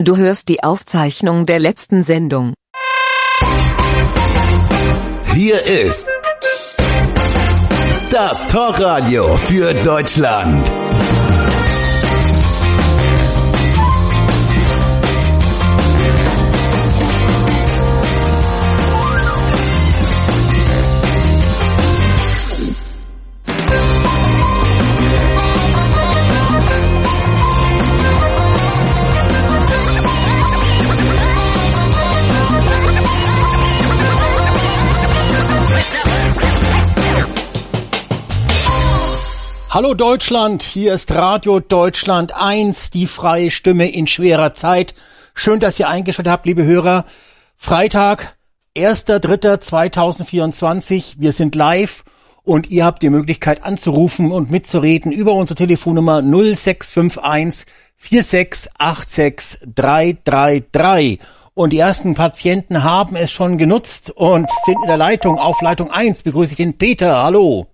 [0.00, 2.54] Du hörst die Aufzeichnung der letzten Sendung.
[5.34, 6.06] Hier ist
[8.08, 10.87] das Talkradio für Deutschland.
[39.70, 44.94] Hallo Deutschland, hier ist Radio Deutschland 1, die freie Stimme in schwerer Zeit.
[45.34, 47.04] Schön, dass ihr eingeschaltet habt, liebe Hörer.
[47.54, 48.38] Freitag,
[48.74, 51.16] 1.3.2024.
[51.18, 52.04] Wir sind live
[52.44, 57.66] und ihr habt die Möglichkeit anzurufen und mitzureden über unsere Telefonnummer 0651
[57.98, 61.18] 4686 333.
[61.52, 65.38] Und die ersten Patienten haben es schon genutzt und sind in der Leitung.
[65.38, 67.22] Auf Leitung 1 begrüße ich den Peter.
[67.22, 67.66] Hallo.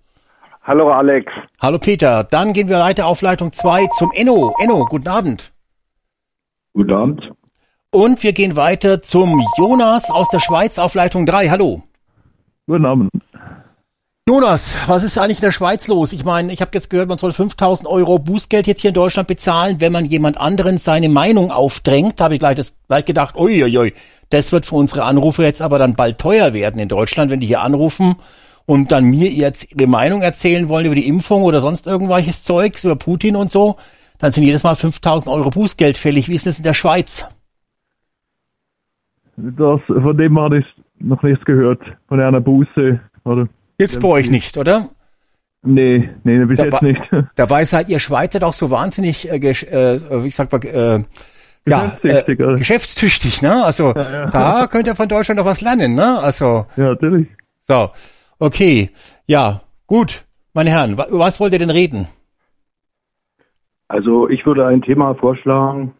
[0.67, 1.31] Hallo Alex.
[1.61, 2.23] Hallo Peter.
[2.23, 4.51] Dann gehen wir weiter auf Leitung 2 zum Enno.
[4.59, 5.53] Enno, guten Abend.
[6.73, 7.31] Guten Abend.
[7.91, 11.49] Und wir gehen weiter zum Jonas aus der Schweiz auf Leitung 3.
[11.49, 11.83] Hallo.
[12.65, 13.11] Guten Abend.
[14.27, 16.11] Jonas, was ist eigentlich in der Schweiz los?
[16.13, 19.27] Ich meine, ich habe jetzt gehört, man soll 5000 Euro Bußgeld jetzt hier in Deutschland
[19.27, 22.19] bezahlen, wenn man jemand anderen seine Meinung aufdrängt.
[22.19, 23.93] Da habe ich gleich, das, gleich gedacht, uiuiui,
[24.31, 27.45] das wird für unsere Anrufe jetzt aber dann bald teuer werden in Deutschland, wenn die
[27.45, 28.15] hier anrufen
[28.65, 32.83] und dann mir jetzt ihre Meinung erzählen wollen über die Impfung oder sonst irgendwelches Zeugs,
[32.83, 33.75] über Putin und so,
[34.17, 36.29] dann sind jedes Mal 5000 Euro Bußgeld fällig.
[36.29, 37.25] Wie ist das in der Schweiz?
[39.37, 40.65] Das, von dem habe ich
[40.99, 42.99] noch nichts gehört, von einer Buße.
[43.25, 44.87] Oder Gibt's bei euch nicht, oder?
[45.63, 47.01] Nee, nee, bis Dabei- jetzt nicht.
[47.35, 51.03] Dabei seid ihr Schweizer doch so wahnsinnig, äh, äh, wie sagt man, äh,
[51.67, 53.65] ja, äh, Geschäftstüchtig, ne?
[53.65, 56.19] Also da könnt ihr von Deutschland noch was lernen, ne?
[56.19, 57.27] Also Ja, natürlich.
[57.67, 57.89] so,
[58.39, 58.89] okay,
[59.27, 62.07] ja, gut, meine Herren, über was wollt ihr denn reden?
[63.87, 65.93] Also ich würde ein Thema vorschlagen,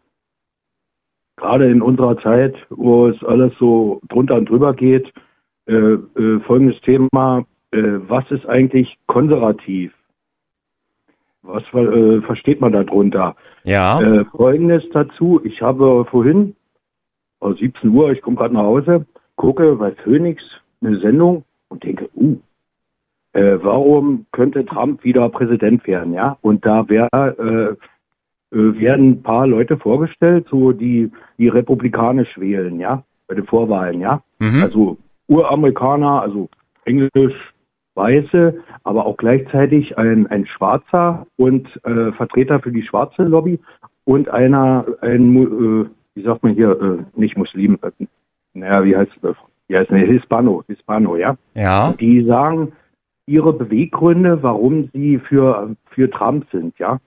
[1.35, 5.13] gerade in unserer Zeit, wo es alles so drunter und drüber geht,
[5.67, 9.91] äh, äh, folgendes Thema, äh, was ist eigentlich konservativ?
[11.41, 13.35] Was äh, versteht man darunter?
[13.63, 16.55] Ja, Äh, Folgendes dazu, ich habe vorhin,
[17.39, 20.41] um 17 Uhr, ich komme gerade nach Hause, gucke bei Phoenix
[20.81, 21.43] eine Sendung
[21.75, 22.37] und denke, uh,
[23.33, 26.37] äh, warum könnte Trump wieder Präsident werden, ja?
[26.41, 32.79] Und da wär, äh, äh, werden ein paar Leute vorgestellt, so die, die republikanisch wählen,
[32.79, 34.23] ja, bei den Vorwahlen, ja.
[34.39, 34.63] Mhm.
[34.63, 34.97] Also
[35.27, 36.49] Uramerikaner, also
[36.85, 37.35] Englisch,
[37.95, 43.59] Weiße, aber auch gleichzeitig ein, ein Schwarzer und äh, Vertreter für die schwarze Lobby
[44.03, 48.05] und einer, ein, äh, wie sagt man hier, äh, nicht Muslim, äh,
[48.53, 49.35] naja, wie heißt das?
[49.67, 51.37] Ja, ist eine Hispano, Hispano, ja.
[51.55, 52.73] ja, Die sagen
[53.25, 56.99] ihre Beweggründe, warum sie für, für Trump sind, ja.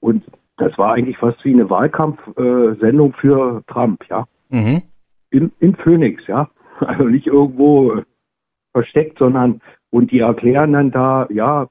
[0.00, 0.24] Und
[0.56, 4.26] das war eigentlich fast wie eine Wahlkampfsendung äh, für Trump, ja.
[4.50, 4.82] mhm.
[5.30, 6.48] In, in Phoenix, ja.
[6.80, 8.02] Also nicht irgendwo äh,
[8.72, 11.68] versteckt, sondern und die erklären dann da, ja,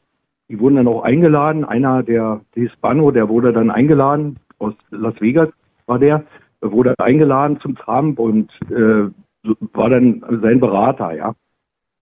[0.47, 1.65] die wurden dann auch eingeladen.
[1.65, 5.49] Einer der, der Hispano, der wurde dann eingeladen aus Las Vegas,
[5.87, 6.23] war der,
[6.61, 9.09] wurde eingeladen zum Trump und äh,
[9.43, 11.35] war dann sein Berater, ja.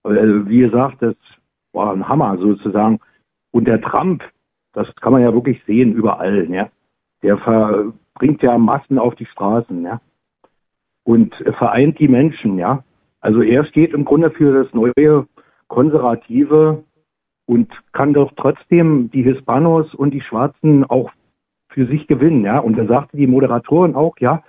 [0.04, 1.16] Äh, wie gesagt, das
[1.74, 3.00] war ein Hammer sozusagen.
[3.52, 4.24] Und der Trump,
[4.74, 6.70] das kann man ja wirklich sehen überall, ja.
[7.22, 10.02] Der verbringt ja Massen auf die Straßen, ja.
[11.04, 12.84] Und vereint die Menschen, ja.
[13.22, 15.28] Also er steht im Grunde für das neue
[15.68, 16.84] Konservative
[17.46, 21.12] und kann doch trotzdem die Hispanos und die Schwarzen auch
[21.70, 22.60] für sich gewinnen, ja.
[22.60, 24.44] Und da sagte die Moderatorin auch, ja,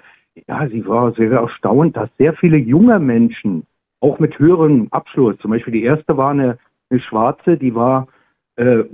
[0.47, 3.67] ja, sie war sehr erstaunt, dass sehr viele junge Menschen,
[4.01, 6.59] auch mit höherem Abschluss, zum Beispiel die erste war eine,
[6.89, 8.09] eine Schwarze, die war
[8.57, 8.85] äh,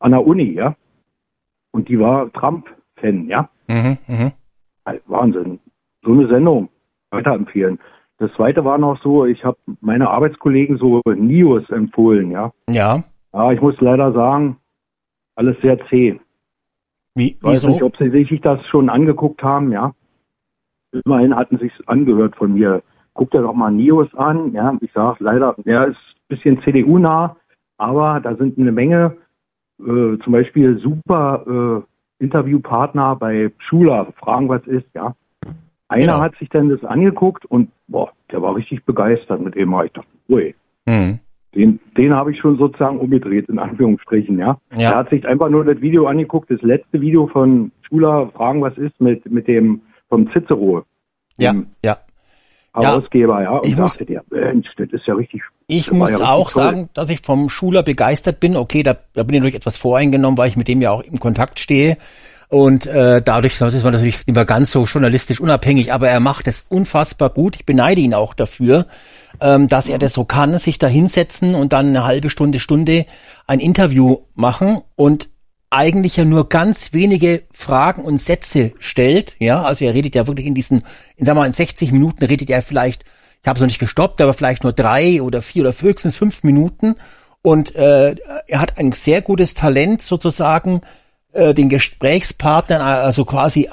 [0.00, 0.74] an der Uni, ja.
[1.70, 3.48] Und die war Trump-Fan, ja.
[3.68, 3.98] Mhm.
[4.08, 4.32] Mhm.
[5.06, 5.60] Wahnsinn.
[6.02, 6.70] So eine Sendung
[7.10, 7.78] weiterempfehlen.
[8.18, 12.52] Das zweite war noch so, ich habe meine Arbeitskollegen so Nios empfohlen, ja.
[12.68, 14.56] ja, Ja, ich muss leider sagen,
[15.36, 16.18] alles sehr zäh.
[17.14, 17.68] wie, Ich weiß wieso?
[17.68, 19.94] nicht, ob Sie sich das schon angeguckt haben, ja.
[20.92, 22.82] Immerhin hatten Sie es angehört von mir.
[23.14, 24.76] Guckt dir doch mal Nios an, ja.
[24.80, 27.36] Ich sage leider, der ist ein bisschen CDU-nah,
[27.76, 29.16] aber da sind eine Menge,
[29.80, 31.84] äh, zum Beispiel super
[32.20, 35.14] äh, Interviewpartner bei Schuler, fragen, was ist, ja.
[35.88, 36.20] Einer Genau.
[36.20, 39.74] hat sich dann das angeguckt und boah, der war richtig begeistert mit dem.
[39.84, 40.54] Ich dachte, ui,
[40.86, 41.18] Mhm.
[41.54, 44.58] den, den habe ich schon sozusagen umgedreht, in Anführungsstrichen, ja.
[44.76, 44.90] Ja.
[44.92, 48.76] Er hat sich einfach nur das Video angeguckt, das letzte Video von Schuler, Fragen, was
[48.78, 50.84] ist, mit, mit dem vom Cicero,
[51.38, 51.98] Ja, ja.
[52.74, 53.50] Herausgeber, ja.
[53.50, 55.42] Und ich muss- dachte der, Mensch, das ist ja richtig.
[55.66, 56.62] Ich muss ja richtig auch toll.
[56.62, 58.56] sagen, dass ich vom Schuler begeistert bin.
[58.56, 61.18] Okay, da, da bin ich natürlich etwas voreingenommen, weil ich mit dem ja auch im
[61.18, 61.96] Kontakt stehe.
[62.50, 66.48] Und äh, dadurch ist man natürlich nicht mehr ganz so journalistisch unabhängig, aber er macht
[66.48, 67.56] es unfassbar gut.
[67.56, 68.86] Ich beneide ihn auch dafür,
[69.40, 73.04] ähm, dass er das so kann, sich da hinsetzen und dann eine halbe Stunde, Stunde
[73.46, 75.28] ein Interview machen und
[75.70, 79.36] eigentlich ja nur ganz wenige Fragen und Sätze stellt.
[79.38, 80.82] Ja, also er redet ja wirklich in diesen,
[81.16, 83.04] in sagen wir mal, in 60 Minuten redet er vielleicht,
[83.42, 86.42] ich habe es noch nicht gestoppt, aber vielleicht nur drei oder vier oder höchstens fünf
[86.42, 86.94] Minuten.
[87.42, 88.16] Und äh,
[88.46, 90.80] er hat ein sehr gutes Talent sozusagen,
[91.32, 93.68] äh, den Gesprächspartnern, also quasi,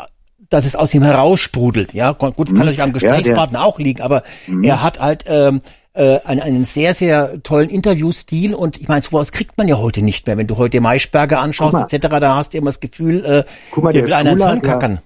[0.50, 1.94] dass es aus ihm heraussprudelt.
[1.94, 4.24] Ja, gut, das kann natürlich am Gesprächspartner auch liegen, aber
[4.62, 5.62] er hat halt ähm,
[5.96, 10.04] äh, einen, einen sehr, sehr tollen Interviewstil und ich meine, sowas kriegt man ja heute
[10.04, 10.38] nicht mehr.
[10.38, 13.44] Wenn du heute Maischberger anschaust etc., da hast du immer das Gefühl, äh,
[13.80, 15.00] mal, dir der will einer ins der- kackern.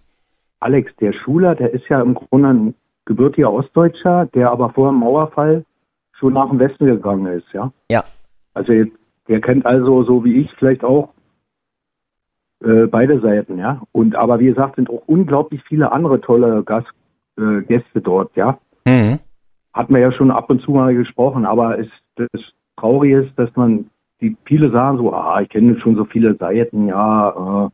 [0.62, 2.76] Alex, der Schuler, der ist ja im Grunde ein
[3.06, 5.64] gebürtiger Ostdeutscher, der aber vor dem Mauerfall
[6.12, 7.72] schon nach dem Westen gegangen ist, ja.
[7.90, 8.04] Ja,
[8.54, 8.74] Also
[9.28, 11.10] der kennt also so wie ich vielleicht auch
[12.64, 13.82] äh, beide Seiten, ja.
[13.94, 16.90] Und aber wie gesagt, sind auch unglaublich viele andere tolle Gast,
[17.38, 18.58] äh, Gäste dort, ja.
[18.86, 19.20] mhm.
[19.74, 22.30] Hat man ja schon ab und zu mal gesprochen, aber es, das
[22.78, 23.90] Traurige ist, dass man
[24.22, 27.70] die viele sagen so, ah, ich kenne schon so viele Seiten, ja, äh,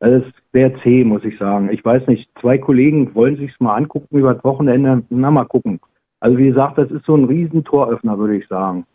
[0.00, 1.70] das ist sehr zäh, muss ich sagen.
[1.72, 5.80] Ich weiß nicht, zwei Kollegen wollen sich's mal angucken über das Wochenende, na mal gucken.
[6.20, 8.86] Also wie gesagt, das ist so ein riesen Toröffner, würde ich sagen.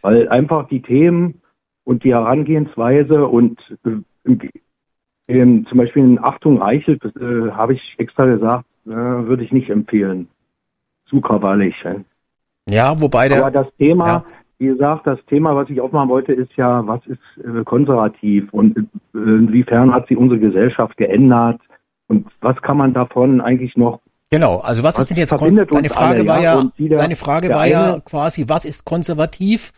[0.00, 1.40] Weil einfach die Themen
[1.84, 4.36] und die Herangehensweise und äh,
[5.28, 9.70] im, zum Beispiel in Achtung Reichelt, äh, habe ich extra gesagt, äh, würde ich nicht
[9.70, 10.28] empfehlen.
[11.12, 12.04] Zu äh.
[12.68, 14.24] ja, wobei der, Aber das Thema, ja.
[14.58, 18.78] wie gesagt, das Thema, was ich aufmachen wollte, ist ja, was ist äh, konservativ und
[18.78, 18.82] äh,
[19.14, 21.60] inwiefern hat sie unsere Gesellschaft geändert
[22.08, 24.00] und was kann man davon eigentlich noch
[24.30, 26.64] Genau, also was, Was ist denn jetzt deine Frage alle, war ja?
[26.78, 29.72] ja, deine Frage war ja eine- quasi, was ist konservativ?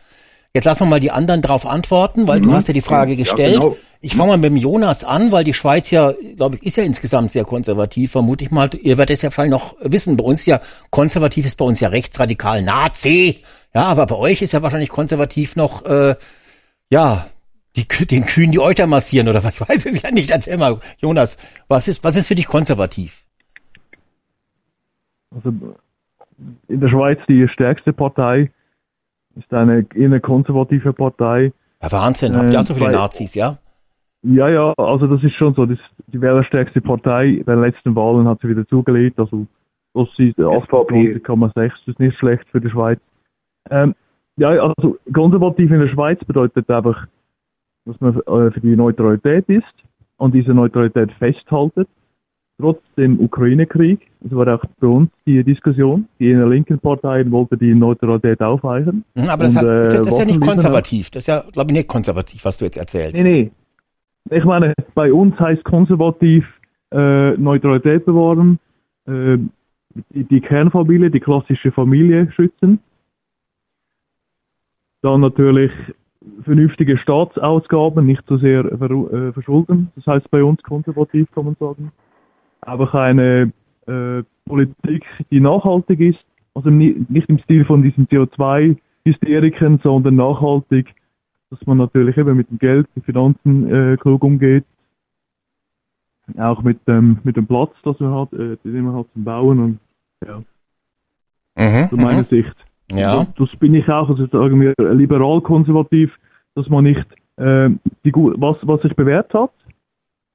[0.55, 2.53] Jetzt lassen wir mal die anderen drauf antworten, weil du Mhm.
[2.53, 3.59] hast ja die Frage Ja, gestellt.
[3.61, 3.75] genau.
[3.99, 6.83] Ich fange mal mit dem Jonas an, weil die Schweiz ja, glaube ich, ist ja
[6.85, 8.69] insgesamt sehr konservativ, vermute ich mal.
[8.81, 10.15] Ihr werdet es ja vielleicht noch wissen.
[10.15, 10.61] Bei uns ja,
[10.91, 13.41] konservativ ist bei uns ja rechtsradikal Nazi.
[13.73, 16.15] Ja, aber bei euch ist ja wahrscheinlich konservativ noch, äh,
[16.89, 17.27] ja,
[17.75, 19.55] die, den Kühen die Euter massieren oder was?
[19.55, 20.31] Ich weiß es ja nicht.
[20.31, 21.35] Erzähl mal, Jonas,
[21.67, 23.25] was ist, was ist für dich konservativ?
[25.35, 25.49] Also
[26.69, 28.51] in der Schweiz die stärkste Partei
[29.35, 31.51] ist eine eher eine konservative Partei.
[31.81, 33.57] Ja, Wahnsinn, habt ihr auch so viele bei- Nazis, ja?
[34.23, 35.65] Ja, ja, also das ist schon so.
[35.67, 35.77] Das,
[36.07, 39.19] die wählerstärkste Partei bei den letzten Wahlen hat sie wieder zugelegt.
[39.19, 39.45] Also
[39.93, 42.99] das ist 28,6, das ist nicht schlecht für die Schweiz.
[43.69, 43.93] Ähm,
[44.37, 47.07] ja, also konservativ in der Schweiz bedeutet einfach,
[47.85, 49.63] dass man äh, für die Neutralität ist
[50.17, 51.87] und diese Neutralität festhaltet.
[52.57, 57.29] Trotz dem Ukraine-Krieg, das war auch bei uns die Diskussion, die in der linken Partei
[57.29, 59.03] wollte die Neutralität aufweichen.
[59.15, 61.09] Hm, Aber das, Und, hat, das, das ist ja äh, nicht konservativ.
[61.09, 63.21] Das ist ja, glaube ich, nicht konservativ, was du jetzt erzählst.
[63.21, 63.51] Nee, nee.
[64.31, 66.45] Ich meine, bei uns heißt konservativ
[66.91, 68.57] äh, Neutralität bewahren,
[69.05, 69.37] äh,
[70.13, 72.79] die, die Kernfamilie, die klassische Familie schützen.
[75.01, 75.71] Dann natürlich
[76.43, 79.91] vernünftige Staatsausgaben, nicht so sehr äh, verschulden.
[79.95, 81.91] Das heißt bei uns konservativ, kann man sagen.
[82.65, 83.51] Einfach eine
[83.87, 86.19] äh, Politik, die nachhaltig ist,
[86.53, 90.93] also ni- nicht im Stil von diesen CO2-Hysteriken, sondern nachhaltig
[91.51, 94.65] dass man natürlich eben mit dem Geld, den Finanzen äh, klug umgeht.
[96.37, 99.59] Auch mit dem, mit dem Platz, das man hat, äh, den man hat zum Bauen
[99.59, 99.79] und
[100.25, 100.41] ja,
[101.57, 102.25] Mhm, zu meiner mhm.
[102.25, 102.55] Sicht.
[102.91, 103.17] Ja.
[103.17, 106.11] Das, das bin ich auch, also sagen wir liberal-konservativ,
[106.55, 107.05] dass man nicht
[107.37, 107.69] äh,
[108.03, 109.51] die, was, was sich bewährt hat,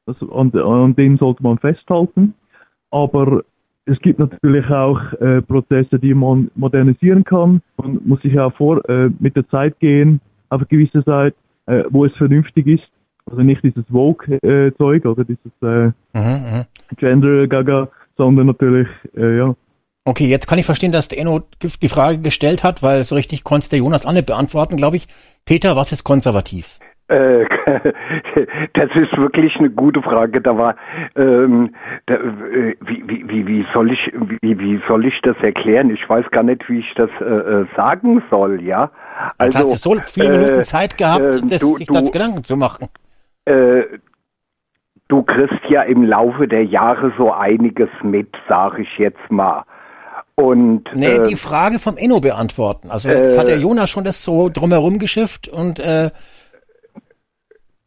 [0.07, 2.35] das, an, an dem sollte man festhalten.
[2.91, 3.43] Aber
[3.87, 7.63] es gibt natürlich auch äh, Prozesse, die man modernisieren kann.
[7.77, 11.35] Man muss sich auch vor äh, mit der Zeit gehen, auf eine gewisse Zeit,
[11.67, 12.89] äh, wo es vernünftig ist.
[13.27, 16.97] Also nicht dieses Vogue-Zeug oder dieses äh, Mhm, mhm.
[16.97, 19.55] Gender-Gaga, sondern natürlich, äh, ja,
[20.05, 21.43] Okay, jetzt kann ich verstehen, dass der Enno
[21.83, 25.07] die Frage gestellt hat, weil so richtig konnte der Jonas auch nicht beantworten, glaube ich.
[25.45, 26.79] Peter, was ist konservativ?
[27.11, 27.45] Äh,
[28.75, 30.41] das ist wirklich eine gute Frage.
[30.41, 30.77] Da war,
[31.17, 31.75] ähm,
[32.07, 35.91] da, äh, wie, wie, wie, soll ich, wie, wie soll ich das erklären?
[35.91, 38.91] Ich weiß gar nicht, wie ich das äh, äh, sagen soll, ja.
[39.43, 42.45] Jetzt hast du so viele äh, Minuten Zeit gehabt, äh, das, du- sich du- Gedanken
[42.45, 42.87] zu machen.
[43.45, 43.83] Äh,
[45.09, 49.65] du kriegst ja im Laufe der Jahre so einiges mit, sag ich jetzt mal.
[50.37, 52.89] Und Nee, die Frage vom Enno beantworten.
[52.91, 55.81] Also jetzt hat der Jonas schon das so drumherum geschifft und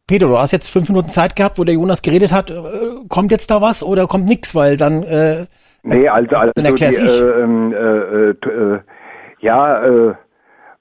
[0.06, 2.50] Peter, du hast jetzt fünf Minuten Zeit gehabt, wo der Jonas geredet hat.
[2.50, 2.60] Äh,
[3.08, 4.54] kommt jetzt da was oder kommt nix?
[4.54, 5.46] Weil dann äh,
[5.84, 7.20] Nee, also, also dann erklär's die, ich.
[7.20, 8.80] äh, ähm, äh, äh, äh,
[9.40, 10.14] ja, äh,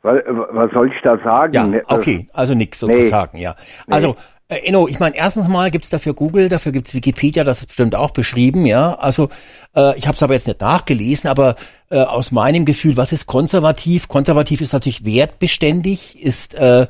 [0.02, 1.54] was, soll ich da sagen?
[1.54, 2.94] Ja, Ne, okay, also nix nee.
[2.94, 3.56] sozusagen, ja.
[3.90, 4.16] Also,
[4.48, 7.96] äh, Enno, ich meine, erstens mal gibt's dafür Google, dafür gibt's Wikipedia, das ist bestimmt
[7.96, 8.94] auch beschrieben, ja.
[8.96, 9.30] Also,
[9.76, 11.56] äh, ich habe es aber jetzt nicht nachgelesen, aber
[11.90, 14.08] äh, aus meinem Gefühl, was ist konservativ?
[14.08, 16.88] Konservativ ist natürlich wertbeständig, ist äh,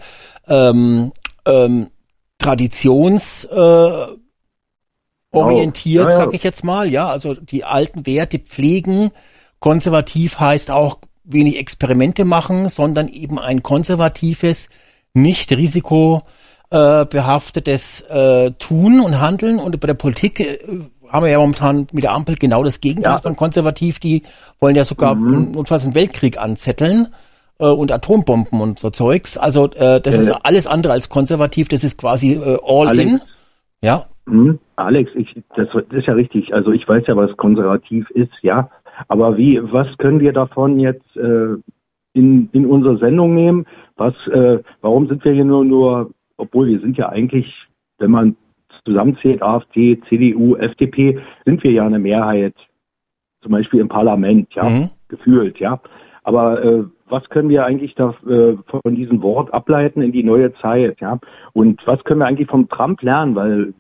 [0.48, 1.12] ähm,
[1.46, 1.88] ähm,
[2.44, 4.06] Traditions äh,
[5.32, 6.18] orientiert, Ja, ja.
[6.18, 9.12] sag ich jetzt mal, ja, also die alten Werte pflegen.
[9.60, 14.70] Konservativ heißt auch wenig Experimente machen, sondern eben ein konservatives,
[15.14, 16.22] nicht risiko
[16.70, 19.60] äh, äh, Tun und Handeln.
[19.60, 20.58] Und bei der Politik äh,
[21.10, 23.20] haben wir ja momentan mit der Ampel genau das Gegenteil Ja.
[23.20, 24.00] von konservativ.
[24.00, 24.24] Die
[24.60, 27.08] wollen ja sogar notfalls einen Weltkrieg anzetteln
[27.60, 29.38] äh, und Atombomben und so Zeugs.
[29.38, 31.68] Also äh, das ist alles andere als konservativ.
[31.70, 33.12] Das ist quasi äh, all Alex.
[33.12, 33.22] in.
[33.82, 36.54] Ja, Hm, Alex, ich, das, das ist ja richtig.
[36.54, 38.70] Also ich weiß ja, was konservativ ist, ja.
[39.08, 41.56] Aber wie, was können wir davon jetzt äh,
[42.14, 43.66] in, in unsere Sendung nehmen?
[43.98, 47.48] Was, äh, warum sind wir hier nur, nur, obwohl wir sind ja eigentlich,
[47.98, 48.36] wenn man
[48.86, 52.56] zusammenzählt, AfD, CDU, FDP, sind wir ja eine Mehrheit,
[53.42, 54.90] zum Beispiel im Parlament, ja, Mhm.
[55.10, 55.80] gefühlt, ja.
[56.24, 60.54] Aber äh, was können wir eigentlich da, äh, von diesem Wort ableiten in die neue
[60.56, 61.20] Zeit, ja?
[61.54, 63.36] Und was können wir eigentlich vom Trump lernen?
[63.36, 63.74] Weil,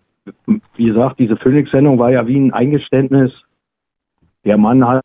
[0.75, 3.31] wie gesagt, diese Phoenix-Sendung war ja wie ein Eingeständnis.
[4.45, 5.01] Der Mann hat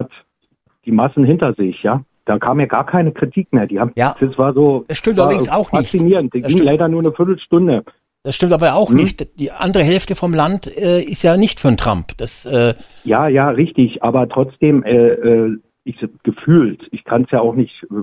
[0.84, 2.02] die Massen hinter sich, ja.
[2.24, 3.66] Da kam ja gar keine Kritik mehr.
[3.66, 4.14] Die haben, Ja.
[4.20, 5.90] das war so, Das stimmt war allerdings auch nicht.
[5.92, 6.34] faszinierend.
[6.34, 6.70] Die Das ging stimmt.
[6.70, 7.84] leider nur eine Viertelstunde.
[8.24, 8.96] Das stimmt aber auch Hm?
[8.96, 9.38] nicht.
[9.40, 12.08] Die andere Hälfte vom Land äh, ist ja nicht für einen Trump.
[12.18, 14.02] Das äh, Ja, ja, richtig.
[14.02, 15.56] Aber trotzdem, äh, äh,
[15.88, 17.94] ich gefühlt, ich kann es ja auch nicht äh,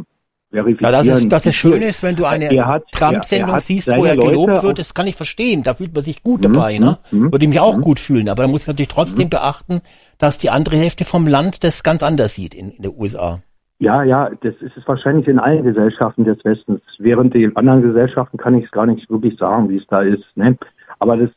[0.51, 0.91] ja, verifizieren.
[0.91, 2.49] das ist, das ist schön ist, wenn du eine
[2.91, 5.63] Trump-Sendung siehst, wo er gelobt Leute wird, das kann ich verstehen.
[5.63, 6.97] Da fühlt man sich gut dabei, ne?
[7.11, 8.29] mhm, Würde ich mich auch gut fühlen.
[8.29, 9.29] Aber da muss man natürlich trotzdem Mhm.
[9.31, 9.81] beachten,
[10.17, 13.41] dass die andere Hälfte vom Land das ganz anders sieht in, in den USA.
[13.79, 16.81] Ja, ja, das ist es wahrscheinlich in allen Gesellschaften des Westens.
[16.97, 20.23] Während den anderen Gesellschaften kann ich es gar nicht wirklich sagen, wie es da ist.
[20.35, 20.57] Ne?
[20.99, 21.29] Aber das,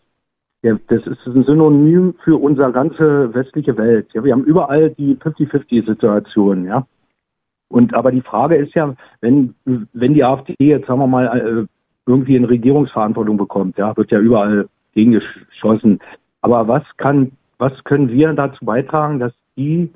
[0.62, 4.08] ja, das ist ein Synonym für unsere ganze westliche Welt.
[4.12, 6.86] Ja, wir haben überall die 50-50-Situation, ja.
[7.68, 11.66] Und aber die Frage ist ja, wenn wenn die AfD jetzt sagen wir mal äh,
[12.06, 16.00] irgendwie in Regierungsverantwortung bekommt, ja, wird ja überall gegengeschossen.
[16.40, 19.92] Aber was kann was können wir dazu beitragen, dass die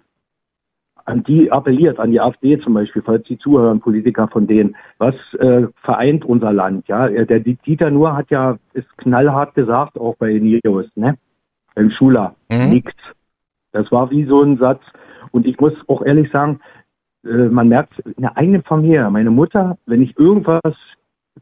[1.05, 5.15] an die appelliert, an die AfD zum Beispiel, falls die zuhören, Politiker von denen, was
[5.39, 7.07] äh, vereint unser Land, ja?
[7.09, 11.17] Äh, Der Dieter Nuhr hat ja, ist knallhart gesagt, auch bei News, ne?
[11.75, 12.71] Beim Schuler, Mhm.
[12.71, 12.95] nichts.
[13.73, 14.83] Das war wie so ein Satz.
[15.31, 16.61] Und ich muss auch ehrlich sagen,
[17.25, 20.61] äh, man merkt in der eigenen Familie, meine Mutter, wenn ich irgendwas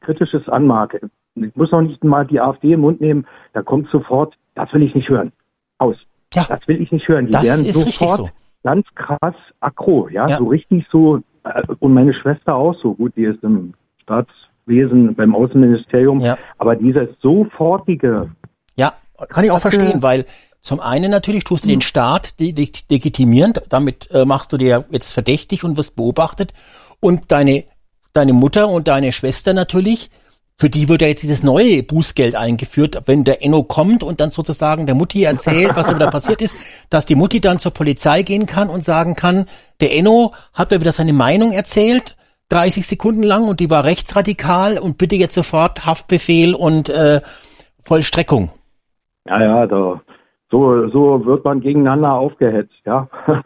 [0.00, 4.34] Kritisches anmarke, ich muss noch nicht mal die AfD im Mund nehmen, da kommt sofort,
[4.54, 5.32] das will ich nicht hören.
[5.78, 5.96] Aus.
[6.34, 6.44] Ja.
[6.48, 7.26] Das will ich nicht hören.
[7.26, 8.28] Die werden sofort so.
[8.62, 10.38] Ganz krass aggro, ja, Ja.
[10.38, 15.34] so richtig so, äh, und meine Schwester auch so, gut, die ist im Staatswesen, beim
[15.34, 16.36] Außenministerium, Ja.
[16.58, 18.30] aber dieses sofortige,
[18.76, 18.94] Ja,
[19.28, 20.24] kann ich auch verstehen, weil
[20.60, 24.84] zum einen natürlich tust du den Staat de- de- legitimieren, damit äh, machst du dir
[24.90, 26.52] jetzt verdächtig und wirst beobachtet.
[27.00, 27.64] Und deine
[28.12, 30.10] deine Mutter und deine Schwester natürlich,
[30.60, 34.30] für die wird ja jetzt dieses neue Bußgeld eingeführt, wenn der Enno kommt und dann
[34.30, 36.54] sozusagen der Mutti erzählt, was da passiert ist,
[36.90, 39.46] dass die Mutti dann zur Polizei gehen kann und sagen kann,
[39.80, 42.14] der Enno hat mir wieder seine Meinung erzählt,
[42.50, 47.22] 30 Sekunden lang und die war rechtsradikal und bitte jetzt sofort Haftbefehl und äh,
[47.82, 48.50] Vollstreckung.
[49.24, 50.02] ja, ja, da,
[50.50, 53.08] so, so wird man gegeneinander aufgehetzt, ja.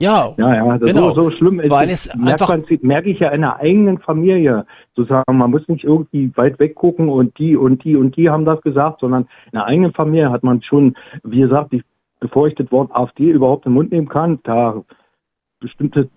[0.00, 1.10] Ja, Ja, ja, das genau.
[1.10, 2.14] so, so schlimm ist Weil es.
[2.16, 6.32] Merkt man, merke ich ja in der eigenen Familie, zu sagen, man muss nicht irgendwie
[6.36, 9.66] weit weg gucken und die und die und die haben das gesagt, sondern in der
[9.66, 11.82] eigenen Familie hat man schon, wie gesagt, ich,
[12.20, 14.82] bevor ich das Wort AfD überhaupt im Mund nehmen kann, da
[15.60, 16.08] bestimmte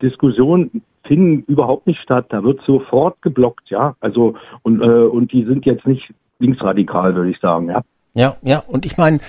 [0.00, 2.26] Diskussionen finden überhaupt nicht statt.
[2.30, 3.94] Da wird sofort geblockt, ja.
[4.00, 7.82] Also und äh, und die sind jetzt nicht linksradikal, würde ich sagen, ja.
[8.14, 9.20] Ja, ja, und ich meine,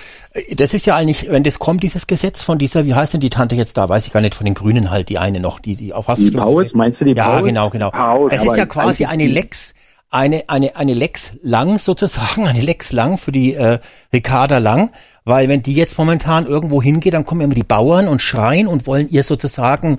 [0.56, 3.30] das ist ja eigentlich, wenn das kommt, dieses Gesetz von dieser, wie heißt denn die
[3.30, 5.74] Tante jetzt da, weiß ich gar nicht, von den Grünen halt, die eine noch, die,
[5.74, 7.46] die auf Die Paus, meinst du die Ja, Paus?
[7.46, 7.90] genau, genau.
[7.90, 9.72] Paus, es ist ja quasi eine Lex,
[10.10, 13.78] eine, eine, eine Lex Lang sozusagen, eine Lex Lang für die äh,
[14.12, 14.90] Ricarda Lang,
[15.24, 18.86] weil wenn die jetzt momentan irgendwo hingeht, dann kommen immer die Bauern und schreien und
[18.86, 19.98] wollen ihr sozusagen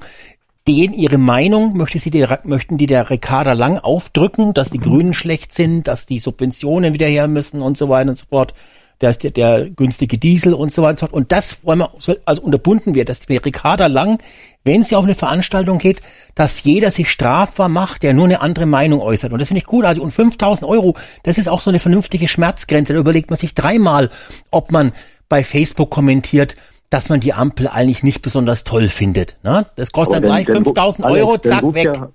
[0.67, 5.13] den ihre Meinung möchte sie der, möchten die der Ricarda Lang aufdrücken, dass die Grünen
[5.13, 8.53] schlecht sind, dass die Subventionen wieder her müssen und so weiter und so fort.
[9.01, 11.13] der, der, der günstige Diesel und so weiter.
[11.13, 11.91] Und das wollen wir,
[12.25, 14.21] also unterbunden wird, dass die Ricarda Lang,
[14.63, 16.01] wenn sie auf eine Veranstaltung geht,
[16.33, 19.31] dass jeder sich strafbar macht, der nur eine andere Meinung äußert.
[19.31, 19.85] Und das finde ich gut.
[19.85, 22.93] Also, und 5000 Euro, das ist auch so eine vernünftige Schmerzgrenze.
[22.93, 24.09] Da überlegt man sich dreimal,
[24.49, 24.93] ob man
[25.27, 26.55] bei Facebook kommentiert,
[26.89, 29.37] dass man die Ampel eigentlich nicht besonders toll findet.
[29.43, 29.65] Ne?
[29.75, 31.91] Das kostet dann gleich 5000 Euro, zack, weg.
[31.95, 32.09] Ja,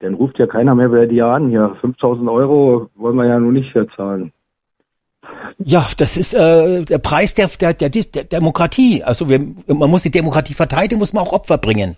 [0.00, 1.50] dann ruft ja keiner mehr bei dir an.
[1.50, 4.32] Ja, 5000 Euro wollen wir ja nur nicht verzahlen.
[5.58, 9.02] Ja, das ist äh, der Preis der, der, der, der Demokratie.
[9.02, 11.96] Also wir, man muss die Demokratie verteidigen, muss man auch Opfer bringen.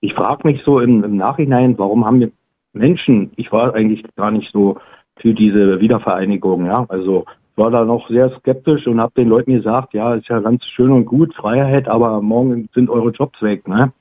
[0.00, 2.30] Ich frage mich so im, im Nachhinein, warum haben wir
[2.72, 4.78] Menschen, ich war eigentlich gar nicht so
[5.20, 7.24] für diese Wiedervereinigung, ja, also
[7.58, 10.90] war da noch sehr skeptisch und habe den Leuten gesagt, ja, ist ja ganz schön
[10.90, 13.92] und gut, Freiheit, aber morgen sind eure Jobs weg, ne?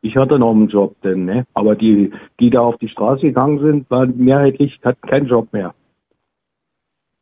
[0.00, 1.46] Ich hatte noch einen Job denn, ne?
[1.54, 5.74] Aber die, die da auf die Straße gegangen sind, waren mehrheitlich, hatten keinen Job mehr.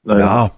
[0.04, 0.46] Naja.
[0.46, 0.50] Ja.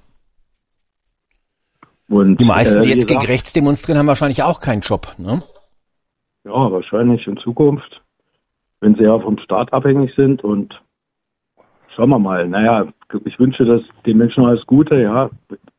[2.09, 5.43] Und, die meisten, die äh, jetzt gegen rechts demonstrieren, haben wahrscheinlich auch keinen Job, ne?
[6.45, 8.03] Ja, wahrscheinlich in Zukunft,
[8.81, 10.81] wenn sie ja vom Staat abhängig sind und
[11.95, 12.49] schauen wir mal.
[12.49, 12.87] Naja,
[13.25, 15.31] ich wünsche das den Menschen alles Gute, ja.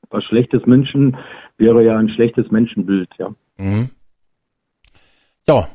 [0.10, 1.18] Was schlechtes Menschen
[1.58, 3.30] wäre ja ein schlechtes Menschenbild, ja.
[3.58, 3.90] Mhm.
[5.48, 5.68] Ja,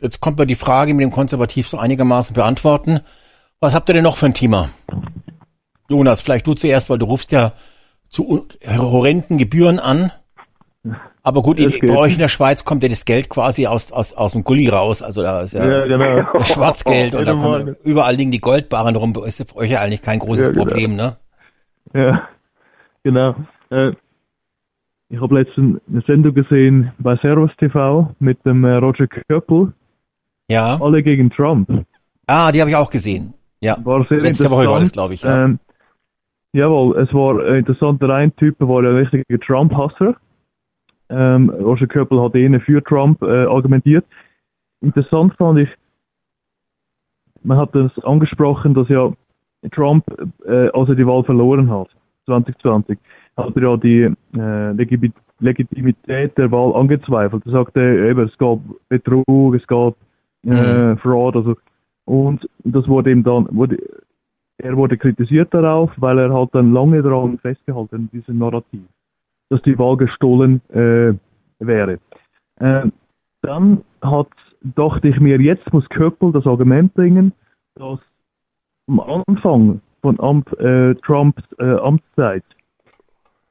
[0.00, 3.00] jetzt kommt mal die Frage mit dem Konservativ so einigermaßen beantworten.
[3.58, 4.70] Was habt ihr denn noch für ein Thema?
[5.88, 7.52] Jonas, vielleicht du zuerst, weil du rufst ja
[8.08, 10.12] zu horrenden Gebühren an.
[11.22, 14.14] Aber gut, in, bei euch in der Schweiz kommt ja das Geld quasi aus, aus,
[14.14, 15.02] aus dem Gully raus.
[15.02, 16.42] Also da ist ja, ja genau.
[16.42, 19.12] Schwarzgeld und davon, überall liegen die Goldbarren rum.
[19.26, 20.64] Ist für euch ja eigentlich kein großes ja, genau.
[20.64, 21.16] Problem, ne?
[21.92, 22.28] Ja,
[23.02, 23.34] genau.
[23.70, 23.92] Äh,
[25.10, 29.72] ich habe letztens eine Sendung gesehen bei Servus TV mit dem äh, Roger Köppel.
[30.48, 30.80] Ja.
[30.80, 31.68] Alle gegen Trump.
[32.26, 33.34] Ah, die habe ich auch gesehen.
[33.60, 33.76] Ja.
[33.84, 35.22] War sehr Letzte Woche war das, glaube ich.
[35.22, 35.44] Ja.
[35.44, 35.58] Ähm,
[36.52, 38.00] jawohl, es war äh, interessant.
[38.00, 40.16] Der eine Typ war ein richtiger Trump-Hasser.
[41.10, 44.04] Ähm, Roger Köppel hat eher für Trump äh, argumentiert.
[44.80, 45.68] Interessant fand ich,
[47.42, 49.12] man hat das angesprochen, dass ja
[49.72, 50.04] Trump,
[50.46, 51.88] äh, als er die Wahl verloren hat,
[52.26, 52.98] 2020,
[53.36, 55.12] hat er ja die äh, Legit
[55.42, 57.46] Legitimität der Wahl angezweifelt.
[57.46, 59.94] Er sagte eben, es gab Betrug, es gab
[60.44, 60.98] äh, mhm.
[60.98, 61.56] Fraud, also
[62.04, 63.78] und das wurde ihm dann, wurde,
[64.58, 68.82] er wurde kritisiert darauf, weil er halt dann lange daran festgehalten, diesem Narrativ
[69.50, 71.12] dass die Wahl gestohlen äh,
[71.58, 71.98] wäre.
[72.56, 72.88] Äh,
[73.42, 74.28] dann hat,
[74.62, 77.32] dachte ich mir, jetzt muss Köppel das Argument bringen,
[77.74, 77.98] dass
[78.88, 82.44] am Anfang von Amt, äh, Trumps äh, Amtszeit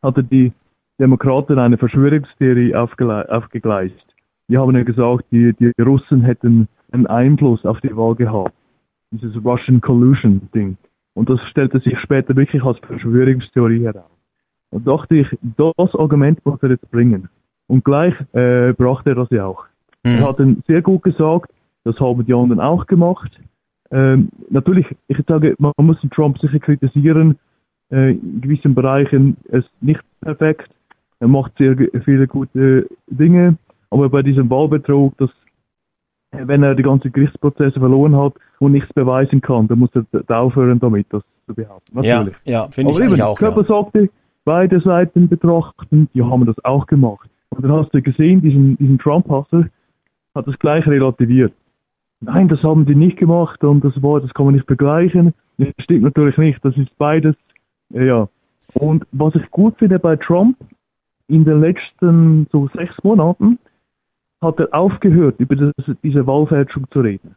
[0.01, 0.51] hatte die
[0.99, 3.95] Demokraten eine Verschwörungstheorie aufgegleist.
[4.49, 8.53] Die haben ja gesagt, die, die Russen hätten einen Einfluss auf die Wahl gehabt.
[9.11, 10.77] Dieses Russian Collusion Ding.
[11.13, 14.18] Und das stellte sich später wirklich als Verschwörungstheorie heraus.
[14.71, 15.27] Und dachte ich,
[15.57, 17.29] das Argument muss er jetzt bringen.
[17.67, 19.65] Und gleich äh, brachte er das ja auch.
[20.03, 20.11] Mhm.
[20.11, 21.51] Er hat dann sehr gut gesagt,
[21.83, 23.31] das haben die anderen auch gemacht.
[23.91, 27.37] Ähm, natürlich, ich sage, man muss Trump sicher kritisieren.
[27.91, 30.69] Äh, in gewissen Bereichen ist nicht perfekt.
[31.19, 33.57] Er macht sehr viele gute Dinge.
[33.89, 35.31] Aber bei diesem Wahlbetrug, dass
[36.31, 40.79] wenn er die ganzen Gerichtsprozesse verloren hat und nichts beweisen kann, dann muss er aufhören
[40.79, 41.95] damit, das zu behaupten.
[41.95, 42.35] Natürlich.
[42.45, 43.37] Ja, ja finde ich eben, auch.
[43.37, 43.67] Körper ja.
[43.67, 44.09] sagte,
[44.49, 47.29] beide Seiten betrachten, die haben das auch gemacht.
[47.49, 49.69] Und dann hast du gesehen, diesen, diesen Trump-Hasser
[50.33, 51.53] hat das gleich relativiert.
[52.19, 55.35] Nein, das haben die nicht gemacht und das war, das kann man nicht vergleichen.
[55.59, 57.35] Das stimmt natürlich nicht, das ist beides,
[57.91, 58.27] ja.
[58.73, 60.57] Und was ich gut finde bei Trump,
[61.27, 63.59] in den letzten so sechs Monaten
[64.41, 67.35] hat er aufgehört, über das, diese Wahlfälschung zu reden.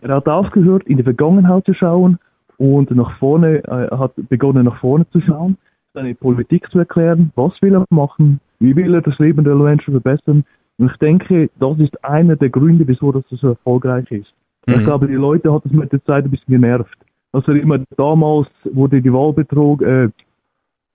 [0.00, 2.20] Er hat aufgehört, in die Vergangenheit zu schauen
[2.56, 5.58] und nach vorne, äh, hat begonnen nach vorne zu schauen
[5.94, 9.92] seine Politik zu erklären, was will er machen, wie will er das Leben der Menschen
[9.92, 10.44] verbessern.
[10.78, 14.32] Und ich denke, das ist einer der Gründe, wieso das so erfolgreich ist.
[14.66, 14.74] Mhm.
[14.74, 16.96] Ich glaube, die Leute hat es mit der Zeit ein bisschen genervt.
[17.32, 20.08] Also immer damals wurde die Wahl betrogen, äh,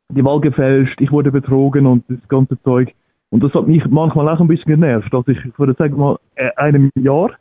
[0.09, 2.93] die Wahl gefälscht, ich wurde betrogen und das ganze Zeug.
[3.29, 5.13] Und das hat mich manchmal auch ein bisschen genervt.
[5.13, 7.31] Also ich würde sagen mal, äh, einem Jahr,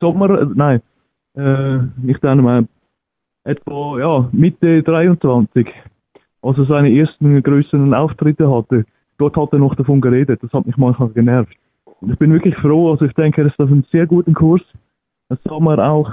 [0.00, 0.82] Sommer, äh, nein,
[1.34, 2.66] äh, nicht einmal,
[3.44, 5.66] etwa, ja, Mitte 23
[6.42, 8.84] als er seine ersten größeren Auftritte hatte,
[9.18, 10.42] dort hat er noch davon geredet.
[10.42, 11.54] Das hat mich manchmal genervt.
[12.00, 14.62] Und ich bin wirklich froh, also ich denke, er ist auf einem sehr guten Kurs.
[15.28, 16.12] Das sah man auch,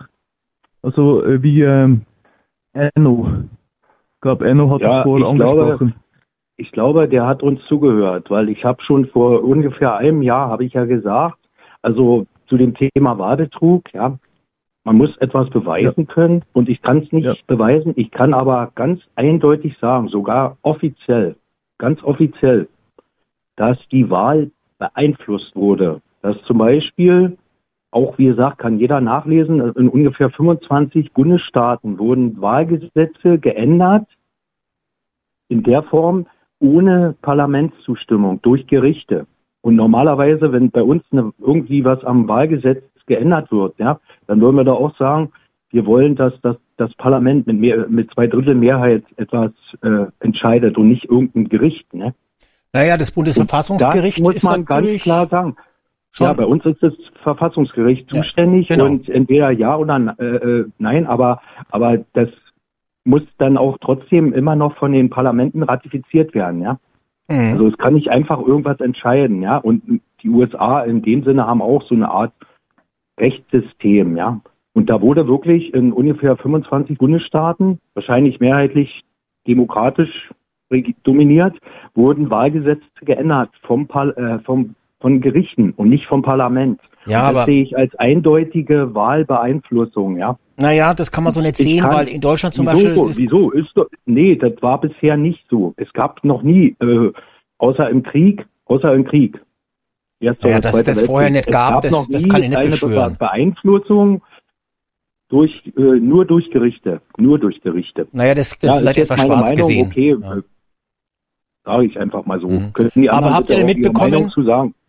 [0.82, 2.02] also äh, wie ähm,
[2.74, 3.28] Enno.
[4.16, 5.78] Ich glaube, Enno hat ja, das vorher angesprochen.
[5.78, 5.94] Glaube,
[6.58, 10.66] ich glaube, der hat uns zugehört, weil ich habe schon vor ungefähr einem Jahr, habe
[10.66, 11.38] ich ja gesagt,
[11.82, 14.18] also zu dem Thema Wadetrug, ja,
[14.88, 16.14] man muss etwas beweisen ja.
[16.14, 17.36] können und ich kann es nicht ja.
[17.46, 17.92] beweisen.
[17.98, 21.36] Ich kann aber ganz eindeutig sagen, sogar offiziell,
[21.78, 22.70] ganz offiziell,
[23.58, 26.02] dass die Wahl beeinflusst wurde.
[26.22, 27.38] Dass zum Beispiel,
[27.92, 34.08] auch wie gesagt, kann jeder nachlesen, in ungefähr 25 Bundesstaaten wurden Wahlgesetze geändert
[35.50, 36.28] in der Form
[36.62, 39.28] ohne Parlamentszustimmung durch Gerichte.
[39.60, 44.58] Und normalerweise, wenn bei uns eine, irgendwie was am Wahlgesetz geändert wird, ja, dann würden
[44.58, 45.32] wir da auch sagen,
[45.72, 50.78] wir wollen, dass das, das Parlament mit, mehr, mit zwei Drittel Mehrheit etwas äh, entscheidet
[50.78, 51.94] und nicht irgendein Gericht.
[51.94, 52.14] Ne?
[52.74, 55.56] Naja, das Bundesverfassungsgericht das muss man ganz klar sagen.
[56.12, 56.94] schon- Ja, bei uns ist das
[57.24, 58.86] Verfassungsgericht Ja, zuständig genau.
[58.86, 62.30] und entweder ja oder äh, äh, nein, aber aber das
[63.04, 66.80] muss dann auch trotzdem immer noch von den Parlamenten ratifiziert werden, ja.
[67.30, 67.52] Mhm.
[67.54, 69.58] Also es kann nicht einfach irgendwas entscheiden, ja.
[69.58, 72.34] Und die USA in dem Sinne haben auch so eine Art
[73.20, 74.40] Rechtssystem, ja.
[74.74, 79.02] Und da wurde wirklich in ungefähr 25 Bundesstaaten, wahrscheinlich mehrheitlich
[79.48, 80.30] demokratisch
[81.04, 81.58] dominiert,
[81.96, 86.80] wurden Wahlgesetze geändert vom, Par äh, vom von Gerichten und nicht vom Parlament.
[87.06, 90.38] Ja, das aber- sehe ich als eindeutige Wahlbeeinflussung, ja.
[90.58, 93.04] Naja, das kann man so nicht Ich sehen, kann- weil in Deutschland zum wieso, Beispiel.
[93.04, 93.74] das- wieso ist
[94.08, 95.74] nee, das war bisher nicht so.
[95.78, 97.12] Es gab noch nie, äh,
[97.60, 99.40] außer im Krieg, außer im Krieg.
[100.20, 102.50] Erster Ja, oder dass es das vorher nicht gab, das- noch das nie kann ich
[102.50, 103.14] nicht eine beschwören.
[103.14, 104.22] Be Beeinflussung
[105.30, 108.08] durch, äh, nur durch Gerichte, nur durch Gerichte.
[108.12, 109.88] naja, das, das ja, ist etwas schwarz Meinung, gesehen.
[109.88, 110.38] okay, Ja.
[110.38, 110.42] äh,
[111.66, 112.48] sage ich einfach mal so.
[112.48, 112.74] Mhm.
[113.10, 114.32] Aber habt ihr denn mitbekommen-?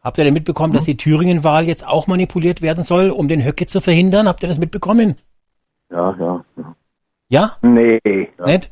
[0.00, 3.66] Habt ihr denn mitbekommen, dass die Thüringen-Wahl jetzt auch manipuliert werden soll, um den Höcke
[3.66, 4.28] zu verhindern?
[4.28, 5.16] Habt ihr das mitbekommen?
[5.90, 6.76] Ja, ja, ja.
[7.30, 7.52] Ja?
[7.60, 7.98] Nee.
[8.04, 8.70] Nicht?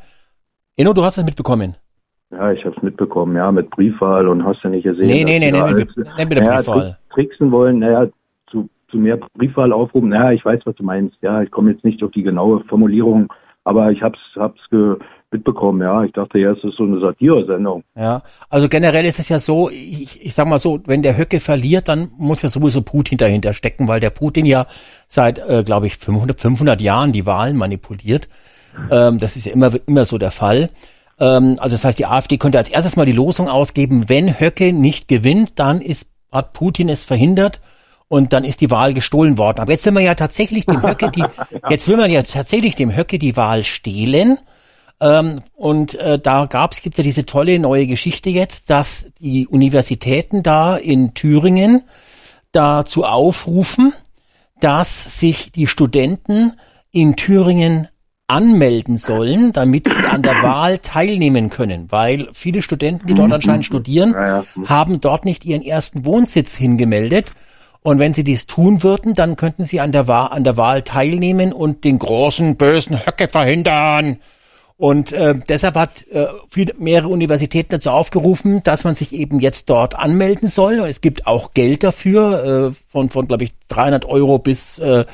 [0.77, 1.77] Enno, du hast das mitbekommen.
[2.31, 5.07] Ja, ich habe es mitbekommen, ja, mit Briefwahl und hast du nicht gesehen.
[5.07, 6.81] Nee, nee, nee, nee, alles- nicht mit der naja, Briefwahl.
[6.81, 8.09] trick- tricksen wollen, naja,
[8.51, 10.09] zu, zu mehr Briefwahl aufrufen.
[10.09, 11.17] Naja, ich weiß, was du meinst.
[11.23, 13.33] Ja, ich komme jetzt nicht auf die genaue Formulierung,
[13.65, 14.97] aber ich hab's, hab's ge
[15.33, 16.05] mitbekommen, ja.
[16.05, 17.83] Ich dachte, ja, es ist so eine Satire-Sendung.
[17.97, 21.41] Ja, also generell ist es ja so, ich, ich sag mal so, wenn der Höcke
[21.41, 24.67] verliert, dann muss ja sowieso Putin dahinter stecken, weil der Putin ja
[25.09, 28.29] seit, äh, glaube ich, 500, 500 Jahren die Wahlen manipuliert.
[28.91, 30.71] Ähm, das ist ja immer, immer so der Fall.
[31.18, 34.72] Ähm, also das heißt, die AfD könnte als erstes mal die Losung ausgeben, wenn Höcke
[34.72, 37.61] nicht gewinnt, dann ist, hat Putin es verhindert
[38.09, 39.61] und dann ist die Wahl gestohlen worden.
[39.61, 41.24] Aber jetzt will man ja tatsächlich dem Höcke die,
[41.70, 44.38] jetzt will man ja tatsächlich dem Höcke die Wahl stehlen.
[45.00, 50.42] Ähm, und äh, da gab's gibt's ja diese tolle neue Geschichte jetzt, dass die Universitäten
[50.42, 51.83] da in Thüringen
[52.52, 53.92] dazu aufrufen,
[54.61, 56.52] dass sich die Studenten
[56.92, 57.88] in Thüringen
[58.29, 63.65] anmelden sollen, damit sie an der Wahl teilnehmen können, weil viele Studenten, die dort anscheinend
[63.65, 64.45] studieren, Ja, ja.
[64.69, 67.33] haben dort nicht ihren ersten Wohnsitz hingemeldet.
[67.83, 70.83] Und wenn sie dies tun würden, dann könnten sie an der, Wahl, an der Wahl
[70.83, 74.17] teilnehmen und den großen bösen Höcke verhindern.
[74.77, 79.71] Und äh, deshalb hat äh, viele, mehrere Universitäten dazu aufgerufen, dass man sich eben jetzt
[79.71, 80.81] dort anmelden soll.
[80.81, 85.05] Es gibt auch Geld dafür, äh, von, von glaube ich, 300 Euro bis, äh,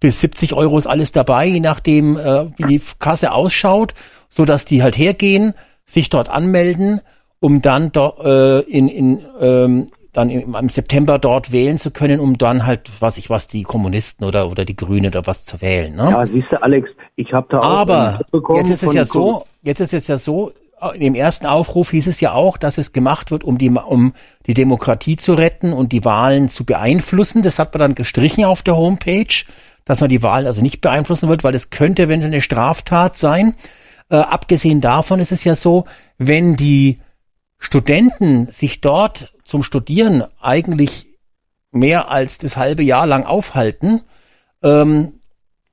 [0.00, 3.94] bis 70 Euro ist alles dabei, je nachdem, äh, wie die Kasse ausschaut,
[4.28, 7.00] so dass die halt hergehen, sich dort anmelden,
[7.38, 12.18] um dann dort äh, in, in ähm, dann im, im September dort wählen zu können,
[12.18, 15.60] um dann halt, was ich was, die Kommunisten oder oder die Grünen oder was zu
[15.60, 15.94] wählen.
[15.94, 16.10] Ne?
[16.10, 18.20] Ja, siehst du, Alex, ich habe da auch Aber
[18.56, 20.52] jetzt ist es ja so, jetzt ist es ja so,
[20.94, 24.14] in dem ersten Aufruf hieß es ja auch, dass es gemacht wird, um die, um
[24.46, 27.42] die Demokratie zu retten und die Wahlen zu beeinflussen.
[27.42, 29.44] Das hat man dann gestrichen auf der Homepage,
[29.90, 33.56] dass man die Wahlen also nicht beeinflussen wird, weil es könnte eventuell eine Straftat sein.
[34.08, 35.84] Äh, abgesehen davon ist es ja so,
[36.16, 37.00] wenn die
[37.58, 41.08] Studenten sich dort zum Studieren eigentlich
[41.72, 44.02] mehr als das halbe Jahr lang aufhalten,
[44.62, 45.14] ähm,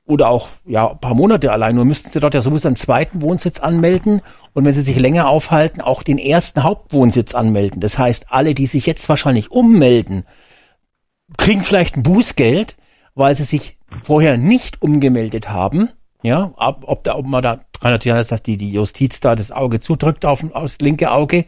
[0.08, 3.22] oder auch ja ein paar Monate allein, nur müssten sie dort ja sowieso einen zweiten
[3.22, 7.82] Wohnsitz anmelden und wenn sie sich länger aufhalten, auch den ersten Hauptwohnsitz anmelden.
[7.82, 10.24] Das heißt, alle, die sich jetzt wahrscheinlich ummelden,
[11.38, 12.78] kriegen vielleicht ein Bußgeld,
[13.14, 15.90] weil sie sich vorher nicht umgemeldet haben.
[16.24, 19.36] Ja, ob, ob, da, ob man da kann natürlich sein, dass die, die Justiz da
[19.36, 21.46] das Auge zudrückt auf, aufs linke Auge.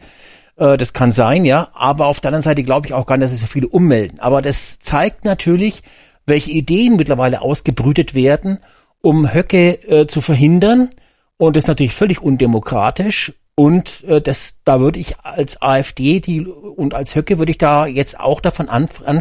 [0.56, 1.68] Äh, das kann sein, ja.
[1.74, 4.20] Aber auf der anderen Seite glaube ich auch gar nicht, dass sich so viele ummelden.
[4.20, 5.82] Aber das zeigt natürlich,
[6.26, 8.58] welche Ideen mittlerweile ausgebrütet werden,
[9.02, 10.90] um Höcke äh, zu verhindern.
[11.36, 13.32] Und das ist natürlich völlig undemokratisch.
[13.60, 17.86] Und äh, das, da würde ich als AfD die, und als Höcke würde ich da
[17.86, 19.20] jetzt auch davon anfangen,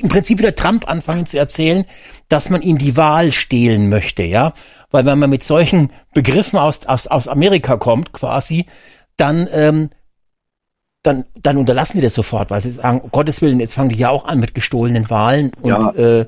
[0.00, 1.84] im Prinzip wieder Trump anfangen zu erzählen,
[2.30, 4.54] dass man ihm die Wahl stehlen möchte, ja.
[4.90, 8.64] Weil wenn man mit solchen Begriffen aus, aus, aus Amerika kommt, quasi,
[9.18, 9.90] dann, ähm,
[11.02, 13.98] dann, dann unterlassen die das sofort, weil sie sagen, um Gottes Willen, jetzt fangen die
[13.98, 15.90] ja auch an mit gestohlenen Wahlen und Ja.
[15.90, 16.26] äh,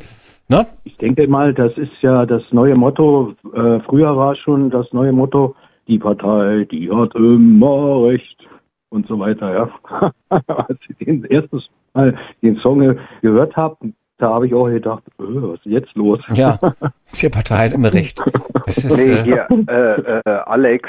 [0.51, 0.67] ne?
[0.85, 3.33] Ich denke mal, das ist ja das neue Motto.
[3.55, 5.57] Äh, früher war schon das neue Motto,
[5.89, 8.47] die Partei, die hat immer recht.
[8.91, 10.11] und so weiter, ja.
[10.47, 13.77] Als ich den erstes Mal den Song gehört habe,
[14.19, 16.21] da habe ich auch gedacht, äh, was ist jetzt los?
[16.33, 16.59] Ja,
[17.07, 18.21] vier Parteien immer recht.
[18.67, 20.89] Das ist, Nee, äh, hier, äh, äh, Alex.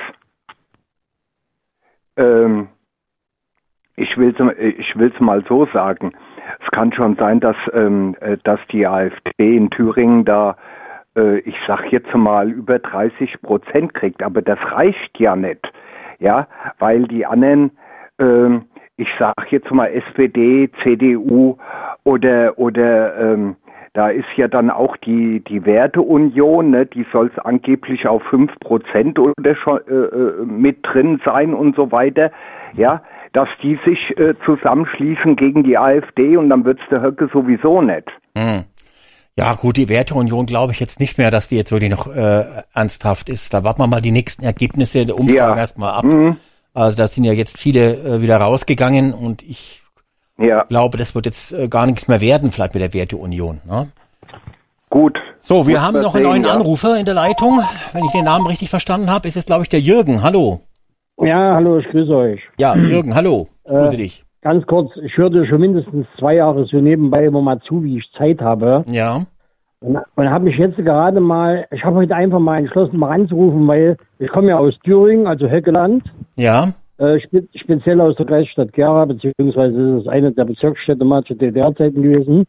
[2.17, 2.67] Ähm,
[3.95, 4.37] ich will's,
[4.77, 6.13] ich will's mal so sagen.
[6.63, 10.57] Es kann schon sein, dass, ähm, äh, dass die AfD in Thüringen da,
[11.15, 14.23] äh, ich sag jetzt mal, über 30 Prozent kriegt.
[14.23, 15.71] Aber das reicht ja nicht.
[16.19, 16.47] Ja,
[16.79, 17.71] weil die anderen,
[18.19, 18.65] ähm,
[18.97, 21.57] ich sag jetzt mal SPD, CDU
[22.03, 23.55] oder, oder, ähm,
[23.95, 29.17] da ist ja dann auch die, die Werteunion, ne, die soll es angeblich auf 5%
[29.19, 32.31] oder schon äh, äh, mit drin sein und so weiter,
[32.73, 33.01] ja,
[33.31, 38.09] dass die sich äh, zusammenschließen gegen die AfD und dann wird's der Höcke sowieso nicht.
[38.37, 38.65] hm.
[39.37, 42.45] Ja, gut, die Werteunion glaube ich jetzt nicht mehr, dass die jetzt wirklich noch äh,
[42.73, 43.53] ernsthaft ist.
[43.53, 45.57] Da warten wir mal die nächsten Ergebnisse der Umfragen Ja.
[45.57, 46.05] erstmal ab.
[46.05, 46.37] Mhm.
[46.73, 49.81] Also da sind ja jetzt viele äh, wieder rausgegangen und ich
[50.37, 53.61] Ja, glaube, das wird jetzt äh, gar nichts mehr werden, vielleicht mit der Werteunion.
[53.65, 53.89] Ne?
[54.89, 55.17] gut.
[55.39, 56.51] So, wir Muss haben noch einen sehen, neuen ja.
[56.51, 57.59] Anrufer in der Leitung.
[57.93, 60.23] Wenn ich den Namen richtig verstanden habe, ist es, glaube ich, der Jürgen.
[60.23, 60.61] Hallo.
[61.21, 62.41] Ja, hallo, ich grüße euch.
[62.57, 63.47] Ja, Jürgen, hallo.
[63.65, 64.24] Ich grüße dich.
[64.45, 68.11] Ganz kurz, ich hörte schon mindestens zwei Jahre so nebenbei immer mal zu, wie ich
[68.15, 68.85] Zeit habe.
[68.87, 69.25] Ja.
[69.79, 73.67] Und, und habe mich jetzt gerade mal, ich habe heute einfach mal entschlossen, mal anzurufen,
[73.67, 76.03] weil ich komme ja aus Thüringen, also Höckeland,
[76.35, 76.75] Ja.
[76.99, 81.33] äh, spe speziell aus der Kreisstadt Gera, beziehungsweise ist es eine der Bezirksstädte mal zu
[81.33, 82.45] DDR-Zeiten gewesen.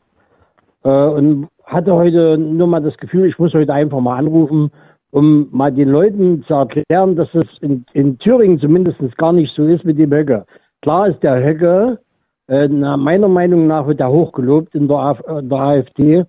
[0.85, 4.71] Äh, und hatte heute nur mal das Gefühl, ich muss heute einfach mal anrufen,
[5.13, 9.65] um mal den Leuten zu erklären, dass es in, in Thüringen zumindest gar nicht so
[9.65, 10.45] ist mit dem Höcke.
[10.87, 11.99] Klar ist der Höcke,
[12.47, 16.25] äh, meiner Meinung nach wird er hochgelobt in der, Af in der AfD,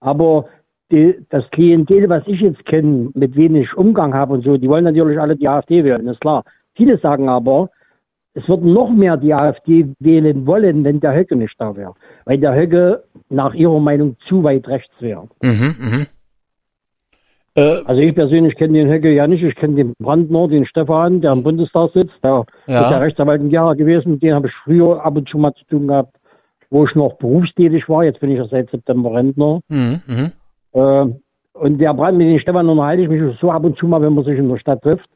[0.00, 0.44] aber
[0.92, 4.68] die, das Klientel, was ich jetzt kenne, mit wem ich Umgang habe und so, die
[4.68, 6.44] wollen natürlich alle die AfD wählen, ist klar.
[6.74, 7.70] Viele sagen aber,
[8.34, 11.94] es würden noch mehr die AfD wählen wollen, wenn der Höcke nicht da wäre.
[12.26, 15.26] Weil der Höcke nach ihrer Meinung zu weit rechts wäre.
[15.42, 16.06] Mhm, mhm.
[17.56, 19.42] Äh, Also ich persönlich kenne den Höcke ja nicht.
[19.42, 22.14] Ich kenne den Brandner, den Stefan, der im Bundestag sitzt.
[22.22, 22.82] Der Ja.
[22.82, 24.12] ist ja Rechtsanwalt in Gera gewesen.
[24.12, 26.16] Mit dem habe ich früher ab und zu mal zu tun gehabt,
[26.70, 28.04] wo ich noch berufstätig war.
[28.04, 29.60] Jetzt bin ich ja seit September Rentner.
[29.68, 30.32] mhm, mhm.
[30.72, 31.06] Äh,
[31.54, 34.12] und der Brand, mit dem Stefan unterhalte ich mich so ab und zu mal, wenn
[34.14, 35.08] man sich in der Stadt trifft.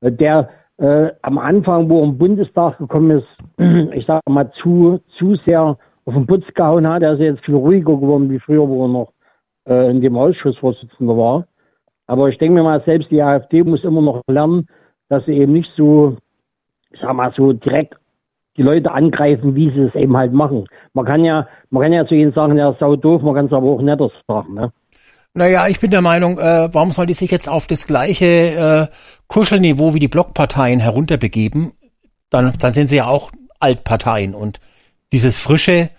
[0.00, 3.28] Äh, Der äh, am Anfang, wo er im Bundestag gekommen ist,
[3.94, 7.02] ich sage mal zu, zu sehr auf den Putz gehauen hat.
[7.02, 9.12] Er ist jetzt viel ruhiger geworden wie früher, wo er noch
[9.68, 11.46] äh, in dem Ausschussvorsitzender war.
[12.06, 14.66] Aber ich denke mir mal, selbst die AfD muss immer noch lernen,
[15.08, 16.16] dass sie eben nicht so,
[17.00, 17.94] sag mal, so direkt
[18.56, 20.66] die Leute angreifen, wie sie es eben halt machen.
[20.92, 23.46] Man kann ja, man kann ja zu ihnen sagen, der ist sau doof, man kann
[23.46, 24.72] es aber auch netter sagen, ne?
[25.36, 28.86] Naja, ich bin der Meinung, äh, warum soll die sich jetzt auf das gleiche äh,
[29.26, 31.72] Kuschelniveau wie die Blockparteien herunterbegeben?
[32.30, 34.60] Dann, dann sind sie ja auch Altparteien und
[35.12, 35.90] dieses frische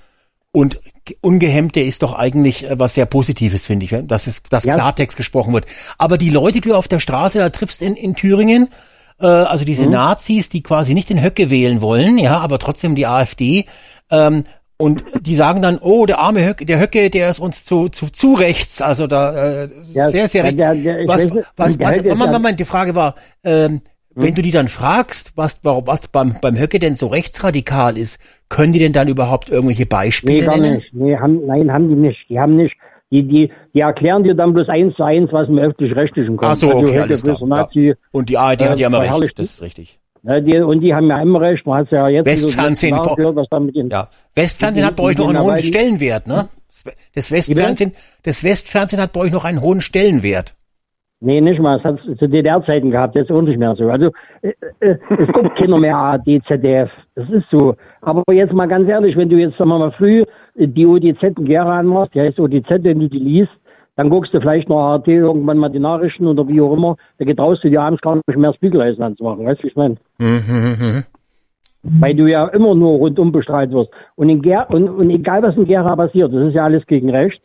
[0.55, 4.41] und ge- ungehemmte ist doch eigentlich äh, was sehr Positives, finde ich, ja, dass es
[4.43, 4.75] dass Ja.
[4.75, 5.65] Klartext gesprochen wird.
[5.97, 8.69] Aber die Leute, die du auf der Straße da triffst in, in Thüringen,
[9.19, 13.05] äh, also diese Nazis, die quasi nicht den Höcke wählen wollen, ja, aber trotzdem die
[13.05, 13.65] AfD,
[14.11, 14.43] ähm,
[14.77, 18.09] und die sagen dann, oh, der arme Höcke, der Höcke, der ist uns zu, zu,
[18.09, 20.59] zu rechts, also da äh, Ja, sehr, sehr der- recht.
[20.59, 21.21] der- der- ich was,
[21.55, 23.15] was, was, ja- Moment, die Frage war,
[23.45, 23.81] ähm,
[24.15, 28.19] wenn du die dann fragst, was, warum, was beim, beim Höcke denn so rechtsradikal ist,
[28.49, 30.75] können die denn dann überhaupt irgendwelche Beispiele Nee, gar nennen?
[30.77, 30.93] nicht.
[30.93, 32.19] Nee, haben, nein, haben die nicht.
[32.29, 32.75] Die haben nicht.
[33.11, 36.51] Die, die, die erklären dir dann bloß eins zu eins, was im öffentlich-rechtlichen kommt.
[36.51, 37.37] Ach so, Also okay, alles klar.
[37.45, 37.93] Nazi, Ja.
[38.11, 39.99] Und die ARD hat äh, ja immer recht, das ist richtig.
[40.23, 41.65] ne, die, und die haben ja immer recht.
[41.65, 44.09] Man hat ja jetzt Westfernsehen, Jahre gehört, was da mit den, Ja.
[44.33, 46.47] Westfernsehen hat bei euch noch einen hohen Stellenwert, ne?
[47.13, 50.55] Das Westfernsehen, das Westfernsehen hat bei euch noch einen hohen Stellenwert.
[51.25, 51.79] Nee, nicht mal.
[51.79, 53.89] Es hat es zu DDR-Zeiten gehabt, jetzt auch nicht mehr so.
[53.89, 54.11] Also
[54.43, 56.91] äh, äh, es guckt keiner mehr ARD, ZDF.
[57.15, 57.75] Das ist so.
[58.01, 61.45] Aber jetzt mal ganz ehrlich, wenn du jetzt sagen wir mal früh die ODZ in
[61.45, 63.51] Gera anmachst, die heißt ODZ, wenn du die liest,
[63.95, 66.95] dann guckst du vielleicht noch ARD irgendwann mal die Nachrichten oder wie auch immer.
[67.17, 69.47] Da getraust du dir abends gar nicht mehr das Bügeleisen anzumachen.
[69.47, 69.95] Weißt du, wie ich meine?
[71.81, 73.89] Weil du ja immer nur rundum bestrahlt wirst.
[74.15, 77.09] Und, in Ger und, und egal was in Gera passiert, das ist ja alles gegen
[77.09, 77.41] rechts.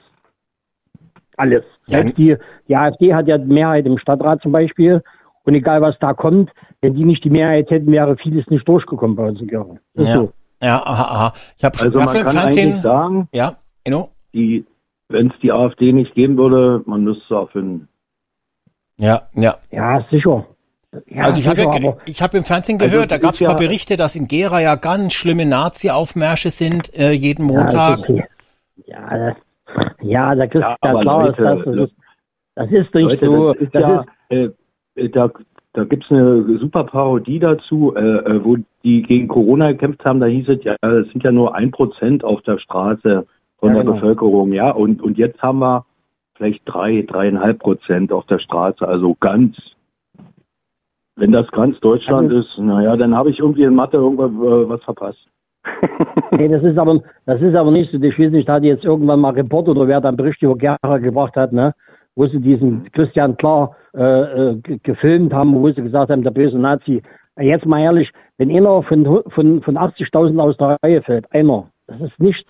[1.41, 1.65] Alles.
[1.87, 1.99] Ja.
[2.03, 2.37] Selbst die,
[2.69, 5.03] die AfD hat ja die Mehrheit im Stadtrat zum Beispiel.
[5.45, 6.51] Und egal was da kommt,
[6.83, 10.15] wenn die nicht die Mehrheit hätten, wäre vieles nicht durchgekommen bei uns in ist Ja.
[10.15, 10.33] so.
[10.63, 11.33] Ja, aha, aha.
[11.57, 12.69] Ich habe schon, Also hab man schon im kann Fernsehen.
[12.73, 14.09] eigentlich sagen, Ja, Inno?
[14.35, 14.67] die,
[15.09, 17.89] wenn es die AfD nicht geben würde, man müsste es erfinden.
[18.99, 19.55] Ja, ja.
[19.71, 20.47] Ja, sicher.
[21.07, 23.41] Ja, also ich habe ja, ich habe im Fernsehen Also gehört, da es gab es
[23.41, 28.07] ja- Berichte, dass in Gera ja ganz schlimme Nazi-Aufmärsche sind äh, jeden Montag.
[28.87, 29.37] ja, das,
[30.03, 31.95] ja, da kriegst Ja, Leute, ist das, das ist,
[32.55, 33.53] das ist nicht Leute, so.
[33.53, 34.55] das ist das ja, ist,
[34.97, 35.31] äh, da
[35.73, 40.27] da gibt's eine super Parodie dazu, äh, äh, wo die gegen Corona gekämpft haben, da
[40.27, 43.25] hieß es ja, es sind ja nur ein Prozent auf der Straße
[43.59, 43.95] von Ja, der genau.
[43.95, 45.85] Bevölkerung, ja, und, und jetzt haben wir
[46.35, 49.57] vielleicht drei, dreieinhalb Prozent auf der Straße, also ganz,
[51.15, 54.69] wenn das ganz Deutschland Also- ist, naja, dann habe ich irgendwie in Mathe irgendwas äh,
[54.69, 55.25] was verpasst.
[56.33, 57.99] Nee, das ist aber, das ist aber nicht so.
[58.01, 60.57] Ich weiß nicht, da hat jetzt irgendwann mal Report oder wer da einen Bericht über
[60.57, 61.75] Gera gebracht hat, ne?
[62.17, 64.01] Wo sie diesen Christian Klar äh,
[64.51, 67.03] äh, ge- gefilmt haben, wo sie gesagt haben, der böse Nazi.
[67.39, 72.01] Jetzt mal ehrlich, wenn einer von, von, von 80.000 aus der Reihe fällt, einer, das
[72.01, 72.49] ist nichts.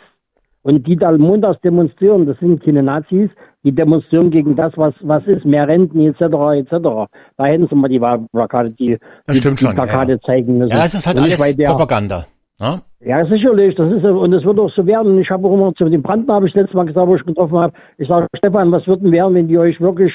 [0.63, 3.31] Und die da montags demonstrieren, das sind keine Nazis,
[3.65, 6.21] die demonstrieren gegen das, was, was ist, mehr Renten etc.
[6.21, 7.09] etc.
[7.37, 10.21] Da hätten sie mal die Plakate, die, Das die, die schon, Plakate ja.
[10.21, 10.71] zeigen müssen.
[10.71, 12.27] Ja, es ist halt Und alles Propaganda.
[12.61, 12.79] Ne?
[13.01, 13.75] ja, sicherlich.
[13.75, 15.19] Das ist und es wird auch so werden.
[15.21, 17.59] Ich habe auch immer zu dem Brandner habe ich letztes Mal gesagt, wo ich getroffen
[17.59, 17.73] habe.
[17.99, 20.13] Ich sage, Stefan, was wird denn werden, wenn die euch wirklich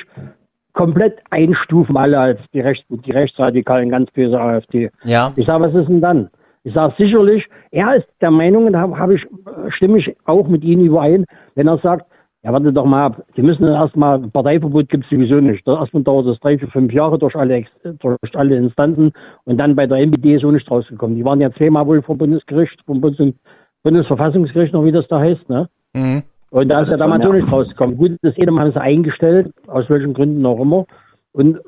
[0.73, 4.91] komplett einstufen, alle als die Rechten, die Rechtsradikalen, ganz böse AfD.
[5.03, 5.31] Ja.
[5.35, 6.29] Ich sage, was ist denn dann?
[6.63, 10.47] Ich sage sicherlich, er ist der Meinung, und da habe ich, äh, stimme ich auch
[10.47, 12.05] mit Ihnen überein, wenn er sagt,
[12.45, 15.67] ja, warte doch mal ab, die müssen erstmal, Parteiverbot gibt es sowieso nicht.
[15.67, 17.65] Das erstmal dauert es drei, vier, fünf Jahre durch alle,
[17.99, 19.13] durch alle Instanzen
[19.45, 21.15] und dann bei der NPD ist auch nicht rausgekommen.
[21.15, 23.33] Die waren ja zweimal wohl vor Bundesgericht, vom Bundes
[23.81, 25.67] Bundesverfassungsgericht noch, wie das da heißt, ne?
[25.95, 26.21] Mhm.
[26.51, 27.97] Und da ist ja damals auch nicht rausgekommen.
[27.97, 30.85] Gut, das jedem haben sie eingestellt, aus welchen Gründen auch immer.
[31.31, 31.59] Und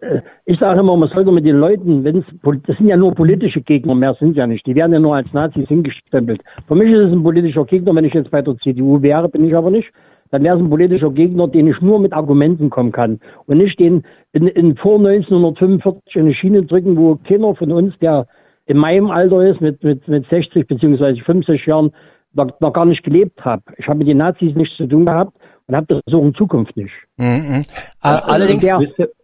[0.00, 2.24] äh, ich sage immer, man sollte mit den Leuten, wenn es,
[2.66, 4.66] das sind ja nur politische Gegner, mehr sind ja nicht.
[4.66, 6.42] Die werden ja nur als Nazis hingestempelt.
[6.66, 9.46] Für mich ist es ein politischer Gegner, wenn ich jetzt bei der CDU wäre, bin
[9.46, 9.90] ich aber nicht.
[10.30, 13.20] Dann wäre es ein politischer Gegner, den ich nur mit Argumenten kommen kann.
[13.46, 17.94] Und nicht den in, in vor 1945 in eine Schiene drücken, wo keiner von uns,
[18.00, 18.26] der
[18.66, 21.92] in meinem Alter ist, mit, mit, mit 60 beziehungsweise 50 Jahren,
[22.34, 23.62] noch, noch gar nicht gelebt habe.
[23.78, 25.32] Ich habe mit den Nazis nichts zu tun gehabt
[25.66, 26.92] und habe das auch in Zukunft nicht.
[27.16, 27.62] Mhm.
[28.00, 28.68] All- Allerdings,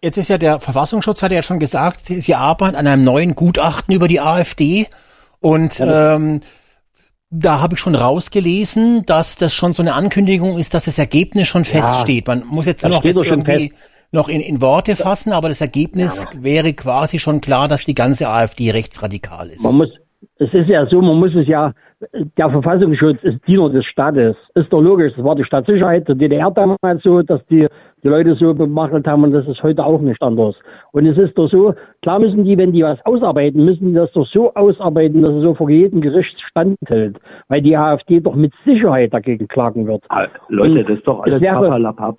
[0.03, 3.35] jetzt ist ja der Verfassungsschutz, hat ja schon gesagt, sie, sie arbeiten an einem neuen
[3.35, 4.87] Gutachten über die AfD.
[5.41, 6.41] Und ähm,
[7.37, 11.49] da habe ich schon rausgelesen, dass das schon so eine Ankündigung ist, dass das Ergebnis
[11.49, 12.29] schon feststeht.
[12.29, 13.73] Man muss jetzt Das noch das irgendwie
[14.13, 18.29] noch in, in Worte fassen, aber das Ergebnis wäre quasi schon klar, dass die ganze
[18.29, 19.65] AfD rechtsradikal ist.
[19.65, 19.89] Man muss,
[20.37, 21.73] es ist ja so, man muss es ja,
[22.13, 24.37] der Verfassungsschutz ist Diener des Staates.
[24.55, 27.67] Ist doch logisch, das war die Staatssicherheit der DDR damals so, dass die,
[28.05, 30.55] die Leute so bemacht haben und das ist heute auch nicht anders.
[30.93, 34.13] Und es ist doch so, klar müssen die, wenn die was ausarbeiten, müssen die das
[34.13, 37.19] doch so ausarbeiten, dass es so vor jedem Gericht standhält.
[37.49, 40.05] Weil die AfD doch mit Sicherheit dagegen klagen wird.
[40.11, 42.19] Ah, Leute, Und das ist doch es alles wäre- Papperlapapp.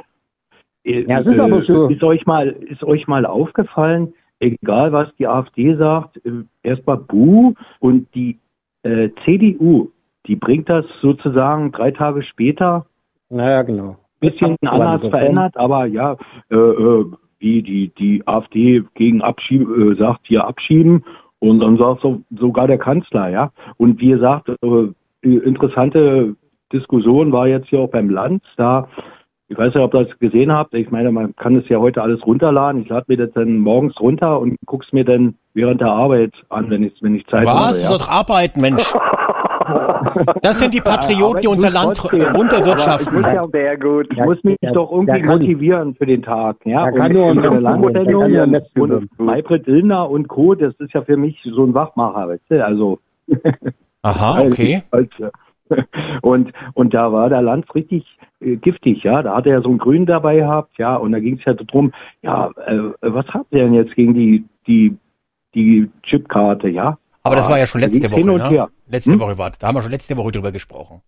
[0.84, 1.88] Äh, Ja, es ist aber so.
[1.88, 6.32] Ist euch mal, ist euch mal aufgefallen, egal was die AfD sagt, äh,
[6.63, 8.39] erstmal Buh und die
[8.84, 9.89] äh, CDU,
[10.28, 12.86] die bringt das sozusagen drei Tage später
[13.30, 13.98] Naja, genau.
[14.32, 16.16] Bisschen anders verändert, aber ja,
[16.50, 17.06] äh, äh,
[17.40, 21.04] wie die, die AfD gegen Abschieben, äh, sagt hier abschieben
[21.40, 23.52] und dann sagt so, sogar der Kanzler, ja.
[23.78, 24.88] Und wie gesagt, äh,
[25.22, 26.36] interessante
[26.74, 28.88] Diskussion war jetzt hier auch beim Land, da
[29.48, 30.74] ich weiß nicht, ob ihr das gesehen habt.
[30.74, 32.82] Ich meine, man kann es ja heute alles runterladen.
[32.82, 36.72] Ich lade mir das dann morgens runter und guck's mir dann während der Arbeit an,
[36.72, 37.54] wenn ich, wenn ich Zeit Was?
[37.54, 37.74] habe.
[37.74, 37.88] Du Ja.
[37.90, 38.92] sollst arbeiten, Mensch.
[40.41, 43.15] Das sind die Patrioten, die unser Land runterwirtschaften.
[43.15, 44.08] muss ja Sehr gut.
[44.12, 46.58] Ich muss mich doch irgendwie kann- motivieren für den Tag.
[46.65, 46.84] Ja?
[46.86, 49.19] Der kann nur und eine kann nur ein Netz und.
[49.19, 52.65] Maybrit Illner und Co., das ist ja für mich so ein Wachmacher, weißt du?
[52.65, 52.99] Also,
[54.01, 54.82] Aha, okay.
[56.21, 58.06] Und, und da war der Lanz richtig
[58.39, 59.23] äh, giftig, ja.
[59.23, 60.95] Da hat er ja so einen Grün dabei gehabt, ja.
[60.95, 64.45] Und da ging es ja drum, ja, äh, was habt ihr denn jetzt gegen die,
[64.67, 64.95] die,
[65.56, 66.97] die Chipkarte, ja?
[67.26, 68.68] Aber das war ja schon letzte Woche, hin und ne?
[68.88, 69.20] Letzte Hm?
[69.20, 71.02] Woche war, da haben wir schon letzte Woche drüber gesprochen.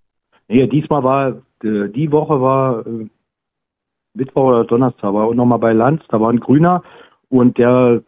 [0.47, 1.30] Nee, diesmal war,
[1.63, 3.08] äh, die Woche war äh,
[4.15, 6.82] Mittwoch oder Donnerstag, war auch nochmal bei Lanz, da war ein Grüner
[7.30, 8.01] und der,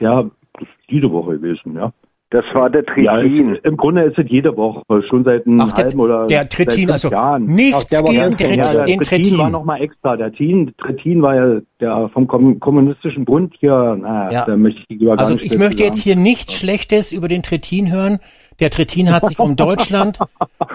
[0.00, 1.92] der ist diese Woche gewesen, ja.
[2.32, 3.56] Das war der Ja, Trittin.
[3.56, 6.48] es, im Grunde ist es jede Woche, schon seit einem Ach, der, halben oder der
[6.50, 7.44] fünf also Jahren.
[7.44, 9.38] nichts Ach, der war gegen Trit, Ja, der den Trittin Trittin.
[9.38, 10.16] war nochmal extra.
[10.16, 14.44] Der Trittin, Trittin war ja der vom Kom Kommunistischen Bund hier, naja, Ja.
[14.46, 17.42] da möchte ich lieber gar Also nicht ich möchte jetzt hier nichts Schlechtes über den
[17.42, 18.18] Trittin hören.
[18.60, 20.18] Der Trittin hat sich um Deutschland.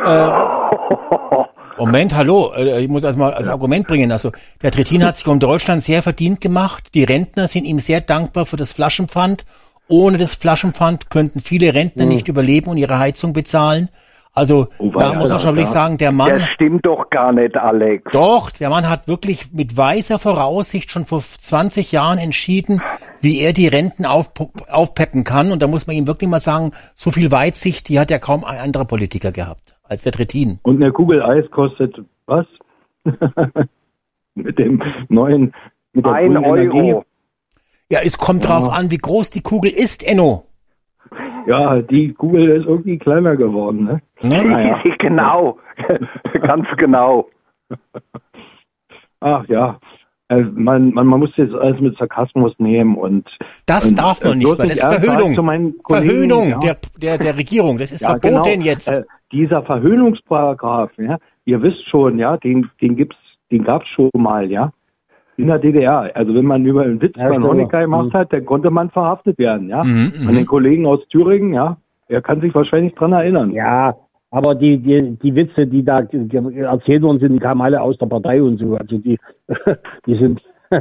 [0.05, 0.27] Äh,
[1.79, 4.11] Moment, hallo, äh, ich muss erstmal als Argument bringen.
[4.11, 6.93] Also der Trittin hat sich um Deutschland sehr verdient gemacht.
[6.93, 9.43] Die Rentner sind ihm sehr dankbar für das Flaschenpfand.
[9.87, 13.89] Ohne das Flaschenpfand könnten viele Rentner nicht überleben und ihre Heizung bezahlen.
[14.37, 16.29] Also Oh, da muss man schon wirklich sagen, der Mann.
[16.29, 18.11] Das stimmt doch gar nicht, Alex.
[18.11, 22.79] Doch, der Mann hat wirklich mit weiser Voraussicht schon vor 20 Jahren entschieden,
[23.19, 24.29] wie er die Renten auf,
[24.69, 25.51] aufpeppen kann.
[25.51, 28.43] Und da muss man ihm wirklich mal sagen, so viel Weitsicht, die hat ja kaum
[28.43, 30.59] ein anderer Politiker gehabt als der Trittin.
[30.61, 31.95] Und eine Kugel Eis kostet
[32.27, 32.45] was?
[34.35, 35.53] mit dem neuen,
[35.93, 36.95] mit der Ein grünen Energie.
[37.89, 40.43] Ja, es kommt drauf an, wie groß die Kugel ist, Enno.
[41.47, 44.01] Ja, die Kugel ist irgendwie kleiner geworden, ne?
[44.21, 44.81] Ne?
[44.99, 45.57] genau,
[46.41, 47.29] ganz genau.
[49.21, 49.79] Ach ja.
[50.29, 53.25] Äh, man, man, man muss jetzt alles mit Sarkasmus nehmen und
[53.65, 54.67] Das und, darf man äh, nicht mehr.
[54.67, 55.79] Das ist Verhöhnung.
[55.87, 56.59] Verhöhnung ja.
[56.59, 57.77] der, der, der Regierung.
[57.77, 58.65] Das ist Ja, verboten genau.
[58.65, 58.89] jetzt.
[58.89, 63.17] Äh, dieser Verhöhnungsparagraph, ja, ihr wisst schon, ja, den, den gibt's,
[63.51, 64.71] den gab's schon mal, ja,
[65.37, 66.11] in der DDR.
[66.15, 67.51] Also wenn man über einen Witz Ja, von klar.
[67.51, 68.17] Honecker gemacht Mhm.
[68.17, 69.83] hat, dann konnte man verhaftet werden, ja.
[69.83, 71.77] Mhm, An den Kollegen aus Thüringen, ja,
[72.09, 73.51] er kann sich wahrscheinlich dran erinnern.
[73.51, 73.95] Ja,
[74.31, 78.07] aber die, die, die Witze, die da erzählt worden sind, die kamen alle aus der
[78.07, 78.75] Partei und so.
[78.75, 79.17] Also die,
[80.05, 80.41] die sind,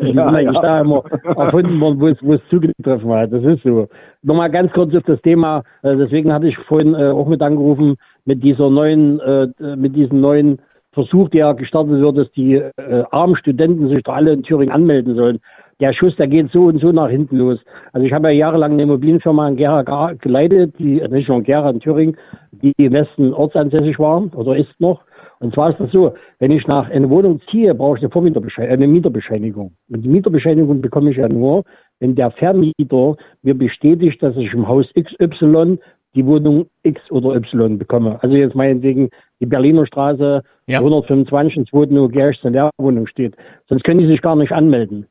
[0.00, 0.62] die sind eigentlich ja.
[0.62, 3.32] da immer erfunden worden, wo es, wo es zugetroffen hat.
[3.32, 3.86] Das ist so.
[4.22, 7.96] Nochmal ganz kurz auf das Thema, äh, deswegen hatte ich vorhin äh, auch mit angerufen,
[8.24, 10.58] mit dieser neuen, äh, mit diesem neuen
[10.92, 15.14] Versuch, der gestartet wird, dass die äh, armen Studenten sich doch alle in Thüringen anmelden
[15.14, 15.38] sollen.
[15.78, 17.58] Der Schuss, der geht so und so nach hinten los.
[17.92, 21.44] Also ich habe ja jahrelang eine Immobilienfirma in Gera geleitet, die, äh, nicht nur in
[21.44, 22.16] Gera, in Thüringen,
[22.52, 25.02] die im Westen ortsansässig war oder ist noch.
[25.38, 28.74] Und zwar ist das so, wenn ich nach einer Wohnung ziehe, brauche ich eine, Vormieterbescheinigung,
[28.74, 29.72] eine Mieterbescheinigung.
[29.88, 31.64] Und die Mieterbescheinigung bekomme ich ja nur,
[31.98, 35.78] wenn der Vermieter mir bestätigt, dass ich im Haus XY
[36.14, 38.18] die Wohnung X oder Y bekomme.
[38.22, 40.78] Also jetzt meinetwegen die Berliner Straße Ja.
[40.78, 43.34] 125 ins Wohnung rechts in der Wohnung steht.
[43.68, 45.06] Sonst können die sich gar nicht anmelden.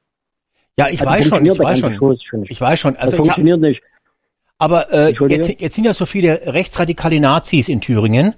[0.77, 2.17] Ja, ich Also weiß schon, ich weiß schon.
[2.21, 2.43] Schon.
[2.47, 2.93] Ich weiß schon.
[2.93, 3.81] Das Also hab, funktioniert nicht.
[4.57, 8.35] aber äh, jetzt, jetzt sind ja so viele rechtsradikale Nazis in Thüringen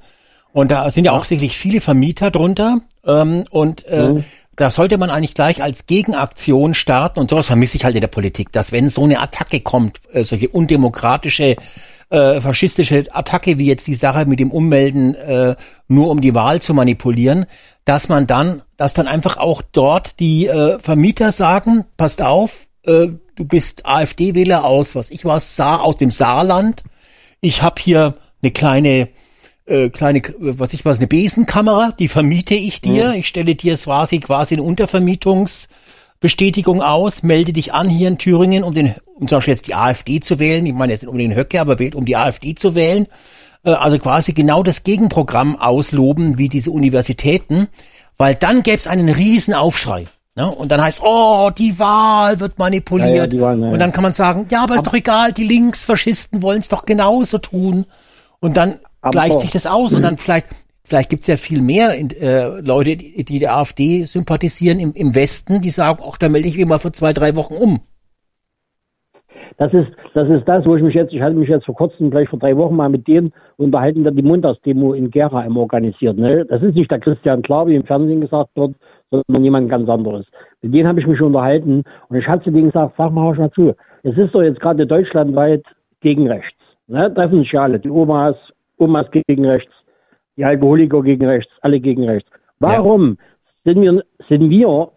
[0.54, 4.24] und da sind ja auch sicherlich viele Vermieter drunter ähm, und äh, Mhm.
[4.62, 8.08] Da sollte man eigentlich gleich als Gegenaktion starten und sowas vermisse ich halt in der
[8.08, 11.56] Politik, dass wenn so eine Attacke kommt, äh, solche undemokratische
[12.12, 15.56] äh, faschistische Attacke wie jetzt die Sache mit dem Ummelden äh,
[15.88, 17.48] nur um die Wahl zu manipulieren,
[17.86, 23.08] dass man dann, dass dann einfach auch dort die äh, Vermieter sagen, passt auf, äh,
[23.36, 26.84] du bist AfD-Wähler aus, was ich was, Sa aus dem Saarland.
[27.40, 29.08] Ich habe hier eine kleine
[29.66, 33.14] äh, kleine, was ich was, eine Besenkamera, die vermiete ich dir.
[33.14, 38.74] Ich stelle dir quasi quasi eine Untervermietungsbestätigung aus, melde dich an hier in Thüringen, um
[38.74, 40.66] den, um zum Beispiel jetzt die AfD zu wählen.
[40.66, 43.08] Ich meine jetzt nicht um den Höcke, aber wählt, um die AfD zu wählen.
[43.64, 47.68] Äh, also quasi genau das Gegenprogramm ausloben wie diese Universitäten,
[48.18, 50.08] weil dann gäbe es einen riesen Aufschrei.
[50.36, 50.50] Ne?
[50.50, 53.34] Und dann heißt, oh, die Wahl wird manipuliert.
[53.34, 55.44] Ja, ja, Wahl, ja, und dann kann man sagen, ja, aber ist doch egal, die
[55.44, 57.86] Linksfaschisten wollen es doch genauso tun.
[58.40, 60.48] Und dann Aber- gleicht sich das aus und dann vielleicht,
[60.84, 65.16] vielleicht gibt's ja viel mehr in, äh, Leute, die, die der AfD sympathisieren im, im
[65.16, 67.80] Westen, die sagen, ach, da melde ich mich mal für zwei, drei Wochen um.
[69.58, 72.10] Das ist, das ist das, wo ich mich jetzt, ich hatte mich jetzt vor kurzem,
[72.10, 76.18] gleich vor drei Wochen mal mit denen unterhalten, der die Montagsdemo in Gera im organisiert.
[76.18, 76.46] Ne?
[76.46, 78.74] Das ist nicht der Christian Klar, wie im Fernsehen gesagt wird,
[79.12, 80.26] sondern jemand ganz anderes.
[80.62, 83.52] Mit denen habe ich mich unterhalten und ich hatte zu denen gesagt, sag mal, mal
[83.52, 85.64] zu, es ist doch jetzt gerade deutschlandweit
[86.00, 86.58] gegen rechts.
[86.88, 87.14] Ne?
[87.14, 88.36] Treffen sich ja alle, die Omas,
[88.82, 89.72] Omas gegen rechts,
[90.36, 92.30] die Alkoholiker gegen rechts, alle gegen rechts.
[92.60, 93.18] Warum
[93.64, 94.92] sind wir, sind wir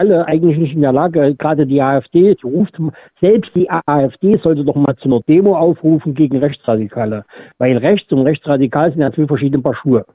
[0.00, 2.74] alle eigentlich nicht in der Lage, gerade die AfD, die ruft,
[3.20, 7.24] selbst die AfD sollte doch mal zu einer Demo aufrufen gegen Rechtsradikale.
[7.58, 10.06] Weil rechts und rechtsradikal sind ja zwei verschiedene Paar Schuhe.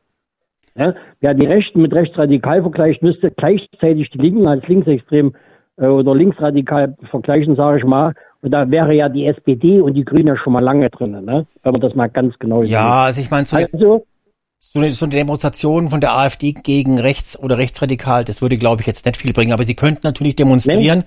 [0.77, 5.33] Ja, wer die Rechten mit rechtsradikal vergleicht, müsste gleichzeitig die Linken als linksextrem
[5.77, 8.13] äh, oder linksradikal vergleichen, sage ich mal.
[8.49, 11.45] Da wäre ja die SPD und die Grünen ja schon mal lange drin, ne?
[11.63, 13.73] wenn man das mal ganz genau Ja, also ich meine, so, sieht.
[13.73, 14.05] Also,
[14.59, 18.81] so, eine, so eine Demonstration von der AfD gegen rechts oder rechtsradikal, das würde, glaube
[18.81, 19.53] ich, jetzt nicht viel bringen.
[19.53, 21.03] Aber sie könnten natürlich demonstrieren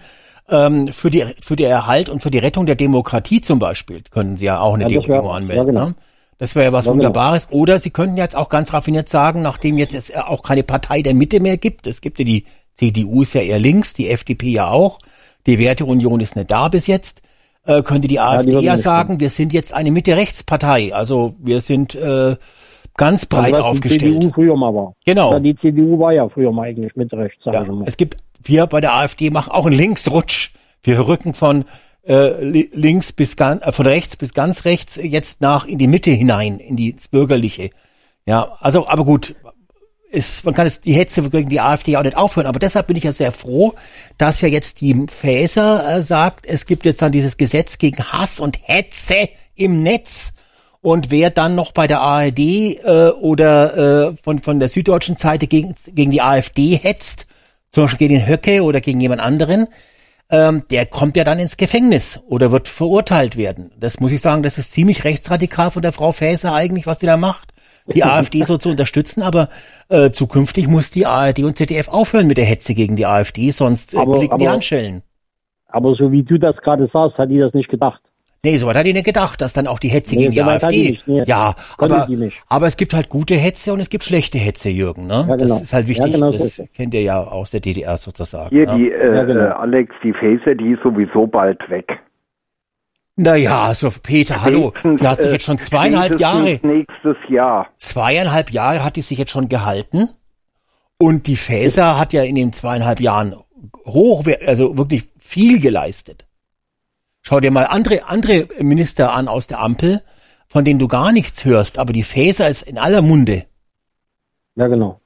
[0.49, 4.37] ähm, für, die, für die Erhalt und für die Rettung der Demokratie zum Beispiel, können
[4.37, 5.57] sie ja auch eine Ja, Demo wär- anmelden.
[5.57, 5.87] ja, genau.
[5.89, 5.95] ne?
[6.39, 7.03] Das wäre ja was Ja, genau.
[7.05, 7.49] Wunderbares.
[7.51, 11.15] Oder sie könnten jetzt auch ganz raffiniert sagen, nachdem jetzt es auch keine Partei der
[11.15, 14.71] Mitte mehr gibt, es gibt ja die CDU ist ja eher links, die FDP ja
[14.71, 15.01] auch,
[15.49, 17.23] die Werteunion ist nicht da bis jetzt,
[17.65, 20.95] äh, könnte die AfD würden ja nicht sagen, wir sind jetzt eine Mitte-Rechts-Partei.
[20.95, 22.37] Also wir sind äh,
[22.97, 24.15] ganz breit was die aufgestellt.
[24.23, 24.95] CDU früher mal war.
[25.05, 25.33] Genau.
[25.33, 28.67] Ja, die CDU war ja früher mal eigentlich mit rechts, sag Ja, es gibt, wir
[28.67, 30.53] bei der AfD machen auch einen Linksrutsch.
[30.83, 31.65] Wir rücken von
[32.07, 35.89] äh, li- links bis ganz, äh, von rechts bis ganz rechts jetzt nach in die
[35.89, 37.71] Mitte hinein, in die ins Bürgerliche.
[38.27, 39.35] Ja, also, aber gut,
[40.11, 42.97] ist, man kann es, die Hetze gegen die AfD auch nicht aufhören, aber deshalb bin
[42.97, 43.75] ich ja sehr froh,
[44.17, 48.41] dass ja jetzt die Faeser äh, sagt, es gibt jetzt dann dieses Gesetz gegen Hass
[48.41, 50.33] und Hetze im Netz.
[50.81, 55.47] Und wer dann noch bei der ARD äh, oder äh, von, von der Süddeutschen Seite
[55.47, 57.27] gegen, gegen die AfD hetzt,
[57.71, 59.67] zum Beispiel gegen den Höcke oder gegen jemand anderen,
[60.31, 63.73] ähm, der kommt ja dann ins Gefängnis oder wird verurteilt werden.
[63.79, 67.07] Das muss ich sagen, das ist ziemlich rechtsradikal von der Frau Faeser eigentlich, was die
[67.07, 67.53] da macht,
[67.95, 69.49] die AfD so zu unterstützen, aber
[69.89, 73.95] äh, zukünftig muss die ARD und ZDF aufhören mit der Hetze gegen die AfD, sonst
[73.95, 75.03] äh, Aber- klicken die aber- Handschellen.
[75.71, 78.01] Aber so wie du das gerade sagst, hat die das nicht gedacht.
[78.45, 80.39] Nee, so weit hat die nicht gedacht, dass dann auch die Hetze Nee, gegen die
[80.39, 80.91] so AfD.
[80.93, 81.23] nicht, nee.
[81.27, 82.37] Ja, aber, die nicht.
[82.49, 85.09] aber es gibt halt gute Hetze und es gibt schlechte Hetze, Jürgen.
[85.09, 85.27] Ne?
[85.29, 85.37] Ja, genau.
[85.55, 86.07] Das ist halt wichtig.
[86.07, 86.69] Ja, genau so das es.
[86.73, 88.49] kennt ihr ja aus der DDR sozusagen.
[88.57, 88.77] Hier, ne?
[88.79, 89.41] die, äh, Ja, genau.
[89.41, 91.99] äh, Alex, die Faser, die ist sowieso bald weg.
[93.21, 97.67] Naja, also Peter, hallo, die hat sich äh, jetzt schon zweieinhalb Jahre, nächstes Jahr.
[97.77, 100.11] zweieinhalb Jahre hat die sich jetzt schon gehalten.
[101.01, 103.35] Und die Faeser hat ja in den zweieinhalb Jahren
[103.85, 106.29] hoch, also wirklich viel geleistet.
[107.23, 110.01] Schau dir mal andere, andere Minister an aus der Ampel,
[110.49, 113.47] von denen du gar nichts hörst, aber die Faeser ist in aller Munde.
[114.55, 115.01] Ja, genau.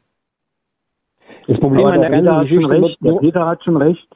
[1.46, 2.98] Das Problem Aber an der der Peter ganzen hat schon Geschichte recht.
[3.00, 4.08] Der Peter hat schon recht.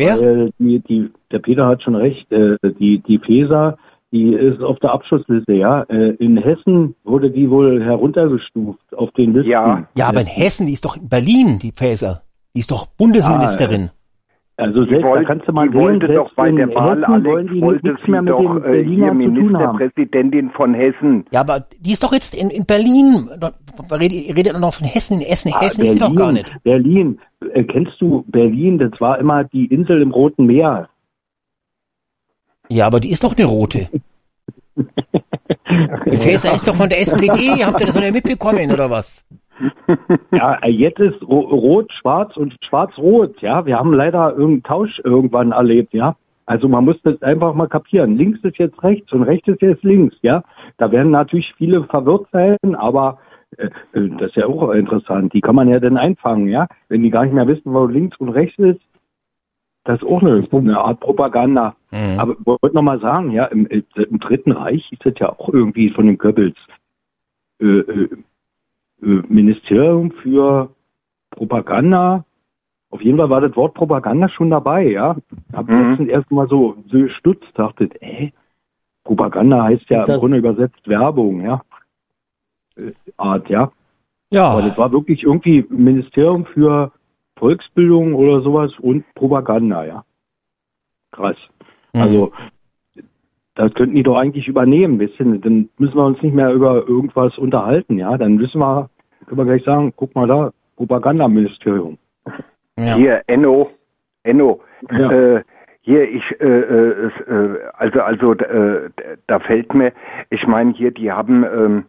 [0.00, 0.20] Wer?
[0.20, 2.30] Weil die, die, der Peter hat schon recht.
[2.32, 3.76] Äh, die, die FESA,
[4.12, 5.82] die ist auf der Abschussliste, ja.
[5.82, 9.50] Äh, in Hessen wurde die wohl heruntergestuft auf den Listen.
[9.50, 9.86] Ja.
[9.96, 12.22] Ja, aber in Hessen, die ist doch in Berlin, die Faeser.
[12.54, 13.90] Die ist doch Bundesministerin.
[14.60, 17.24] Also selbst, wollt- da kannst du mal die sehen, wollte doch bei der Wahl, Hessen
[17.24, 19.16] wollen Alex, die wollte sie mehr mit doch äh, hier haben.
[19.18, 21.24] Ministerpräsidentin von Hessen.
[21.32, 23.28] Ja, aber die ist doch jetzt in, in Berlin.
[23.90, 25.20] Redet, ihr redet doch noch von Hessen.
[25.20, 26.54] In Essen, Ah, Hessen ist die doch gar nicht.
[26.62, 27.18] Berlin,
[27.54, 28.78] äh, kennst du Berlin?
[28.78, 30.88] Das war immer die Insel im Roten Meer.
[32.68, 33.88] Ja, aber die ist doch eine rote.
[36.06, 37.64] Die Faeser ist doch von der SPD.
[37.64, 39.24] Habt ihr das noch nicht mitbekommen, oder was?
[40.32, 43.40] Ja, jetzt ist ro rot, schwarz und schwarz-rot.
[43.42, 45.92] Ja, wir haben leider irgendeinen Tausch irgendwann erlebt.
[45.92, 48.16] Ja, also man muss das einfach mal kapieren.
[48.16, 50.16] Links ist jetzt rechts und rechts ist jetzt links.
[50.22, 50.42] Ja,
[50.78, 53.18] da werden natürlich viele verwirrt sein, aber
[53.56, 55.32] äh, äh, das ist ja auch interessant.
[55.32, 56.48] Die kann man ja dann einfangen.
[56.48, 58.80] Ja, wenn die gar nicht mehr wissen, wo links und rechts ist.
[59.84, 61.74] Das ist auch eine, eine Art Propaganda.
[61.90, 62.18] Mhm.
[62.18, 65.48] Aber ich wollte noch mal sagen, ja, im, im Dritten Reich ist das ja auch
[65.48, 66.56] irgendwie von den Goebbels
[67.60, 68.08] äh, äh,
[69.00, 70.70] Ministerium für
[71.30, 72.24] Propaganda.
[72.90, 75.16] Auf jeden Fall war das Wort Propaganda schon dabei, ja.
[75.52, 75.90] Hab Mhm.
[75.90, 78.30] letztens erst mal so, so gestutzt, dachte, äh,
[79.04, 81.62] Propaganda heißt ja im Das- Grunde übersetzt Werbung, ja.
[82.76, 83.62] Äh, Art, ja.
[83.62, 86.92] Aber Ja, das war wirklich irgendwie Ministerium für
[87.36, 90.04] Volksbildung oder sowas und Propaganda, ja.
[91.12, 91.36] Krass.
[91.94, 92.00] Mhm.
[92.00, 92.32] Also,
[93.60, 95.26] das könnten die doch eigentlich übernehmen, wisst ihr?
[95.38, 98.16] Dann müssen wir uns nicht mehr über irgendwas unterhalten, ja.
[98.16, 98.88] Dann wissen wir,
[99.26, 101.98] können wir gleich sagen, guck mal da, Propagandaministerium.
[102.78, 102.94] ja.
[102.94, 103.70] Hier, Enno,
[104.22, 105.10] Enno, Ja.
[105.12, 105.42] äh,
[105.82, 108.88] hier, ich, äh, äh, äh, also, also, äh,
[109.26, 109.92] da fällt mir,
[110.30, 111.84] ich meine, hier, die haben, ähm,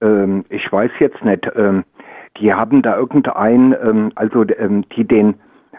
[0.00, 1.84] ähm, ich weiß jetzt nicht, ähm,
[2.40, 5.34] die haben da irgendein, ähm, also, ähm, die den,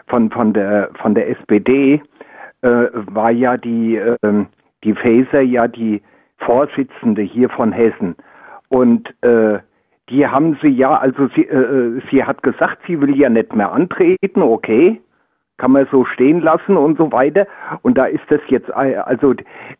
[0.06, 2.00] von, von der, von der SPD,
[2.62, 4.46] äh, war ja die, ähm,
[4.84, 6.02] die Faeser ja die
[6.38, 8.16] Vorsitzende hier von Hessen.
[8.68, 9.58] Und, äh,
[10.10, 13.72] die haben sie ja, also sie, äh, sie hat gesagt, sie will ja nicht mehr
[13.72, 15.00] antreten, okay,
[15.56, 17.46] kann man so stehen lassen und so weiter.
[17.82, 19.34] Und da ist das jetzt, äh, also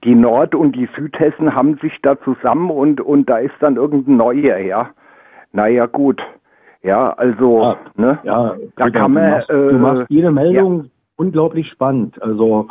[0.04, 4.16] die Nord- und die Südhessen haben sich da zusammen und, und da ist dann irgendein
[4.18, 4.90] neuer, ja.
[5.52, 6.22] Naja, gut.
[6.82, 8.18] Ja, also, Ja, ne?
[8.22, 12.22] Ja, Da Peter, kann du man, machst, äh, du machst jede Meldung unglaublich spannend.
[12.22, 12.68] Also,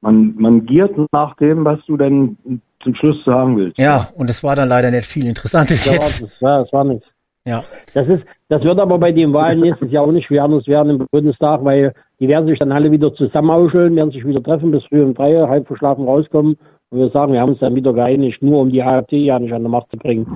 [0.00, 2.36] man, man giert nach dem, was du denn
[2.82, 3.78] zum Schluss sagen willst.
[3.78, 6.22] ja, und es war dann leider nicht viel Interessantes war, jetzt.
[6.22, 7.06] das, war, das war nichts.
[7.46, 10.66] Ja, Das ist, das wird aber bei den Wahlen nächstes Jahr auch nicht schwer anders
[10.66, 14.70] werden im Bundestag, weil die werden sich dann alle wieder zusammenauscheln, werden sich wieder treffen,
[14.70, 16.58] bis früh um drei, halb verschlafen rauskommen
[16.90, 19.62] wir sagen, wir haben uns dann wieder geeinigt, nur um die AfD ja nicht an
[19.62, 20.26] der Macht zu bringen.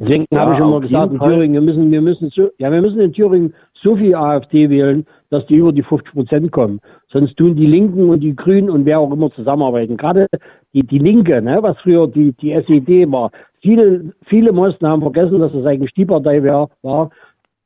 [0.00, 1.20] Deswegen Ja, habe ich immer gesagt, in.
[1.20, 5.06] Thüringen, wir müssen, wir müssen so, ja, wir müssen in Thüringen so viel AfD wählen,
[5.30, 6.80] dass die über die 50 Prozent kommen.
[7.12, 9.96] Sonst tun die Linken und die Grünen und wer auch immer zusammenarbeiten.
[9.96, 10.26] Gerade
[10.74, 13.30] die, die Linke, ne, was früher die, die SED war.
[13.62, 17.10] Viele, viele Mosten haben vergessen, dass das eigentlich die Partei wär, war,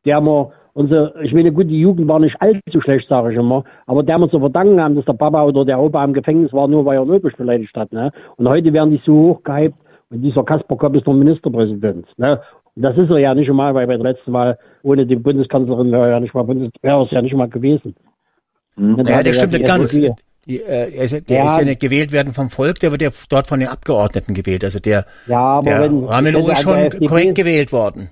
[0.05, 3.65] der wir unsere, ich meine, gut, die Jugend war nicht allzu schlecht, sage ich immer,
[3.87, 6.69] aber der wir zu verdanken haben, dass der Papa oder der Opa im Gefängnis war,
[6.69, 8.11] nur weil er Nöbisch beleidigt hat, ne?
[8.37, 9.77] Und heute werden die so hochgehypt
[10.11, 12.41] und dieser Kasper Kopp ist noch Ministerpräsident, ne?
[12.75, 15.93] Und das ist er ja nicht einmal, weil bei der letzten Mal ohne die Bundeskanzlerin
[15.93, 17.95] wäre er ja nicht mal Bundes, wäre es ja nicht mal gewesen.
[18.77, 18.97] Hm.
[18.97, 19.99] Dann ja das stimmt die nicht ganz.
[20.47, 21.47] Die, äh, er ist, der Ja.
[21.47, 24.63] ist ja nicht gewählt werden vom Volk, der wird ja dort von den Abgeordneten gewählt.
[24.63, 28.11] Also der, Ja, aber der wenn, Ramelow wenn der ist der schon korrekt gewählt worden.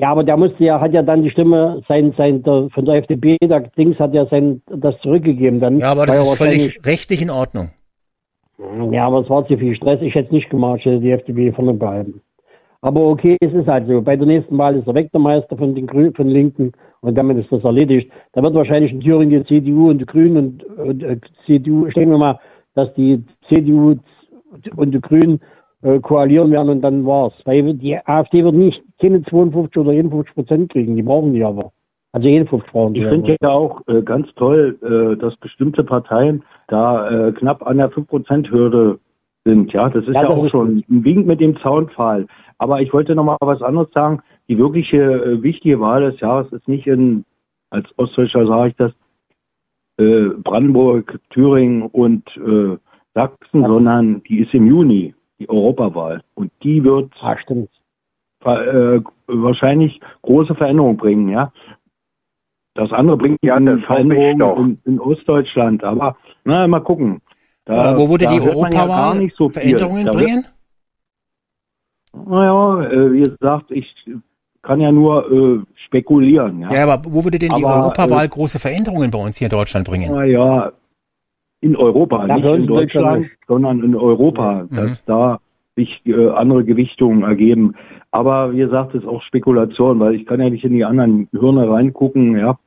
[0.00, 2.94] Ja, aber der musste ja, hat ja dann die Stimme, sein, sein, der, von der
[2.94, 5.78] FDP, der Dings hat ja sein, das zurückgegeben dann.
[5.78, 7.70] Ja, aber das ist völlig rechtlich in Ordnung.
[8.90, 10.00] Ja, aber es war zu viel Stress.
[10.00, 12.22] Ich hätte es nicht gemacht, ich hätte die FDP vorne behalten.
[12.80, 14.00] Aber okay, es ist halt so.
[14.00, 16.72] Bei der nächsten Wahl ist er weg, der Meister von den Grünen, von Linken.
[17.02, 18.10] Und damit ist das erledigt.
[18.32, 21.94] Da wird wahrscheinlich in Thüringen die CDU und die Grünen und, und äh, CDU, ich
[21.94, 22.38] denke mal,
[22.74, 23.96] dass die CDU
[24.76, 25.40] und die Grünen
[25.82, 27.34] äh, koalieren werden und dann war's.
[27.44, 30.96] Weil die AfD wird nicht keine 52 oder 51 Prozent kriegen.
[30.96, 31.72] Die brauchen die aber.
[32.12, 32.94] Also jeden Fruchtfrauen.
[32.94, 37.76] Ich finde ja auch äh, ganz toll, äh, dass bestimmte Parteien da äh, knapp an
[37.76, 38.98] der 5%-Hürde
[39.44, 39.72] sind.
[39.72, 42.26] Ja, das ist Ja, ja, das auch ist schon ein Wink mit dem Zaunpfahl.
[42.58, 44.22] Aber ich wollte noch mal was anderes sagen.
[44.48, 47.24] Die wirkliche äh, wichtige Wahl des Jahres ist nicht in,
[47.70, 48.92] als Ostdeutscher sage ich das,
[49.98, 52.76] äh, Brandenburg, Thüringen und äh,
[53.14, 56.22] Sachsen, sondern die ist im Juni, die Europawahl.
[56.34, 57.70] Und die wird Ah, stimmt.
[58.44, 61.52] Äh, wahrscheinlich große Veränderungen bringen, ja.
[62.74, 63.78] Das andere bringt Ja, eine
[64.38, 64.58] doch.
[64.58, 67.20] in, in Ostdeutschland, aber na, mal gucken.
[67.64, 69.60] Da, Äh, wo würde da die ja Europawahl gar nicht so viel.
[69.60, 70.44] Veränderungen Da bringen?
[72.12, 73.86] Naja, äh, wie gesagt, ich
[74.62, 76.60] kann ja nur äh, spekulieren.
[76.60, 79.50] Ja, Ja, aber wo würde denn die Aber, Europawahl große Veränderungen bei uns hier in
[79.50, 80.12] Deutschland bringen?
[80.12, 80.72] Naja,
[81.60, 85.40] in Europa, Ja, nicht in Deutschland sondern in Europa, dass da
[85.80, 87.74] sich äh, andere Gewichtungen ergeben.
[88.10, 91.28] Aber wie gesagt, das ist auch Spekulation, weil ich kann ja nicht in die anderen
[91.32, 92.58] Hirne reingucken, ja.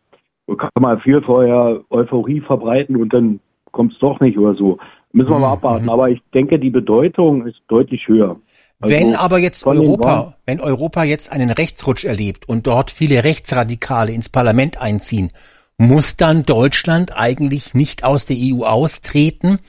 [0.48, 3.40] Da kann man viel vorher Euphorie verbreiten und dann
[3.72, 4.78] kommt es doch nicht oder so.
[5.14, 5.90] Müssen wir mal abwarten.
[5.90, 8.38] Aber ich denke, die Bedeutung ist deutlich höher.
[8.80, 14.12] Also wenn aber jetzt Europa, wenn Europa jetzt einen Rechtsrutsch erlebt und dort viele Rechtsradikale
[14.12, 15.30] ins Parlament einziehen,
[15.78, 19.60] muss dann Deutschland eigentlich nicht aus der EU austreten,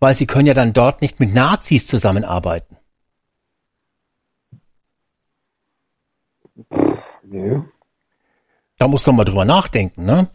[0.00, 2.75] weil sie können ja dann dort nicht mit Nazis zusammenarbeiten.
[7.36, 7.60] Nö.
[8.78, 10.28] Da muss man mal drüber nachdenken, ne?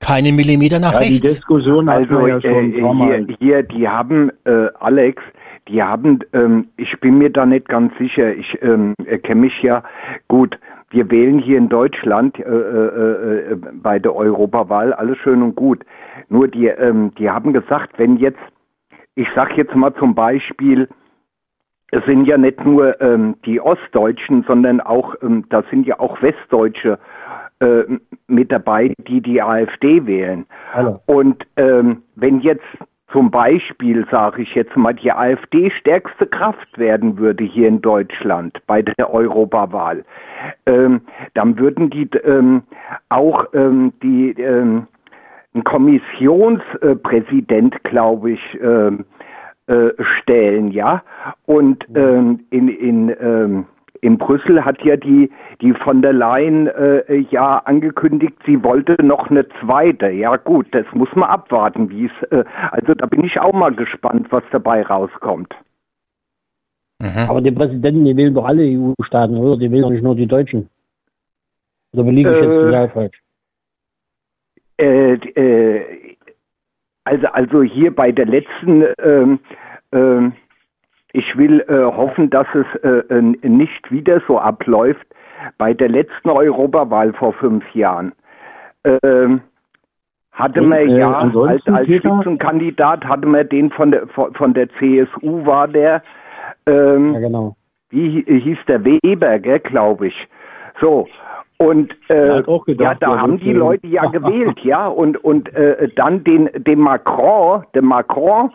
[0.00, 1.22] Keine Millimeter nach Ja, die rechts.
[1.22, 5.20] Diskussion hat Also ja schon äh, hier, hier, die haben, äh, Alex,
[5.66, 9.82] die haben, ähm, ich bin mir da nicht ganz sicher, ich ähm, kenne mich ja
[10.28, 10.58] gut.
[10.90, 15.84] Wir wählen hier in Deutschland äh, äh, äh, bei der Europawahl alles schön und gut.
[16.28, 18.38] Nur die, ähm, die haben gesagt, wenn jetzt,
[19.14, 20.88] ich sag jetzt mal zum Beispiel,
[21.90, 26.20] es sind ja nicht nur ähm, die Ostdeutschen, sondern auch, ähm, da sind ja auch
[26.20, 26.98] Westdeutsche
[27.60, 27.84] äh,
[28.26, 30.46] mit dabei, die die AfD wählen.
[30.74, 31.00] Alle.
[31.06, 32.66] Und ähm, wenn jetzt
[33.10, 38.60] zum Beispiel, sage ich jetzt mal, die AfD stärkste Kraft werden würde hier in Deutschland
[38.66, 40.04] bei der Europawahl,
[40.66, 41.00] ähm,
[41.32, 42.64] dann würden die ähm,
[43.08, 44.86] auch ähm, die ähm,
[45.54, 49.06] ein Kommissionspräsident, glaube ich, ähm,
[49.68, 51.02] äh, stellen, ja.
[51.46, 53.66] Und ähm, in, in, ähm,
[54.00, 59.30] in Brüssel hat ja die, die von der Leyen äh, ja angekündigt, sie wollte noch
[59.30, 60.10] eine zweite.
[60.10, 63.74] Ja gut, das muss man abwarten, wie es, äh, also da bin ich auch mal
[63.74, 65.54] gespannt, was dabei rauskommt.
[67.28, 69.56] Aber die Präsidenten, die wählen doch alle EU-Staaten, oder?
[69.56, 70.68] Die wählen doch nicht nur die Deutschen.
[71.92, 73.22] Oder belege ich jetzt Äh, total falsch?
[74.80, 76.16] Äh, äh,
[77.08, 79.38] also, also hier bei der letzten, ähm,
[79.92, 80.32] ähm,
[81.12, 85.06] ich will äh, hoffen, dass es äh, nicht wieder so abläuft.
[85.56, 88.12] Bei der letzten Europawahl vor fünf Jahren
[88.84, 89.40] ähm,
[90.32, 91.34] hatte Und, man äh, ja als,
[91.66, 91.86] als?
[91.86, 96.02] Spitzenkandidat hatte man den von der von, der CSU war der
[96.66, 97.56] ähm, Ja, genau.
[97.90, 100.28] wie hi- hieß der Weber, glaube ich.
[100.80, 101.08] So.
[101.60, 103.52] Und äh, gedacht, ja, da haben die.
[103.52, 108.52] Leute ja gewählt, ja, und und äh, dann den den Macron, der Macron,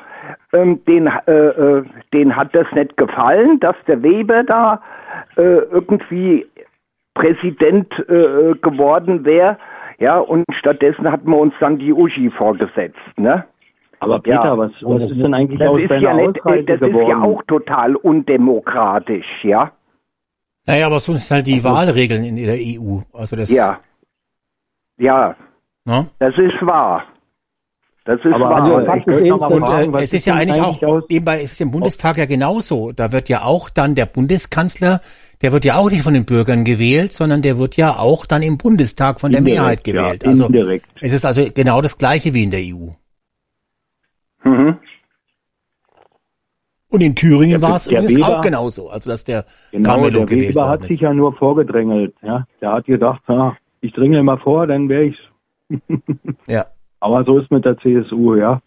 [0.53, 1.83] ähm, den äh, äh,
[2.13, 4.81] den hat das nicht gefallen, dass der Weber da
[5.35, 6.45] äh, irgendwie
[7.13, 9.57] Präsident äh, geworden wäre,
[9.99, 13.43] ja, und stattdessen hat man uns dann die Uschi vorgesetzt, ne?
[13.99, 14.57] Aber Peter, Ja.
[14.57, 16.95] was, was ist denn eigentlich Das aus ist deiner ja nicht, das geworden?
[17.01, 19.71] ist ja auch total undemokratisch, ja.
[20.65, 22.99] Naja, aber so sind halt die Wahlregeln in der EU.
[23.13, 23.79] Also das, Ja.
[24.97, 25.35] Ja,
[25.85, 26.09] Ne?
[26.19, 27.03] das ist wahr.
[28.05, 28.63] Das ist Aber wahr.
[28.63, 31.41] also, ich mal eben- Und fragen, äh, es ist ja eigentlich auch, aus- eben bei,
[31.41, 32.91] es ist im Bundestag ja genauso.
[32.91, 35.01] Da wird ja auch dann der Bundeskanzler,
[35.41, 38.41] der wird ja auch nicht von den Bürgern gewählt, sondern der wird ja auch dann
[38.43, 40.25] im Bundestag von der Indirekt, Mehrheit ja, gewählt.
[40.27, 40.85] also indirekt.
[41.01, 42.89] es ist also genau das gleiche wie in der EU.
[44.43, 44.77] Mhm.
[46.93, 50.09] Und in Thüringen Der- war es übrigens Weber- auch genauso, also dass der Genau, Ramelow
[50.11, 52.13] der gewählt Weber hat sich ja nur vorgedrängelt.
[52.21, 52.45] Ja?
[52.61, 55.17] Der hat gedacht, ja, ich dringe mal vor, dann wäre ich.
[56.47, 56.65] Ja.
[56.99, 58.61] Aber so ist mit der CSU, ja.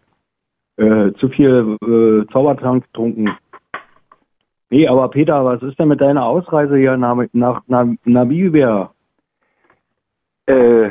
[0.77, 3.31] Äh, zu viel äh, Zaubertrank getrunken.
[4.71, 8.91] Nee, aber Peter, was ist denn mit deiner Ausreise hier nach, nach, nach Namibia?
[10.47, 10.91] Äh,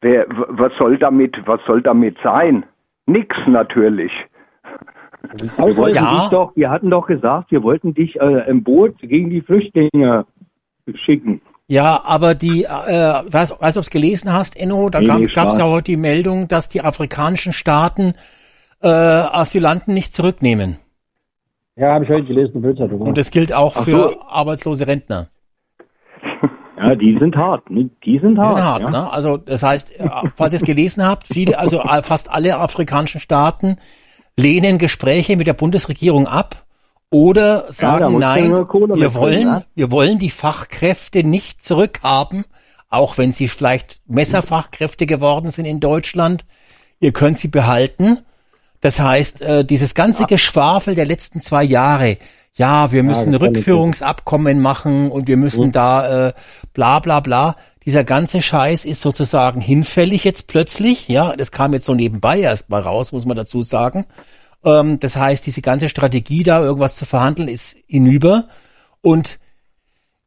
[0.00, 2.64] wer, was soll damit, was soll damit sein?
[3.06, 4.12] Nix natürlich.
[5.22, 6.20] Wir wollten Ja.
[6.20, 10.26] dich doch, wir hatten doch gesagt, wir wollten dich äh, im Boot gegen die Flüchtlinge
[11.04, 11.40] schicken.
[11.66, 15.58] Ja, aber die, äh, weiß, weiß ob es gelesen hast, Enno, da Nee, gab es
[15.58, 18.14] ja heute die Meldung, dass die afrikanischen Staaten
[18.80, 20.76] äh, Asylanten nicht zurücknehmen.
[21.76, 23.00] Ja, habe ich heute gelesen Bildzeitung.
[23.02, 24.22] Und das gilt auch Ach für so.
[24.28, 25.28] arbeitslose Rentner.
[26.80, 27.68] Ja, die sind hart.
[27.70, 27.90] ne?
[28.04, 28.56] Die sind Die hart.
[28.56, 28.90] sind hart, ja.
[28.90, 29.12] ne?
[29.12, 33.20] Also das heißt, äh, falls ihr es gelesen habt, viele, also äh, fast alle afrikanischen
[33.20, 33.78] Staaten
[34.38, 36.64] lehnen Gespräche mit der Bundesregierung ab
[37.10, 39.64] oder sagen ja nein, wir wollen, ne?
[39.74, 42.44] wir wollen die Fachkräfte nicht zurückhaben,
[42.88, 46.44] auch wenn sie vielleicht Messerfachkräfte geworden sind in Deutschland.
[47.00, 48.18] Ihr könnt sie behalten.
[48.80, 52.16] Das heißt, äh, dieses ganze Geschwafel der letzten zwei Jahre,
[52.58, 56.32] ja, wir müssen ich Rückführungsabkommen machen und wir müssen da äh,
[56.74, 57.56] bla bla bla.
[57.84, 61.06] Dieser ganze Scheiß ist sozusagen hinfällig jetzt plötzlich.
[61.06, 64.06] Ja, das kam jetzt so nebenbei erst mal raus, muss man dazu sagen.
[64.64, 68.48] Ähm, das heißt, diese ganze Strategie da, irgendwas zu verhandeln, ist hinüber.
[69.02, 69.38] Und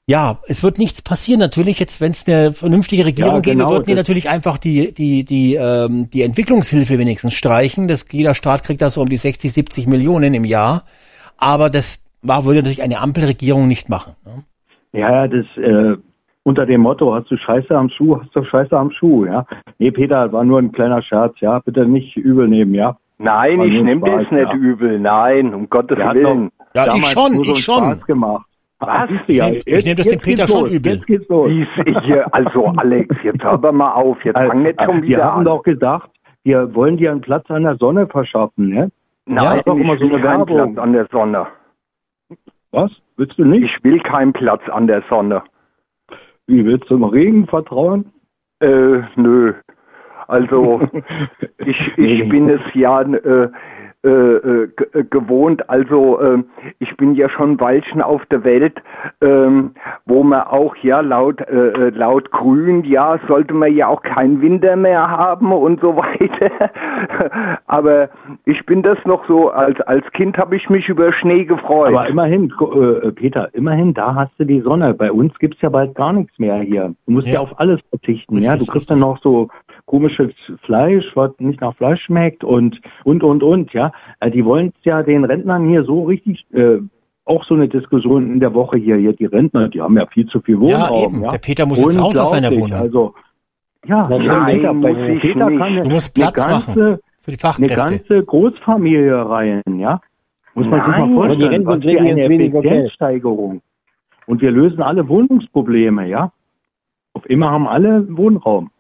[0.08, 1.42] ja, es wird nichts passieren.
[1.42, 4.94] Natürlich jetzt, wenn es eine vernünftige Regierung Ja, gäbe, genau, würden die natürlich einfach die
[4.94, 7.90] die die ähm, die Entwicklungshilfe wenigstens streichen.
[7.90, 10.86] Das jeder Staat kriegt da so um die 60, 70 Millionen im Jahr.
[11.38, 14.14] Aber das war würde natürlich eine Ampelregierung nicht machen.
[14.26, 14.44] Ne?
[15.00, 15.96] Ja, ja, das äh,
[16.44, 19.46] unter dem Motto, hast du Scheiße am Schuh, hast du Scheiße am Schuh, ja.
[19.80, 21.60] Nee, Peter, war nur ein kleiner Scherz, ja.
[21.60, 22.98] Bitte nicht übel nehmen, ja.
[23.20, 24.54] Nein, War ich nehme das nicht ja.
[24.54, 25.00] übel.
[25.00, 26.50] Nein, um Gottes Der hat Willen.
[26.74, 27.78] doch Ja, ich schon, ich schon.
[27.84, 28.46] Spaß gemacht.
[28.80, 29.10] Was?
[29.10, 30.94] Siehst du ja, Ich nehm- ich nehm das dem Peter schon los, übel.
[30.94, 31.52] Jetzt geht's los.
[32.04, 35.40] Hier, also Alex, jetzt hör aber mal auf, jetzt fang nicht schon wir wieder haben
[35.40, 35.46] an.
[35.46, 36.10] doch gesagt,
[36.44, 38.90] wir wollen dir einen Platz an der Sonne verschaffen, ne?
[39.28, 40.46] Nein, ist doch immer ich so eine Werbung.
[40.74, 41.46] Platz an der Sonne.
[42.72, 42.92] Was?
[43.18, 43.64] Willst du nicht?
[43.64, 45.44] Ich will keinen Platz an der Sonne.
[46.48, 48.12] Wie willst du im Regen vertrauen?
[48.60, 49.54] Äh, nö.
[50.28, 50.82] Also,
[51.58, 53.50] ich, ich bin es ja äh,
[54.04, 56.44] äh, äh, äh, gewohnt, also äh,
[56.80, 58.82] ich bin ja schon Weilchen auf der Welt,
[59.22, 59.76] ähm,
[60.08, 64.76] wo man auch ja laut äh, laut Grün, ja, sollte man ja auch keinen Winter
[64.76, 66.50] mehr haben und so weiter.
[67.68, 68.10] Aber
[68.46, 71.90] ich bin das noch so, als als Kind habe ich mich über Schnee gefreut.
[71.90, 74.96] Aber immerhin, äh, Peter, immerhin, da hast du die Sonne.
[74.96, 76.96] Bei uns gibt's ja bald gar nichts mehr hier.
[77.06, 77.40] Du musst ja, Ja.
[77.42, 78.34] auf alles verzichten.
[78.34, 79.50] Richtig, ja, du kriegst dann noch so
[79.92, 80.32] komisches
[80.66, 83.74] Fleisch, was nicht nach Fleisch schmeckt und und und und.
[83.74, 86.46] Ja, äh, die wollen ja den Rentnern hier so richtig.
[86.54, 86.80] Äh,
[87.26, 88.96] auch so eine Diskussion in der Woche hier.
[88.98, 91.04] Hier die Rentner, die haben ja viel zu viel Wohnraum.
[91.04, 91.22] eben.
[91.24, 92.50] Ja, Der Peter muss jetzt raus aus seiner.
[92.52, 92.74] Wohnung.
[92.74, 93.14] Also
[93.86, 95.60] ja, Nein, Peter, muss ich Peter nicht.
[95.60, 97.76] kann eine, Du musst Platz eine ganze, machen für die eine Fachkräfte.
[97.76, 100.02] ganze Großfamilie rein, ja?
[100.56, 102.22] Muss man sich Nein, mal aber die vorstellen, was für eine.
[102.24, 103.62] Effizienzsteigerung.
[104.26, 106.32] Und wir lösen alle Wohnungsprobleme, ja?
[107.14, 108.72] Auf immer haben alle Wohnraum.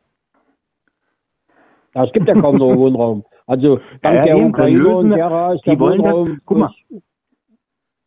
[1.93, 3.23] Ja, es gibt ja kaum noch Wohnraum.
[3.47, 6.57] Also dank Ja, der Ukraine lösen und derer ist die der wollen das- Wohnraum guck
[6.57, 6.69] mal,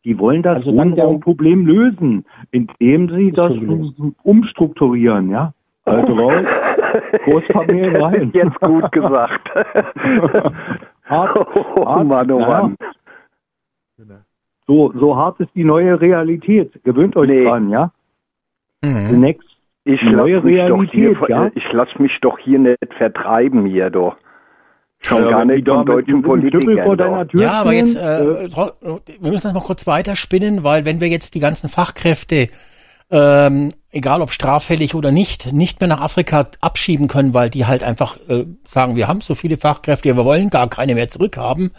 [0.05, 3.53] Die wollen das Also Wohnraumproblem lösen, indem sie das
[4.23, 5.53] umstrukturieren, ja?
[5.85, 6.45] Also raus,
[7.25, 8.31] Großfamilie rein.
[8.33, 9.49] Jetzt gut gesagt.
[11.05, 12.47] Hart, oh hart, Mann, oh ja.
[12.47, 12.75] Mann.
[14.67, 16.83] So, so hart ist die neue Realität.
[16.83, 17.43] Gewöhnt euch Nee.
[17.45, 17.91] dran, ja?
[18.83, 19.09] Mhm.
[19.09, 19.54] Zunächst
[19.87, 21.51] Ich Neue lass mich doch hier, Realität, ja?
[21.53, 24.17] ich lass mich doch hier nicht vertreiben hier doch.
[25.01, 26.97] Schon Ja, gar nicht von deutschen Politikern.
[27.33, 31.35] Ja, aber jetzt, äh, tro- wir müssen das mal kurz weiterspinnen, weil wenn wir jetzt
[31.35, 32.49] die ganzen Fachkräfte,
[33.11, 37.83] ähm, egal ob straffällig oder nicht, nicht mehr nach Afrika abschieben können, weil die halt
[37.83, 41.71] einfach äh, sagen, wir haben so viele Fachkräfte, wir wollen gar keine mehr zurückhaben,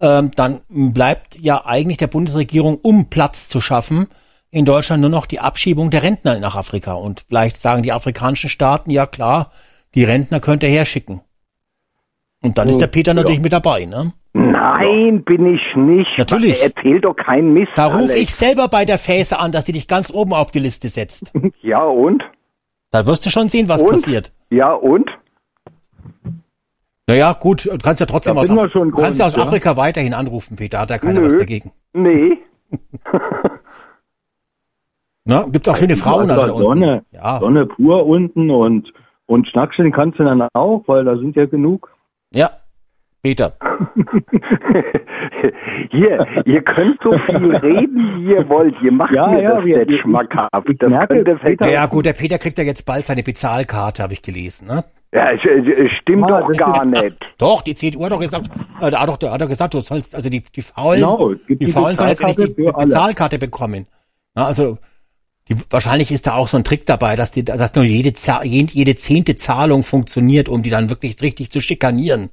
[0.00, 4.06] ähm, dann bleibt ja eigentlich der Bundesregierung, um Platz zu schaffen,
[4.50, 6.94] in Deutschland nur noch die Abschiebung der Rentner nach Afrika.
[6.94, 9.50] Und vielleicht sagen die afrikanischen Staaten, ja klar,
[9.94, 11.20] die Rentner könnt ihr herschicken.
[12.42, 14.12] Und dann ist der Peter natürlich mit dabei, ne?
[14.32, 16.16] Nein, bin ich nicht.
[16.16, 16.62] Natürlich.
[16.62, 17.72] Erzähl doch keinen Mist.
[17.74, 20.60] Da rufe ich selber bei der Fäse an, dass die dich ganz oben auf die
[20.60, 21.32] Liste setzt.
[21.62, 22.22] Ja, und?
[22.90, 23.90] Da wirst du schon sehen, was und?
[23.90, 24.32] passiert.
[24.50, 25.10] Ja, und?
[27.06, 29.42] Naja, gut, du kannst ja trotzdem aus, du kannst ja aus ja.
[29.42, 31.26] Afrika weiterhin anrufen, Peter, hat ja keiner Nö.
[31.26, 31.72] was dagegen.
[31.92, 32.38] Nee.
[35.28, 35.46] Ne?
[35.52, 36.30] Gibt's auch schöne Frauen.
[36.30, 37.04] Also Sonne.
[37.12, 38.92] Ja, Sonne pur unten und,
[39.26, 41.90] und Schnackseln kannst du dann auch, weil da sind ja genug.
[42.32, 42.50] ja.
[43.20, 43.52] Peter.
[45.90, 48.76] Hier, ihr könnt so viel reden, wie ihr wollt.
[48.80, 50.50] Ihr macht Ja, mir ja, das wir- nicht ich- schmackhaft.
[50.52, 54.22] das merke, Peter- Ja, gut, der Peter kriegt ja jetzt bald seine Bezahlkarte, habe ich
[54.22, 54.68] gelesen.
[54.68, 54.84] Ne?
[55.12, 55.30] Ja,
[55.88, 57.34] stimmt Ah, doch gar ist- nicht.
[57.38, 58.50] Doch, die CDU hat doch gesagt,
[58.80, 61.30] äh, da hat doch, der hat doch gesagt, du sollst, also die, die Faulen, Genau,
[61.46, 62.86] gibt die die Faulen sollen jetzt endlich die alle.
[62.86, 63.86] Bezahlkarte bekommen.
[64.36, 64.78] Na, also,
[65.48, 68.72] die, wahrscheinlich ist da auch so ein Trick dabei, dass die, dass nur jede, jede,
[68.72, 72.30] jede zehnte Zahlung funktioniert, um die dann wirklich richtig zu schikanieren.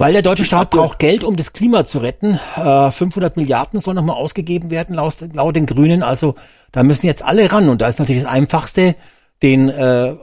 [0.00, 2.38] Weil der deutsche Staat braucht Geld, um das Klima zu retten.
[2.56, 6.02] Äh, 500 Milliarden soll nochmal ausgegeben werden, laut, laut den Grünen.
[6.02, 6.36] Also
[6.72, 7.68] da müssen jetzt alle ran.
[7.68, 8.96] Und da ist natürlich das Einfachste,
[9.42, 10.16] den, äh,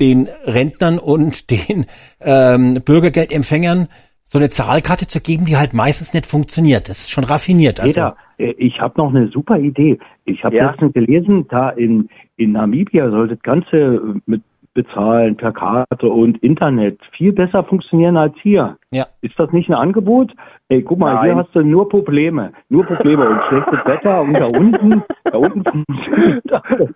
[0.00, 1.84] den Rentnern und den
[2.20, 3.88] ähm, Bürgergeldempfängern
[4.34, 6.88] so eine Zahlkarte zu geben, die halt meistens nicht funktioniert.
[6.88, 7.78] Das ist schon raffiniert.
[7.78, 10.00] Also, Peter, äh, ich habe noch eine super Idee.
[10.24, 10.70] Ich habe Ja?
[10.70, 14.42] letztens gelesen, da in, in Namibia soll das Ganze äh, mit
[14.74, 18.76] Bezahlen per Karte und Internet viel besser funktionieren als hier.
[18.90, 19.06] ja.
[19.20, 20.32] Ist das nicht ein Angebot?
[20.68, 21.44] Ey, guck mal, hier Nein.
[21.44, 22.50] hast du nur Probleme.
[22.70, 26.90] Nur Probleme und schlechtes Wetter und da unten, da unten funktioniert alles.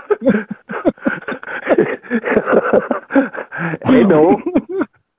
[3.82, 4.40] Enno,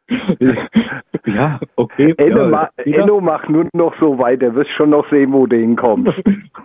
[1.25, 2.15] Ja, okay.
[2.17, 2.69] Enno, ja, ma?
[2.77, 6.13] Enno, mach nur noch so weiter, wirst schon noch sehen, wo du hinkommst.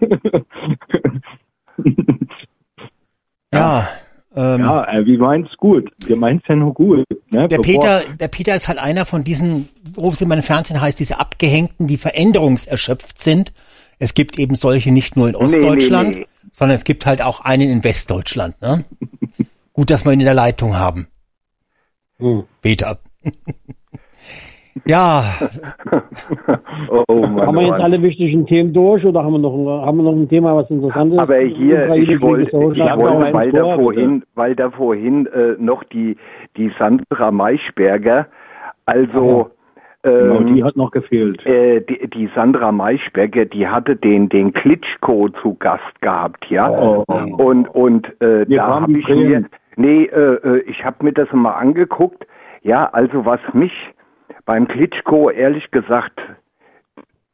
[3.53, 3.89] Ja.
[4.35, 5.91] Ähm, Ja, äh, wie meinst gut?
[6.07, 7.05] Wir meinen's ja nur gut.
[7.31, 7.47] Ne?
[7.49, 10.81] Der Bevor- Peter, der Peter ist halt einer von diesen, wo es immer im Fernsehen
[10.81, 13.53] heißt, diese Abgehängten, die veränderungserschöpft sind.
[14.01, 16.27] Es gibt eben solche nicht nur in Ostdeutschland, nee.
[16.51, 18.61] sondern es gibt halt auch einen in Westdeutschland.
[18.61, 18.85] Ne?
[19.73, 21.07] Gut, dass wir ihn in der Leitung haben.
[22.19, 22.45] Hm.
[22.61, 22.99] Peter.
[24.87, 25.23] ja,
[27.07, 27.81] Oh Mann, Haben wir jetzt Mann.
[27.83, 30.69] alle wichtigen Themen durch oder haben wir noch, ein- haben wir noch ein Thema, was
[30.71, 31.19] interessant ist?
[31.19, 32.81] Aber hier, ich wollte, ich wollte
[33.33, 36.17] weil da vor, vorhin, weil da vorhin äh, noch die,
[36.57, 38.27] die Sandra Maischberger,
[38.87, 39.51] also
[40.03, 41.47] Genau, ähm, die hat noch gefehlt.
[41.47, 46.69] äh, die, die Sandra Maischberger, die hatte den den Klitschko zu Gast gehabt, ja.
[46.71, 47.05] Oh.
[47.39, 49.45] Und und äh, da habe die ich mir,
[49.77, 52.27] nee, äh, äh, ich habe mir das mal angeguckt.
[52.65, 53.73] Ja, also was mich
[54.47, 56.21] beim Klitschko ehrlich gesagt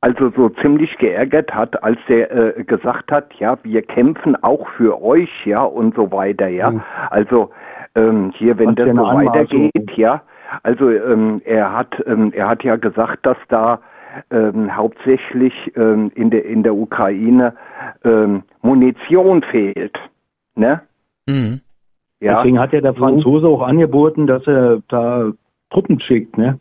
[0.03, 5.03] also so ziemlich geärgert hat, als er äh, gesagt hat, ja, wir kämpfen auch für
[5.03, 6.73] euch, ja, und so weiter, ja.
[7.11, 7.51] Also
[7.95, 10.23] ähm, hier, wenn Was das so weitergeht, ja.
[10.63, 13.81] Also ähm, er hat ähm, er hat ja gesagt, dass da
[14.31, 17.55] ähm, hauptsächlich ähm, in der in der Ukraine
[18.05, 19.97] ähm, Munition fehlt,
[20.57, 20.81] ne?
[21.29, 21.61] mhm.
[22.21, 22.37] Ja.
[22.37, 25.33] Deswegen hat ja der Franzose auch angeboten, dass er da
[25.71, 26.59] Truppen schickt, ne?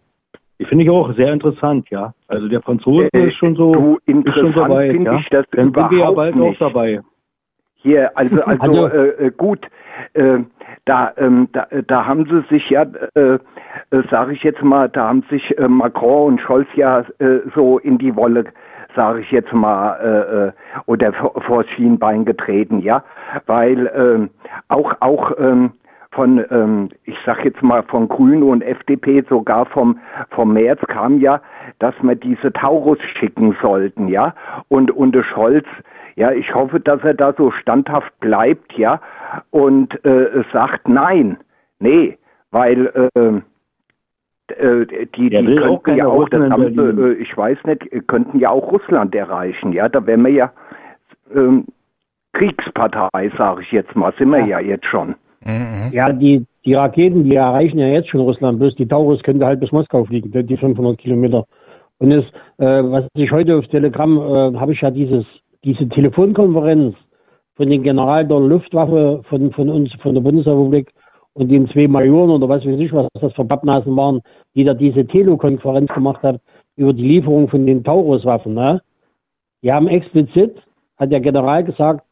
[0.59, 2.13] Die finde ich auch sehr interessant, ja.
[2.27, 5.19] Also der Franzose Äh, ist schon so, du, ist schon finde ja.
[5.19, 6.61] ich das Dann sind wir ja bald nicht.
[6.61, 7.01] auch dabei.
[7.75, 9.65] Hier, also, also, Also- äh, äh, gut,
[10.13, 10.39] äh,
[10.85, 12.83] da, ähm, da, äh, da haben sie sich ja,
[13.15, 13.35] äh,
[13.91, 17.05] äh, sage ich jetzt mal, da haben sich Macron und Scholz ja
[17.55, 18.45] so in die Wolle,
[18.95, 20.51] sage ich jetzt mal, äh, äh,
[20.85, 23.03] oder vor, Schienbein getreten, ja,
[23.45, 24.29] weil ähm,
[24.67, 25.71] auch auch ähm,
[26.11, 29.99] von, ähm, ich sag jetzt mal von Grünen und FDP, sogar vom
[30.31, 31.41] vom März kam ja,
[31.79, 34.33] dass wir diese Taurus schicken sollten, ja,
[34.69, 35.65] und und der Scholz
[36.15, 38.99] ja, ich hoffe, dass er da so standhaft bleibt, ja,
[39.51, 41.37] und äh, sagt nein,
[41.79, 42.17] nee,
[42.51, 43.41] weil äh,
[45.15, 48.39] die, Der die auch könnten ja auch, das haben äh, ich weiß nicht, äh, könnten
[48.39, 50.51] ja auch Russland erreichen, ja, da wären wir ja
[51.35, 51.65] ähm,
[52.33, 55.15] Kriegspartei, sage ich jetzt mal, sind wir ja, jetzt schon.
[55.91, 59.59] Ja, die, die Raketen, die erreichen ja jetzt schon Russland, bloß die Taurus könnte halt
[59.59, 61.45] bis Moskau fliegen, die- die 500 Kilometer.
[61.97, 62.25] Und es,
[62.57, 65.25] äh, was ich heute auf Telegram, äh, habe ich ja dieses,
[65.63, 66.95] diese Telefonkonferenz
[67.55, 70.91] von den General der Luftwaffe von, von uns, von der Bundesrepublik
[71.33, 74.21] und den zwei Majoren oder was weiß ich, was das für Pappnasen waren,
[74.55, 76.41] die da diese Telekonferenz gemacht hat
[76.75, 78.81] über die Lieferung von den Tauruswaffen, ne?
[79.61, 80.55] Die haben explizit,
[80.97, 82.05] hat der General gesagt,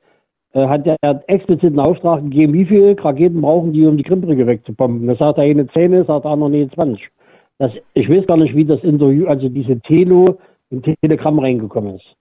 [0.54, 4.46] äh, hat er explizit einen Auftrag gegeben, wie viele Raketen brauchen die, um die Krimbrücke
[4.46, 5.08] wegzubomben.
[5.08, 7.10] Da sagt er eine 10, sagt der andere eine 20.
[7.60, 10.38] Das, ich weiß gar nicht, wie das Interview, also diese Telo
[10.70, 12.17] im Telegramm reingekommen ist.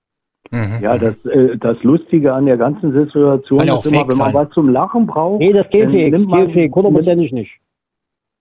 [0.52, 4.34] Ja, das, äh, das Lustige an der ganzen Situation ja ist immer, wenn man sein.
[4.34, 7.52] was zum Lachen braucht, Nee, das geht dann fake, nimmt man- geht hundertprozentig nicht.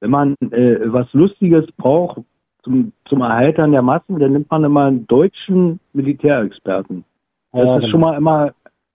[0.01, 2.21] wenn man äh, was Lustiges braucht
[2.63, 7.03] zum, zum Erheitern der Massen, dann nimmt man immer einen deutschen Militärexperten.
[7.51, 7.91] Das Ja, ist genau.
[7.91, 8.53] schon mal immer,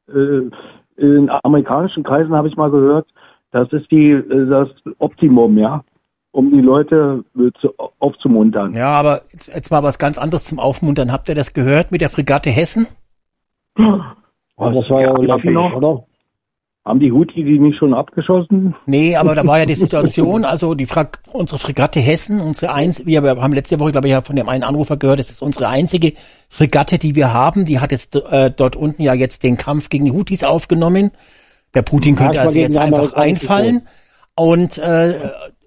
[0.09, 0.51] äh,
[0.97, 3.07] in amerikanischen Kreisen habe ich mal gehört,
[3.53, 5.83] das ist die, äh, das Optimum, ja,
[6.33, 8.73] um die Leute äh, zu, aufzumuntern.
[8.75, 11.11] ja, aber jetzt, jetzt mal was ganz anderes zum Aufmuntern.
[11.13, 12.87] Habt ihr das gehört mit der Fregatte Hessen?
[14.57, 15.75] Aber das war ja, Ja, unlänglich, noch.
[15.75, 16.05] oder?
[16.85, 18.75] Haben die Houthi die nicht schon abgeschossen?
[18.87, 23.05] Nee, aber da war ja die Situation, also die Fra unsere Fregatte Hessen, unsere eins,
[23.05, 25.69] wir haben letzte Woche, glaube ich, ja von dem einen Anrufer gehört, das ist unsere
[25.69, 26.15] einzige
[26.49, 27.67] Fregatte, die wir haben.
[27.67, 31.11] Die hat jetzt äh, dort unten ja jetzt den Kampf gegen die Houthis aufgenommen.
[31.75, 33.83] Der Putin könnte Ja, also jetzt einfach einfallen.
[34.35, 35.15] Und, äh,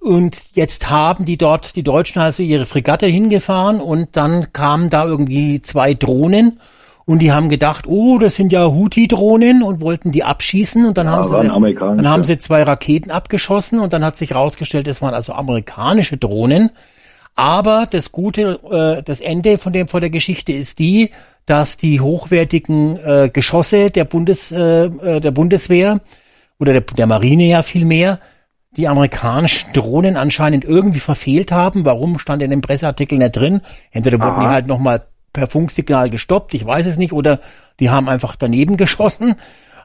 [0.01, 5.05] und jetzt haben die dort, die Deutschen also ihre Fregatte hingefahren und dann kamen da
[5.05, 6.59] irgendwie zwei Drohnen
[7.05, 11.09] und die haben gedacht, oh, das sind ja Houthi-Drohnen und wollten die abschießen und dann
[11.09, 15.01] haben waren sie, dann haben sie zwei Raketen abgeschossen und dann hat sich herausgestellt, das
[15.01, 16.71] waren also amerikanische Drohnen.
[17.35, 21.09] Aber das Gute, äh, das Ende von dem von der Geschichte ist die,
[21.45, 25.99] dass die hochwertigen äh, Geschosse der Bundes äh, äh, der Bundeswehr
[26.59, 28.19] oder der, der Marine ja viel mehr
[28.77, 31.85] die amerikanischen Drohnen anscheinend irgendwie verfehlt haben.
[31.85, 33.61] Warum stand in dem Presseartikel nicht drin?
[33.91, 37.39] Entweder wurden die halt nochmal per Funksignal gestoppt, ich weiß es nicht, oder
[37.79, 39.35] die haben einfach daneben geschossen.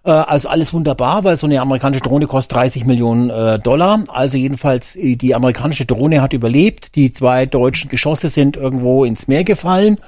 [0.05, 4.05] Äh, also alles wunderbar, weil so eine amerikanische Drohne kostet 30 Millionen äh, Dollar.
[4.09, 6.94] Also jedenfalls äh, die amerikanische Drohne hat überlebt.
[6.94, 9.99] Die zwei deutschen Geschosse sind irgendwo ins Meer gefallen.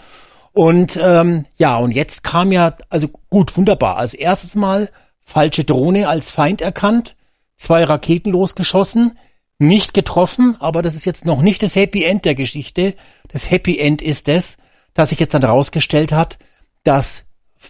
[0.52, 3.96] Und ähm, ja, und jetzt kam ja, also gut, wunderbar.
[3.96, 4.90] Als erstes Mal
[5.22, 7.14] falsche Drohne als Feind erkannt,
[7.56, 9.16] zwei Raketen losgeschossen,
[9.58, 12.94] nicht getroffen, aber das ist jetzt noch nicht das Happy End der Geschichte.
[13.28, 14.56] Das Happy End ist es,
[14.94, 16.38] dass sich jetzt dann rausgestellt hat,
[16.84, 17.24] dass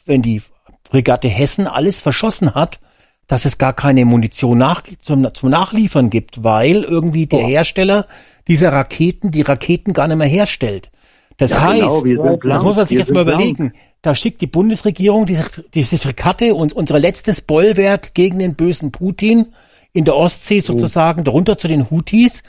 [0.07, 0.43] wenn die
[0.89, 2.81] Fregatte Hessen alles verschossen hat,
[3.27, 8.07] dass es gar keine Munition nach, zum, zum Nachliefern gibt, weil irgendwie der Hersteller
[8.49, 10.91] dieser Raketen die Raketen gar nicht mehr herstellt.
[11.37, 13.41] Das Ja, heißt, genau, wir sind das blank, muss man sich wir jetzt mal blank.
[13.41, 13.73] überlegen.
[14.03, 19.47] Da schickt die Bundesregierung diese, diese Fregatte und unser letztes Bollwerk gegen den bösen Putin
[19.93, 22.43] in der Ostsee sozusagen, darunter zu den Houthis.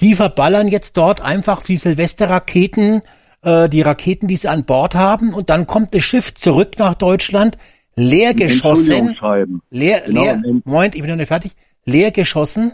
[0.00, 3.02] Die verballern jetzt dort einfach die Silvesterraketen,
[3.42, 5.34] äh, die Raketen, die sie an Bord haben.
[5.34, 7.56] Und dann kommt das Schiff zurück nach Deutschland,
[7.94, 9.16] leer geschossen.
[9.70, 11.52] Leer, Genau, leer, Moment, ich bin noch nicht fertig.
[11.84, 12.72] Leer geschossen.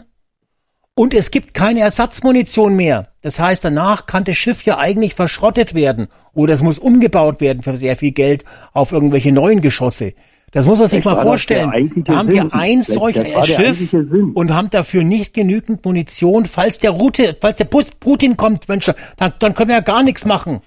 [0.97, 3.09] Und es gibt keine Ersatzmunition mehr.
[3.21, 6.07] Das heißt, danach kann das Schiff ja eigentlich verschrottet werden.
[6.33, 10.13] Oder es muss umgebaut werden für sehr viel Geld auf irgendwelche neuen Geschosse.
[10.55, 11.91] Das muss man sich mal vorstellen.
[12.05, 12.49] Da haben Sinn.
[12.49, 12.81] wir ein
[13.13, 13.93] der Schiff
[14.35, 16.45] und haben dafür nicht genügend Munition.
[16.45, 20.01] Falls der Route, falls der Bus Putin kommt, Mensch, dann, dann können wir ja gar
[20.01, 20.61] nichts machen.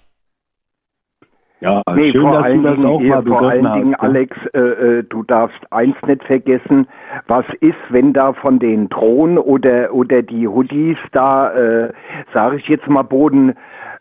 [1.62, 4.02] Ja, Nee, schön, vor dass allen du das Dingen, mal vor allen Dingen hast.
[4.02, 6.86] Alex, äh, äh, du darfst eins nicht vergessen,
[7.26, 11.92] was ist, wenn da von den Drohnen oder oder die Hoodies da, äh,
[12.34, 13.54] sage ich jetzt mal Boden,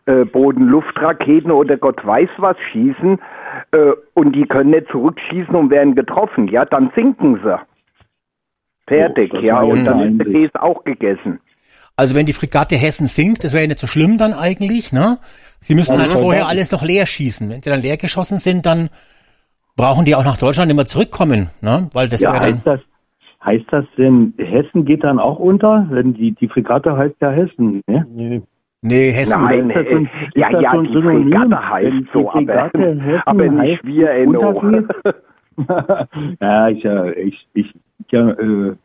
[0.05, 3.19] äh, Boden-Luftraketen oder Gott weiß was schießen
[3.71, 7.57] äh, und die können nicht zurückschießen und werden getroffen, ja, dann sinken sie.
[8.87, 10.33] Fertig, Oh, ja, und dann ist der.
[10.33, 11.39] Käse auch gegessen.
[11.97, 15.17] Also wenn die Fregatte Hessen sinkt, das wäre ja nicht so schlimm dann eigentlich, ne?
[15.59, 17.49] Sie müssen halt vorher alles noch leer schießen.
[17.49, 18.89] Wenn sie dann leer geschossen sind, dann
[19.75, 21.89] brauchen die auch nach Deutschland immer zurückkommen, ne?
[21.93, 22.53] Weil das Ja, wäre dann.
[22.55, 22.79] heißt das,
[23.43, 25.87] heißt das denn, Hessen geht dann auch unter?
[25.89, 28.05] Wenn die, die Fregatte heißt ja Hessen, ne?
[28.09, 28.41] Nee.
[28.81, 29.41] Nee, Hessen.
[29.43, 31.31] Nein, ist das so ein- äh, ist ja, das ja, so ein die Synonym?
[31.31, 34.87] Fregatte heißt die so, aber, Fregatte aber nicht wir untergeht?
[36.41, 37.73] ja, ich, äh, ich, ich
[38.11, 38.75] ja, äh,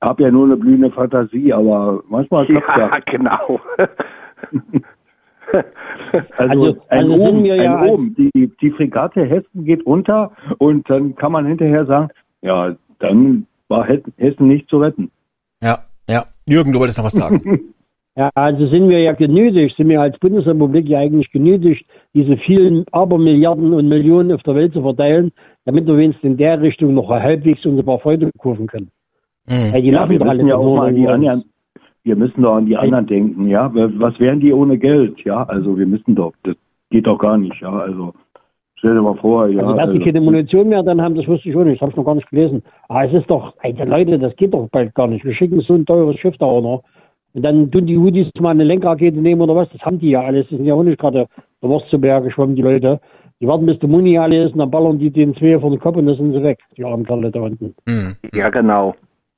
[0.00, 2.98] habe ja nur eine blühende Fantasie, aber manchmal klappt Ja, ja.
[3.04, 3.60] genau.
[5.52, 8.14] Also, Also- ein also Ohm, ja ein als- Ohm.
[8.16, 12.08] Die, die Fregatte Hessen geht unter und dann kann man hinterher sagen,
[12.42, 15.10] ja, dann war Hessen- Hessen nicht zu retten.
[15.62, 16.24] Ja, ja.
[16.46, 17.40] Jürgen, du wolltest noch was sagen.
[18.16, 22.86] Ja, also sind wir ja genötigt, sind wir als Bundesrepublik ja eigentlich genötigt, diese vielen
[22.90, 25.32] Abermilliarden und Millionen auf der Welt zu verteilen,
[25.66, 28.90] damit wir wenigstens in der Richtung noch halbwegs unsere paar Freude kaufen können.
[29.48, 29.74] Hm.
[29.74, 31.44] Weil die Ja, wir müssen ja auch mal an die anderen,
[32.04, 33.70] wir müssen doch an die anderen denken, ja.
[33.74, 35.22] Was wären die ohne Geld?
[35.24, 36.56] Ja, also wir müssen doch, das
[36.88, 37.70] geht doch gar nicht, ja.
[37.70, 38.14] Also
[38.76, 39.60] stell dir mal vor, ja.
[39.60, 41.80] Also, dass die also- keine Munition mehr dann haben, das wusste ich auch nicht, das
[41.82, 42.62] habe ich noch gar nicht gelesen.
[42.88, 45.22] Aber es ist doch, Alter Leute, das geht doch bald gar nicht.
[45.22, 46.82] Wir schicken so ein teures Schiff da auch noch.
[47.36, 50.22] Und dann tun die Houthis mal eine Lenkrakete nehmen oder was, das haben die ja
[50.22, 50.46] alles.
[50.48, 51.26] Die sind ja auch nicht gerade
[51.62, 52.98] der Wurst zu Berge geschwommen, die Leute.
[53.42, 55.78] Die warten, bis der Muni alle ist und dann ballern die den zwei vor den
[55.78, 57.74] Kopf und dann sind sie weg, die armen Kerle da unten.
[57.86, 58.16] Hm.
[58.32, 58.94] ja, genau.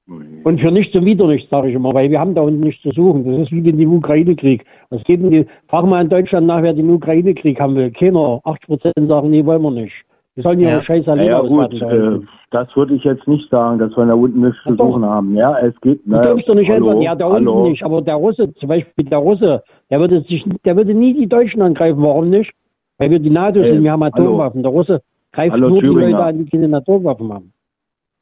[0.06, 2.82] Und für nichts und wieder nichts, sage ich immer, weil wir haben da unten nichts
[2.82, 3.24] zu suchen.
[3.24, 4.64] Das ist wie in dem Ukraine-Krieg.
[4.90, 7.90] Was geht denn die, frag mal in Deutschland nach, wer den Ukraine-Krieg haben will.
[7.90, 8.40] Keiner.
[8.44, 10.04] 80 Prozent sagen, nee, wollen wir nicht.
[10.38, 10.82] Wir sollen ihre Ja.
[10.82, 12.20] scheiß Ja, alleine ja gut, äh,
[12.52, 15.34] das würde ich jetzt nicht sagen, dass wir da unten nichts zu suchen haben.
[15.34, 15.98] Ja, es geht.
[16.06, 17.68] Du na, darfst doch nicht hallo, ändern, ja, da unten hallo.
[17.68, 21.26] nicht, aber der Russe, zum Beispiel der Russe, der würde sich, der würde nie die
[21.26, 22.52] Deutschen angreifen, warum nicht?
[22.98, 24.26] Weil wir die NATO Äh, sind, wir haben hallo.
[24.26, 24.62] Atomwaffen.
[24.62, 26.10] Der Russe greift Hallo, nur die Thüringer.
[26.12, 27.52] Leute an, die keine Atomwaffen haben.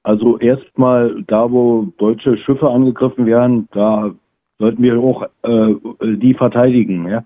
[0.02, 4.10] Also erstmal da, wo deutsche Schiffe angegriffen werden, da
[4.58, 5.74] sollten wir auch äh,
[6.16, 7.24] die verteidigen, ja,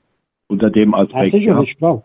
[0.48, 1.32] unter dem Ja, Aspekt.
[1.34, 2.02] Ja, sicherlich, klar.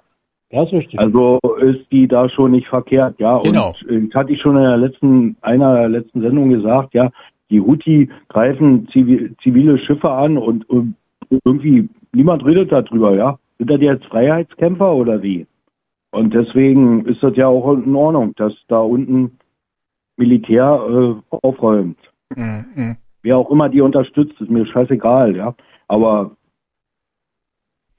[0.56, 0.98] Ja, ist richtig.
[0.98, 3.40] Also ist die da schon nicht verkehrt, ja.
[3.40, 3.76] Genau.
[3.90, 7.12] Und das hatte ich schon in der letzten, einer der letzten Sendung gesagt, ja,
[7.50, 10.96] die Houthi greifen zivi zivile Schiffe an und, und
[11.44, 13.38] irgendwie niemand redet darüber, ja.
[13.58, 15.46] Sind das jetzt Freiheitskämpfer oder wie?
[16.12, 19.38] Und deswegen ist das ja auch in Ordnung, dass da unten
[20.16, 22.00] Militär äh, aufräumt.
[22.34, 22.96] Hm, hm.
[23.24, 25.54] Wer auch immer die unterstützt, ist mir scheißegal, ja.
[25.90, 26.32] Aber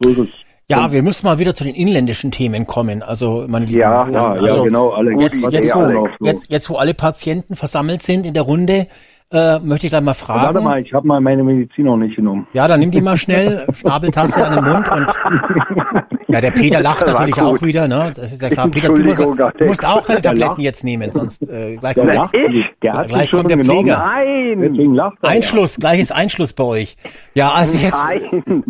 [0.00, 0.45] so ist es.
[0.68, 3.02] Ja, wir müssen mal wieder zu den inländischen Themen kommen.
[3.02, 5.20] Also, meine lieben Ja, Ja, also, ja, genau, Alex.
[5.22, 6.14] Jetzt, jetzt, wo, Alex.
[6.20, 8.88] jetzt, jetzt, wo alle Patienten versammelt sind in der Runde,
[9.32, 10.42] äh, möchte ich gleich mal fragen.
[10.54, 12.46] Warte mal, ich habe mal meine Medizin noch nicht genommen.
[12.52, 15.06] Ja, dann nimm die mal schnell, Schnabeltasse an den Mund und
[16.28, 18.12] ja, der Peter lacht natürlich auch wieder, ne?
[18.14, 18.68] Das ist ja klar.
[18.68, 22.16] Peter, du musst, du musst auch deine der Tabletten jetzt nehmen, sonst äh, gleich Der
[22.16, 22.50] kommt der.
[22.82, 23.58] Der hat Gleich kommt der.
[23.58, 23.98] Pfleger.
[23.98, 24.60] Nein.
[24.60, 25.28] Deswegen lacht er.
[25.28, 26.96] Einschluss, Einschluss bei euch.
[27.34, 28.04] Ja, also jetzt,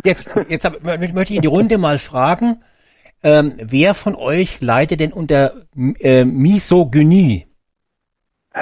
[0.05, 2.61] jetzt, jetzt hab, mö- möchte ich in die Runde mal fragen,
[3.23, 5.53] ähm, wer von euch leidet denn unter
[6.01, 7.46] äh, Misogynie?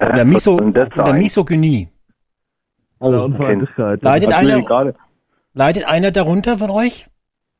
[0.00, 0.58] Oder Miso,
[0.96, 1.18] sein?
[1.18, 1.88] Misogynie?
[3.00, 4.02] Also, Unfeindlichkeit.
[4.02, 4.92] Leidet einer,
[5.52, 7.06] leidet einer darunter von euch?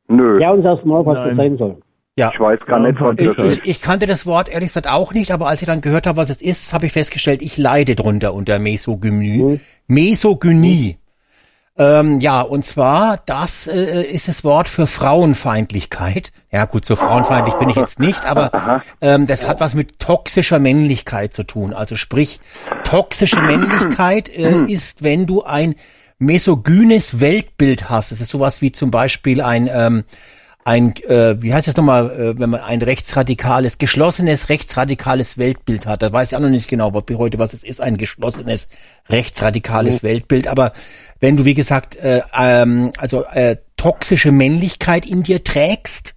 [0.09, 1.29] Nö, ja, uns erst mal, was Nein.
[1.29, 1.77] das sein soll.
[2.17, 2.31] Ja.
[2.33, 3.63] ich weiß gar nicht, was Ich, das ist.
[3.65, 6.17] ich, ich kannte das Wort ehrlich gesagt auch nicht, aber als ich dann gehört habe,
[6.17, 9.61] was es ist, habe ich festgestellt, ich leide drunter unter Mesogynie.
[9.89, 10.97] Mesogynie.
[11.77, 16.31] Ähm, ja, und zwar, das äh, ist das Wort für Frauenfeindlichkeit.
[16.53, 20.61] Ja gut, so frauenfeindlich bin ich jetzt nicht, aber ähm, das hat was mit toxischer
[20.61, 21.73] Männlichkeit zu tun.
[21.73, 22.41] Also sprich,
[22.85, 25.75] toxische Männlichkeit äh, ist, wenn du ein
[26.19, 28.13] mesogynes Weltbild hast.
[28.13, 30.05] Das ist sowas wie zum Beispiel ein ähm,
[30.65, 36.03] ein, äh, wie heißt das nochmal, äh, wenn man ein rechtsradikales, geschlossenes rechtsradikales Weltbild hat.
[36.03, 38.69] Da weiß ich auch noch nicht genau, was heute was es ist, ein geschlossenes
[39.11, 40.49] rechtsradikales Weltbild.
[40.49, 40.73] Aber
[41.25, 46.15] wenn du, wie gesagt, äh, ähm, also äh, toxische Männlichkeit in dir trägst,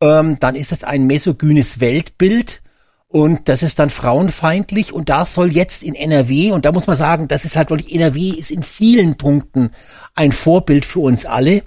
[0.00, 2.60] ähm, dann ist es ein mesogynes Weltbild.
[3.06, 6.96] Und das ist dann frauenfeindlich und das soll jetzt in NRW, und da muss man
[6.96, 9.70] sagen, das ist halt wirklich, NRW ist in vielen Punkten
[10.16, 11.62] ein Vorbild für uns alle,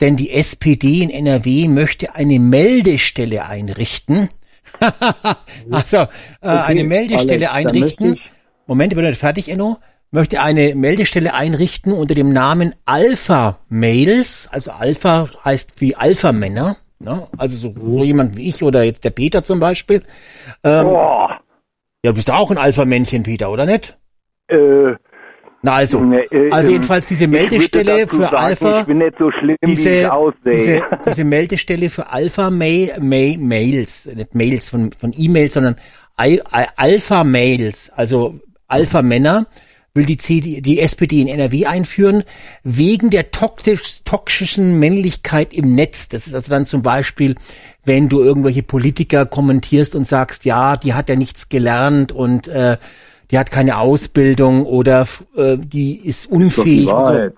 [0.00, 4.30] denn die SPD in NRW möchte eine Meldestelle einrichten.
[5.70, 5.98] also
[6.40, 8.18] äh, eine Meldestelle Alex, einrichten.
[8.66, 9.78] Moment, ich bin nicht fertig, Enno.
[10.14, 14.46] Möchte eine Meldestelle einrichten unter dem Namen Alpha Males.
[14.52, 16.76] Also Alpha heißt wie Alpha Männer.
[16.98, 17.26] Ne?
[17.38, 20.02] Also so, so jemand wie ich oder jetzt der Peter zum Beispiel.
[20.62, 21.40] Ähm, Boah.
[22.04, 23.96] ja, du bist auch ein Alpha-Männchen, Peter, oder nicht?
[24.48, 24.92] Äh,
[25.62, 29.16] Na also, ne, äh, also ähm, jedenfalls diese Meldestelle für sagen, Alpha, Ich bin nicht
[29.18, 30.42] so schlimm, wie ich diese, aussehe.
[30.44, 35.76] diese, diese Meldestelle für Alpha Mail, Mail, Mails, nicht Mails von, von E-Mails, sondern
[36.16, 38.38] Al- Al- Alpha Mails, also
[38.68, 39.46] Alpha Männer,
[39.94, 42.24] will die, CD, die SPD in NRW einführen,
[42.64, 46.08] wegen der toxisch, toxischen Männlichkeit im Netz.
[46.08, 47.34] Das ist also dann zum Beispiel,
[47.84, 52.78] wenn du irgendwelche Politiker kommentierst und sagst, ja, die hat ja nichts gelernt und äh,
[53.30, 56.88] die hat keine Ausbildung oder äh, die ist unfähig.
[56.88, 57.30] und sowas.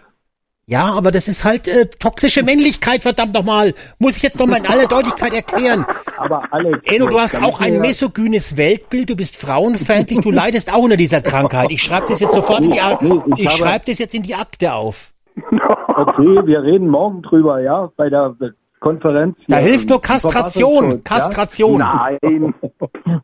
[0.66, 3.74] Ja, aber das ist halt äh, toxische Männlichkeit, verdammt nochmal.
[3.98, 5.84] Muss ich jetzt nochmal in aller Deutlichkeit erklären.
[6.16, 10.82] Aber Alex, Eno, du hast auch ein mesogynes Weltbild, du bist frauenfeindlich, du leidest auch
[10.82, 11.70] unter dieser Krankheit.
[11.70, 14.22] Ich schreibe das jetzt sofort in die Ak Nee, ich ich schreibe das jetzt in
[14.22, 15.12] die Akte auf.
[15.96, 18.34] Okay, wir reden morgen drüber, ja, bei der
[18.80, 19.36] Konferenz.
[19.46, 21.16] Da hilft nur Kastration, Verfassungsschutz, ja?
[21.16, 21.78] Kastration.
[21.78, 22.54] Nein.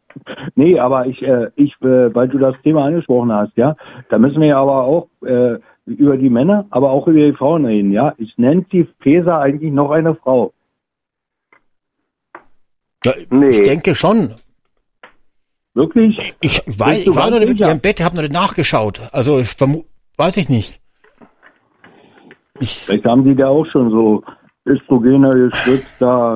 [0.54, 3.76] Nee, aber ich, äh, ich, äh, weil du das Thema angesprochen hast, ja,
[4.10, 5.58] da müssen wir ja aber auch äh,
[5.90, 8.10] über die Männer, aber auch über die Frauen reden, ja.
[8.10, 10.52] Ist Nancy Faeser eigentlich noch eine Frau?
[13.04, 13.48] Ja, Nee.
[13.48, 14.34] Ich denke schon.
[15.74, 16.34] Wirklich?
[16.40, 17.70] Ich, weiß, ich war noch nicht mit sicher?
[17.70, 19.00] ihr im Bett, habe noch nicht nachgeschaut.
[19.12, 19.84] Also ich vermu
[20.16, 20.80] weiß ich nicht.
[22.58, 24.22] Ich, Vielleicht haben die da auch schon so
[24.66, 26.34] Östrogene gestützt da.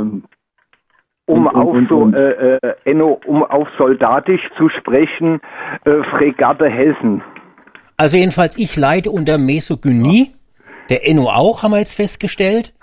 [1.27, 5.41] Um Und- und- auf und- so, und- äh, äh, Enno, um auf soldatisch zu sprechen,
[5.85, 7.23] äh, Fregatte Hessen.
[7.97, 10.33] Also jedenfalls, ich leide unter Mesogynie.
[10.91, 12.75] Der Enno auch, haben wir jetzt festgestellt.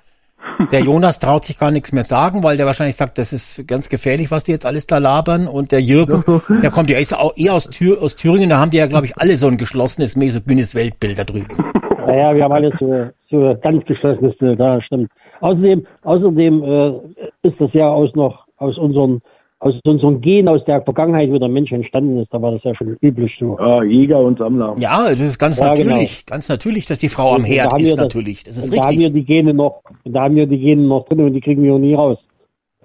[0.71, 3.89] Der Jonas traut sich gar nichts mehr sagen, weil der wahrscheinlich sagt, das ist ganz
[3.89, 5.47] gefährlich, was die jetzt alles da labern.
[5.47, 6.23] Und der Jürgen,
[6.61, 9.05] der kommt ja ist auch eher aus, Thür aus Thüringen, da haben die ja, glaube
[9.05, 11.55] ich, alle so ein geschlossenes mesogynes Weltbild da drüben.
[12.07, 15.11] Naja, wir haben alles so, so ganz geschlossenes Bild, da stimmt.
[15.39, 19.21] Außerdem, außerdem äh, ist das ja aus noch aus unseren
[19.61, 22.73] aus unseren Genen aus der Vergangenheit, wie der Mensch entstanden ist, da war das ja
[22.75, 23.57] schon üblich so.
[23.59, 24.75] Ja, Jäger und Sammler.
[24.79, 27.81] Ja, das ist ganz Ja, natürlich, ganz natürlich, dass die Frau am Herd da haben
[27.83, 28.43] ist wir das- natürlich.
[28.43, 29.13] Das ist und da haben wir richtig.
[29.13, 31.73] die Gene noch, und da haben wir die Gene noch drin und die kriegen wir
[31.75, 32.17] auch nie raus.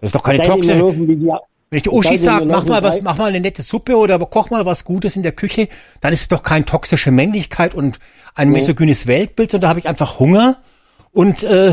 [0.03, 0.85] Das ist doch keine toxische.
[0.85, 4.51] Wenn ich die Uschi sage, mach mal was, mach mal eine nette Suppe oder koch
[4.51, 5.69] mal was Gutes in der Küche,
[6.03, 7.99] dann ist es doch kein toxische Männlichkeit und
[8.35, 10.59] ein mesogynes Weltbild, sondern da habe ich einfach Hunger
[11.13, 11.73] und äh,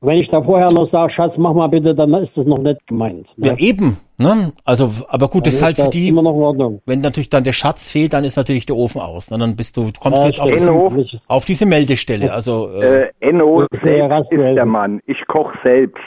[0.00, 2.86] wenn ich da vorher noch sage, Schatz, mach mal bitte, dann ist das noch nicht
[2.86, 3.26] gemeint.
[3.36, 4.52] ja eben, ne?
[4.64, 6.82] Also, aber gut, das ist halt für die, immer noch in Ordnung.
[6.86, 9.30] wenn natürlich dann der Schatz fehlt, dann ist natürlich der Ofen aus.
[9.30, 9.38] Ne?
[9.38, 10.60] Dann bist du, kommst du Ja, jetzt auf stimmt.
[10.60, 11.20] diese, Enno.
[11.26, 12.32] auf diese Meldestelle.
[12.32, 14.50] Also äh, Äh, rationell.
[14.50, 15.00] ist der Mann.
[15.06, 15.98] Ich koch selbst.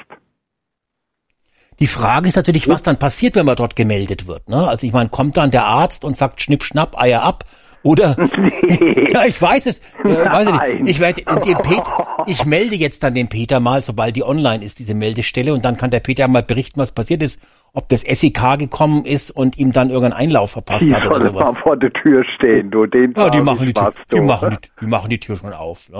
[1.79, 4.47] die Frage ist natürlich, was dann passiert, wenn man dort gemeldet wird.
[4.47, 4.67] Ne?
[4.67, 7.43] Also ich meine, kommt dann der Arzt und sagt Schnipp, Schnapp, Eier ab?
[7.83, 8.15] Oder
[9.11, 9.79] ja, ich weiß es.
[10.03, 10.83] Äh, weiß ich, Nein.
[10.83, 10.89] nicht.
[10.91, 11.81] ich werde dem, Pet,
[12.27, 15.77] ich melde jetzt dann den Peter mal, sobald die online ist, diese Meldestelle, und dann
[15.77, 17.41] kann der Peter mal berichten, was passiert ist,
[17.73, 21.33] ob das SEK gekommen ist und ihm dann irgendeinen Einlauf verpasst Die hat oder sollen
[21.33, 21.57] mal sowas.
[21.63, 24.23] vor der Tür stehen, du, den Ja, die machen die, Tür, was, die, du.
[24.23, 25.81] machen die, die machen die Tür schon auf.
[25.91, 25.99] Ja,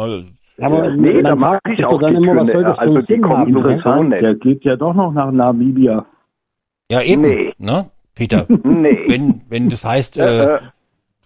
[0.65, 2.79] Aber Nee, da fragt ich auch dann die immer, was Tür soll das nicht.
[2.79, 3.45] Also die sowieso ne?
[3.73, 4.21] Interessant, nicht.
[4.21, 6.05] Der geht ja doch noch nach Namibia.
[6.91, 7.53] ja eben, Nee.
[7.57, 8.45] ne, Peter.
[8.49, 8.99] Nee.
[9.07, 10.59] Wenn, wenn das heißt, äh, Äh,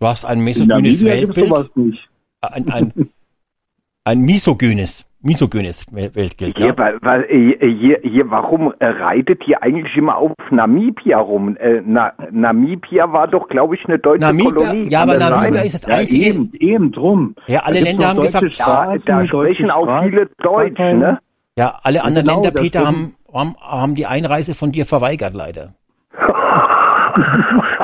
[0.05, 2.09] du hast ein In misogynes Weltbild, nicht.
[2.41, 2.93] ein, ein,
[4.03, 6.77] ein misogynes, misogynes Weltbild, Hier, ja.
[6.77, 11.57] weil, weil, äh, hier, hier, warum äh, reitet ihr eigentlich immer auf Namibia rum?
[11.57, 14.89] Äh, Na, Namibia war doch, glaube ich, eine deutsche Namibia, Kolonie.
[14.89, 17.35] ja, aber Namibia ist das Ja, einzige, eben, eben drum.
[17.47, 21.17] Ja, alle Länder haben gesagt, Ja, da sprechen auch viele Deutsch, ne?
[21.57, 25.73] ja, alle anderen genau, Länder, Peter, haben, haben, haben die Einreise von dir verweigert, leider.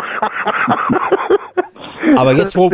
[2.16, 2.72] Aber jetzt, wo,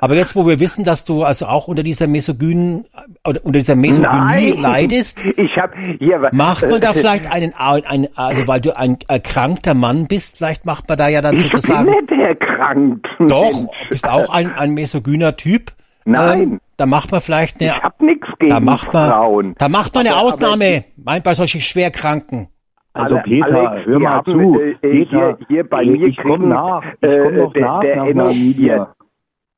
[0.00, 2.84] aber jetzt, wo wir wissen, dass du also auch unter dieser Mesogynen,
[3.26, 4.58] oder unter dieser Mesogynie Nein.
[4.58, 8.98] leidest, Ich hab hier macht man da äh, vielleicht einen, einen, also weil du ein
[9.08, 13.06] erkrankter Mann bist, vielleicht macht man da ja dann Ich bin sozusagen, nicht erkrankt.
[13.18, 13.88] doch, Mensch.
[13.90, 15.72] bist auch ein, ein mesogyner Typ.
[16.04, 16.40] Nein.
[16.40, 19.54] Ähm, da macht man vielleicht eine, Ich hab nichts gegen da macht man, Frauen.
[19.58, 22.48] da macht man eine aber Ausnahme, meint bei solchen Schwerkranken.
[22.96, 24.60] Also Peter, Alex, hör wir mal haben, zu.
[24.60, 26.82] äh, äh, Peter, hier, hier bei ich- mir ich komm kriegen, nach.
[27.00, 28.52] Ich äh, komm noch der, nach der nach Enno, Namibia.
[28.74, 28.88] hier,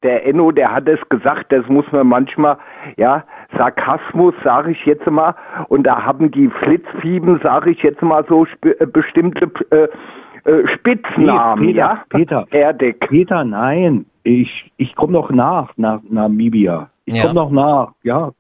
[0.03, 2.57] der Enno, der hat es gesagt, das muss man manchmal,
[2.97, 3.25] ja,
[3.57, 5.35] Sarkasmus, sage ich jetzt mal,
[5.69, 9.89] und da haben die Flitzfieben, sage ich jetzt mal so, sp äh, bestimmte äh,
[10.51, 12.05] äh, Spitznamen, Peter, ja?
[12.11, 12.47] Peter.
[12.51, 13.01] Erdek.
[13.09, 14.07] Peter, nein.
[14.23, 16.91] Ich, ich komme noch nach, nach Namibia.
[17.07, 17.23] Ich Ja.
[17.23, 18.31] komme noch nach, ja.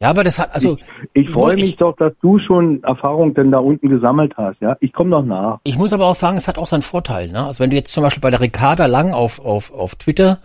[0.00, 0.76] Ja, aber das hat, also,
[1.14, 4.76] Ich freue ich- mich doch, dass du schon Erfahrung denn da unten gesammelt hast, ja.
[4.80, 5.60] Ich komme noch nach.
[5.64, 7.28] Ich muss aber auch sagen, es hat auch seinen Vorteil.
[7.30, 7.46] Ne?
[7.46, 10.38] Also wenn du jetzt zum Beispiel bei der Ricarda Lang auf, auf, auf Twitter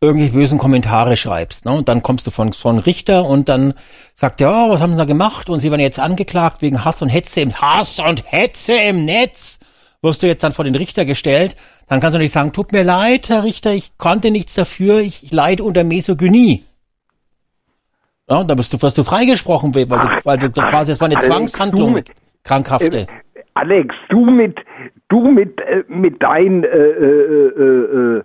[0.00, 1.72] irgendwelche bösen Kommentare schreibst, ne?
[1.72, 3.74] und dann kommst du von, von Richter und dann
[4.14, 5.50] sagt er, oh, was haben sie da gemacht?
[5.50, 9.58] Und sie werden jetzt angeklagt wegen Hass und Hetze im Hass und Hetze im Netz.
[10.00, 11.56] Wirst du jetzt dann vor den Richter gestellt,
[11.88, 15.22] dann kannst du nicht sagen, tut mir leid, Herr Richter, ich konnte nichts dafür, ich,
[15.24, 16.64] ich leide unter Mesogynie.
[18.32, 21.16] Ja, dann bist du, wirst du freigesprochen, weil du, weil du quasi, das war eine
[21.16, 22.02] Alex, Zwangshandlung, du-
[22.44, 23.00] krankhafte.
[23.00, 23.06] Äh,
[23.54, 24.58] Alex, du mit,
[25.10, 28.22] du mit, äh, mit dein, äh, äh, äh, äh,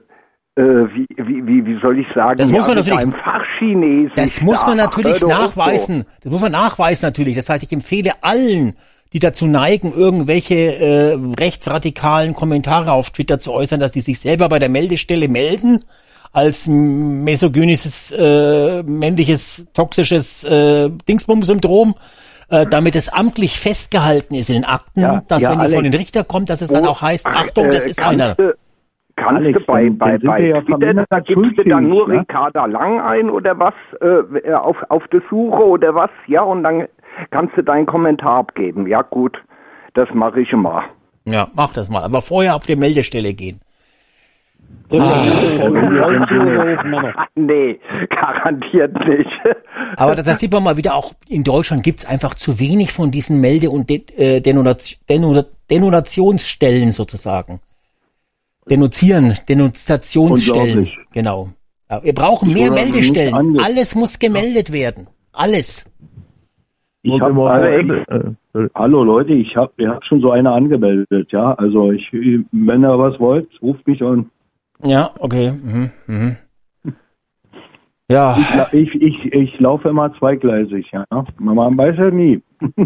[0.61, 2.39] äh, wie, wie, wie, soll ich sagen?
[2.39, 4.13] Das muss man mit natürlich- Fachchinesisch.
[4.15, 4.85] Das muss man da.
[4.85, 6.05] natürlich auf, nachweisen.
[6.23, 7.35] Das muss man nachweisen natürlich.
[7.35, 8.75] Das heißt, ich empfehle allen,
[9.11, 14.47] die dazu neigen, irgendwelche äh, rechtsradikalen Kommentare auf Twitter zu äußern, dass die sich selber
[14.47, 15.83] bei der Meldestelle melden
[16.31, 21.95] als mesogynisches, äh, männliches, toxisches äh, Dingsbum-Syndrom,
[22.49, 25.73] äh, damit es amtlich festgehalten ist in den Akten, Ja, dass ja, wenn die von
[25.79, 25.91] Alex.
[25.91, 28.35] den Richter kommt, dass es dann auch heißt, ach, Achtung, das äh, ist kannst einer.
[29.15, 32.19] Kannst Alex, du bei, bei, bei ja Twitter, da gibst du dann nur ne?
[32.19, 36.87] Ricarda Lang ein oder was, äh, auf, auf der Suche oder was, ja, und dann
[37.31, 38.85] kannst du deinen Kommentar abgeben.
[38.85, 39.43] Ja gut,
[39.95, 40.83] das mache ich immer.
[41.25, 42.03] Ja, mach das mal.
[42.03, 43.59] Aber vorher auf die Meldestelle gehen.
[47.35, 47.79] Nee,
[48.09, 49.29] garantiert nicht.
[49.97, 53.11] Aber da, da sieht man mal wieder, auch in Deutschland gibt's einfach zu wenig von
[53.11, 54.73] diesen Melde- und De äh, Denun
[55.69, 57.59] Denunationsstellen sozusagen.
[58.69, 60.89] Denunzieren, Denunziationsstellen.
[61.11, 61.49] Genau.
[61.89, 63.59] Ja, wir brauchen mehr Meldestellen.
[63.59, 65.07] Alles muss gemeldet werden.
[65.31, 65.85] Alles.
[67.03, 68.69] Ich hab, äh, sorry.
[68.75, 71.53] hallo Leute, ich habe ich hab schon so eine angemeldet, ja.
[71.53, 74.29] Also ich, wenn ihr was wollt, ruft mich an.
[74.83, 75.51] Ja, okay.
[75.51, 75.91] Mhm.
[76.07, 76.37] Mhm.
[78.09, 78.37] Ja,
[78.71, 81.05] Ich, ich, ich laufe immer zweigleisig, ja.
[81.39, 82.41] Man weiß ja nie.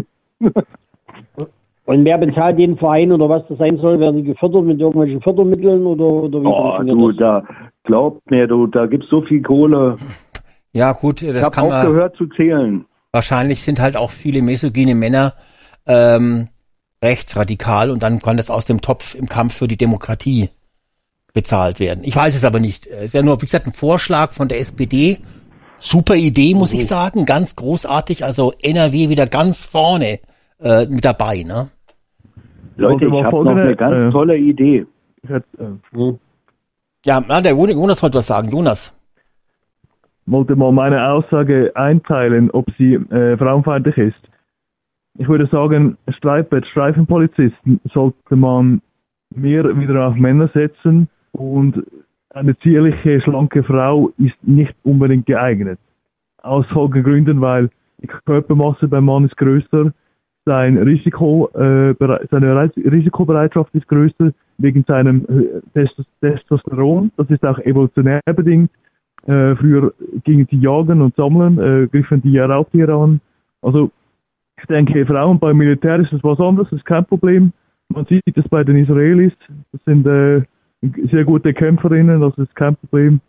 [1.84, 3.98] Und wer bezahlt den Verein oder was das sein soll?
[4.00, 7.18] Werden die gefördert mit irgendwelchen Fördermitteln oder, oder wie Oh, du, das?
[7.18, 7.44] da
[7.84, 9.96] glaubt mir, du, da gibt's so viel Kohle.
[10.72, 11.86] ja gut, Ich das habe kann man.
[11.86, 12.84] aufgehört zu zählen.
[13.12, 15.34] Wahrscheinlich sind halt auch viele mesogyne Männer
[15.86, 16.46] ähm,
[17.02, 20.50] rechtsradikal und dann kann das aus dem Topf im Kampf für die Demokratie
[21.34, 22.04] bezahlt werden.
[22.04, 22.86] Ich weiß es aber nicht.
[22.86, 25.18] Es ist ja nur, wie gesagt, ein Vorschlag von der SPD.
[25.78, 27.24] Super Idee, muss ich sagen.
[27.26, 28.24] Ganz großartig.
[28.24, 30.20] Also NRW wieder ganz vorne
[30.60, 31.42] äh, mit dabei.
[31.42, 31.68] Ne?
[32.76, 34.86] Leute, ich habe noch eine ganz äh, tolle Idee.
[35.28, 35.40] Äh,
[37.04, 38.50] Ja, na, der Jonas wollte was sagen.
[38.50, 38.94] Jonas.
[40.26, 44.20] wollte mal meine Aussage einteilen, ob sie äh, frauenfeindlich ist.
[45.18, 48.80] Ich würde sagen, Streifenpolizisten sollte man
[49.34, 51.08] mehr wieder auf Männer setzen
[51.42, 51.82] und
[52.30, 55.78] eine zierliche, schlanke Frau ist nicht unbedingt geeignet.
[56.38, 59.92] Aus folgenden Gründen, weil die Körpermasse beim Mann ist größer,
[60.44, 61.94] sein Risiko, äh,
[62.30, 67.12] seine Risikobereitschaft ist größer wegen seinem äh, Testos- Testosteron.
[67.16, 68.70] Das ist auch evolutionär bedingt.
[69.26, 69.92] Äh, früher
[70.24, 73.20] gingen sie jagen und sammeln, äh, griffen die Raubtiere an.
[73.60, 73.90] Also
[74.58, 77.52] ich denke, Frauen beim Militär ist das was anderes, das ist kein Problem.
[77.88, 79.32] Man sieht das bei den Israelis,
[79.70, 80.42] das sind äh,
[80.82, 83.20] sehr gute Kämpferinnen, das ist kein Problem.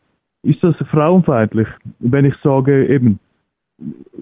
[0.44, 1.68] Ist das frauenfeindlich?
[2.00, 3.20] Wenn ich sage, eben,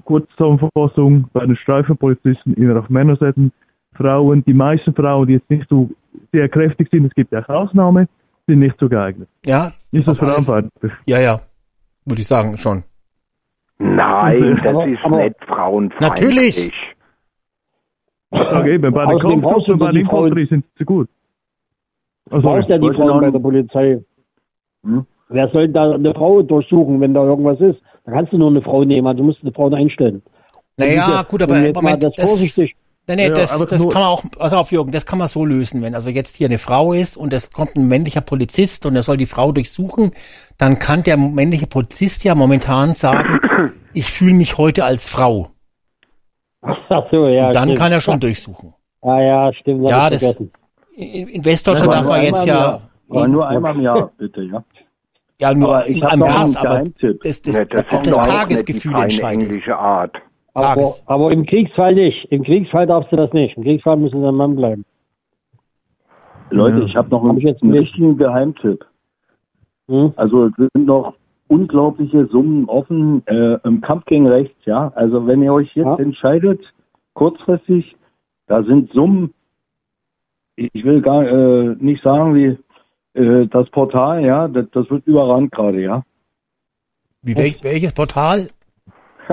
[0.06, 3.52] Kurzzusammenfassung, bei den Streifenpolizisten immer auf Männer setzen,
[3.96, 5.90] Frauen, die meisten Frauen, die jetzt nicht so
[6.32, 8.08] sehr kräftig sind, es gibt ja auch Ausnahmen,
[8.48, 9.28] sind nicht so geeignet.
[9.46, 10.92] Ja, Ist das frauenfeindlich?
[11.06, 11.38] ja, ja.
[12.06, 12.84] Würde ich sagen, schon.
[13.78, 16.10] Nein, das Aber- ist aber- nicht frauenfeindlich.
[16.10, 16.72] Natürlich.
[18.34, 21.10] Ich sage eben, bei den Kampfgruppen, bei den Infanterie sind sie gut.
[22.32, 24.00] Du Also, brauchst ja die Frauen noch- bei der Polizei.
[24.84, 25.06] Hm?
[25.30, 27.80] Wer soll da eine Frau durchsuchen, wenn da irgendwas ist?
[28.06, 30.22] Da kannst du nur eine Frau nehmen, also du musst eine Frau einstellen.
[30.78, 32.76] Naja, gut, aber Moment, mal das das, vorsichtig.
[33.08, 35.46] nee, nee, Ja, das, das kann man auch, pass auf Jürgen, das kann man so
[35.46, 35.82] lösen.
[35.84, 39.04] Wenn also jetzt hier eine Frau ist und es kommt ein männlicher Polizist und er
[39.04, 40.12] soll die Frau durchsuchen,
[40.58, 43.40] dann kann der männliche Polizist ja momentan sagen,
[43.94, 45.50] ich fühle mich heute als Frau.
[46.62, 47.48] Ach so, ja.
[47.48, 47.80] Und dann stimmt.
[47.80, 48.74] kann er schon durchsuchen.
[49.02, 49.88] Ah ja, stimmt.
[49.90, 50.52] Ja, das- vergessen.
[51.02, 52.80] In, in Westdeutschland darf man jetzt ja.
[53.10, 54.64] Aber nur einmal im Jahr, bitte, ja.
[55.40, 57.22] ja nur Aber ich am Pass, aber Geheimtipp.
[57.24, 59.44] das, das, Ja, das auch ist das Tagesgefühl entscheidet.
[59.44, 60.16] englische Art.
[60.54, 62.26] Aber, aber im Kriegsfall nicht.
[62.32, 63.58] Im Kriegsfall darfst du das nicht.
[63.58, 64.86] Im Kriegsfall müssen sie ein Mann bleiben.
[66.52, 66.86] Leute, Ja.
[66.86, 67.82] ich habe noch Hab einen, ich jetzt einen nicht.
[67.82, 68.86] richtigen Geheimtipp.
[69.88, 70.14] Hm?
[70.18, 71.14] Also es sind noch
[71.48, 74.92] unglaubliche Summen offen äh, im Kampf gegen rechts, ja.
[74.96, 75.96] Also wenn ihr euch jetzt Ja.
[75.98, 76.62] entscheidet,
[77.14, 77.96] kurzfristig,
[78.48, 79.34] da sind Summen,
[80.74, 82.58] ich will gar äh, nicht sagen, wie
[83.20, 86.04] äh, das Portal, ja, das, das wird überrannt gerade, ja.
[87.22, 88.48] Wie, welch, welches Portal?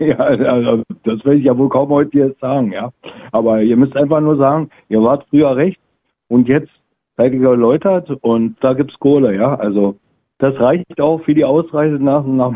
[0.00, 2.90] ja, also das will ich ja wohl kaum heute jetzt sagen, ja.
[3.32, 5.82] Aber ihr müsst einfach nur sagen, ihr wart früher rechts
[6.28, 6.70] und jetzt
[7.16, 9.54] seid ihr geläutert und da gibt's Kohle, ja.
[9.54, 9.96] Also
[10.38, 12.52] das reicht auch für die Ausreise nach, nach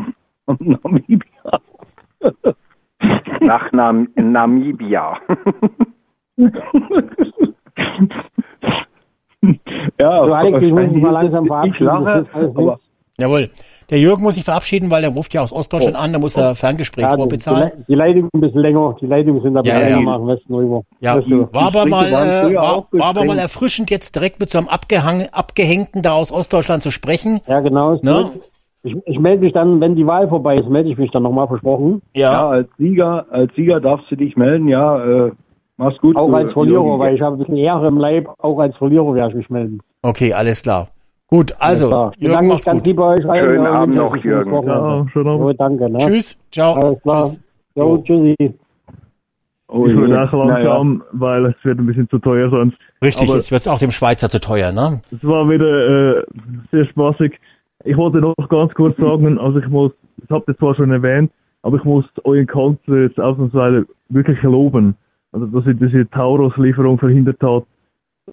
[0.59, 1.61] Namibia.
[3.39, 5.17] Nach Nam Namibia.
[9.99, 11.85] ja, So, Alex, ich muss mich mal langsam ich verabschieden.
[11.85, 12.79] lache, aber,
[13.19, 13.49] Jawohl.
[13.89, 16.55] Der Jürgen muss sich verabschieden, weil der ruft ja aus Ostdeutschland an, da muss er
[16.55, 17.71] Ferngespräch Ja, die, vorbezahlen.
[17.79, 18.95] die, die Leitung ein bisschen länger.
[19.01, 20.01] Die Leitungen sind aber Ja, ja, länger ja.
[20.01, 20.81] machen Westen rüber.
[21.01, 21.47] Ja, Weißt du.
[21.51, 25.27] war aber mal, äh, war, war aber mal erfrischend, jetzt direkt mit so einem Abgehang,
[25.33, 27.41] Abgehängten da aus Ostdeutschland zu sprechen.
[27.47, 27.99] Ja, genau.
[28.01, 28.29] Ne?
[28.83, 31.47] Ich, ich melde mich dann, wenn die Wahl vorbei ist, melde ich mich dann nochmal
[31.47, 32.01] versprochen.
[32.15, 35.31] ja, als Sieger, als Sieger darfst du dich melden, ja, äh,
[35.81, 36.15] mach's gut.
[36.15, 36.99] Auch als Verlierer, Jürgen.
[36.99, 38.27] weil ich habe ein bisschen Ehre im Leib.
[38.39, 39.79] Auch als Verlierer werde ich mich melden.
[40.01, 40.87] Okay, alles klar.
[41.27, 42.11] Gut, also, Klar.
[42.17, 42.87] Ich Jürgen, mich mach's ganz gut.
[42.87, 43.25] lieb bei euch.
[43.29, 43.45] allen.
[43.45, 44.53] Schönen Abend noch, Jürgen.
[44.53, 45.41] Ja, schönen Abend.
[45.43, 45.89] Jo, danke.
[45.89, 45.97] Ne?
[45.99, 46.73] Tschüss, ciao.
[46.73, 47.21] Alles klar.
[47.23, 47.39] Tschüss.
[47.75, 48.53] Jo, tschüssi.
[49.73, 50.73] Oh ich würde auch Naja.
[50.73, 52.75] langsam, weil es wird ein bisschen zu teuer sonst.
[53.01, 55.01] Richtig, Aber- jetzt wird's auch dem Schweizer zu teuer, ne?
[55.11, 56.23] Es war wieder äh,
[56.71, 57.39] sehr spaßig.
[57.85, 61.31] Ich wollte noch ganz kurz sagen, also ich muss, ich habe das zwar schon erwähnt,
[61.63, 64.95] aber ich muss euren Kanzler jetzt ausnahmsweise wirklich loben.
[65.31, 67.63] Also dass er diese Taurus-Lieferung verhindert hat,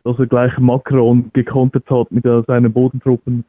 [0.05, 3.45] dass er gleich Macron gekontert hat mit äh, seinen Bodentruppen.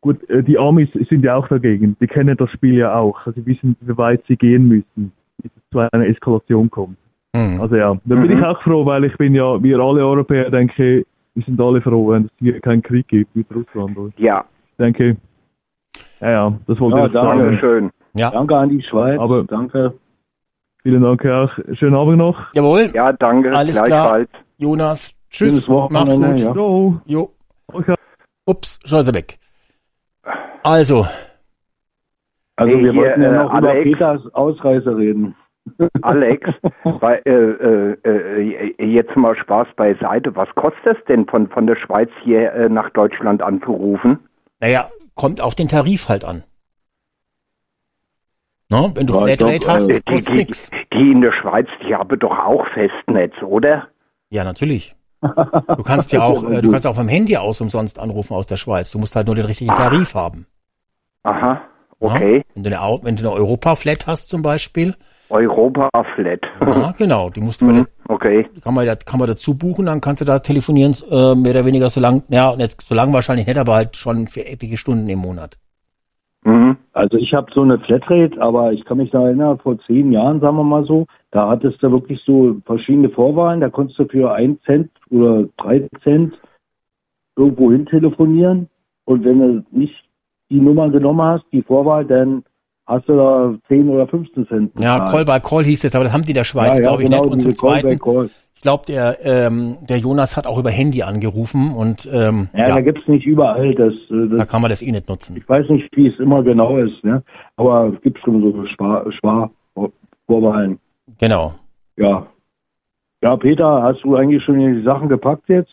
[0.00, 1.96] Gut, äh, die Amis sind ja auch dagegen.
[2.00, 3.18] Die kennen das Spiel ja auch.
[3.26, 6.96] Also sie wissen, wie weit sie gehen müssen, bis es zu einer Eskalation kommt.
[7.34, 7.60] Hm.
[7.60, 11.04] Also ja, da bin ich auch froh, weil ich bin ja, wir alle Europäer denke,
[11.34, 13.96] wir sind alle froh, wenn es hier keinen Krieg gibt mit Russland.
[14.16, 14.44] Ich Ja,
[14.78, 15.16] denke,
[16.20, 17.44] ja, ja, das wollte Ja, ich danke.
[17.44, 17.58] sagen.
[17.58, 17.90] schön.
[18.14, 19.18] Ja, Danke an die Schweiz.
[19.18, 19.92] Aber- danke.
[20.86, 21.50] Vielen Dank auch.
[21.72, 22.54] Schönen Abend noch.
[22.54, 22.86] jawohl.
[22.94, 23.52] Ja, danke.
[23.52, 24.28] Alles Gleichfalls.
[24.56, 26.38] Jonas, Schönes tschüss, mach's gut.
[26.38, 26.52] ja.
[26.52, 27.00] Ciao.
[27.06, 27.32] Jo,
[27.72, 27.96] Okay.
[28.44, 29.36] ups, schon ist er weg.
[30.62, 31.04] Also,
[32.54, 33.82] Also wir hier, wollten ja äh, noch über Alex.
[33.82, 35.34] Peters Ausreise reden.
[36.02, 36.48] Alex,
[37.00, 40.36] bei, äh, äh, äh, jetzt mal Spaß beiseite.
[40.36, 44.20] Was kostet es denn von, von der Schweiz hier äh, nach Deutschland anzurufen?
[44.60, 46.44] naja, kommt auf den Tarif halt an.
[48.68, 48.90] Ne?
[48.94, 50.70] Wenn du Ja, Flatrate hast, äh, Die, kostet die, nix.
[50.92, 53.88] die in der Schweiz, die haben doch auch Festnetz, oder?
[54.30, 54.94] Ja, natürlich.
[55.22, 58.56] Du kannst ja auch, äh, du kannst auch vom Handy aus umsonst anrufen aus der
[58.56, 58.90] Schweiz.
[58.90, 60.46] Du musst halt nur den richtigen Tarif haben.
[61.22, 61.60] Aha, Ja?
[62.00, 62.42] okay.
[62.54, 64.94] Wenn du eine, Au- wenn du eine Europa-Flat hast zum Beispiel,
[65.30, 66.40] Europa-Flat.
[66.60, 68.48] ja, genau, die musst du Mhm, okay.
[68.62, 71.64] kann man, da- kann man dazu buchen, dann kannst du da telefonieren, äh, mehr oder
[71.66, 75.08] weniger so lang, ja, jetzt so lang wahrscheinlich nicht, aber halt schon für etliche Stunden
[75.08, 75.56] im Monat.
[76.46, 76.76] Mhm.
[76.92, 80.38] Also ich habe so eine Flatrate, aber ich kann mich da erinnern, vor zehn Jahren,
[80.40, 84.32] sagen wir mal so, da hattest du wirklich so verschiedene Vorwahlen, da konntest du für
[84.32, 86.38] ein Cent oder drei Cent
[87.34, 88.68] irgendwo hin telefonieren
[89.06, 90.08] und wenn du nicht
[90.48, 92.44] die Nummer genommen hast, die Vorwahl, dann
[92.86, 94.72] hast du da 10 oder 15 Cent.
[94.78, 95.26] Ja, bezahlt.
[95.26, 97.02] Call by Call hieß es, aber das haben die in der Schweiz, ja, ja, glaube
[97.02, 97.32] ich, genau, nicht.
[97.32, 98.30] Und zum Zweiten, Call-by-Call.
[98.54, 102.80] ich glaube, der, ähm, der Jonas hat auch über Handy angerufen und ähm, Ja, da
[102.80, 104.48] gibt's nicht überall das, äh, da das.
[104.48, 105.36] kann man das eh nicht nutzen.
[105.36, 107.22] Ich weiß nicht, wie es immer genau ist, ne?
[107.56, 110.78] Aber es gibt schon so Spar Sparvorwahlen.
[111.18, 111.54] Genau.
[111.96, 112.26] Ja.
[113.22, 115.70] Ja, Peter, hast du eigentlich schon die Sachen gepackt jetzt?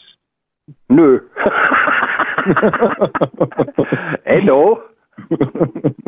[0.88, 1.20] Nö.
[4.24, 4.80] Hello.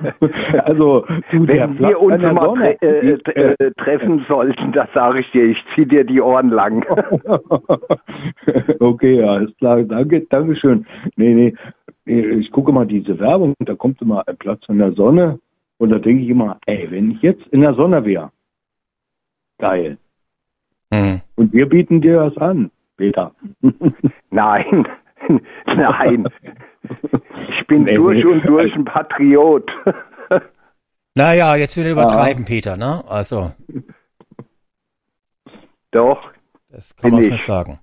[0.64, 5.30] also, Wenn wir uns mal Sonne, tre äh, äh, äh, treffen sollten, das sage ich
[5.30, 6.84] dir, ich zieh dir die Ohren lang.
[8.80, 9.82] okay, ja, ist klar.
[9.82, 10.86] Danke, Dankeschön.
[11.16, 11.54] Nee, nee.
[12.04, 15.38] nee, Ich gucke mal diese Werbung, da kommt immer ein Platz an der Sonne.
[15.78, 18.30] Und da denke ich immer, ey, wenn ich jetzt in der Sonne wäre,
[19.58, 19.98] geil.
[20.92, 21.20] Hm.
[21.34, 23.34] Und wir bieten dir das an, Peter.
[24.30, 24.86] Nein,
[25.66, 26.28] nein.
[27.48, 28.30] Ich bin Nee, durch nee.
[28.30, 29.70] und durch ein Patriot.
[31.14, 33.04] Naja, jetzt wieder übertreiben, Peter, ne?
[33.06, 33.52] Also,
[35.90, 36.30] Doch,
[36.70, 37.30] das kann man ich.
[37.30, 37.80] nicht sagen.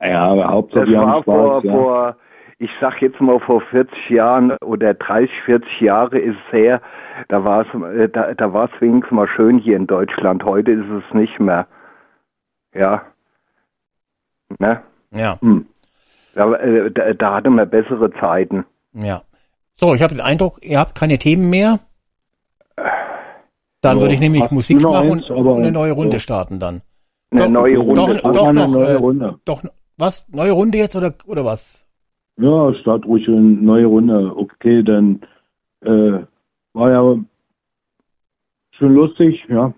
[0.00, 1.72] Ja, aber Hauptsache das war vor, Spaß, ja.
[1.72, 2.16] vor,
[2.58, 6.80] ich sag jetzt mal vor 40 Jahren oder 30, 40 Jahre ist es her,
[7.28, 10.44] da war es, äh, da, da war es wenigstens mal schön hier in Deutschland.
[10.44, 11.66] Heute ist es nicht mehr.
[12.74, 13.02] Ja.
[14.60, 14.82] Ne?
[15.10, 15.66] Ja, Hm.
[16.34, 18.64] Da, äh, da, da hatte man bessere Zeiten.
[18.92, 19.22] ja.
[19.76, 21.80] So, ich habe den Eindruck, ihr habt keine Themen mehr.
[23.80, 26.18] Dann Ja, würde ich nämlich Musik machen eins, und eine neue Runde ja.
[26.20, 26.82] starten dann.
[27.32, 28.20] Eine Doch, neue Runde.
[28.22, 29.38] doch, doch noch, neue äh, Runde.
[29.44, 29.62] Doch,
[29.98, 30.28] was?
[30.30, 31.84] Neue Runde jetzt oder, oder was?
[32.36, 34.32] Ja, start ruhig eine neue Runde.
[34.36, 35.20] Okay, dann
[35.80, 36.20] äh,
[36.72, 37.18] war ja
[38.78, 39.74] schon lustig, ja.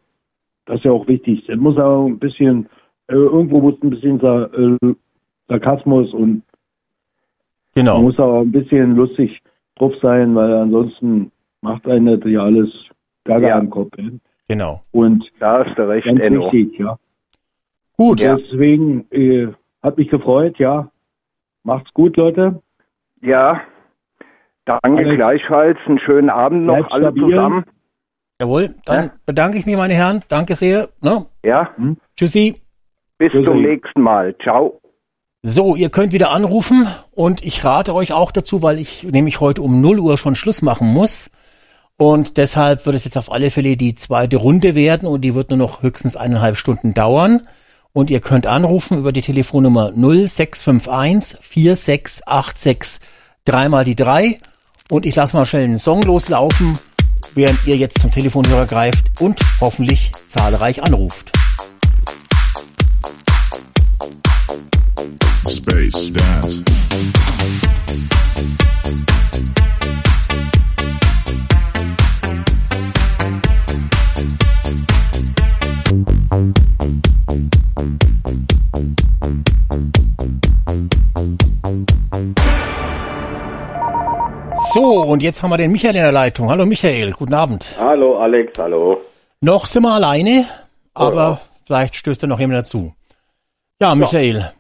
[0.67, 1.49] Das ist ja auch wichtig.
[1.49, 2.69] Es muss auch ein bisschen,
[3.09, 4.95] äh, irgendwo muss ein bisschen Sa äh,
[5.49, 6.43] Sarkasmus und
[7.77, 9.41] man Genau, muss auch ein bisschen lustig
[9.77, 11.31] drauf sein, weil ansonsten
[11.61, 12.71] macht einen das ja alles
[13.25, 13.59] Gaga Ja.
[13.59, 13.97] im Kopf.
[13.99, 14.19] ne?
[14.49, 14.81] genau.
[14.93, 16.51] Und Da hast du recht, ganz Enno.
[16.53, 16.97] wichtig, ja.
[17.97, 18.37] Gut, Ja.
[18.37, 19.49] Deswegen äh,
[19.83, 20.91] hat mich gefreut, ja.
[21.65, 22.63] Macht's gut, Leute.
[23.23, 23.61] Ja.
[24.65, 25.17] Danke Alex.
[25.17, 25.79] gleichfalls.
[25.87, 27.23] Einen schönen Abend noch, alle stabil.
[27.31, 27.65] zusammen.
[28.41, 28.75] jawohl.
[28.85, 29.13] Dann Ja.
[29.27, 30.23] bedanke ich mich, meine Herren.
[30.29, 30.89] Danke sehr.
[31.03, 31.25] Ne?
[31.45, 31.71] Ja.
[32.17, 32.55] Tschüssi.
[33.19, 33.45] Bis Tschüssi.
[33.45, 34.37] zum nächsten Mal.
[34.43, 34.81] Ciao.
[35.49, 39.63] So, ihr könnt wieder anrufen und ich rate euch auch dazu, weil ich nämlich heute
[39.63, 41.31] um 0 Uhr schon Schluss machen muss.
[41.97, 45.51] Und deshalb wird es jetzt auf alle Fälle die zweite Runde werden und die wird
[45.51, 47.43] nur noch höchstens eineinhalb Stunden dauern.
[47.93, 52.99] Und ihr könnt anrufen über die Telefonnummer 0651 4686
[53.45, 54.41] dreimal die drei.
[54.91, 56.77] Und ich lasse mal schnell einen Song loslaufen,
[57.37, 61.37] während ihr jetzt zum Telefonhörer greift und hoffentlich zahlreich anruft.
[65.49, 66.63] Space Dance.
[84.75, 86.51] So, und jetzt haben wir den Michael in der Leitung.
[86.51, 87.75] Hallo Michael, guten Abend.
[87.79, 89.01] Hallo Alex, hallo.
[89.41, 90.45] Noch sind wir alleine,
[90.93, 91.41] aber ja.
[91.65, 92.93] vielleicht stößt da noch jemand dazu.
[93.81, 94.53] Ja, Michael.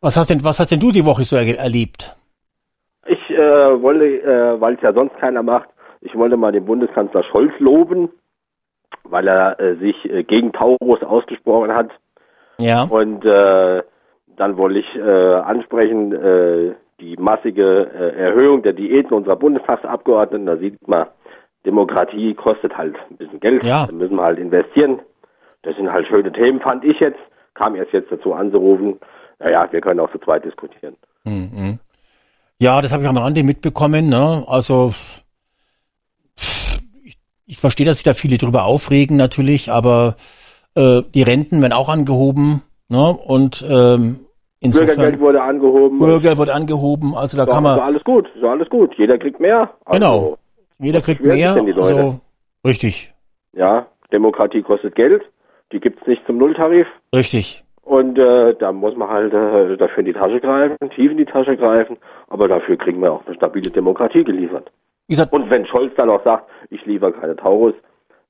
[0.00, 2.16] Was hast denn, was hast denn du die Woche so er erlebt?
[3.06, 5.68] Ich äh, wollte, äh, weil es ja sonst keiner macht,
[6.00, 8.08] ich wollte mal den Bundeskanzler Scholz loben,
[9.04, 11.90] weil er äh, sich äh, gegen Taurus ausgesprochen hat.
[12.58, 13.82] Ja, Und äh,
[14.36, 20.46] dann wollte ich äh, ansprechen, die massige Erhöhung der Diäten unserer Bundestagsabgeordneten.
[20.46, 21.06] Da sieht man,
[21.64, 23.64] Demokratie kostet halt ein bisschen Geld.
[23.64, 23.86] Ja.
[23.86, 25.00] Da müssen wir halt investieren.
[25.62, 27.18] Das sind halt schöne Themen, fand ich jetzt.
[27.54, 28.98] Kam erst jetzt dazu anzurufen.
[29.38, 30.96] Naja, wir können auch zu zweit diskutieren.
[32.58, 34.08] ja, das habe ich am Rande mitbekommen.
[34.08, 34.44] Ne?
[34.46, 34.92] Also
[37.02, 40.16] ich, ich verstehe, dass sich da viele drüber aufregen natürlich, aber
[40.74, 42.62] äh, die Renten werden auch angehoben.
[42.88, 43.08] Ne?
[43.10, 44.20] Und ähm,
[44.62, 45.98] Bürgergeld insofern wurde angehoben.
[45.98, 47.14] Bürgergeld wird angehoben.
[47.14, 48.94] Also da So, kann so man alles gut, so alles gut.
[48.98, 49.70] Jeder kriegt mehr.
[49.84, 50.38] Also, Genau.
[50.78, 51.54] jeder kriegt mehr.
[51.54, 52.20] Also,
[52.66, 53.12] richtig,
[53.52, 55.22] Ja, Demokratie kostet Geld.
[55.72, 56.86] Die gibt's nicht zum Nulltarif.
[57.14, 57.64] richtig.
[57.82, 61.24] Und äh, da muss man halt äh, dafür in die Tasche greifen, tief in die
[61.24, 61.96] Tasche greifen.
[62.28, 64.70] Aber dafür kriegen wir auch eine stabile Demokratie geliefert.
[65.08, 67.74] Gesagt, Und wenn Scholz dann auch sagt, ich liefere keine Taurus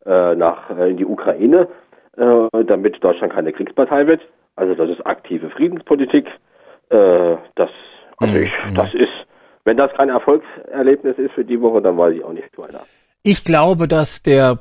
[0.06, 1.68] äh, nach äh, in die Ukraine,
[2.16, 4.22] äh, damit Deutschland keine Kriegspartei wird,
[4.56, 6.26] also das ist aktive Friedenspolitik.
[6.88, 7.70] Äh, das,
[8.16, 9.12] also ich, das ist,
[9.64, 12.80] wenn das kein Erfolgserlebnis ist für die Woche, dann weiß ich auch nicht weiter.
[13.22, 14.58] Ich glaube, dass der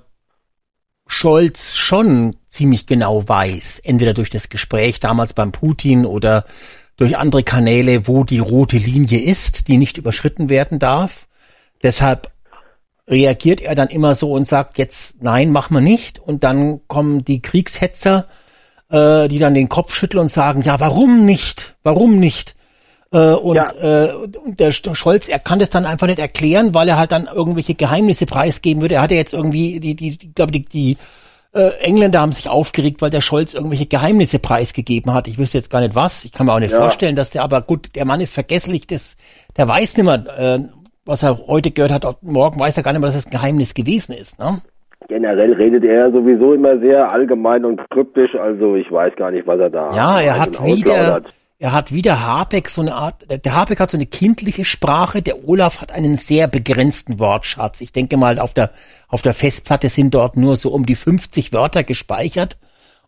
[1.12, 6.46] Scholz schon ziemlich genau weiß, entweder durch das Gespräch damals beim Putin oder
[6.98, 11.28] durch andere Kanäle, wo die rote Linie ist, die nicht überschritten werden darf.
[11.82, 12.32] Deshalb
[13.08, 16.20] reagiert er dann immer so und sagt, jetzt nein, mach mal nicht.
[16.20, 18.28] Und dann kommen die Kriegshetzer,
[18.92, 21.76] äh, die dann den Kopf schütteln und sagen, ja, warum nicht?
[21.82, 22.56] Warum nicht?
[23.12, 23.66] Äh, und, Ja.
[23.82, 24.10] äh,
[24.46, 28.26] der Scholz, er kann das dann einfach nicht erklären, weil er halt dann irgendwelche Geheimnisse
[28.28, 28.96] preisgeben würde.
[28.96, 30.98] Er hatte jetzt irgendwie, die, die, die glaube die, die
[31.54, 35.28] äh, Engländer haben sich aufgeregt, weil der Scholz irgendwelche Geheimnisse preisgegeben hat.
[35.28, 36.24] Ich wüsste jetzt gar nicht was.
[36.24, 36.82] Ich kann mir auch nicht Ja.
[36.82, 39.18] vorstellen, dass der, aber gut, der Mann ist vergesslich, das,
[39.58, 40.60] der weiß nicht mehr, äh,
[41.06, 42.22] was er heute gehört hat.
[42.22, 44.38] Morgen weiß er gar nicht mehr, dass es ein Geheimnis gewesen ist.
[44.38, 44.62] Ne?
[45.08, 49.60] Generell redet er sowieso immer sehr allgemein und kryptisch, also ich weiß gar nicht, was
[49.60, 51.22] er da Ja, er hat wieder.
[51.62, 55.46] Er hat wieder Habeck so eine Art, der Habeck hat so eine kindliche Sprache, der
[55.48, 57.82] Olaf hat einen sehr begrenzten Wortschatz.
[57.82, 58.72] Ich denke mal, auf der,
[59.10, 62.58] auf der Festplatte sind dort nur so um die 50 Wörter gespeichert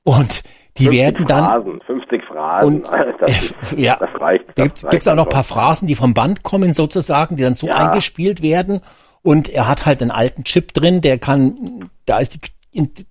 [0.04, 0.44] und
[0.78, 2.92] die 50 werden dann, Phrasen, 50 Phrasen, Und-
[3.22, 4.46] das, ist, ja, das reicht.
[4.50, 5.44] da Das gibt reicht es auch noch ein paar.
[5.46, 7.76] Phrasen, die vom Band kommen sozusagen, die dann so Ja.
[7.76, 8.82] eingespielt werden.
[9.24, 12.40] Und er hat halt einen alten Chip drin, der kann, da ist die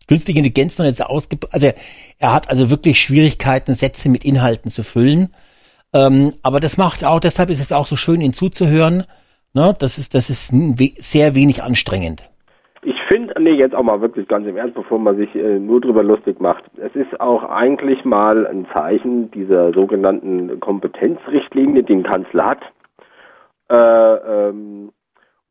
[0.09, 1.39] künstliche Intelligenz noch so ausge...
[1.53, 1.71] Also
[2.19, 5.29] er, hat also wirklich Schwierigkeiten, Sätze mit Inhalten zu füllen.
[5.93, 9.05] Ähm, aber das macht auch, deshalb ist es auch so schön, ihn zuzuhören.
[9.55, 9.75] Ne?
[9.79, 10.53] Das ist, das ist
[10.97, 12.31] sehr wenig anstrengend.
[12.83, 15.81] Ich finde, nee, jetzt auch mal wirklich ganz im Ernst, bevor man sich äh, nur
[15.81, 16.65] drüber lustig macht.
[16.79, 22.61] Es ist auch eigentlich mal ein Zeichen dieser sogenannten Kompetenzrichtlinie, die ein Kanzler hat,
[23.71, 24.93] äh, ähm,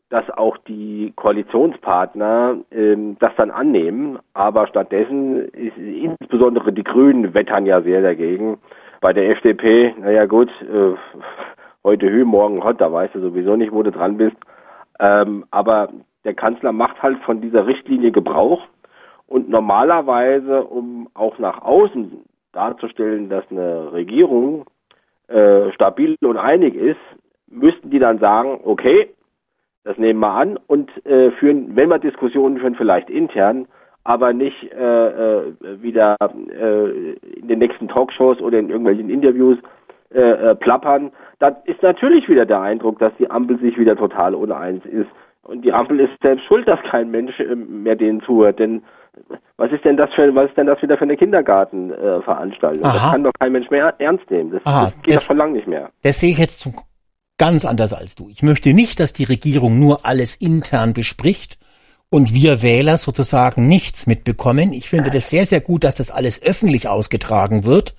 [0.09, 4.19] dass auch die Koalitionspartner ähm, das dann annehmen.
[4.33, 8.57] Aber stattdessen ist insbesondere die Grünen wettern ja sehr dagegen.
[9.01, 10.95] Bei der FDP, naja gut, äh,
[11.83, 14.35] heute Hü, morgen Hot, da weißt du sowieso nicht, wo du dran bist.
[14.99, 15.89] Ähm, aber
[16.25, 18.61] der Kanzler macht halt von dieser Richtlinie Gebrauch
[19.27, 24.65] und normalerweise, um auch nach außen darzustellen, dass eine Regierung
[25.27, 26.99] äh, stabil und einig ist,
[27.47, 29.13] müssten die dann sagen, okay,
[29.83, 33.67] das nehmen wir an und äh, führen, wenn wir Diskussionen führen, vielleicht intern,
[34.03, 39.57] aber nicht äh, äh, wieder äh, in den nächsten Talkshows oder in irgendwelchen Interviews
[40.13, 41.11] äh, äh, plappern.
[41.39, 45.09] Da ist natürlich wieder der Eindruck, dass die Ampel sich wieder total uneins ist.
[45.43, 48.59] Und die Ampel ist selbst schuld, dass kein Mensch äh, mehr denen zuhört.
[48.59, 48.81] Denn
[49.57, 52.83] was ist denn das für was ist denn das wieder für eine Kindergartenveranstaltung?
[52.83, 54.51] Äh, das kann doch kein Mensch mehr ernst nehmen.
[54.51, 55.89] Das, Aha, das geht das- doch schon lange nicht mehr.
[56.03, 56.73] Das sehe ich jetzt zum,
[57.39, 58.29] ganz anders als du.
[58.29, 61.57] Ich möchte nicht, dass die Regierung nur alles intern bespricht
[62.11, 64.73] und wir Wähler sozusagen nichts mitbekommen.
[64.73, 67.95] Ich finde das sehr, sehr gut, dass das alles öffentlich ausgetragen wird.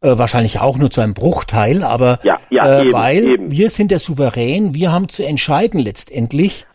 [0.00, 3.50] Äh, wahrscheinlich auch nur zu einem Bruchteil, aber Ja, ja, äh, eben, weil eben.
[3.50, 6.66] wir sind der Souverän, wir haben zu entscheiden letztendlich.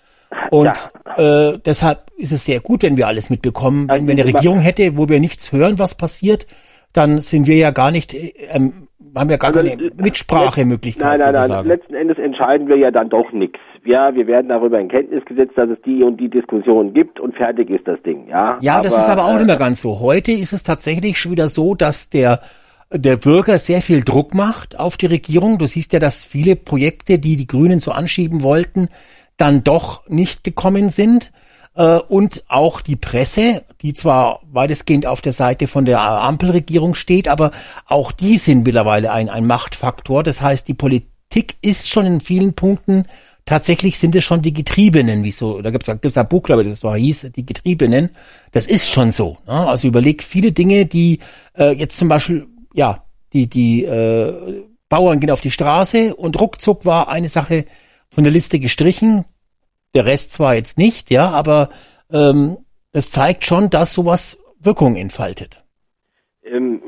[0.52, 3.88] Und äh, deshalb ist es sehr gut, wenn wir alles mitbekommen.
[3.88, 6.48] Wenn wir eine Regierung hätte, wo wir nichts hören, was passiert,
[6.92, 8.83] dann sind wir ja gar nicht, äh, ähm,
[9.16, 11.66] haben ja gar Also, keine Mitsprachemöglichkeit Nein, nein, nein.
[11.66, 13.60] Letzten Endes entscheiden wir ja dann doch nichts.
[13.86, 17.36] Ja, wir werden darüber in Kenntnis gesetzt, dass es die und die Diskussion gibt und
[17.36, 18.28] fertig ist das Ding.
[18.30, 20.00] Ja, Ja, das ist aber auch äh, nicht mehr ganz so.
[20.00, 22.40] Heute ist es tatsächlich schon wieder so, dass der
[22.94, 25.58] der Bürger sehr viel Druck macht auf die Regierung.
[25.58, 28.88] Du siehst ja, dass viele Projekte, die die Grünen so anschieben wollten,
[29.38, 31.32] dann doch nicht gekommen sind.
[31.76, 37.28] Äh, Und auch die Presse, die zwar weitestgehend auf der Seite von der Ampelregierung steht,
[37.28, 37.52] aber
[37.86, 40.24] auch die sind mittlerweile ein, ein Machtfaktor.
[40.24, 43.06] Das heißt, die Politik ist schon in vielen Punkten
[43.46, 46.70] tatsächlich sind es schon die Getriebenen, wie so, da gibt es ein Buch, glaube ich,
[46.70, 48.12] das so hieß, die Getriebenen.
[48.52, 49.38] Das ist schon so.
[49.48, 49.68] Ne?
[49.68, 51.20] Also überleg viele Dinge, die
[51.58, 56.86] äh, jetzt zum Beispiel, ja, die, die äh, Bauern gehen auf die Straße und ruckzuck
[56.86, 57.66] war eine Sache
[58.10, 59.26] von der Liste gestrichen.
[59.96, 61.70] Der Rest zwar jetzt nicht, ja, aber
[62.12, 62.58] ähm,
[62.92, 65.64] es zeigt schon, dass sowas Wirkung entfaltet.
[66.44, 66.82] ähm,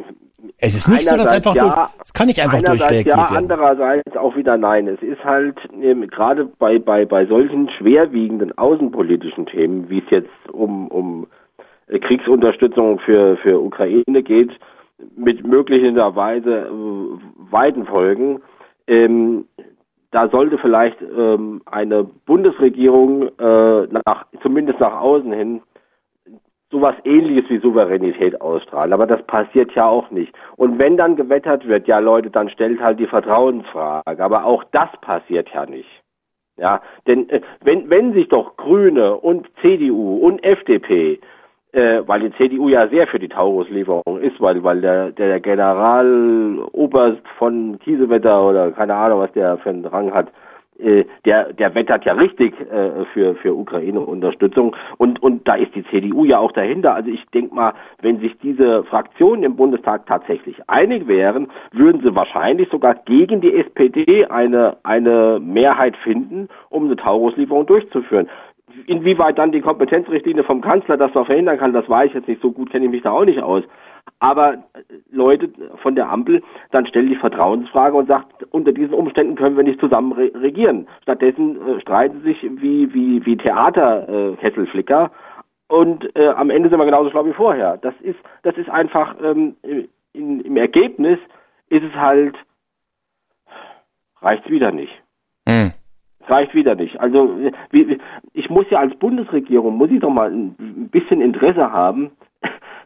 [0.58, 1.74] Es ist nicht so, dass einfach durch,
[2.04, 3.38] es kann nicht einfach durchreagiert ja, werden.
[3.38, 4.88] andererseits auch wieder nein.
[4.88, 10.30] Es ist halt ähm, gerade bei, bei, bei solchen schwerwiegenden außenpolitischen Themen, wie es jetzt
[10.52, 11.28] um, um
[11.88, 14.52] äh, Kriegsunterstützung für, für Ukraine geht,
[15.18, 18.42] mit möglicherweise äh, weiten Folgen,
[18.88, 19.46] ähm,
[20.16, 25.62] da sollte vielleicht ähm, eine Bundesregierung äh, nach, zumindest nach außen hin
[26.72, 28.94] sowas ähnliches wie Souveränität ausstrahlen.
[28.94, 30.34] Aber das passiert ja auch nicht.
[30.56, 34.24] Und wenn dann gewettert wird, ja Leute, dann stellt halt die Vertrauensfrage.
[34.24, 35.90] Aber auch das passiert ja nicht.
[36.56, 41.20] Ja, denn äh, wenn, wenn sich doch Grüne und CDU und FDP,
[41.76, 47.22] äh, weil die CDU ja sehr für die Tauruslieferung ist, weil, weil der, der Generaloberst
[47.38, 50.32] von Kiesewetter oder keine Ahnung, was der für einen Rang hat,
[50.80, 55.84] äh, der, der wettert ja richtig äh, für, für Ukraine-Unterstützung und, und da ist die
[55.86, 56.96] CDU ja auch dahinter.
[56.96, 62.16] Also ich denke mal, wenn sich diese Fraktionen im Bundestag tatsächlich einig wären, würden sie
[62.16, 68.30] wahrscheinlich sogar gegen die SPD eine, eine Mehrheit finden, um eine Tauruslieferung durchzuführen.
[68.88, 72.42] Inwieweit dann die Kompetenzrichtlinie vom Kanzler das noch verhindern kann, das weiß ich jetzt nicht.
[72.42, 73.64] So gut kenne ich mich da auch nicht aus.
[74.20, 74.58] Aber äh,
[75.12, 75.50] Leute
[75.82, 79.80] von der Ampel, dann stellt die Vertrauensfrage und sagt, unter diesen Umständen können wir nicht
[79.80, 80.88] zusammen re regieren.
[81.02, 85.06] Stattdessen äh, streiten sich wie, wie, wie Theaterkesselflicker.
[85.06, 87.78] Äh, und äh, am Ende sind wir genauso schlau wie vorher.
[87.78, 89.56] Das ist, das ist einfach ähm,
[90.14, 91.18] in, im Ergebnis
[91.70, 92.36] ist es halt
[94.22, 94.94] reicht wieder nicht.
[96.28, 96.34] Mhm.
[96.34, 97.00] Reicht wieder nicht.
[97.00, 97.38] Also
[97.72, 97.98] wie,
[98.34, 102.12] ich muss ja als Bundesregierung muss ich doch mal ein bisschen Interesse haben,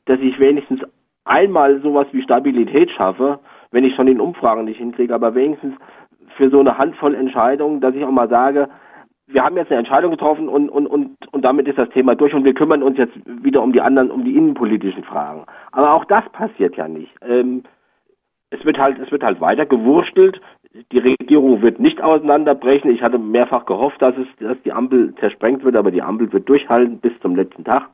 [0.06, 0.82] dass ich wenigstens
[1.26, 3.40] einmal sowas wie Stabilität schaffe,
[3.72, 5.76] wenn ich schon den Umfragen nicht hinkriege, aber wenigstens
[6.38, 8.70] für so eine Handvoll Entscheidungen, dass ich auch mal sage,
[9.28, 12.34] wir haben jetzt eine Entscheidung getroffen und, und, und, und damit ist das Thema durch
[12.34, 15.44] und wir kümmern uns jetzt wieder um die anderen, um die innenpolitischen Fragen.
[15.72, 17.14] Aber auch das passiert ja nicht.
[17.22, 17.64] Ähm,
[18.49, 20.41] es wird halt, es wird halt weiter gewurstelt.
[20.91, 22.91] Die Regierung wird nicht auseinanderbrechen.
[22.91, 26.47] Ich hatte mehrfach gehofft, dass es, dass die Ampel zersprengt wird, aber die Ampel wird
[26.47, 27.89] durchhalten bis zum letzten Tag.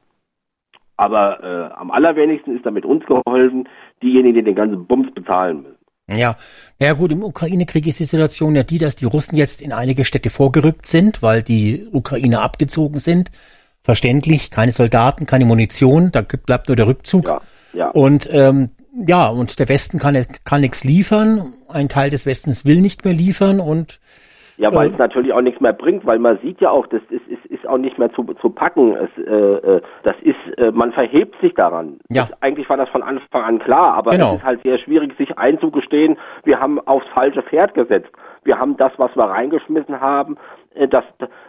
[0.98, 3.68] Aber äh, am allerwenigsten ist damit uns geholfen,
[4.02, 5.76] diejenigen, die den ganzen Bums bezahlen müssen.
[6.08, 6.36] Ja,
[6.80, 10.06] ja gut, im Ukraine-Krieg ist die Situation ja die, dass die Russen jetzt in einige
[10.06, 13.32] Städte vorgerückt sind, weil die Ukrainer abgezogen sind.
[13.84, 17.28] Verständlich, keine Soldaten, keine Munition, da bleibt nur der Rückzug.
[17.28, 17.42] Ja,
[17.74, 17.90] ja.
[17.90, 18.70] Und ähm,
[19.08, 23.14] ja, und der Westen kann, kann nichts liefern, ein Teil des Westens will nicht mehr
[23.14, 24.00] liefern und
[24.58, 27.28] ja, weil es natürlich auch nichts mehr bringt, weil man sieht ja auch, das ist,
[27.28, 28.96] ist, ist auch nicht mehr zu, zu packen.
[28.96, 32.00] Es, äh, äh, das ist, äh, man verhebt sich daran.
[32.10, 32.28] Ja.
[32.30, 34.32] Das, eigentlich war das von Anfang an klar, aber genau.
[34.32, 38.10] es ist halt sehr schwierig, sich einzugestehen, wir haben aufs falsche Pferd gesetzt.
[38.44, 40.38] Wir haben das, was wir reingeschmissen haben,
[40.74, 41.04] äh, das,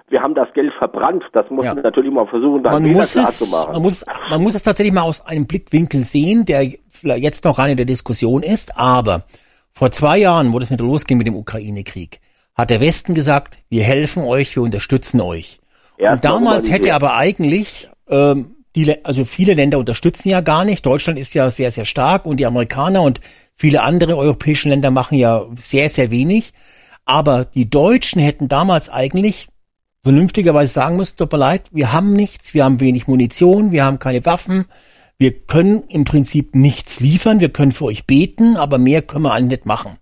[0.08, 1.24] wir haben das Geld verbrannt.
[1.32, 1.74] Das muss ja.
[1.74, 3.72] man natürlich mal versuchen, dann man muss klar es, zu machen.
[3.72, 7.70] Man muss, man muss es tatsächlich mal aus einem Blickwinkel sehen, der jetzt noch rein
[7.70, 9.24] in der Diskussion ist, aber
[9.76, 12.20] vor zwei Jahren, wo das mit losging mit dem Ukraine-Krieg,
[12.54, 15.60] hat der Westen gesagt, wir helfen euch, wir unterstützen euch.
[15.98, 20.86] Erst und damals hätte aber eigentlich, ähm, die, also viele Länder unterstützen ja gar nicht.
[20.86, 23.20] Deutschland ist ja sehr, sehr stark und die Amerikaner und
[23.54, 26.54] viele andere europäische Länder machen ja sehr, sehr wenig.
[27.04, 29.46] Aber die Deutschen hätten damals eigentlich
[30.02, 33.98] vernünftigerweise sagen müssen, tut mir leid, wir haben nichts, wir haben wenig Munition, wir haben
[33.98, 34.64] keine Waffen,
[35.18, 39.32] wir können im Prinzip nichts liefern, wir können für euch beten, aber mehr können wir
[39.32, 39.98] alle nicht machen.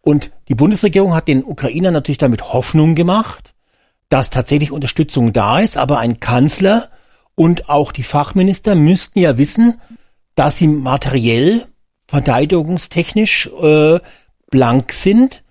[0.00, 3.54] Und die Bundesregierung hat den Ukrainern natürlich damit Hoffnung gemacht,
[4.08, 6.88] dass tatsächlich Unterstützung da ist, aber ein Kanzler
[7.34, 9.80] und auch die Fachminister müssten ja wissen,
[10.34, 11.66] dass sie materiell,
[12.08, 14.00] verteidigungstechnisch äh,
[14.50, 15.42] blank sind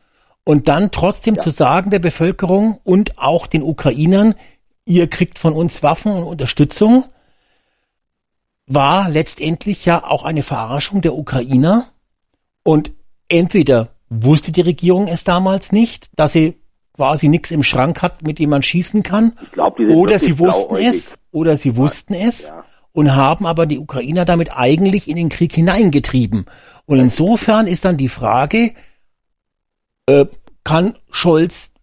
[0.43, 1.43] und dann trotzdem ja.
[1.43, 4.33] zu sagen der Bevölkerung und auch den Ukrainern,
[4.85, 7.05] ihr kriegt von uns Waffen und Unterstützung,
[8.67, 11.85] war letztendlich ja auch eine Verarschung der Ukrainer.
[12.63, 12.91] Und
[13.29, 16.55] entweder wusste die Regierung es damals nicht, dass sie
[16.93, 19.33] quasi nichts im Schrank hat, mit dem man schießen kann.
[19.53, 22.65] Glaub, oder sie wussten es, oder sie wussten es ja.
[22.91, 26.45] und haben aber die Ukrainer damit eigentlich in den Krieg hineingetrieben.
[26.85, 28.73] Und insofern ist dann die Frage,
[30.07, 30.25] äh,
[30.63, 31.73] kann Scholz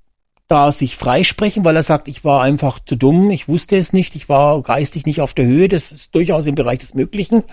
[0.49, 4.15] da sich freisprechen, weil er sagt, ich war einfach zu dumm, ich wusste es nicht,
[4.15, 7.45] ich war geistig nicht auf der Höhe, das ist durchaus im Bereich des Möglichen.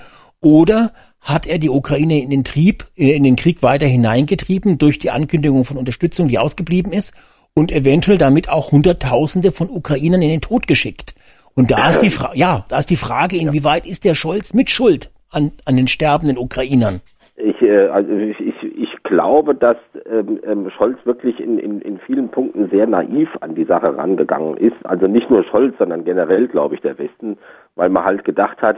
[0.41, 0.91] Oder
[1.22, 5.65] hat er die Ukraine in den Trieb, in den Krieg weiter hineingetrieben durch die Ankündigung
[5.65, 7.13] von Unterstützung, die ausgeblieben ist
[7.53, 11.15] und eventuell damit auch Hunderttausende von Ukrainern in den Tod geschickt.
[11.53, 14.72] Und da ist die Frage, ja, da ist die Frage, inwieweit ist der Scholz mit
[14.72, 17.01] Schuld an, an den sterbenden Ukrainern?
[17.35, 19.77] Ich, äh, also ich, ich, ich glaube, dass
[20.09, 24.55] ähm, ähm, Scholz wirklich in, in, in vielen Punkten sehr naiv an die Sache rangegangen
[24.55, 24.83] ist.
[24.85, 27.38] Also nicht nur Scholz, sondern generell, glaube ich, der Westen,
[27.75, 28.77] weil man halt gedacht hat,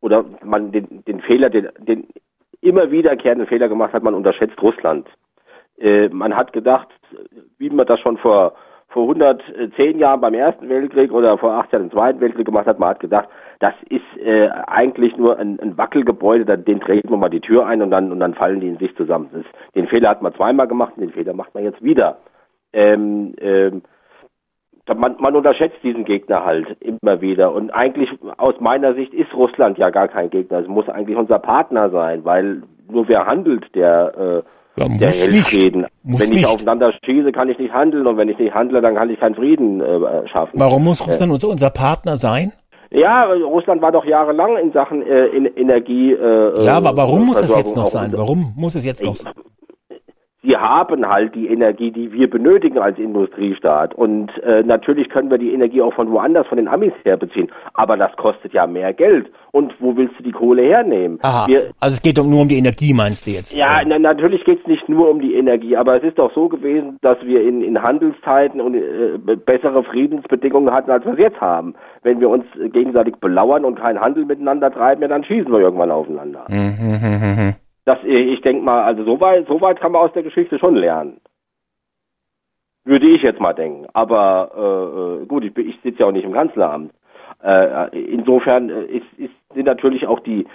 [0.00, 2.08] oder man den, den Fehler, den, den
[2.62, 5.06] immer wiederkehrenden Fehler gemacht hat, man unterschätzt Russland.
[5.78, 6.88] Äh, man hat gedacht,
[7.58, 8.54] wie man das schon vor
[8.88, 12.78] vor 110 Jahren beim Ersten Weltkrieg oder vor acht Jahren im Zweiten Weltkrieg gemacht hat,
[12.78, 13.28] man hat gedacht,
[13.58, 17.82] das ist äh, eigentlich nur ein, ein Wackelgebäude, den treten wir mal die Tür ein
[17.82, 19.30] und dann und dann fallen die in sich zusammen.
[19.32, 22.16] Das, den Fehler hat man zweimal gemacht und den Fehler macht man jetzt wieder.
[22.72, 23.82] Ähm, ähm,
[24.94, 27.52] man, man unterschätzt diesen Gegner halt immer wieder.
[27.52, 30.60] Und eigentlich aus meiner Sicht ist Russland ja gar kein Gegner.
[30.60, 34.44] Es muss eigentlich unser Partner sein, weil nur wer handelt, der,
[34.76, 35.48] äh, ja, der hält nicht.
[35.48, 35.86] Frieden.
[36.02, 36.46] Muss wenn ich nicht.
[36.46, 39.34] aufeinander schieße, kann ich nicht handeln und wenn ich nicht handle, dann kann ich keinen
[39.34, 40.52] Frieden äh, schaffen.
[40.60, 42.52] Warum muss Russland äh, unser Partner sein?
[42.90, 46.12] Ja, Russland war doch jahrelang in Sachen äh, in Energie.
[46.12, 48.12] Äh, ja, aber warum muss es jetzt noch sein?
[48.14, 49.32] Warum muss es jetzt noch sein?
[50.46, 53.94] Wir haben halt die Energie, die wir benötigen als Industriestaat.
[53.94, 57.50] Und äh, natürlich können wir die Energie auch von woanders, von den Amis her beziehen.
[57.74, 59.26] Aber das kostet ja mehr Geld.
[59.50, 61.18] Und wo willst du die Kohle hernehmen?
[61.22, 63.56] Aha, Wir, also es geht doch nur um die Energie, meinst du jetzt?
[63.56, 66.48] ja, na, natürlich geht es nicht nur um die Energie, aber es ist doch so
[66.48, 71.40] gewesen, dass wir in, in Handelszeiten und äh, bessere Friedensbedingungen hatten, als wir es jetzt
[71.40, 71.74] haben.
[72.04, 75.90] Wenn wir uns gegenseitig belauern und keinen Handel miteinander treiben, ja, dann schießen wir irgendwann
[75.90, 76.44] aufeinander.
[77.86, 80.74] Das, ich denke mal, also so weit, so weit kann man aus der Geschichte schon
[80.74, 81.20] lernen.
[82.84, 83.86] Würde ich jetzt mal denken.
[83.92, 84.50] Aber
[85.20, 86.92] äh, äh, gut, ich, ich sitze ja auch nicht im Kanzleramt.
[87.42, 90.46] Äh, insofern äh, ist, ist, sind natürlich auch die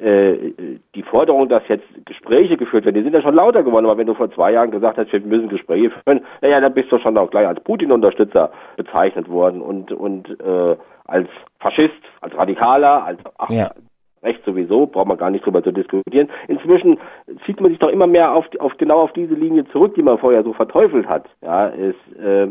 [0.00, 0.54] äh,
[0.94, 3.84] die Forderung, dass jetzt Gespräche geführt werden, die sind ja schon lauter geworden.
[3.84, 6.90] Aber wenn du vor zwei Jahren gesagt hast, wir müssen Gespräche führen, naja, dann bist
[6.90, 10.76] du schon auch gleich als Putin-Unterstützer bezeichnet worden und und äh,
[11.06, 11.28] als
[11.60, 13.70] Faschist, als Radikaler, als ach, Ja.
[14.22, 16.28] Recht sowieso, braucht man gar nicht drüber zu diskutieren.
[16.48, 16.98] Inzwischen
[17.46, 20.18] zieht man sich doch immer mehr auf, auf genau auf diese Linie zurück, die man
[20.18, 21.26] vorher so verteufelt hat.
[21.40, 22.50] Ja, es, äh,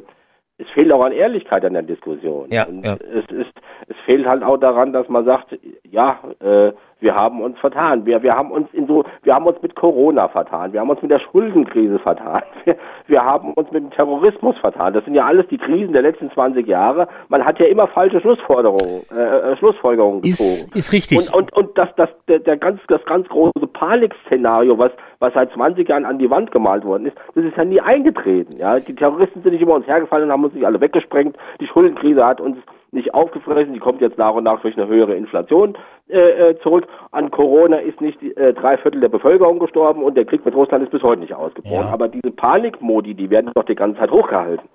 [0.58, 2.48] es fehlt auch an Ehrlichkeit an der Diskussion.
[2.52, 2.96] Ja, Und ja.
[2.96, 3.54] es ist,
[3.88, 5.58] es fehlt halt auch daran, dass man sagt,
[5.90, 8.06] ja, äh, wir haben uns vertan.
[8.06, 10.74] Wir, wir haben uns in so, wir haben uns mit Corona vertan.
[10.74, 12.42] Wir haben uns mit der Schuldenkrise vertan.
[12.66, 12.76] Wir,
[13.08, 14.94] wir haben uns mit dem Terrorismus vertan.
[14.94, 17.08] Das sind ja alles die Krisen der letzten 20 Jahre.
[17.30, 20.50] Man hat ja immer falsche Schlussforderungen, äh, äh, Schlussfolgerungen gezogen.
[20.50, 21.18] Ist, ist richtig.
[21.18, 25.52] Und, und, und das, das, der, der ganz, das ganz große Panikszenario, was, was seit
[25.54, 28.58] 20 Jahren an die Wand gemalt worden ist, das ist ja nie eingetreten.
[28.58, 28.80] Ja?
[28.80, 31.36] Die Terroristen sind nicht über uns hergefallen und haben uns nicht alle weggesprengt.
[31.60, 32.58] Die Schuldenkrise hat uns
[32.92, 36.88] nicht aufgefressen, die kommt jetzt nach und nach durch eine höhere Inflation äh, äh, zurück.
[37.12, 40.84] An Corona ist nicht äh, drei Viertel der Bevölkerung gestorben und der Krieg mit Russland
[40.84, 41.76] ist bis heute nicht ausgebrochen.
[41.76, 41.90] Ja.
[41.94, 44.68] Aber diese Panikmodi, die werden doch die ganze Zeit hochgehalten.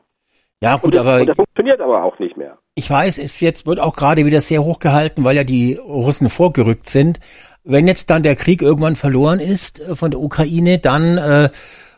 [0.63, 2.59] ja, gut, Und das, aber und das funktioniert aber auch nicht mehr.
[2.75, 6.31] ich weiß, es jetzt wird auch gerade wieder sehr hoch gehalten, weil ja die Russen
[6.31, 7.21] vorgerückt sind.
[7.65, 11.49] Wenn jetzt dann der Krieg irgendwann verloren ist äh, von der Ukraine, dann äh,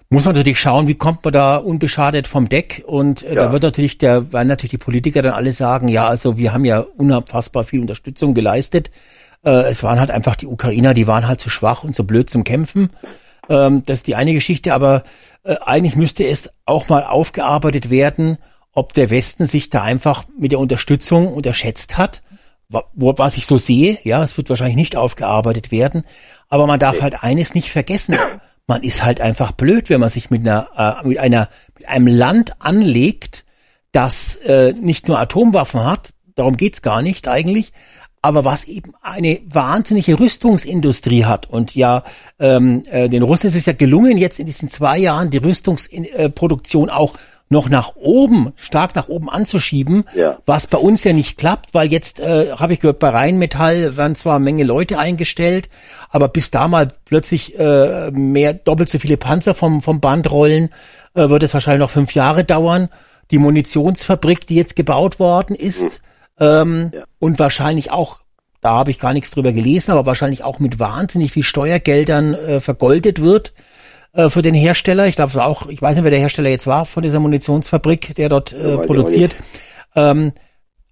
[0.08, 2.84] muss man natürlich schauen, wie kommt man da unbeschadet vom Deck.
[2.86, 3.52] Und äh, da Ja.
[3.52, 6.80] wird natürlich der, werden natürlich die Politiker dann alle sagen, ja, also wir haben ja
[6.80, 8.90] unabfassbar viel Unterstützung geleistet.
[9.44, 12.30] Äh, es waren halt einfach die Ukrainer, die waren halt zu schwach und zu blöd
[12.30, 12.90] zum Kämpfen.
[13.48, 15.02] Ähm, das ist die eine Geschichte, aber
[15.44, 18.38] äh, eigentlich müsste es auch mal aufgearbeitet werden,
[18.72, 22.22] ob der Westen sich da einfach mit der Unterstützung unterschätzt hat.
[22.68, 26.02] Wo, was ich so sehe, ja, es wird wahrscheinlich nicht aufgearbeitet werden,
[26.48, 28.16] aber man darf halt eines nicht vergessen.
[28.66, 30.68] Man ist halt einfach blöd, wenn man sich mit einer,
[31.04, 31.48] äh, mit einer,
[31.78, 33.44] mit einem Land anlegt,
[33.92, 37.72] das äh, nicht nur Atomwaffen hat, darum geht's gar nicht eigentlich,
[38.22, 41.48] aber was eben eine wahnsinnige Rüstungsindustrie hat.
[41.48, 42.02] Und ja,
[42.40, 46.90] ähm, äh, den Russen ist es ja gelungen, jetzt in diesen zwei Jahren die Rüstungsproduktion
[46.90, 47.14] auch
[47.48, 50.38] noch nach oben, stark nach oben anzuschieben, Ja.
[50.46, 54.16] was bei uns ja nicht klappt, weil jetzt, äh, habe ich gehört, bei Rheinmetall werden
[54.16, 55.68] zwar eine Menge Leute eingestellt,
[56.10, 60.70] aber bis da mal plötzlich äh, mehr, doppelt so viele Panzer vom, vom Band rollen,
[61.14, 62.88] äh, wird es wahrscheinlich noch fünf Jahre dauern.
[63.30, 66.00] Die Munitionsfabrik, die jetzt gebaut worden ist,
[66.40, 67.04] ähm, Ja.
[67.20, 68.18] und wahrscheinlich auch,
[68.60, 72.60] da habe ich gar nichts drüber gelesen, aber wahrscheinlich auch mit wahnsinnig viel Steuergeldern äh,
[72.60, 73.52] vergoldet wird
[74.16, 75.06] äh, für den Hersteller.
[75.06, 77.20] Ich glaube, es war auch, ich weiß nicht, wer der Hersteller jetzt war von dieser
[77.20, 79.36] Munitionsfabrik, der dort äh, produziert.
[79.94, 80.32] Ähm,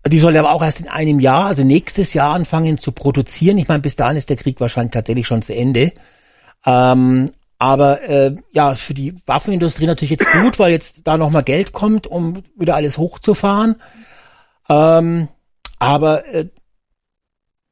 [0.07, 3.57] die soll aber auch erst in einem Jahr, also nächstes Jahr anfangen zu produzieren.
[3.57, 5.93] Ich meine, bis dahin ist der Krieg wahrscheinlich tatsächlich schon zu Ende.
[6.67, 11.43] Ähm, aber äh, ja, ist für die Waffenindustrie natürlich jetzt gut, weil jetzt da nochmal
[11.43, 13.77] Geld kommt, um wieder alles hochzufahren.
[14.69, 15.29] Ähm,
[15.79, 16.49] aber äh,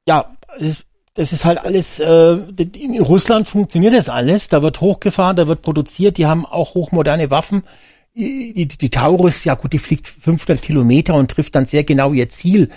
[0.06, 2.36] ja, es ist, das ist halt alles, äh,
[2.78, 7.30] in Russland funktioniert das alles, da wird hochgefahren, da wird produziert, die haben auch hochmoderne
[7.30, 7.64] Waffen.
[8.14, 12.12] Die, die, die Taurus, ja gut, die fliegt 500 Kilometer und trifft dann sehr genau
[12.12, 12.68] ihr Ziel.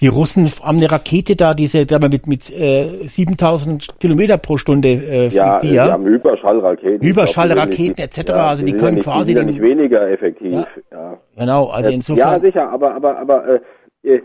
[0.00, 4.88] Die Russen haben eine Rakete da, diese, da mit, mit äh, 7000 Kilometer pro Stunde
[4.88, 5.92] äh, fliegt Ja, die, die ja.
[5.92, 7.00] haben Überschallraketen.
[7.08, 10.10] Überschallraketen etc., Ja, also die sind können ja nicht, quasi die sind ja nicht weniger
[10.10, 10.52] effektiv.
[10.52, 10.66] Ja.
[10.92, 11.18] Ja.
[11.36, 12.32] Genau, also Äh, insofern.
[12.32, 14.22] Ja, sicher, aber aber aber äh, äh,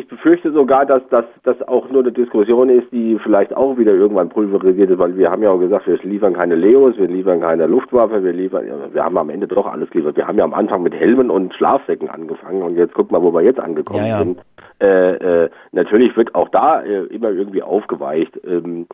[0.00, 4.28] ich befürchte sogar, dass das auch nur eine Diskussion ist, die vielleicht auch wieder irgendwann
[4.28, 7.66] pulverisiert ist, weil wir haben ja auch gesagt, wir liefern keine Leos, wir liefern keine
[7.66, 10.16] Luftwaffe, wir liefern, wir haben am Ende doch alles geliefert.
[10.16, 13.32] Wir haben ja am Anfang mit Helmen und Schlafsäcken angefangen und jetzt guck mal, wo
[13.32, 14.18] wir jetzt angekommen Ja, ja.
[14.18, 14.40] sind.
[14.80, 18.40] Äh, äh, natürlich wird auch da äh, immer irgendwie aufgeweicht.
[18.44, 18.86] Ähm,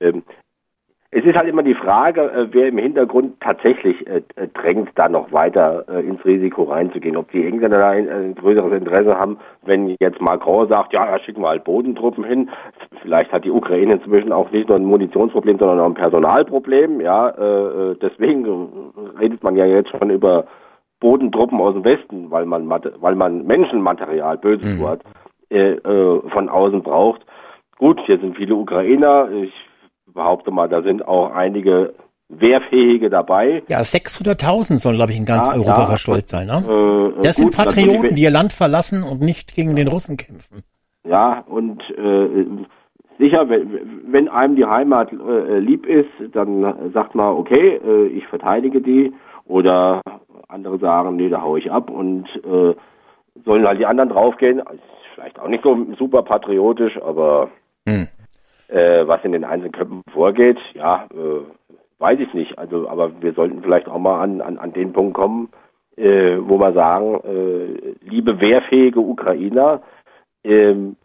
[0.00, 0.22] ähm,
[1.16, 5.08] es ist halt immer die Frage, äh, wer im Hintergrund tatsächlich äh, äh, drängt, da
[5.08, 7.16] noch weiter ins Risiko reinzugehen.
[7.16, 11.42] Ob die Engländer da ein, größeres Interesse haben, wenn jetzt Macron sagt, ja, da schicken
[11.42, 12.50] wir halt Bodentruppen hin.
[13.00, 17.00] Vielleicht hat die Ukraine inzwischen auch nicht nur ein Munitionsproblem, sondern auch ein Personalproblem.
[17.00, 17.30] Ja,
[18.00, 20.46] deswegen redet man ja jetzt schon über
[21.00, 25.02] Bodentruppen aus dem Westen, weil man weil man Menschenmaterial, böses Wort,
[25.50, 25.76] äh,
[26.28, 27.22] von außen braucht.
[27.78, 29.28] Gut, hier sind viele Ukrainer.
[29.30, 29.52] Ich
[30.14, 31.94] behaupte mal, da sind auch einige
[32.28, 33.62] Wehrfähige dabei.
[33.68, 36.46] Ja, 600.000 sollen, glaube ich, in ganz Ja, Europa ja, verstreut sein.
[36.46, 36.54] Ne?
[36.54, 40.62] Äh, Das gut, sind Patrioten, die ihr Land verlassen und nicht gegen den Russen kämpfen.
[41.06, 42.46] Ja, und äh,
[43.18, 48.26] sicher, wenn, wenn einem die Heimat äh, lieb ist, dann sagt man, okay, äh, ich
[48.26, 49.12] verteidige die.
[49.46, 50.00] Oder
[50.48, 52.74] andere sagen, nee, da hau ich ab und äh,
[53.44, 54.60] sollen halt die anderen draufgehen.
[54.60, 54.80] Ist
[55.14, 57.50] vielleicht auch nicht so super patriotisch, aber
[57.86, 58.08] Hm.
[58.74, 61.40] Äh, was in den einzelnen Köpfen vorgeht, ja, äh,
[61.98, 62.58] weiß ich nicht.
[62.58, 65.48] Also, aber wir sollten vielleicht auch mal an, an, an den Punkt kommen,
[65.96, 69.82] äh, wo wir sagen, äh, liebe wehrfähige Ukrainer,
[70.42, 70.96] ähm,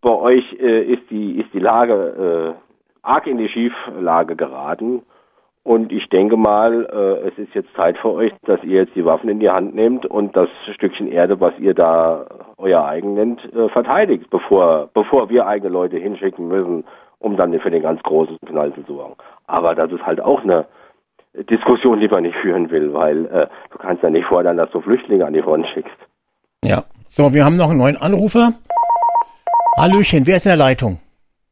[0.00, 2.60] bei euch äh, ist die ist die Lage äh,
[3.02, 5.02] arg in die Schieflage geraten
[5.70, 9.04] und ich denke mal, äh, es ist jetzt Zeit für euch, dass ihr jetzt die
[9.04, 12.26] Waffen in die Hand nehmt und das Stückchen Erde, was ihr da
[12.58, 16.82] euer eigen nennt, äh, verteidigt, bevor bevor wir eigene Leute hinschicken müssen,
[17.20, 19.14] um dann für den ganz großen Knall zu sorgen.
[19.46, 20.66] Aber das ist halt auch eine
[21.48, 24.80] Diskussion, die man nicht führen will, weil äh, du kannst ja nicht fordern, dass du
[24.80, 25.98] Flüchtlinge an die Front schickst.
[26.64, 26.82] Ja.
[27.06, 28.54] So, wir haben noch einen neuen Anrufer.
[29.78, 30.98] Hallöchen, wer ist in der Leitung?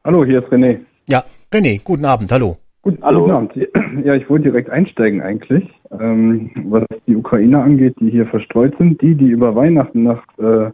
[0.04, 0.80] Hallo, hier ist René.
[1.08, 1.22] Ja,
[1.52, 2.56] René, guten Abend, hallo.
[2.88, 3.20] Gut, Hallo.
[3.20, 3.67] Guten Abend.
[4.04, 5.68] Ja, ich wollte direkt einsteigen eigentlich.
[5.98, 10.70] Ähm, was die Ukrainer angeht, die hier verstreut sind, die, die über Weihnachten nach, äh,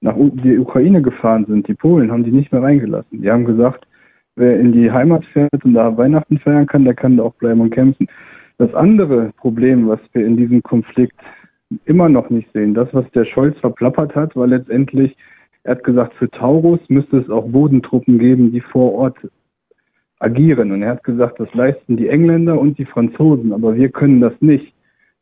[0.00, 3.22] nach U die Ukraine gefahren sind, die Polen, haben die nicht mehr reingelassen.
[3.22, 3.86] Die haben gesagt,
[4.36, 7.60] wer in die Heimat fährt und da Weihnachten feiern kann, der kann da auch bleiben
[7.60, 8.08] und kämpfen.
[8.58, 11.16] Das andere Problem, was wir in diesem Konflikt
[11.84, 15.16] immer noch nicht sehen, das, was der Scholz verplappert hat, war letztendlich,
[15.62, 19.16] er hat gesagt, für Taurus müsste es auch Bodentruppen geben, die vor Ort
[20.20, 20.70] agieren.
[20.70, 24.34] Und er hat gesagt, das leisten die Engländer und die Franzosen, aber wir können das
[24.40, 24.72] nicht.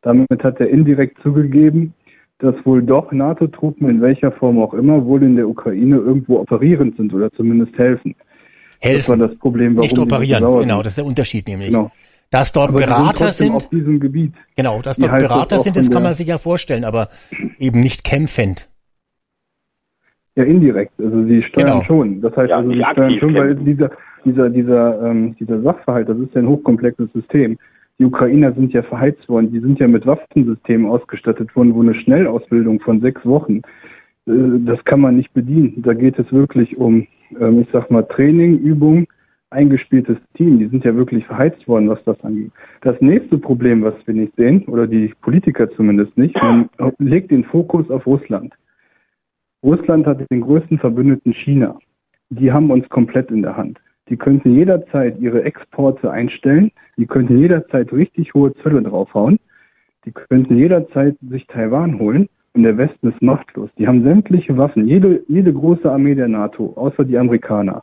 [0.03, 1.95] Damit hat er indirekt zugegeben,
[2.39, 6.97] dass wohl doch NATO-Truppen in welcher Form auch immer wohl in der Ukraine irgendwo operierend
[6.97, 8.15] sind oder zumindest helfen.
[8.81, 10.43] Das war Helfen, das Problem, warum nicht operieren.
[10.43, 11.71] sauer Genau, das ist der Unterschied nämlich.
[11.71, 11.91] Genau.
[12.31, 14.35] Dass dort Aber Berater sind, auf diesem Gebiet.
[14.55, 17.09] genau, dass dort das Berater sind, das kann man sich ja vorstellen, aber
[17.59, 18.69] eben nicht kämpfend.
[20.37, 20.93] Ja, indirekt.
[20.99, 21.83] Also sie steuern Genau.
[21.83, 22.21] schon.
[22.21, 23.91] Das heißt Ja, also, sie nicht steuern schon, weil dieser,
[24.25, 27.59] dieser, dieser, ähm, dieser Sachverhalt, das ist ja ein hochkomplexes System.
[27.99, 31.95] Die Ukrainer sind ja verheizt worden, die sind ja mit Waffensystemen ausgestattet worden, wo eine
[31.95, 33.63] Schnellausbildung von sechs Wochen,
[34.27, 34.33] äh,
[34.65, 35.83] das kann man nicht bedienen.
[35.83, 37.07] Da geht es wirklich um,
[37.41, 39.07] ähm, ich sag mal, Training, Übung,
[39.51, 40.59] eingespieltes Team.
[40.59, 42.53] Die sind ja wirklich verheizt worden, was das angeht.
[42.83, 46.69] Das nächste Problem, was wir nicht sehen, oder die Politiker zumindest nicht, man
[46.99, 48.55] legt den Fokus auf Russland.
[49.63, 51.79] Russland hat den größten Verbündeten China.
[52.31, 53.81] Die haben uns komplett in der Hand.
[54.09, 56.71] Die könnten jederzeit ihre Exporte einstellen.
[56.97, 59.39] Die könnten jederzeit richtig hohe Zölle draufhauen.
[60.05, 62.29] Die könnten jederzeit sich Taiwan holen.
[62.55, 63.71] Und der Westen ist machtlos.
[63.79, 64.87] Die haben sämtliche Waffen.
[64.87, 67.83] Jede, jede große Armee der NATO, außer die Amerikaner,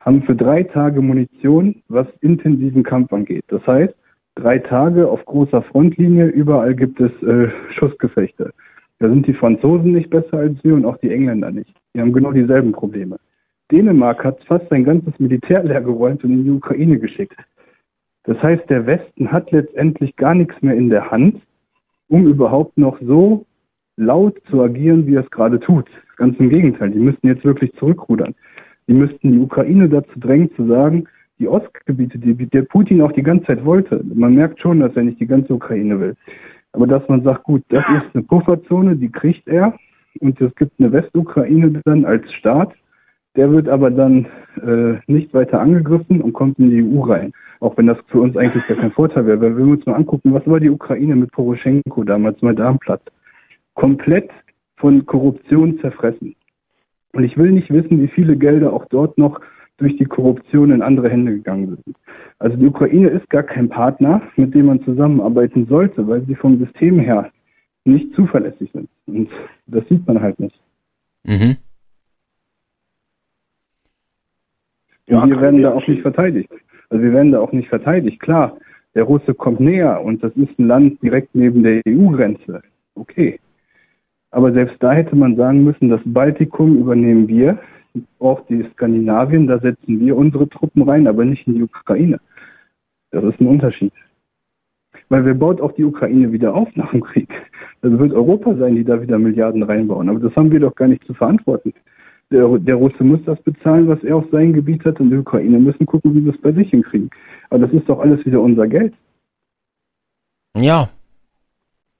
[0.00, 3.44] haben für drei Tage Munition, was intensiven Kampf angeht.
[3.48, 3.94] Das heißt,
[4.34, 8.52] drei Tage auf großer Frontlinie, überall gibt es äh, Schussgefechte.
[8.98, 11.74] Da sind die Franzosen nicht besser als wir und auch die Engländer nicht.
[11.94, 13.16] Die haben genau dieselben Probleme.
[13.70, 17.36] Dänemark hat fast sein ganzes Militär leer geräumt und in die Ukraine geschickt.
[18.24, 21.40] Das heißt, der Westen hat letztendlich gar nichts mehr in der Hand,
[22.08, 23.46] um überhaupt noch so
[23.96, 25.88] laut zu agieren, wie er es gerade tut.
[26.16, 28.34] Ganz im Gegenteil, die müssten jetzt wirklich zurückrudern.
[28.88, 31.08] Die müssten die Ukraine dazu drängen zu sagen,
[31.38, 34.04] die Ostgebiete, die der Putin auch die ganze Zeit wollte.
[34.04, 36.14] Man merkt schon, dass er nicht die ganze Ukraine will.
[36.72, 39.74] Aber dass man sagt, gut, das ist eine Pufferzone, die kriegt er.
[40.20, 42.72] Und es gibt eine Westukraine dann als Staat.
[43.36, 44.26] Der wird aber dann
[44.64, 47.32] äh, nicht weiter angegriffen und kommt in die EU rein.
[47.60, 49.40] Auch wenn das für uns eigentlich gar kein Vorteil wäre.
[49.40, 53.02] Wenn wir uns mal angucken, was war die Ukraine mit Poroschenko damals, Maidanplatz?
[53.74, 54.30] Komplett
[54.76, 56.36] von Korruption zerfressen.
[57.12, 59.40] Und ich will nicht wissen, wie viele Gelder auch dort noch
[59.78, 61.96] durch die Korruption in andere Hände gegangen sind.
[62.38, 66.58] Also die Ukraine ist gar kein Partner, mit dem man zusammenarbeiten sollte, weil sie vom
[66.58, 67.30] System her
[67.84, 68.88] nicht zuverlässig sind.
[69.06, 69.28] Und
[69.66, 70.58] das sieht man halt nicht.
[71.24, 71.56] Mhm.
[75.08, 76.50] Und Ja, wir werden da auch nicht verteidigt.
[76.90, 78.20] Also wir werden da auch nicht verteidigt.
[78.20, 78.56] Klar,
[78.94, 82.62] der Russe kommt näher und das ist ein Land direkt neben der EU-Grenze.
[82.94, 83.40] Okay.
[84.30, 87.58] Aber selbst da hätte man sagen müssen, das Baltikum übernehmen wir,
[88.18, 92.18] auch die Skandinavien, da setzen wir unsere Truppen rein, aber nicht in die Ukraine.
[93.10, 93.92] Das ist ein Unterschied.
[95.08, 97.28] Weil wer baut auch die Ukraine wieder auf nach dem Krieg?
[97.82, 100.08] Das wird Europa sein, die da wieder Milliarden reinbauen.
[100.08, 101.72] Aber das haben wir doch gar nicht zu verantworten.
[102.30, 105.58] Der, der Russe muss das bezahlen, was er auf sein Gebiet hat, und die Ukraine
[105.58, 107.10] müssen gucken, wie sie es bei sich hinkriegen.
[107.50, 108.94] Aber das ist doch alles wieder unser Geld.
[110.56, 110.88] Ja,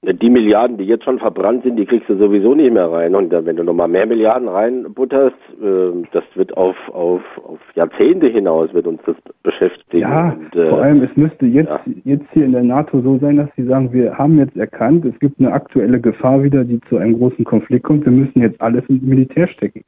[0.07, 3.15] Die Milliarden, die jetzt schon verbrannt sind, die kriegst du sowieso nicht mehr rein.
[3.15, 8.71] Und wenn du nochmal mehr Milliarden reinbutterst, äh, das wird auf, auf, auf Jahrzehnte hinaus
[8.73, 10.01] wird uns das beschäftigen.
[10.01, 11.81] Ja, Und, äh, vor allem, es müsste jetzt, ja.
[12.03, 15.17] jetzt hier in der NATO so sein, dass sie sagen, wir haben jetzt erkannt, es
[15.19, 18.05] gibt eine aktuelle Gefahr wieder, die zu einem großen Konflikt kommt.
[18.05, 19.83] Wir müssen jetzt alles ins Militär stecken.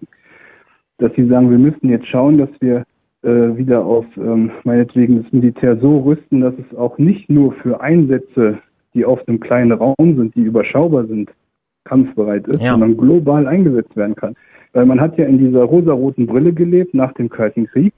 [0.98, 2.84] Dass sie sagen, wir müssen jetzt schauen, dass wir
[3.24, 7.82] äh, wieder auf ähm, meinetwegen das Militär so rüsten, dass es auch nicht nur für
[7.82, 8.60] Einsätze,
[8.94, 11.32] die auf einem kleinen Raum sind, die überschaubar sind,
[11.84, 12.72] kampfbereit ist, Ja.
[12.72, 14.36] sondern global eingesetzt werden kann.
[14.74, 17.94] Weil man hat ja in dieser rosaroten Brille gelebt nach dem Kalten Krieg.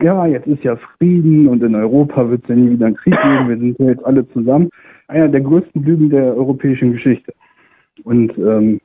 [0.00, 3.14] Ja, jetzt ist ja Frieden und in Europa wird es ja nie wieder einen Krieg
[3.20, 4.70] geben, wir sind ja jetzt alle zusammen.
[5.08, 7.32] Einer der größten Lügen der europäischen Geschichte.
[8.04, 8.80] Und ähm,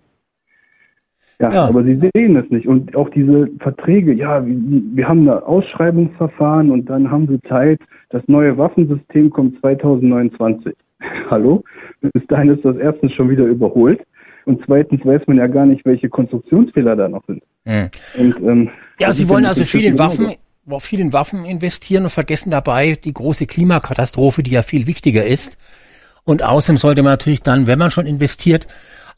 [1.44, 1.66] ja, Ja.
[1.66, 2.68] aber sie sehen es nicht.
[2.68, 7.80] Und auch diese Verträge, ja, wir, wir haben da Ausschreibungsverfahren und dann haben sie Zeit,
[8.10, 10.74] das neue Waffensystem kommt 2029.
[11.30, 11.64] Hallo?
[12.02, 14.02] Bis dahin ist das erstens schon wieder überholt.
[14.46, 17.44] Und zweitens weiß man ja gar nicht, welche Konstruktionsfehler da noch sind.
[17.66, 17.90] Hm.
[18.20, 22.10] Und, ähm, Ja, sie wollen also viel in Schützen Waffen, viel in Waffen investieren und
[22.10, 25.58] vergessen dabei die große Klimakatastrophe, die ja viel wichtiger ist.
[26.26, 28.68] Und außerdem sollte man natürlich dann, wenn man schon investiert,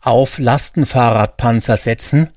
[0.05, 2.29] auf Lastenfahrradpanzer setzen,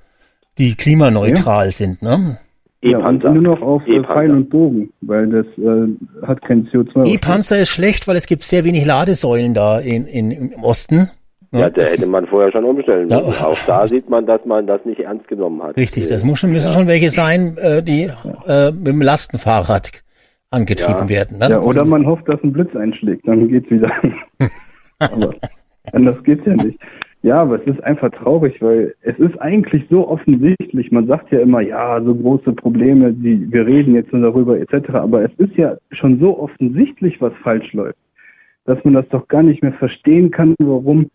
[0.59, 2.03] die klimaneutral sind.
[2.03, 2.39] Ne?
[2.81, 3.31] Ja, und E-Panzer.
[3.32, 4.12] nur noch auf E-Panzer.
[4.15, 7.07] Pfeil und Bogen, weil das äh, hat kein CO2.
[7.07, 11.09] E-Panzer ist schlecht, weil es gibt sehr wenig Ladesäulen da in, in, im Osten.
[11.51, 11.61] Ne?
[11.61, 13.20] Ja, da hätte man vorher schon umstellen Ja.
[13.23, 13.43] müssen.
[13.43, 15.77] Auch da sieht man, dass man das nicht ernst genommen hat.
[15.77, 18.11] Richtig, das muss schon, müssen schon welche sein, äh, die
[18.47, 20.05] äh, mit dem Lastenfahrrad
[20.51, 21.09] angetrieben Ja.
[21.09, 21.39] werden.
[21.39, 21.49] Ne?
[21.51, 23.90] Ja, oder man hofft, dass ein Blitz einschlägt, dann geht's wieder.
[24.99, 25.35] aber
[25.93, 26.78] anders geht's ja nicht.
[27.23, 30.93] Ja, aber es ist einfach traurig, weil es ist eigentlich so offensichtlich.
[30.93, 34.90] Man sagt ja immer, ja, so große Probleme, die wir reden jetzt nur darüber etc.
[34.90, 37.99] Aber es ist ja schon so offensichtlich, was falsch läuft,
[38.66, 41.11] dass man das doch gar nicht mehr verstehen kann, warum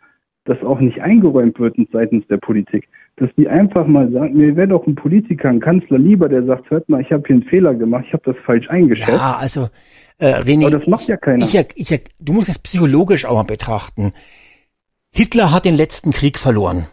[0.45, 2.89] das auch nicht eingeräumt wird seitens der Politik.
[3.15, 6.69] Dass die einfach mal sagen, mir wäre doch ein Politiker, ein Kanzler lieber, der sagt,
[6.69, 9.09] hört mal, ich habe hier einen Fehler gemacht, ich habe das falsch eingeschätzt.
[9.09, 9.69] Ja, also
[10.17, 11.45] äh, René, Aber das macht ja keiner.
[11.45, 14.11] Ich, ich, ich, du musst es psychologisch auch mal betrachten.
[15.15, 16.87] Hitler hat den letzten Krieg verloren.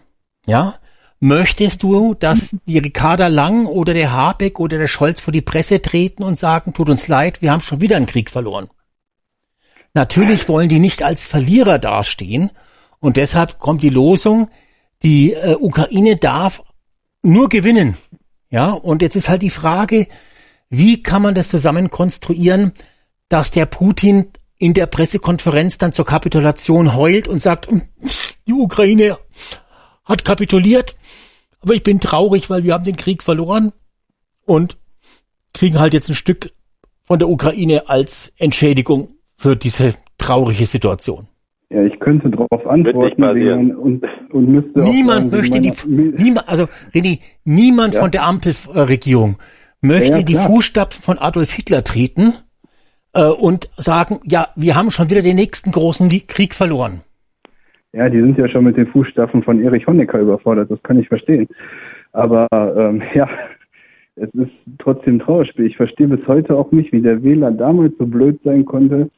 [0.46, 0.74] Ja?
[1.20, 5.80] Möchtest du, dass die Ricarda Lang oder der Habeck oder der Scholz vor die Presse
[5.80, 8.68] treten und sagen, tut uns leid, wir haben schon wieder einen Krieg verloren?
[9.94, 12.50] Natürlich wollen die nicht als Verlierer dastehen
[13.00, 14.50] und deshalb kommt die Losung,
[15.02, 16.62] die äh, Ukraine darf
[17.22, 17.96] nur gewinnen.
[18.50, 20.08] Ja, und jetzt ist halt die Frage,
[20.68, 22.72] wie kann man das zusammen konstruieren,
[23.28, 24.26] dass der Putin
[24.60, 27.82] in der Pressekonferenz dann zur Kapitulation heult und sagt, "Hm,
[28.46, 29.16] die Ukraine
[30.04, 30.96] hat kapituliert,
[31.62, 33.72] aber ich bin traurig, weil wir haben den Krieg verloren
[34.44, 34.76] und
[35.54, 36.52] kriegen halt jetzt ein Stück
[37.04, 41.26] von der Ukraine als Entschädigung für diese traurige Situation.
[41.70, 46.48] Ja, ich könnte darauf antworten wegen- und, und müsste auch Niemand sagen, möchte die, niemand,
[46.48, 49.38] also René, niemand von der Ampelregierung
[49.80, 50.34] möchte Ja, ja, in die.
[50.34, 52.34] Fußstapfen von Adolf Hitler treten
[53.14, 57.00] äh, und sagen, ja, wir haben schon wieder den nächsten großen Krieg verloren.
[57.92, 61.08] Ja, die sind ja schon mit den Fußstapfen von Erich Honecker überfordert, das kann ich
[61.08, 61.48] verstehen.
[62.12, 63.28] Aber ähm, ja,
[64.16, 65.52] es ist trotzdem traurig.
[65.58, 69.10] Ich verstehe bis heute auch nicht, wie der Wähler damals so blöd sein konnte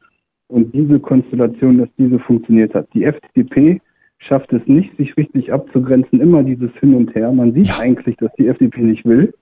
[0.47, 2.87] und diese Konstellation, dass diese funktioniert hat.
[2.93, 3.81] Die FDP
[4.19, 7.31] schafft es nicht, sich richtig abzugrenzen, immer dieses Hin und Her.
[7.31, 9.33] Man sieht eigentlich, dass die FDP nicht will.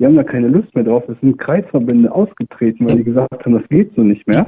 [0.00, 1.02] Die haben da keine Lust mehr drauf.
[1.08, 4.46] Es sind Kreisverbände ausgetreten, weil die gesagt haben, das geht so nicht mehr.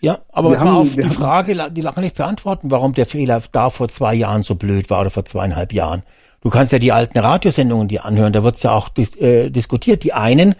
[0.00, 3.70] Ja, aber Wir haben- auf die Frage, die kann ich beantworten, warum der Fehler da
[3.70, 6.02] vor zwei Jahren so blöd war oder vor zweieinhalb Jahren.
[6.42, 10.02] Du kannst ja die alten Radiosendungen dir anhören, da wird's ja auch dis äh, diskutiert.
[10.02, 10.56] Die einen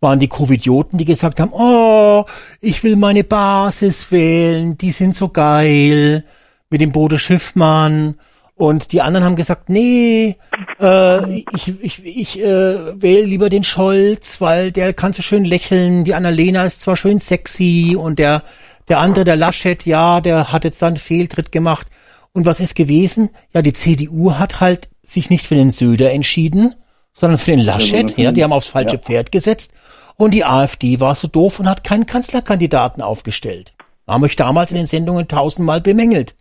[0.00, 2.24] waren die Covidioten, die gesagt haben, oh,
[2.62, 6.24] ich will meine Basis wählen, die sind so geil,
[6.70, 8.14] mit dem Bode Schiffmann.
[8.62, 10.36] Und die anderen haben gesagt, nee,
[10.78, 16.04] äh, ich, ich, ich äh, wähle lieber den Scholz, weil der kann so schön lächeln.
[16.04, 18.44] Die Annalena ist zwar schön sexy und der,
[18.86, 21.88] der andere, der Laschet, ja, der hat jetzt dann einen Fehltritt gemacht.
[22.32, 23.30] Und was ist gewesen?
[23.52, 26.76] Ja, die CDU hat halt sich nicht für den Söder entschieden,
[27.12, 28.16] sondern für den Laschet.
[28.16, 29.72] Ja, die haben aufs falsche Pferd gesetzt.
[30.16, 33.72] Und die AfD war so doof und hat keinen Kanzlerkandidaten aufgestellt.
[34.06, 36.36] Haben euch damals in den Sendungen tausendmal bemängelt.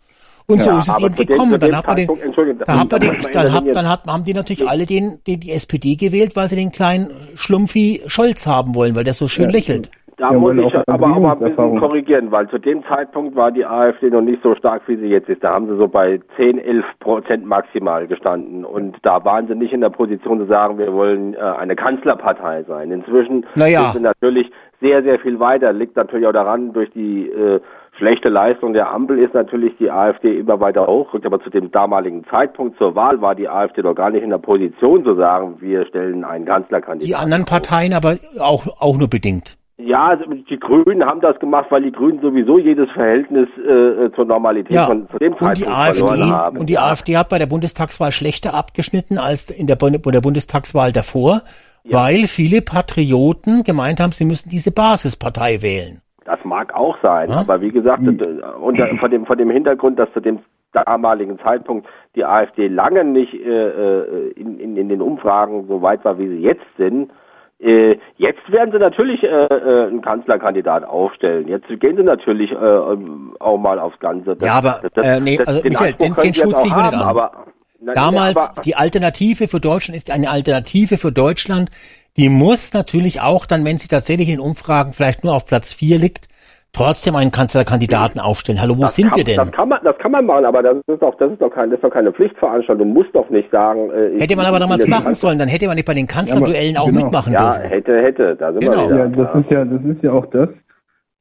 [0.52, 1.60] Und so Ja, ist es eben dem- gekommen.
[1.60, 4.23] Dann hat man den, Zeitpunkt- Entschuldigung, da hat man den, dann, hat, dann hat, haben
[4.23, 8.76] die natürlich alle den, den, die SPD gewählt, weil sie den kleinen Schlumpfi Scholz haben
[8.76, 9.90] wollen, weil der so schön lächelt.
[10.18, 13.52] Da Ja, muss ich auch aber, aber ein bisschen korrigieren, weil zu dem Zeitpunkt war
[13.52, 15.44] die AfD noch nicht so stark, wie sie jetzt ist.
[15.44, 18.64] Da haben sie so bei 10, 11 Prozent maximal gestanden.
[18.64, 22.64] Und da waren sie nicht in der Position zu sagen, wir wollen äh, eine Kanzlerpartei
[22.68, 22.91] sein.
[22.91, 23.84] Inzwischen Naja.
[23.86, 25.73] sind sie natürlich sehr, sehr viel weiter.
[25.73, 27.60] Liegt natürlich auch daran, durch die äh,
[28.02, 32.26] schlechte Leistung der Ampel ist natürlich die AfD immer weiter hochrückt, aber zu dem damaligen
[32.32, 35.86] Zeitpunkt zur Wahl war die AfD doch gar nicht in der Position zu sagen, wir
[35.86, 37.07] stellen einen Kanzlerkandidaten.
[37.07, 39.56] Die anderen Parteien aber auch, auch nur bedingt.
[39.78, 44.26] Ja, also die Grünen haben das gemacht, weil die Grünen sowieso jedes Verhältnis äh, zur
[44.26, 46.57] Normalität Ja, von zu dem und die Zeitpunkt AfD, verloren haben.
[46.57, 50.91] und die AfD hat bei der Bundestagswahl schlechter abgeschnitten als in der, bei der Bundestagswahl
[50.91, 51.41] davor,
[51.84, 56.02] weil viele Patrioten gemeint haben, sie müssen diese Basispartei wählen.
[56.26, 57.38] Das mag auch sein, Ja?
[57.39, 58.19] aber wie gesagt, Hm.
[58.19, 60.39] äh, unter, von dem von dem Hintergrund, dass zu dem
[60.73, 63.38] damaligen Zeitpunkt die AfD lange nicht äh,
[63.68, 67.11] äh, in, in, in den Umfragen so weit war, wie sie jetzt sind.
[67.60, 71.48] Äh, jetzt werden sie natürlich äh, einen Kanzlerkandidat aufstellen.
[71.48, 74.35] Jetzt gehen sie natürlich äh, ähm, auch mal aufs Ganze.
[74.35, 76.95] Das, Ja, aber, äh, nee, also den Michael, den- den schutze ich nicht an.
[76.95, 77.31] Aber,
[77.80, 81.69] na, Damals, aber, die Alternative für Deutschland ist eine Alternative für Deutschland.
[82.18, 85.98] Die muss natürlich auch dann, wenn sie tatsächlich in Umfragen vielleicht nur auf Platz vier
[85.98, 86.28] liegt,
[86.74, 88.62] trotzdem einen Kanzlerkandidaten aufstellen.
[88.62, 89.38] Hallo, wo das sind kann, wir denn?
[89.38, 91.70] Das kann man, das kann man machen, aber das ist doch, das ist doch kein,
[91.70, 92.88] das ist doch keine Pflichtveranstaltung.
[92.88, 93.90] Du musst doch nicht sagen.
[93.92, 96.78] Äh, ich- Hätte man aber damals machen sollen, dann hätte man nicht bei den Kanzlerduellen
[96.78, 97.04] auch genau.
[97.06, 97.70] mitmachen Ja, dürfen.
[97.70, 98.36] hätte, hätte.
[98.36, 98.90] Da sind Genau.
[98.90, 99.24] wir wieder.
[99.24, 100.50] Ja, das ist ja, das ist ja auch das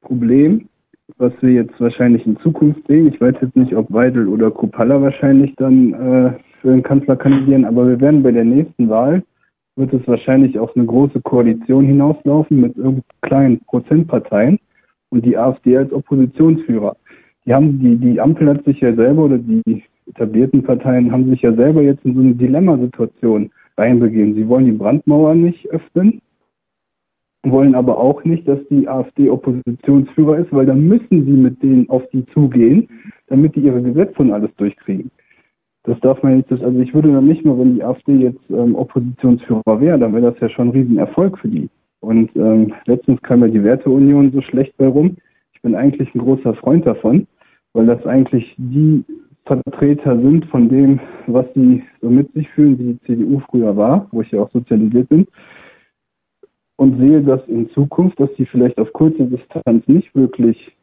[0.03, 0.69] Problem,
[1.19, 3.13] was wir jetzt wahrscheinlich in Zukunft sehen.
[3.13, 7.65] Ich weiß jetzt nicht, ob Weidel oder Kupala wahrscheinlich dann äh, für den Kanzler kandidieren,
[7.65, 9.23] aber wir werden bei der nächsten Wahl
[9.81, 12.75] wird es wahrscheinlich auf eine große Koalition hinauslaufen mit
[13.23, 14.59] kleinen Prozentparteien
[15.09, 16.97] und die AfD als Oppositionsführer.
[17.47, 21.43] Die haben die die Ampel hat sich ja selber oder die etablierten Parteien haben sich
[21.43, 24.35] ja selber jetzt in so eine Dilemmasituation reinbegeben.
[24.35, 26.21] Sie wollen die Brandmauer nicht öffnen,
[27.43, 31.89] wollen aber auch nicht, dass die AfD Oppositionsführer ist, weil dann müssen sie mit denen
[31.89, 32.87] auf die zugehen,
[33.29, 35.11] damit die ihre Gesetze und alles durchkriegen.
[35.85, 38.75] Das darf man jetzt, also ich würde dann nicht mal, wenn die AfD jetzt ähm,
[38.75, 41.71] Oppositionsführer wäre, dann wäre das ja schon ein Riesenerfolg für die.
[42.01, 45.17] Und ähm, letztens kam ja die Werteunion so schlecht bei rum.
[45.53, 47.27] Ich bin eigentlich ein großer Freund davon,
[47.73, 49.05] weil das eigentlich die
[49.47, 54.07] Vertreter sind von dem, was die so mit sich fühlen, wie die CDU früher war,
[54.13, 55.27] wo ich ja auch sozialisiert bin
[56.81, 60.75] und sehe das in Zukunft, dass die vielleicht auf kurze Distanz nicht wirklich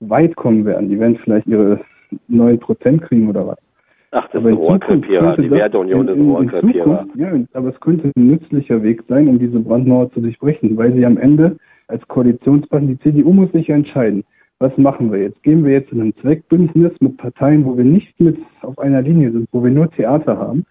[0.00, 0.88] weit kommen werden.
[0.88, 1.80] Die werden vielleicht ihre
[2.28, 3.58] 9% kriegen oder was.
[4.12, 5.36] Ach, das ist Aber ein in Zukunft Rohrkrepierer.
[5.36, 7.06] Die Werteunion ist in- ein in- in Rohrkrepierer.
[7.16, 11.06] Ja, aber es könnte ein nützlicher Weg sein, um diese Brandmauer zu durchbrechen, weil sie
[11.06, 11.56] am Ende
[11.88, 14.24] als Koalitionspartner, die CDU muss sich entscheiden,
[14.58, 15.42] was machen wir jetzt?
[15.42, 19.30] Gehen wir jetzt in ein Zweckbündnis mit Parteien, wo wir nicht mit auf einer Linie
[19.32, 20.64] sind, wo wir nur Theater haben?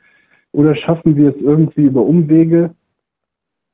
[0.51, 2.71] Oder schaffen wir es irgendwie über Umwege,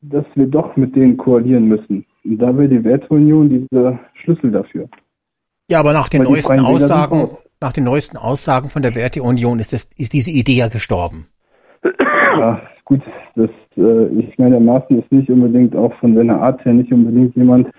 [0.02, 2.06] dass wir doch mit denen koalieren müssen?
[2.24, 4.88] Und da wäre die Werteunion dieser Schlüssel dafür.
[5.70, 7.30] Ja, aber nach den neuesten Aussagen,
[7.62, 11.28] nach den neuesten Aussagen von der Werteunion ist das, ist diese Idee ja gestorben.
[12.38, 13.02] Ja, gut,
[13.36, 16.92] das, äh, ich meine, der Maaßen ist nicht unbedingt auch von seiner Art her nicht
[16.92, 17.70] unbedingt jemand,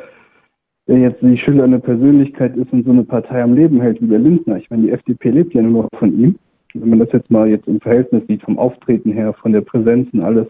[0.88, 4.18] der jetzt die schillernde Persönlichkeit ist und so eine Partei am Leben hält wie der
[4.18, 4.56] Lindner.
[4.56, 6.38] Ich meine, die FDP lebt ja nur noch von ihm.
[6.74, 10.08] Wenn man das jetzt mal jetzt im Verhältnis sieht, vom Auftreten her, von der Präsenz
[10.12, 10.46] und alles.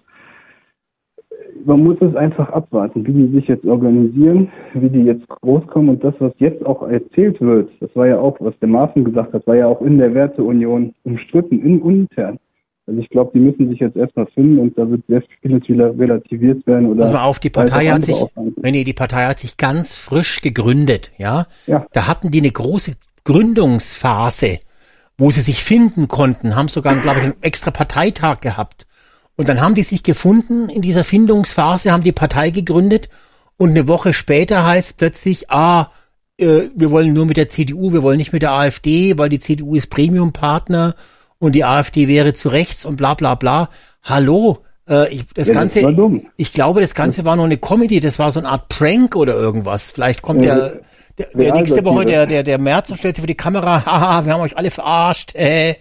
[1.66, 5.88] Man muss es einfach abwarten, wie die sich jetzt organisieren, wie die jetzt groß kommen
[5.88, 9.32] und das, was jetzt auch erzählt wird, das war ja auch, was der Maaßen gesagt
[9.32, 12.38] hat, war ja auch in der Werteunion umstritten, in, intern.
[12.86, 15.98] Also ich glaube, die müssen sich jetzt erstmal finden und da wird sehr vieles wieder
[15.98, 16.86] relativiert werden.
[16.86, 19.98] Oder Pass mal auf, die Partei hat sich, nee, nee, die Partei hat sich ganz
[19.98, 21.47] frisch gegründet, ja.
[21.66, 21.84] Ja.
[21.93, 22.93] Da hatten die eine große
[23.24, 24.60] Gründungsphase,
[25.18, 28.85] wo sie sich finden konnten, haben sogar, glaube ich, einen extra Parteitag gehabt.
[29.36, 33.08] Und dann haben die sich gefunden in dieser Findungsphase, haben die Partei gegründet
[33.58, 35.90] und eine Woche später heißt plötzlich, ah,
[36.38, 39.38] äh, wir wollen nur mit der CDU, wir wollen nicht mit der AfD, weil die
[39.38, 40.94] CDU ist Premium-Partner
[41.38, 43.68] und die AfD wäre zu rechts und bla bla bla.
[44.02, 44.58] Hallo,
[44.88, 46.26] äh, ich, das Ja, das Ganze, dumm.
[46.36, 49.34] ich glaube, das Ganze war nur eine Comedy, das war so eine Art Prank oder
[49.34, 49.90] irgendwas.
[49.90, 50.80] Vielleicht kommt Ja, der,
[51.18, 53.84] der, der Real nächste Woche, der, der, der März und stellt sich vor die Kamera,
[53.86, 55.74] haha, wir haben euch alle verarscht, äh.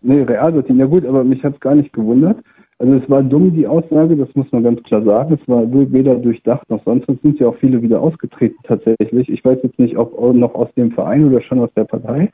[0.00, 2.36] Nee, Realsatire, ja gut, aber mich hat's gar nicht gewundert.
[2.78, 5.38] Also es war dumm, die Aussage, das muss man ganz klar sagen.
[5.40, 7.08] Es war weder durchdacht noch sonst.
[7.08, 9.28] Es sind ja auch viele wieder ausgetreten tatsächlich.
[9.28, 12.30] Ich weiß jetzt nicht, ob noch aus dem Verein oder schon aus der Partei.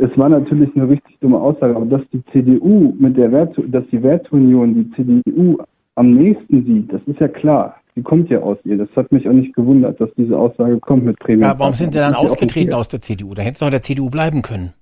[0.00, 3.84] Es war natürlich eine richtig dumme Aussage, aber dass die CDU mit der Wert, dass
[3.90, 5.58] die Werteunion die CDU
[5.94, 7.76] am nächsten sieht, das ist ja klar.
[7.96, 8.78] Die kommt ja aus ihr.
[8.78, 11.42] Das hat mich auch nicht gewundert, dass diese Aussage kommt mit Premium.
[11.50, 13.34] Ja, warum sind sie dann ausgetreten aus der CDU?
[13.34, 14.72] Da hätten sie auch der CDU bleiben können.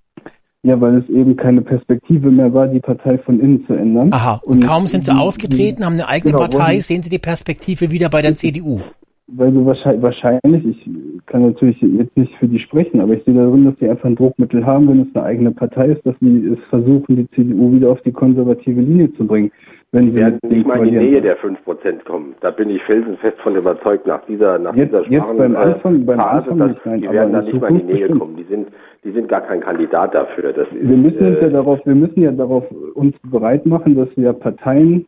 [0.65, 4.13] Ja, weil es eben keine Perspektive mehr war, die Partei von innen zu ändern.
[4.13, 7.21] Aha, und kaum sind sie die- ausgetreten, haben eine eigene genau, Partei, sehen sie die
[7.21, 8.81] Perspektive wieder bei der CDU.
[9.29, 13.35] Weil so wahrscheinlich, wahrscheinlich, ich kann natürlich jetzt nicht für die sprechen, aber ich sehe
[13.35, 16.47] darin, dass sie einfach ein Druckmittel haben, wenn es eine eigene Partei ist, dass sie
[16.47, 19.53] es versuchen, die CDU wieder auf die konservative Linie zu bringen.
[19.93, 20.99] Wenn sie werden nicht mal in die.
[20.99, 22.35] Nähe der 5% kommen.
[22.41, 25.59] Da bin ich felsenfest von überzeugt nach dieser, nach Jetzt- dieser jetzt Sparen- beim äh,
[25.59, 27.95] Anfang- beim Phase, Anfang dass- nicht, nein, die werden da nicht mal in die Nähe
[28.01, 28.21] bestimmt.
[28.21, 28.37] kommen.
[28.37, 28.69] Die sind,
[29.05, 30.53] die sind gar kein Kandidat dafür.
[30.53, 33.95] Das ist, Wir müssen uns ja äh, darauf, wir müssen ja darauf uns bereit machen,
[33.97, 35.07] dass wir Parteien,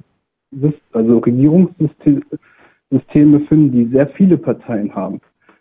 [0.93, 2.23] also Regierungssysteme
[2.93, 5.21] Systeme finden, die sehr viele Parteien haben,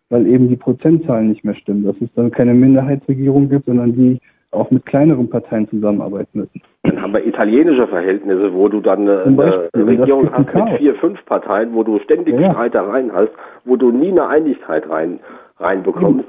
[0.10, 4.20] weil eben die Prozentzahlen nicht mehr stimmen, dass es dann keine Minderheitsregierung gibt, sondern die
[4.52, 6.62] auch mit kleineren Parteien zusammenarbeiten müssen.
[6.84, 10.56] Dann haben wir italienische Verhältnisse, wo du dann eine, Beispiel, eine das Regierung gibt hast
[10.56, 12.52] mit vier, fünf Parteien, wo du ständig Ja, ja.
[12.54, 13.32] Streitereien hast,
[13.66, 15.20] wo du nie eine Einigkeit rein
[15.58, 16.26] reinbekommst.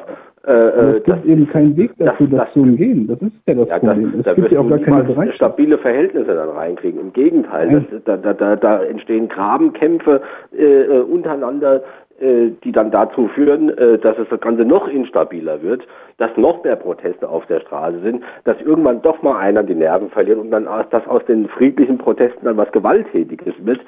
[0.47, 3.07] Äh, äh, es gibt eben keinen Weg dafür, das, zu umgehen.
[3.07, 4.23] Das ist ja das ja, das, Problem.
[4.23, 5.37] da es gibt wirst ja auch du gar keine Bereitschaft.
[5.37, 6.99] stabile Verhältnisse dann reinkriegen.
[6.99, 10.23] Im Gegenteil, das, da, da, da, da entstehen Grabenkämpfe
[10.57, 11.83] äh, äh, untereinander, äh,
[12.21, 15.87] die dann dazu führen, äh, dass es das Ganze noch instabiler wird,
[16.19, 20.11] dass noch mehr Proteste auf der Straße sind, dass irgendwann doch mal einer die Nerven
[20.11, 23.81] verliert und dann aus, dass aus den friedlichen Protesten dann was Gewalttätiges wird,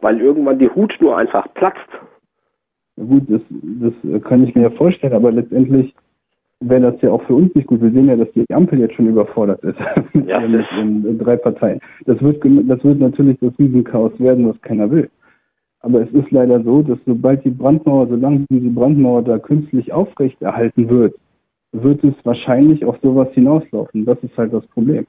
[0.00, 1.88] weil irgendwann die Hutschnur einfach platzt.
[2.96, 5.94] Ja Gut, das, das kann ich mir ja vorstellen, aber letztendlich
[6.60, 7.80] wäre das ja auch für uns nicht gut.
[7.80, 9.78] Wir sehen ja, dass die Ampel jetzt schon überfordert ist
[10.12, 10.42] mit, Ja,
[11.18, 11.80] drei Parteien.
[12.06, 15.10] Das wird, das wird natürlich das Riesenchaos werden, was keiner will.
[15.84, 20.88] Aber es ist leider so, dass sobald die Brandmauer, solange diese Brandmauer da künstlich aufrechterhalten
[20.88, 21.14] wird,
[21.72, 24.06] wird es wahrscheinlich auf sowas hinauslaufen.
[24.06, 25.06] Das ist halt das Problem.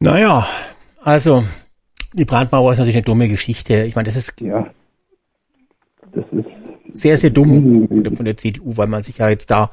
[0.00, 0.44] Naja,
[1.00, 1.44] also
[2.12, 3.84] die Brandmauer ist natürlich eine dumme Geschichte.
[3.84, 4.68] Ich meine, das ist, Ja.
[6.10, 6.48] Das ist
[6.92, 7.86] sehr, sehr dumm
[8.16, 9.70] von der CDU, weil man sich ja jetzt da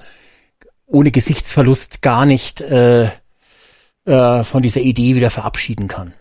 [0.85, 3.05] ohne Gesichtsverlust gar nicht äh,
[4.05, 6.13] äh, von dieser Idee wieder verabschieden kann.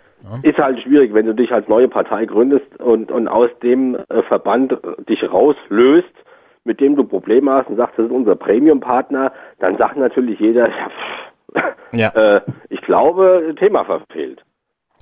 [0.43, 4.23] Ist halt schwierig, wenn du dich als neue Partei gründest und, und aus dem äh,
[4.29, 4.77] Verband äh,
[5.09, 6.09] dich rauslöst,
[6.65, 10.69] mit dem du Probleme hast und sagst, das ist unser Premium-Partner, dann sagt natürlich jeder,
[10.69, 12.09] ja, pff, Ja.
[12.37, 12.41] äh,
[12.71, 14.43] ich glaube, Thema verfehlt.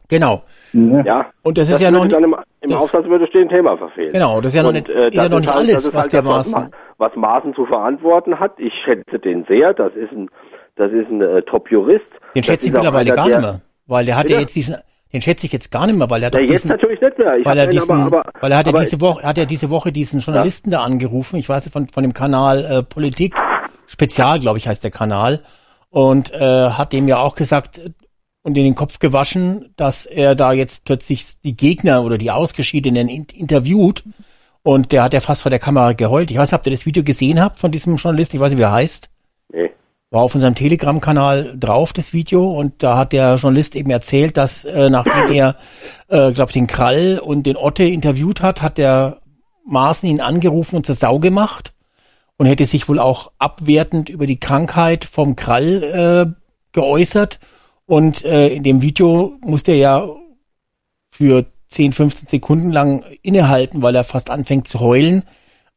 [0.09, 0.43] Genau.
[0.73, 1.31] Ja.
[1.43, 4.13] Und das ist ja noch nicht- dann im, im das- Aufsatz würde stehen, Thema verfehlt.
[4.13, 5.83] Genau, das ist ja noch Und, nicht- äh, ist ja das noch nicht halt, alles,
[5.85, 8.53] das was halt der das, was, Maaßen- Ma- was Maaßen zu verantworten hat.
[8.59, 9.73] Ich schätze den sehr.
[9.73, 10.29] Das ist ein,
[10.77, 12.01] das ist ein äh, Top-Jurist.
[12.35, 13.61] Den Das schätze ich mittlerweile einer, gar nicht mehr.
[13.87, 14.41] Weil der hat ja Bitte?
[14.43, 14.77] jetzt diesen,
[15.13, 17.01] den schätze ich jetzt gar nicht mehr, weil er hat Ja, doch jetzt diesen, natürlich
[17.01, 17.37] nicht mehr.
[17.37, 19.71] Ich weil er diesen, aber, aber, weil er hat ja diese Woche, hat ja diese
[19.71, 23.35] Woche diesen Journalisten da angerufen, ich weiß nicht, von, von dem Kanal äh, Politik,
[23.87, 25.41] Spezial, glaube ich, heißt der Kanal,
[25.91, 27.91] und äh, hat dem ja auch gesagt äh,
[28.43, 33.09] und in den Kopf gewaschen, dass er da jetzt plötzlich die Gegner oder die Ausgeschiedenen
[33.09, 34.03] in, interviewt.
[34.65, 36.31] Und der hat ja fast vor der Kamera geheult.
[36.31, 38.37] Ich weiß nicht, habt ihr das Video gesehen habt von diesem Journalisten?
[38.37, 39.11] Ich weiß nicht, wie er heißt.
[40.13, 42.53] War auf unserem Telegram-Kanal drauf, das Video.
[42.53, 45.57] Und da hat der Journalist eben erzählt, dass äh, nachdem er,
[46.09, 49.23] äh, glaube ich, den Krall und den Otte interviewt hat, hat der
[49.65, 51.73] Maaßen ihn angerufen und zur Sau gemacht
[52.37, 57.41] und hätte sich wohl auch abwertend über die Krankheit vom Krall äh, geäußert.
[57.87, 60.09] Und äh, in dem Video musste er ja
[61.09, 65.25] für 10, 15 Sekunden lang innehalten, weil er fast anfängt zu heulen,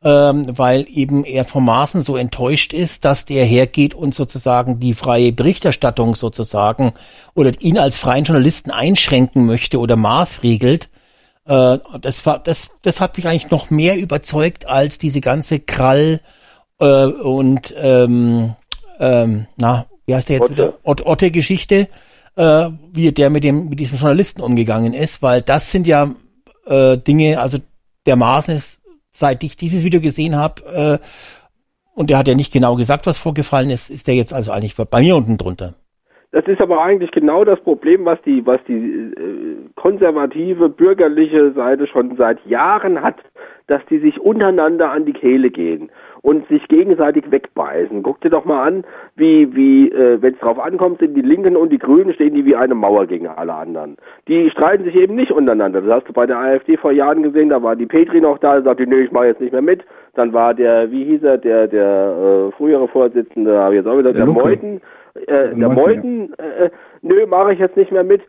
[0.06, 4.94] ähm, weil eben er vom Maßen so enttäuscht ist, dass der hergeht und sozusagen die
[4.94, 6.94] freie Berichterstattung sozusagen
[7.34, 10.90] oder ihn als freien Journalisten einschränken möchte oder maßregelt.
[11.48, 16.22] Äh, das war, das, das hat mich eigentlich noch mehr überzeugt als diese ganze Krall
[16.80, 18.54] äh, und ähm,
[19.00, 20.54] ähm, na, wie heißt der jetzt Otte.
[20.54, 20.74] wieder?
[20.84, 21.90] Ot Otte-Geschichte,
[22.36, 26.14] äh, wie der mit dem mit diesem Journalisten umgegangen ist, weil das sind ja
[26.68, 27.58] äh, Dinge, also
[28.06, 28.78] der Maßen ist,
[29.16, 31.06] seit ich dieses Video gesehen habe, äh,
[31.96, 34.76] und der hat ja nicht genau gesagt, was vorgefallen ist, ist der jetzt also eigentlich
[34.76, 35.76] bei mir unten drunter.
[36.32, 41.88] Das ist aber eigentlich genau das Problem, was die, was die äh, konservative bürgerliche Seite
[41.88, 43.16] schon seit Jahren hat,
[43.68, 45.90] dass die sich untereinander an die Kehle gehen
[46.22, 48.04] und sich gegenseitig wegbeißen.
[48.04, 48.84] Guck dir doch mal an,
[49.16, 52.46] wie, wie äh, wenn es drauf ankommt, sind die Linken und die Grünen stehen die
[52.46, 53.98] wie eine Mauer gegen alle anderen.
[54.28, 55.82] Die streiten sich eben nicht untereinander.
[55.82, 57.50] Das hast du bei der AfD vor Jahren gesehen.
[57.50, 59.84] Da war die Petri noch da, sagte, nee, ich mache jetzt nicht mehr mit.
[60.16, 63.98] Dann war der, wie hieß er, der, der äh, frühere Vorsitzende, habe ich jetzt auch
[63.98, 64.34] wieder, der, Der.
[64.34, 64.82] Meuthen,
[65.14, 66.70] äh, der Meuthen, Meuthen, äh,
[67.02, 68.22] nö, mache ich jetzt nicht mehr mit.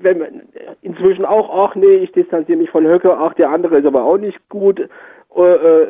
[0.00, 0.42] Wenn,
[0.82, 4.16] inzwischen auch, ach nee, ich distanziere mich von Höcke, ach der andere ist aber auch
[4.16, 4.88] nicht gut.
[5.36, 5.86] Äh, äh,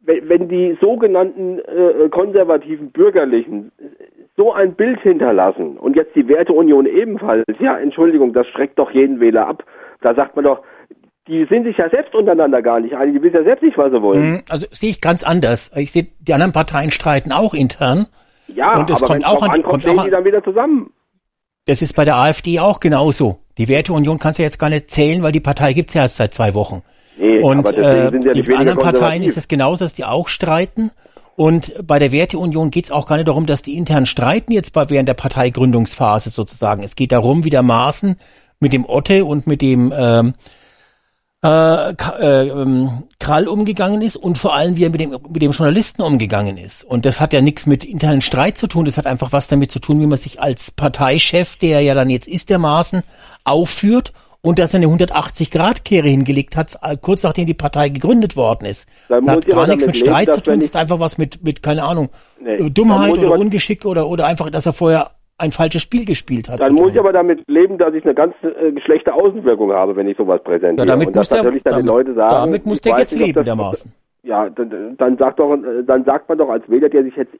[0.00, 3.72] wenn, die sogenannten äh, konservativen Bürgerlichen
[4.36, 9.20] so ein Bild hinterlassen und jetzt die Werteunion ebenfalls, ja, Entschuldigung, das schreckt doch jeden
[9.20, 9.64] Wähler ab.
[10.00, 10.62] Da sagt man doch,
[11.26, 13.92] die sind sich ja selbst untereinander gar nicht einig, die wissen ja selbst nicht, was
[13.92, 14.34] sie wollen.
[14.34, 15.72] Mm, Also sehe ich ganz anders.
[15.76, 18.06] Ich sehe, die anderen Parteien streiten auch intern.
[18.46, 20.24] Ja, und es aber kommt auch an die, ankommt, kommt stehen auch die an, dann
[20.24, 20.90] wieder zusammen.
[21.66, 23.40] Das ist bei der AfD auch genauso.
[23.58, 26.32] Die Werteunion kannst du jetzt gar nicht zählen, weil die Partei gibt's ja erst seit
[26.32, 26.82] zwei Wochen.
[27.18, 30.90] Nee, und äh, ja weniger anderen Parteien ist es genauso, dass die auch streiten.
[31.36, 34.72] Und bei der Werteunion geht es auch gar nicht darum, dass die intern streiten jetzt
[34.72, 36.82] bei, während der Parteigründungsphase sozusagen.
[36.82, 38.16] Es geht darum, wie der Maaßen
[38.58, 40.34] mit dem Otte und mit dem ähm,
[41.44, 45.52] äh, äh, ähm, Krall umgegangen ist und vor allem, wie er mit dem, mit dem
[45.52, 46.82] Journalisten umgegangen ist.
[46.82, 49.70] Und das hat ja nichts mit internen Streit zu tun, das hat einfach was damit
[49.70, 53.04] zu tun, wie man sich als Parteichef, der ja dann jetzt ist, der Maaßen,
[53.44, 54.12] aufführt
[54.42, 58.88] und dass er eine 180-Grad-Kehre hingelegt hat, äh, kurz nachdem die Partei gegründet worden ist.
[59.08, 61.18] Dann Das hat gar nichts mit Streit leben, zu tun, es ich- ist einfach was
[61.18, 62.08] mit, mit keine Ahnung,
[62.40, 62.54] Nee.
[62.54, 65.10] äh, Dummheit oder Ungeschick oder, oder einfach, dass er vorher
[65.40, 66.60] ein falsches Spiel gespielt hat.
[66.60, 70.08] Dann muss ich aber damit leben, dass ich eine ganz äh, schlechte Außenwirkung habe, wenn
[70.08, 70.86] ich sowas präsentiere.
[70.86, 73.20] Ja, damit muss der- natürlich dann die damit- Leute sagen, damit muss der jetzt nicht,
[73.26, 73.92] leben, das- dermaßen.
[74.24, 75.56] Ja, dann, dann sagt doch,
[75.86, 77.32] dann sagt man doch als Wähler, der sich jetzt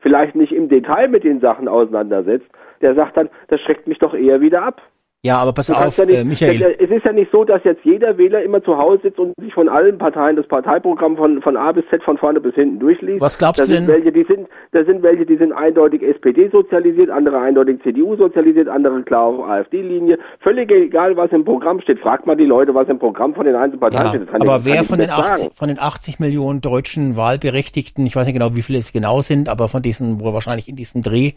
[0.00, 2.46] vielleicht nicht im Detail mit den Sachen auseinandersetzt,
[2.80, 4.80] der sagt dann, das schreckt mich doch eher wieder ab.
[5.24, 6.76] Ja, aber pass Du auf, ja nicht, äh, Michael.
[6.78, 9.52] Es ist ja nicht so, dass jetzt jeder Wähler immer zu Hause sitzt und sich
[9.52, 13.20] von allen Parteien das Parteiprogramm von, von A bis Z von vorne bis hinten durchliest.
[13.20, 13.88] Was glaubst da du denn?
[13.88, 18.68] Welche, die sind, da sind welche, die sind eindeutig SPD sozialisiert, andere eindeutig CDU sozialisiert,
[18.68, 20.20] andere klar auf AfD-Linie.
[20.38, 21.98] Völlig egal, was im Programm steht.
[21.98, 24.22] Fragt mal die Leute, was im Programm von den einzelnen Parteien Ja, steht.
[24.22, 25.50] Ich- aber kann wer ich von den, 80, sagen.
[25.52, 29.48] von den 80 Millionen deutschen Wahlberechtigten, ich weiß nicht genau, wie viele es genau sind,
[29.48, 31.32] aber von diesen, wo wahrscheinlich in diesem Dreh,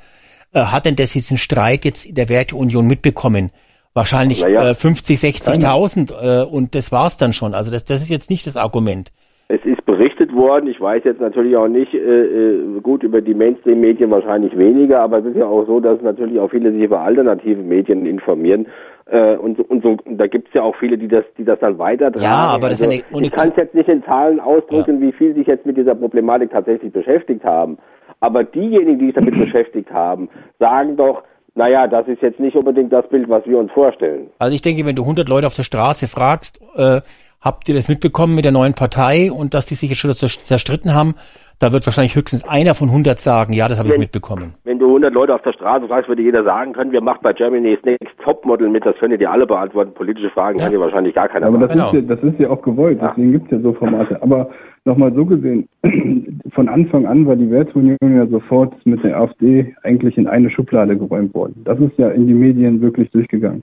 [0.53, 3.49] äh, hat denn das diesen Streit jetzt in der Werteunion mitbekommen?
[3.93, 7.53] Wahrscheinlich Naja, äh, 50, 60.000 äh, und das war's dann schon.
[7.53, 9.11] Also das, das ist jetzt nicht das Argument.
[9.49, 13.33] Es ist berichtet worden, ich weiß jetzt natürlich auch nicht, äh, äh, gut über die
[13.33, 17.01] Mainstream-Medien wahrscheinlich weniger, aber es ist ja auch so, dass natürlich auch viele sich über
[17.01, 18.67] alternative Medien informieren.
[19.07, 21.59] Äh, und, und so, und da gibt es ja auch viele, die das, die das
[21.59, 22.23] dann weitertragen.
[22.23, 25.01] Ja, aber das ist also, ja eine- ich kann es jetzt nicht in Zahlen ausdrücken,
[25.01, 27.77] wie viel sich jetzt mit dieser Problematik tatsächlich beschäftigt haben.
[28.21, 31.23] Aber diejenigen, die sich damit beschäftigt haben, sagen doch,
[31.55, 34.29] naja, das ist jetzt nicht unbedingt das Bild, was wir uns vorstellen.
[34.39, 37.01] Also ich denke, wenn du 100 Leute auf der Straße fragst, äh,
[37.41, 40.41] habt ihr das mitbekommen mit der neuen Partei und dass die sich jetzt schon zer-
[40.43, 41.15] zerstritten haben,
[41.59, 44.55] da wird wahrscheinlich höchstens einer von 100 sagen, ja, das habe ich mitbekommen.
[44.63, 47.33] Wenn du 100 Leute auf der Straße fragst, würde jeder sagen können, wir machen bei
[47.33, 49.93] Germany's Next Topmodel mit, das können dir alle beantworten.
[49.93, 51.97] Politische Fragen kann dir wahrscheinlich gar keiner Aber das beantworten.
[52.05, 54.21] ist, ja, das ist ja auch gewollt, deswegen gibt's ja so Formate.
[54.23, 54.49] Aber
[54.85, 55.67] nochmal so gesehen,
[56.53, 60.97] von Anfang an war die Werteunion ja sofort mit der AfD eigentlich in eine Schublade
[60.97, 61.61] geräumt worden.
[61.63, 63.61] Das ist ja in die Medien wirklich durchgegangen.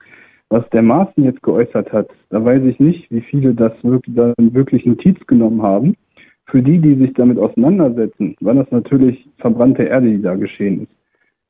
[0.50, 4.34] Was der Maaßen jetzt geäußert hat, da weiß ich nicht, wie viele das wirklich, dann
[4.54, 5.94] wirklich Notiz genommen haben.
[6.46, 10.92] Für die, die sich damit auseinandersetzen, war das natürlich verbrannte Erde, die da geschehen ist.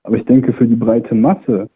[0.02, 1.68] Aber ich denke, für die breite Masse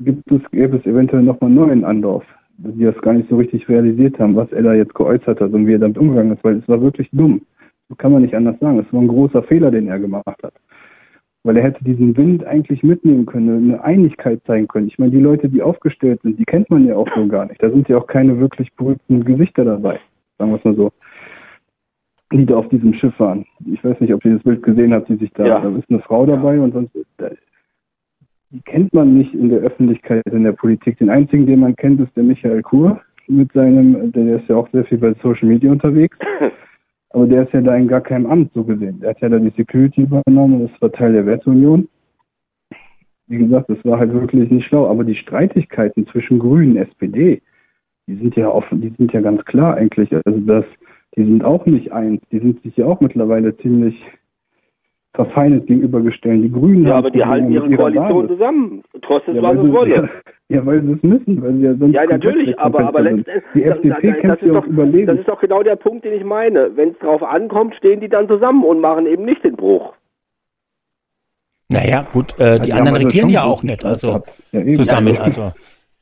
[0.00, 2.24] gibt es, gäbe es eventuell nochmal einen neuen Anlauf,
[2.58, 5.66] die das gar nicht so richtig realisiert haben, was er da jetzt geäußert hat und
[5.66, 7.40] wie er damit umgegangen ist, weil es war wirklich dumm.
[7.88, 8.78] So kann man nicht anders sagen.
[8.78, 10.52] Es war ein großer Fehler, den er gemacht hat.
[11.46, 14.88] Weil er hätte diesen Wind eigentlich mitnehmen können, eine Einigkeit zeigen können.
[14.88, 17.62] Ich meine, die Leute, die aufgestellt sind, die kennt man ja auch so gar nicht.
[17.62, 20.00] Da sind ja auch keine wirklich berühmten Gesichter dabei,
[20.38, 20.90] sagen wir es mal so,
[22.32, 23.46] die da auf diesem Schiff waren.
[23.72, 25.60] Ich weiß nicht, ob ihr das Bild gesehen habt, die sich da, Ja.
[25.60, 27.30] da ist eine Frau dabei und sonst, da,
[28.50, 30.98] die kennt man nicht in der Öffentlichkeit, in der Politik.
[30.98, 34.68] Den einzigen, den man kennt, ist der Michael Kur mit seinem, der ist ja auch
[34.72, 36.18] sehr viel bei Social Media unterwegs.
[37.16, 39.00] Aber der ist ja da in gar keinem Amt so gesehen.
[39.00, 41.88] Der hat ja da die Security übernommen, das war Teil der Werteunion.
[43.26, 44.86] Wie gesagt, das war halt wirklich nicht schlau.
[44.86, 47.40] Aber die Streitigkeiten zwischen Grünen SPD,
[48.06, 50.14] die sind ja offen, die sind ja ganz klar eigentlich.
[50.26, 50.66] Also das,
[51.16, 52.20] die sind auch nicht eins.
[52.30, 53.98] Die sind sich ja auch mittlerweile ziemlich
[55.16, 56.44] verfeindet gegenübergestellt.
[56.44, 58.28] Die Grünen Ja, haben aber die halten ihre Koalition Basis.
[58.38, 59.94] zusammen, trotz des Ja, was weil es sie, wolle.
[59.96, 60.08] ja,
[60.56, 63.88] ja, weil sie es müssen, weil sie ja sonst Ja, natürlich, aber, aber Die FDP
[63.88, 65.06] da- das, ist ja doch, auch überlegen.
[65.06, 66.70] das ist doch genau der Punkt, den ich meine.
[66.76, 69.94] Wenn es drauf ankommt, stehen die dann zusammen und machen eben nicht den Bruch.
[71.68, 74.22] Naja, gut, äh, die Ja, anderen regieren ja auch nicht, also.
[74.52, 75.52] Ja, zusammen, Ja, also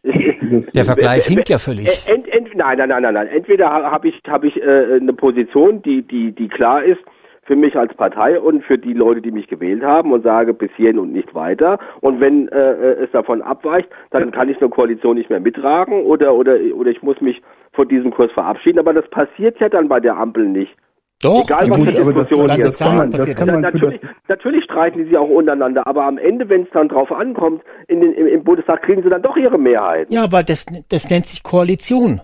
[0.74, 1.88] der Vergleich hinkt ja völlig.
[2.06, 3.28] Ent, ent, nein, nein, nein, nein, nein.
[3.28, 7.00] Entweder ha- habe ich, hab ich äh, eine Position, die, die, die klar ist
[7.44, 10.70] für mich als Partei und für die Leute, die mich gewählt haben und sage bis
[10.76, 11.78] hierhin und nicht weiter.
[12.00, 16.04] Und wenn äh, äh, es davon abweicht, dann kann ich eine Koalition nicht mehr mittragen
[16.04, 17.42] oder, oder, oder ich muss mich
[17.72, 18.78] von diesem Kurs verabschieden.
[18.78, 20.74] Aber das passiert ja dann bei der Ampel nicht.
[21.22, 26.04] Doch, Egal, was für Diskussionen jetzt für natürlich, natürlich streiten die sich auch untereinander, aber
[26.04, 29.22] am Ende, wenn es dann drauf ankommt, in den, im, im Bundestag kriegen sie dann
[29.22, 30.08] doch ihre Mehrheit.
[30.10, 32.20] Ja, aber das, das nennt sich Koalition.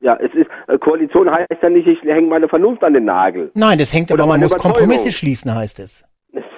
[0.00, 3.50] Ja, es ist Koalition heißt ja nicht, ich hänge meine Vernunft an den Nagel.
[3.54, 4.56] Nein, das hängt aber, man muss.
[4.56, 6.04] Kompromisse schließen, heißt es.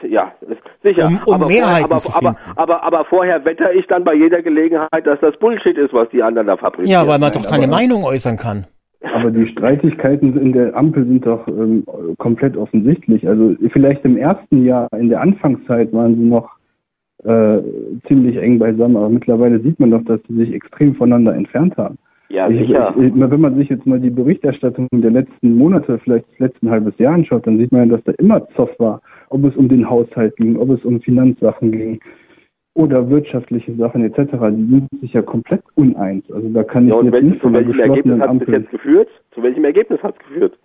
[0.09, 0.32] Ja,
[0.82, 1.06] sicher.
[1.06, 2.59] Um- um aber, Mehrheiten vorher, zu aber, aber, finden.
[2.59, 6.22] aber, aber vorher wetter ich dann bei jeder Gelegenheit, dass das Bullshit ist, was die
[6.22, 6.90] anderen da fabrizieren.
[6.90, 8.66] Ja, weil man doch seine aber- Meinung äußern kann.
[9.14, 11.84] Aber die Streitigkeiten in der Ampel sind doch ähm,
[12.18, 13.26] komplett offensichtlich.
[13.28, 16.48] Also vielleicht im ersten Jahr, in der Anfangszeit waren sie noch
[17.24, 17.59] äh,
[18.06, 21.98] ziemlich eng beisammen, aber mittlerweile sieht man doch, dass sie sich extrem voneinander entfernt haben.
[22.32, 22.94] Ja, ich, sicher.
[22.98, 26.94] Ich, wenn man sich jetzt mal die Berichterstattung der letzten Monate, vielleicht des letzten halbes
[26.98, 29.02] Jahr anschaut, dann sieht man ja, dass da immer Zoff war.
[29.28, 32.00] Ob es um den Haushalt ging, ob es um Finanzsachen ging
[32.74, 34.32] oder wirtschaftliche Sachen etc.
[34.50, 36.24] Die sind sich ja komplett uneins.
[36.32, 38.40] Also da kann ich Ja, und jetzt welch, nicht zu von der welchem Ergebnis geschlossenen
[38.40, 39.09] hat es jetzt geführt?
[39.34, 40.59] Zu welchem Ergebnis hat es geführt?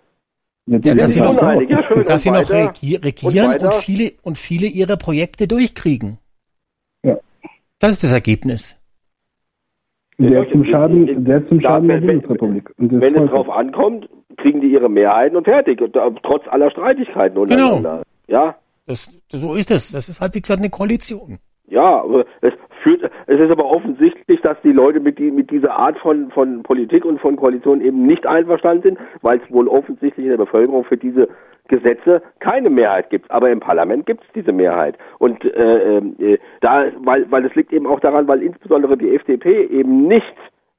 [0.66, 1.42] Jetzt Ja, dass sie noch.
[1.42, 6.16] Ja, schön, dass sie noch regieren Und und, viele, und viele ihrer Projekte durchkriegen.
[7.04, 7.18] Ja.
[7.78, 8.77] Das ist das Ergebnis.
[10.18, 12.70] Der zum Schaden, der zum Klar, Schaden der Bundesrepublik.
[12.78, 15.80] Und des Wenn es drauf ankommt, kriegen die ihre Mehrheiten und fertig.
[15.80, 18.02] Und, trotz aller Streitigkeiten untereinander.
[18.26, 19.92] Ja, Das, so ist es.
[19.92, 21.38] Das ist halt, wie gesagt, eine Koalition.
[21.68, 22.52] Ja, aber es
[22.88, 26.62] führt, es ist aber offensichtlich, dass die Leute mit, die, mit dieser Art von, von
[26.62, 30.84] Politik und von Koalition eben nicht einverstanden sind, weil es wohl offensichtlich in der Bevölkerung
[30.84, 31.28] für diese
[31.68, 33.30] Gesetze keine Mehrheit gibt.
[33.30, 34.96] Aber im Parlament gibt es diese Mehrheit.
[35.18, 39.64] Und äh, äh, da, weil, weil es liegt eben auch daran, weil insbesondere die FDP
[39.64, 40.34] eben nicht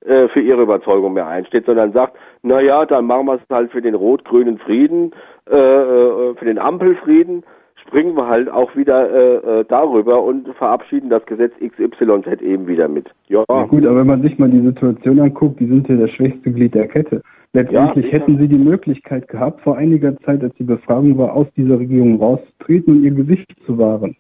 [0.06, 3.72] äh, für ihre Überzeugung mehr einsteht, sondern sagt, na ja, dann machen wir es halt
[3.72, 5.12] für den rot-grünen Frieden,
[5.50, 7.44] äh, äh, für den Ampelfrieden
[7.90, 12.88] springen wir halt auch wieder äh, äh, darüber und verabschieden das Gesetz XYZ eben wieder
[12.88, 13.10] mit.
[13.28, 16.12] Ja, Ja, gut, aber wenn man sich mal die Situation anguckt, die sind ja das
[16.12, 17.22] schwächste Glied der Kette.
[17.54, 18.20] Letztendlich sicher.
[18.20, 22.22] hätten sie die Möglichkeit gehabt, vor einiger Zeit, als die Befragung war, aus dieser Regierung
[22.22, 24.16] rauszutreten und ihr Gesicht zu wahren.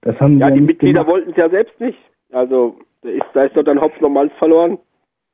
[0.00, 1.98] Das haben ja ja die Mitglieder wollten es ja selbst nicht.
[2.32, 4.78] Also da ist, da ist doch dann Hopf nochmals verloren.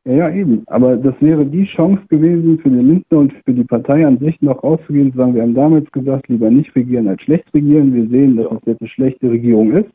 [0.07, 0.63] Ja, ja, eben.
[0.69, 4.41] Aber das wäre die Chance gewesen für den Lindner und für die Partei an sich
[4.41, 7.93] noch rauszugehen, zu sagen, wir haben damals gesagt, lieber nicht regieren als schlecht regieren.
[7.93, 9.91] Wir sehen, dass es jetzt eine schlechte Regierung ist.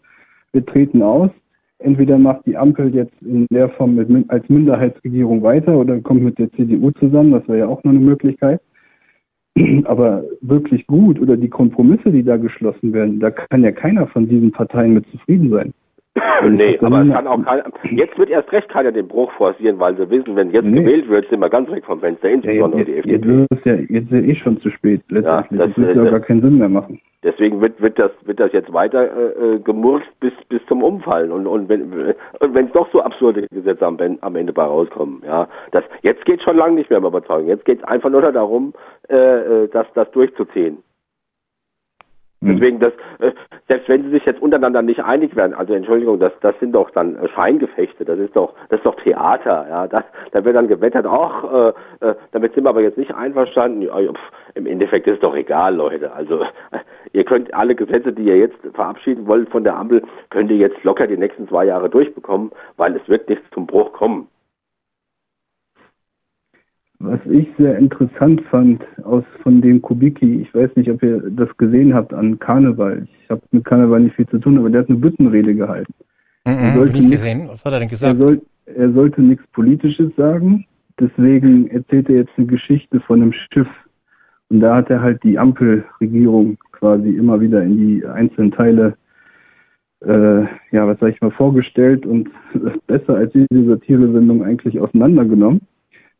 [0.51, 1.29] Wir treten aus.
[1.79, 6.37] Entweder macht die Ampel jetzt in der Form mit, als Minderheitsregierung weiter oder kommt mit
[6.37, 7.31] der CDU zusammen.
[7.31, 8.59] Das wäre ja auch noch eine Möglichkeit.
[9.85, 14.27] Aber wirklich gut oder die Kompromisse, die da geschlossen werden, da kann ja keiner von
[14.27, 15.73] diesen Parteien mit zufrieden sein.
[16.49, 19.95] Nee, aber es kann auch keiner, jetzt wird erst recht keiner den Bruch forcieren, weil
[19.95, 20.81] sie wissen, wenn jetzt Nee.
[20.83, 23.43] gewählt wird, sind wir ganz weg vom Fenster, Ja, jetzt, insbesondere jetzt, die jetzt, FDP.
[23.43, 25.01] ist es ja, jetzt ist ja eh schon zu spät.
[25.07, 25.59] Letztendlich.
[25.59, 26.99] das, das wird äh, ja das- gar keinen Sinn mehr machen.
[27.23, 31.31] Deswegen wird, wird das wird das jetzt weiter äh, äh, gemurkt bis bis zum Umfallen
[31.31, 31.83] und und wenn
[32.39, 36.25] und wenn es doch so absurde Gesetze am, am Ende bei rauskommen, ja, das jetzt
[36.25, 37.47] geht schon lange nicht mehr um Überzeugung.
[37.47, 38.73] Jetzt geht es einfach nur darum,
[39.07, 40.79] äh, äh, das das durchzuziehen.
[42.41, 42.55] Hm.
[42.55, 43.31] Deswegen, das, äh,
[43.67, 46.89] selbst wenn sie sich jetzt untereinander nicht einig werden, also Entschuldigung, das, das sind doch
[46.89, 50.67] dann äh, Scheingefechte, das ist doch, das ist doch Theater, ja, das, da wird dann
[50.67, 53.83] gewettert, ach, äh, äh, damit sind wir aber jetzt nicht einverstanden.
[53.83, 56.11] Ja, pf, Im Endeffekt ist es doch egal, Leute.
[56.13, 56.43] Also
[57.13, 60.01] ihr könnt alle Gesetze, die ihr jetzt verabschieden wollt von der Ampel,
[60.31, 63.93] könnt ihr jetzt locker die nächsten zwei Jahre durchbekommen, weil es wird nicht zum Bruch
[63.93, 64.27] kommen.
[67.03, 71.49] Was ich sehr interessant fand aus von dem Kubicki, ich weiß nicht, ob ihr das
[71.57, 73.07] gesehen habt an Karneval.
[73.23, 75.93] Ich habe mit Karneval nicht viel zu tun, aber der hat eine Büttenrede gehalten.
[76.45, 77.47] Mhm, sollte hab ich nicht- gesehen.
[77.49, 78.19] Was hat er denn Er, gesagt?
[78.21, 80.65] soll, er sollte nichts Politisches sagen,
[80.99, 83.67] deswegen erzählt er jetzt eine Geschichte von einem Schiff.
[84.49, 88.95] Und da hat er halt die Ampelregierung quasi immer wieder in die einzelnen Teile,
[90.05, 90.41] äh,
[90.71, 92.29] ja, was sag ich mal, vorgestellt und
[92.87, 95.61] besser als diese Satire-Sendung eigentlich auseinandergenommen.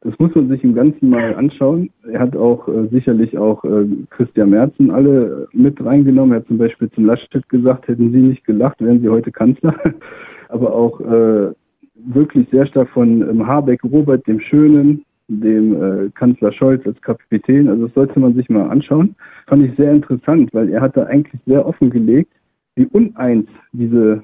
[0.03, 1.91] Das muss man sich im Ganzen mal anschauen.
[2.11, 6.34] Er hat auch äh, sicherlich auch äh, Christian Merzen alle mit reingenommen.
[6.34, 9.76] Er hat zum Beispiel zum Laschet gesagt, hätten Sie nicht gelacht, wären Sie heute Kanzler.
[10.49, 11.52] Aber auch äh,
[11.94, 17.69] wirklich sehr stark von ähm, Habeck, Robert dem Schönen, dem äh, Kanzler Scholz als Kapitän.
[17.69, 19.15] Also das sollte man sich mal anschauen.
[19.45, 22.32] Fand ich sehr interessant, weil er hat da eigentlich sehr offengelegt,
[22.76, 24.23] wie uneins diese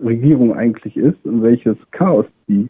[0.00, 2.68] Regierung eigentlich ist und welches Chaos die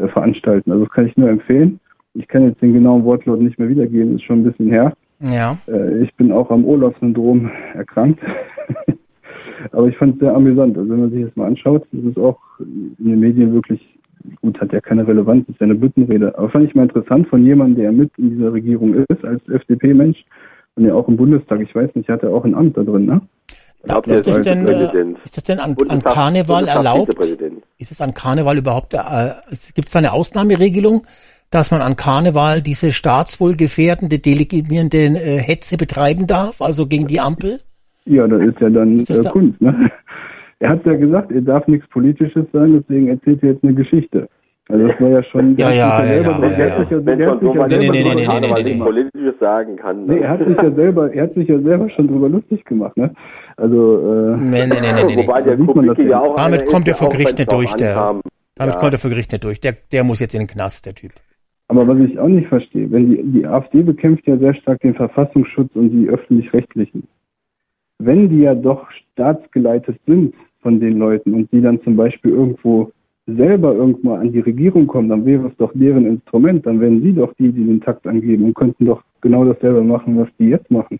[0.00, 0.72] äh, veranstalten.
[0.72, 1.80] Also das kann ich nur empfehlen.
[2.14, 4.92] Ich kann jetzt den genauen Wortlaut nicht mehr wiedergeben, ist schon ein bisschen her.
[5.20, 5.58] Ja.
[5.68, 8.20] Äh, ich bin auch am Olaf-Syndrom erkrankt.
[9.72, 10.76] Aber ich fand es sehr amüsant.
[10.76, 13.80] Also wenn man sich das mal anschaut, das ist auch in den Medien wirklich,
[14.40, 16.36] gut, hat ja keine Relevanz, ist ja eine Büttenrede.
[16.36, 20.24] Aber fand ich mal interessant von jemandem, der mit in dieser Regierung ist, als FDP-Mensch
[20.76, 23.04] und ja auch im Bundestag, ich weiß nicht, hat er auch ein Amt da drin,
[23.04, 23.20] ne?
[23.82, 27.16] Ist, das denn, äh, ist das denn an, an Karneval erlaubt?
[27.80, 28.98] Ist es an Karneval überhaupt, äh,
[29.74, 31.06] gibt es da eine Ausnahmeregelung,
[31.50, 37.60] dass man an Karneval diese staatswohlgefährdende, delegierende äh, Hetze betreiben darf, also gegen die Ampel?
[38.04, 39.90] Ja, da ist ja dann Ist das äh, da- Kunst, ne?
[40.62, 44.28] Er hat ja gesagt, er darf nichts Politisches sein, deswegen erzählt er jetzt eine Geschichte.
[44.70, 45.56] Also das war ja schon...
[45.56, 48.40] Ja, ja, ja, selber- ja, ja, Wenn man so ja mal Nee, nee, nee, nee,
[48.40, 50.06] nee, nee, Politisches sagen kann.
[50.06, 52.96] Nee, er hat sich ja selber, er hat sich ja selber schon drüber lustig gemacht,
[52.96, 53.12] ne?
[53.56, 55.26] Also, äh, Nee, nee, nee, nee, nee.
[55.26, 56.08] Wobei der Kubicki ja.
[56.10, 58.20] ja auch Damit kommt er vor Gericht nicht durch, der-.
[58.56, 58.80] Damit Ja.
[58.80, 59.60] kommt er vor Gericht nicht durch.
[59.60, 61.12] Der, der muss jetzt in den Knast, der Typ.
[61.68, 64.94] aber was ich auch nicht verstehe, wenn die, die AfD bekämpft ja sehr stark den
[64.94, 67.04] Verfassungsschutz und die öffentlich-rechtlichen.
[67.98, 72.90] Wenn die ja doch staatsgeleitet sind von den Leuten und die dann zum Beispiel irgendwo
[73.26, 77.12] selber irgendwann an die Regierung kommen, dann wäre es doch deren Instrument, dann wären sie
[77.12, 80.70] doch die, die den Takt angeben und könnten doch genau dasselbe machen, was die jetzt
[80.70, 80.98] machen.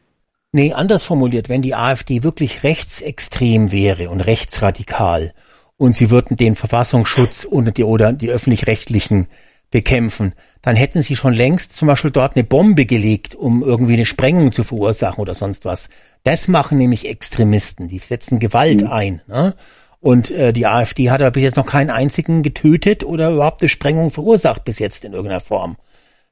[0.53, 5.33] Nee, anders formuliert, wenn die AfD wirklich rechtsextrem wäre und rechtsradikal
[5.77, 9.29] und sie würden den Verfassungsschutz und die, oder die öffentlich-rechtlichen
[9.71, 14.05] bekämpfen, dann hätten sie schon längst zum Beispiel dort eine Bombe gelegt, um irgendwie eine
[14.05, 15.89] Sprengung zu verursachen oder sonst was.
[16.25, 18.89] Das machen nämlich Extremisten, die setzen Gewalt Mhm.
[18.89, 19.21] ein.
[19.29, 19.55] Ne?
[20.01, 23.69] Und äh, die AfD hat aber bis jetzt noch keinen einzigen getötet oder überhaupt eine
[23.69, 25.77] Sprengung verursacht bis jetzt in irgendeiner Form.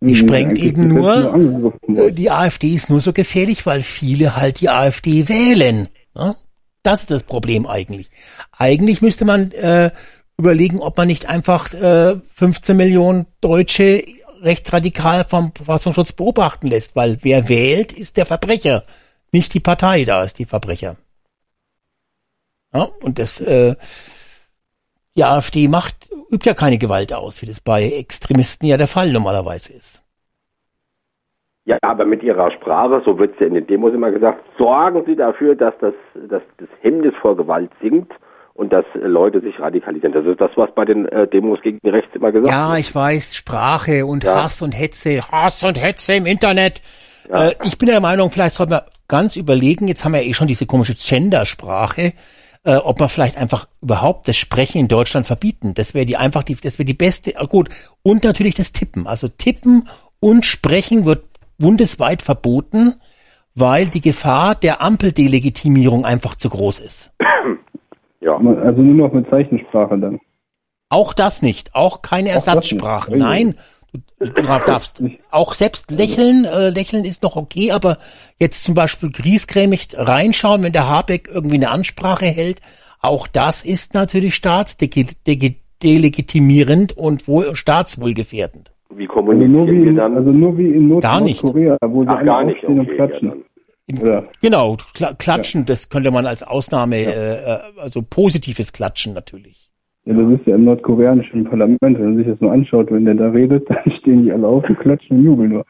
[0.00, 4.60] Die sprengt eben nur, angegriffen äh, die AfD ist nur so gefährlich, weil viele halt
[4.60, 5.88] die AfD wählen.
[6.14, 6.36] Ne?
[6.82, 8.10] Das ist das Problem eigentlich.
[8.56, 9.90] Eigentlich müsste man äh,
[10.38, 14.04] überlegen, ob man nicht einfach äh, 15 Millionen Deutsche
[14.40, 18.84] rechtsradikal vom Verfassungsschutz beobachten lässt, weil wer wählt, ist der Verbrecher.
[19.32, 20.96] Nicht die Partei da ist die Verbrecher.
[22.74, 23.74] Ja, und das, äh,
[25.16, 29.10] die AfD macht, übt ja keine Gewalt aus, wie das bei Extremisten ja der Fall
[29.10, 30.02] normalerweise ist.
[31.64, 35.04] Ja, aber mit ihrer Sprache, so wird es ja in den Demos immer gesagt, sorgen
[35.06, 35.92] sie dafür, dass das,
[36.28, 38.12] dass das Hemmnis vor Gewalt sinkt
[38.54, 40.12] und dass Leute sich radikalisieren.
[40.14, 42.80] Das ist das, was bei den äh, Demos gegen rechts immer gesagt Ja, wird.
[42.80, 44.44] ich weiß, Sprache und Ja.
[44.44, 46.80] Hass und Hetze, Hass und Hetze im Internet.
[47.30, 50.34] Äh, ich bin der Meinung, vielleicht sollten wir ganz überlegen, jetzt haben wir ja eh
[50.34, 52.14] schon diese komische Gendersprache,
[52.64, 55.74] äh, ob wir vielleicht einfach überhaupt das Sprechen in Deutschland verbieten.
[55.74, 57.68] Das wäre die einfach die, das wäre die beste, ah, gut.
[58.02, 59.06] Und natürlich das Tippen.
[59.06, 59.88] Also Tippen
[60.20, 61.24] und Sprechen wird
[61.58, 62.94] bundesweit verboten,
[63.54, 67.12] weil die Gefahr der Ampeldelegitimierung einfach zu groß ist.
[68.20, 68.36] Ja.
[68.36, 70.18] Also nur noch mit Zeichensprache dann.
[70.90, 73.12] Auch das nicht, auch keine Auch das Ersatzsprache.
[73.12, 73.20] nicht.
[73.20, 73.54] Nein,
[73.92, 76.44] du, du darfst auch selbst lächeln.
[76.44, 77.96] Äh, lächeln ist noch okay, aber
[78.38, 82.60] jetzt zum Beispiel griesgrämig reinschauen, wenn der Habeck irgendwie eine Ansprache hält,
[83.00, 88.72] auch das ist natürlich staatsdelegitimierend und wohl staatswohlgefährdend.
[88.90, 90.16] Wie Also nur wie, kommunizieren wir in, dann?
[90.16, 91.42] also nur wie in Nord Gar nicht.
[91.44, 92.72] Nordkorea, wo sie Ach, gar nicht, okay.
[92.78, 93.28] und Ja, klatschen.
[93.28, 93.44] dann.
[93.86, 94.22] In?
[94.42, 99.67] Genau, kla klatschen, das könnte man als Ausnahme, äh, äh, also positives Klatschen natürlich.
[100.08, 103.14] Ja, das ist ja im nordkoreanischen Parlament, wenn man sich das nur anschaut, wenn der
[103.14, 105.66] da redet, dann stehen die alle auf und klatschen und jubeln nur.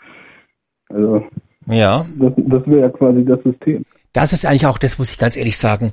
[0.90, 1.24] Also,
[1.66, 2.06] Ja.
[2.18, 3.84] das, das wäre ja quasi das System.
[4.12, 5.92] Das ist eigentlich auch, das muss ich ganz ehrlich sagen.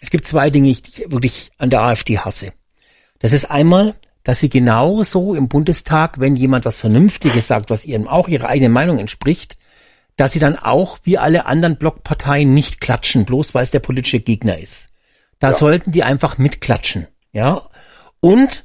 [0.00, 2.52] Es gibt zwei Dinge, die ich wirklich an der AfD hasse.
[3.18, 8.08] Das ist einmal, dass sie genauso im Bundestag, wenn jemand was Vernünftiges sagt, was ihrem
[8.08, 9.56] auch ihrer eigenen Meinung entspricht,
[10.16, 14.20] dass sie dann auch wie alle anderen Blockparteien nicht klatschen, bloß weil es der politische
[14.20, 14.93] Gegner ist.
[15.44, 17.62] Da sollten die einfach mitklatschen, ja.
[18.20, 18.64] Und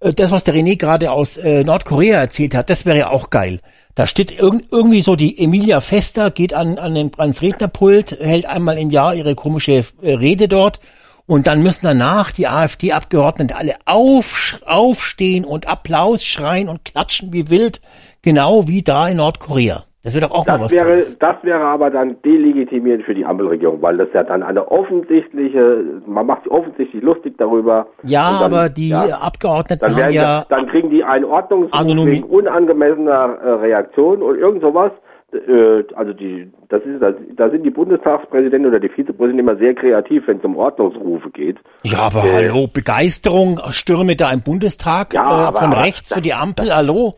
[0.00, 3.30] äh, das, was der René gerade aus äh, Nordkorea erzählt hat, das wäre ja auch
[3.30, 3.60] geil.
[3.94, 8.44] Da steht irg irgendwie so die Emilia Fester, geht an, an den, ans Rednerpult, hält
[8.44, 10.80] einmal im Jahr ihre komische äh, Rede dort
[11.26, 17.48] und dann müssen danach die AfD-Abgeordneten alle auf, aufstehen und Applaus schreien und klatschen wie
[17.48, 17.80] wild,
[18.20, 19.84] genau wie da in Nordkorea.
[20.04, 21.18] Das wäre doch auch mal Das was wäre, Tolles.
[21.18, 26.26] das wäre aber dann delegitimierend für die Ampelregierung, weil das ja dann eine offensichtliche, man
[26.26, 27.86] macht sich offensichtlich lustig darüber.
[28.04, 32.24] Ja, dann- aber die ja, Abgeordneten dann, haben ja dann kriegen die einen Ordnungsruf wegen
[32.24, 34.92] unangemessener äh, Reaktion und irgend sowas.
[35.32, 39.74] Äh, also die, das ist, das, da sind die Bundestagspräsidenten oder die Vizepräsidenten immer sehr
[39.74, 41.56] kreativ, wenn es um Ordnungsrufe geht.
[41.84, 46.34] Ja, aber Äh, hallo, Begeisterung, Stürme da im Bundestag Ja, äh, von rechts für die
[46.34, 47.12] Ampel, hallo?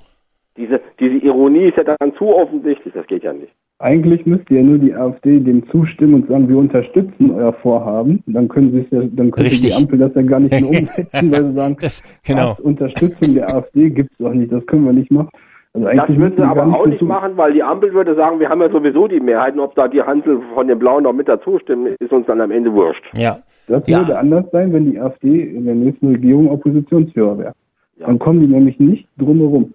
[0.56, 3.52] Diese, diese Ironie ist ja dann zu offensichtlich, das geht ja nicht.
[3.78, 8.22] Eigentlich müsste ja nur die AfD dem zustimmen und sagen, wir unterstützen euer Vorhaben.
[8.26, 9.70] Dann können sie es ja, dann könnte Richtig.
[9.70, 12.52] die Ampel das ja gar nicht mehr umsetzen, weil sie sagen, Das, genau.
[12.52, 15.28] was, Unterstützung der AfD gibt's doch nicht, das können wir nicht machen.
[15.74, 18.40] Also Das eigentlich würden müssten sie aber auch nicht machen, weil die Ampel würde sagen,
[18.40, 21.28] wir haben ja sowieso die Mehrheiten, ob da die Hansel von den Blauen noch mit
[21.28, 23.04] dazu stimmen, ist uns dann am Ende wurscht.
[23.14, 23.40] Ja.
[23.68, 23.98] Das Ja.
[23.98, 27.52] würde anders sein, wenn die AfD in der nächsten Regierung Oppositionsführer wäre.
[27.98, 28.06] Ja.
[28.06, 29.74] Dann kommen die nämlich nicht drumherum.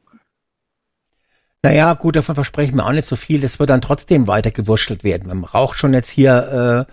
[1.64, 3.40] Naja, gut, davon versprechen wir auch nicht so viel.
[3.40, 5.28] Das wird dann trotzdem weiter gewurschtelt werden.
[5.28, 6.92] Man braucht schon jetzt hier äh,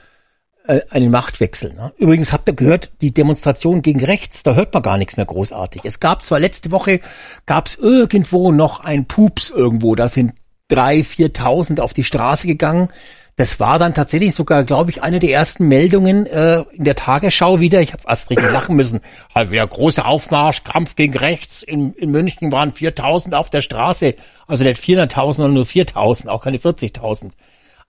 [0.68, 1.72] äh, einen Machtwechsel.
[1.72, 1.92] Ne?
[1.96, 5.86] Übrigens habt ihr gehört, die Demonstration gegen rechts, da hört man gar nichts mehr großartig.
[5.86, 7.00] Es gab zwar letzte Woche,
[7.46, 10.34] gab es irgendwo noch ein Pups irgendwo, da sind
[10.68, 12.90] drei, viertausend auf die Straße gegangen.
[13.38, 17.60] Das war dann tatsächlich sogar, glaube ich, eine der ersten Meldungen äh, in der Tagesschau
[17.60, 17.80] wieder.
[17.80, 18.98] Ich habe fast richtig lachen müssen.
[19.32, 21.62] Halt wieder großer Aufmarsch, Kampf gegen rechts.
[21.62, 24.16] In, in München waren 4000 auf der Straße.
[24.48, 27.30] Also nicht 400.000, sondern nur 4000, auch keine 40.000.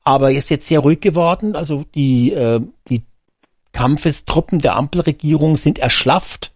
[0.03, 1.55] Aber ist jetzt sehr ruhig geworden.
[1.55, 3.01] Also die, äh, die
[3.73, 6.51] Kampfestruppen der Ampelregierung sind erschlafft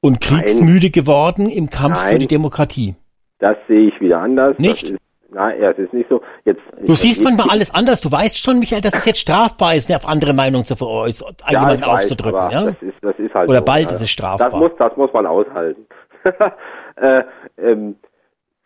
[0.00, 2.20] und kriegsmüde geworden im Kampf für Nein.
[2.20, 2.96] die Demokratie.
[3.38, 4.58] Das sehe ich wieder anders.
[4.58, 4.82] Nicht?
[4.82, 4.98] Das ist,
[5.30, 6.22] Na, ja, es ist nicht so.
[6.44, 8.00] Jetzt, Du siehst manchmal alles anders.
[8.00, 11.34] Du weißt schon, Michael, dass es jetzt strafbar ist, eine auf andere Meinung zu veräußern,
[11.48, 12.50] Ja, jemanden ich weiß, aufzudrücken.
[12.50, 12.64] Ja?
[12.64, 13.96] Das ist, das ist halt Oder so, bald ja.
[13.96, 14.50] ist es strafbar.
[14.50, 15.86] Das muss, das muss man aushalten.
[16.96, 17.22] äh,
[17.58, 17.96] ähm,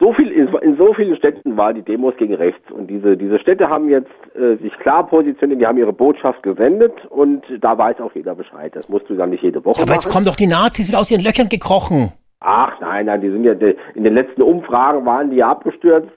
[0.03, 3.39] so viel in, in so vielen Städten waren die Demos gegen rechts und diese diese
[3.39, 8.01] Städte haben jetzt äh, sich klar positioniert, die haben ihre Botschaft gesendet und da weiß
[8.01, 8.75] auch jeder Bescheid.
[8.75, 10.13] Das musst du dann nicht jede Woche Aber jetzt machen.
[10.13, 12.13] kommen doch die Nazis wieder aus ihren Löchern gekrochen.
[12.41, 16.11] Ach nein, nein, die sind ja in den letzten Umfragen waren die ja abgestürzt,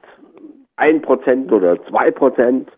[0.77, 2.69] ein Prozent oder zwei Prozent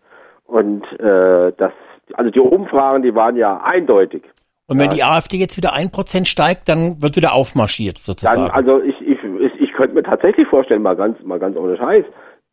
[0.46, 1.72] und äh, das
[2.14, 4.22] also die Umfragen, die waren ja eindeutig.
[4.66, 4.94] Und wenn Ja.
[4.94, 8.42] die AfD jetzt wieder ein Prozent steigt, dann wird wieder aufmarschiert, sozusagen.
[8.42, 11.76] Dann, also ich, ich, ich, ich könnte mir tatsächlich vorstellen, mal ganz, mal ganz ohne
[11.76, 12.04] Scheiß,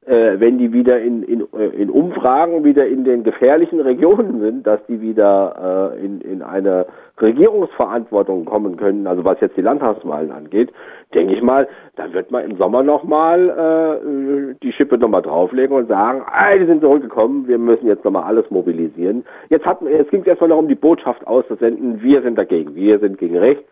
[0.06, 4.68] äh, wenn die wieder in, in, äh, in Umfragen wieder in den gefährlichen Regionen sind,
[4.68, 6.86] dass die wieder äh, in, in eine
[7.22, 10.72] Regierungsverantwortung kommen können, also was jetzt die Landtagswahlen angeht,
[11.14, 15.88] denke ich mal, dann wird man im Sommer nochmal äh, die Schippe nochmal drauflegen und
[15.88, 19.24] sagen, ey, die sind zurückgekommen, wir müssen jetzt nochmal alles mobilisieren.
[19.50, 23.18] Jetzt, hat, jetzt ging es erstmal darum, die Botschaft auszusenden, wir sind dagegen, wir sind
[23.18, 23.70] gegen rechts,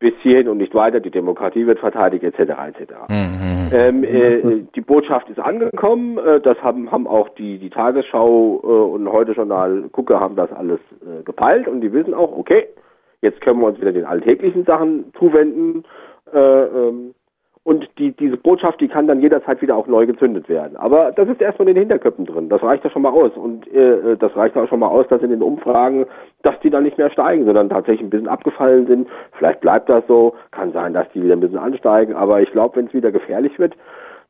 [0.00, 2.38] bis hierhin und nicht weiter, die Demokratie wird verteidigt, etc.
[2.40, 2.92] etc.
[3.72, 8.66] Ähm, äh, die Botschaft ist angekommen, äh, das haben, haben auch die, die Tagesschau äh,
[8.66, 12.66] und heute Journal Gucke haben das alles äh, gepeilt und die wissen auch, okay,
[13.20, 15.84] jetzt können wir uns wieder den alltäglichen Sachen zuwenden
[16.32, 17.14] äh, ähm,
[17.62, 20.78] und die, diese Botschaft, die kann dann jederzeit wieder auch neu gezündet werden.
[20.78, 22.48] Aber das ist erstmal in den Hinterköpfen drin.
[22.48, 23.32] Das reicht ja schon mal aus.
[23.36, 26.06] Und äh, das reicht auch schon mal aus, dass in den Umfragen,
[26.42, 29.08] dass die dann nicht mehr steigen, sondern tatsächlich ein bisschen abgefallen sind.
[29.32, 30.34] Vielleicht bleibt das so.
[30.52, 32.14] Kann sein, dass die wieder ein bisschen ansteigen.
[32.14, 33.76] Aber ich glaube, wenn es wieder gefährlich wird,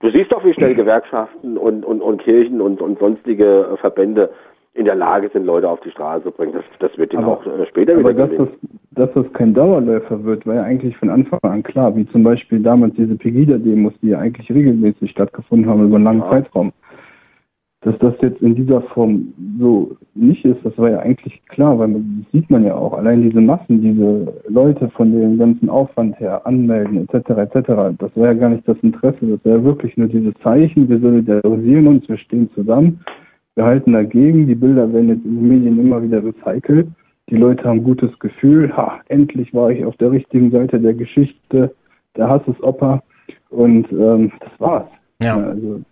[0.01, 4.31] du siehst doch, wie schnell Gewerkschaften und, und, und Kirchen und, und sonstige äh, Verbände
[4.75, 6.53] in der Lage sind, Leute auf die Straße zu bringen.
[6.53, 8.49] Das, das wird ihnen Aber- auch äh, später Aber wieder dass das,
[8.93, 12.61] dass das kein Dauerläufer wird, war ja eigentlich von Anfang an klar, wie zum Beispiel
[12.61, 16.31] damals diese Pegida-Demos, die ja eigentlich regelmäßig stattgefunden haben über einen langen Ja.
[16.31, 16.73] Zeitraum.
[17.83, 21.89] Dass das jetzt in dieser Form so nicht ist, das war ja eigentlich klar, weil
[21.89, 22.93] man, das sieht man ja auch.
[22.93, 28.27] Allein diese Massen, diese Leute von dem ganzen Aufwand her anmelden, etc., etc., das war
[28.27, 29.19] ja gar nicht das Interesse.
[29.23, 33.01] Das war ja wirklich nur diese Zeichen, wir solidarisieren uns, wir stehen zusammen,
[33.57, 34.47] wir halten dagegen.
[34.47, 36.89] Die Bilder werden jetzt in den Medien immer wieder recycelt.
[37.29, 38.77] Die Leute haben gutes Gefühl.
[38.77, 41.75] Ha, endlich war ich auf der richtigen Seite der Geschichte.
[42.17, 43.03] Der Hass ist Opa.
[43.51, 44.89] Und ähm, das war's.
[45.23, 45.37] Ja.
[45.37, 45.83] Also,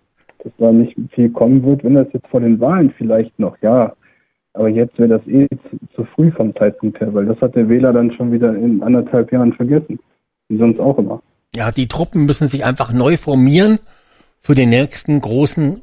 [0.43, 3.93] dass da nicht viel kommen wird, wenn das jetzt vor den Wahlen vielleicht noch, ja.
[4.55, 7.69] Aber jetzt wäre das eh zu, zu früh vom Zeitpunkt her, weil das hat der
[7.69, 9.99] Wähler dann schon wieder in anderthalb Jahren vergessen.
[10.49, 11.23] Wie sonst auch immer.
[11.55, 13.79] Ja, die Truppen müssen sich einfach neu formieren
[14.39, 15.83] für den nächsten großen,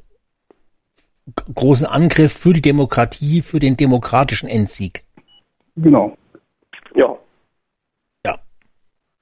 [1.53, 5.03] großen Angriff für die Demokratie, für den demokratischen Endsieg.
[5.76, 6.18] Genau.
[6.95, 7.18] Ja.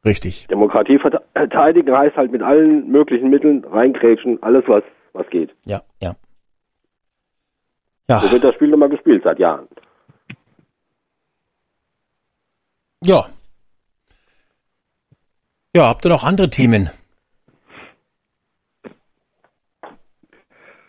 [0.05, 0.47] Richtig.
[0.47, 5.55] Demokratie verte- verteidigen heißt halt mit allen möglichen Mitteln reingrätschen, alles was, was geht.
[5.65, 6.13] Ja, ja.
[8.09, 9.65] Ja, So wird das Spiel nochmal gespielt seit Jahren.
[13.01, 13.25] ja.
[15.75, 16.89] Ja, habt ihr noch andere Themen?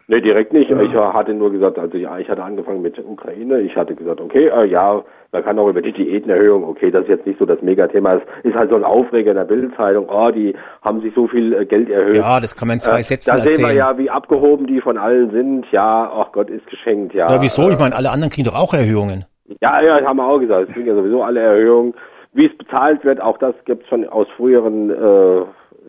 [0.07, 0.71] Nee, direkt nicht.
[0.71, 3.61] Ich hatte nur gesagt, also ja, ich hatte angefangen mit der Ukraine.
[3.61, 5.03] Ich hatte gesagt, okay, äh, ja,
[5.33, 8.17] man kann auch über die Diätenerhöhung, okay, das ist jetzt nicht so das Megathema.
[8.17, 11.55] Es ist halt so ein Aufreger in der Bildzeitung, oh, die haben sich so viel
[11.55, 12.17] äh, Geld erhöht.
[12.17, 13.77] Ja, das kann man in zwei Äh, Sätzen Da sehen wir erzählen.
[13.79, 15.65] ja, wie abgehoben die von allen sind.
[15.73, 17.31] Ja, ach Gott, ist geschenkt, ja.
[17.33, 17.69] Ja, wieso?
[17.69, 19.25] Äh, Ich meine, alle anderen kriegen doch auch Erhöhungen.
[19.63, 20.69] Ja, ja, haben wir auch gesagt.
[20.69, 21.95] Es kriegen ja sowieso alle Erhöhungen.
[22.35, 25.45] Wie es bezahlt wird, auch das gibt's schon aus früheren äh,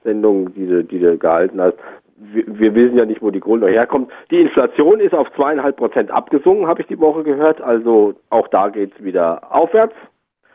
[0.06, 1.76] Sendungen, die du, die du gehalten hast.
[2.18, 4.12] Wir, wir wissen ja nicht, wo die Kohle herkommt.
[4.32, 7.62] Die Inflation ist auf zweieinhalb Prozent abgesunken, habe ich die Woche gehört.
[7.62, 9.96] Also auch da geht's wieder aufwärts,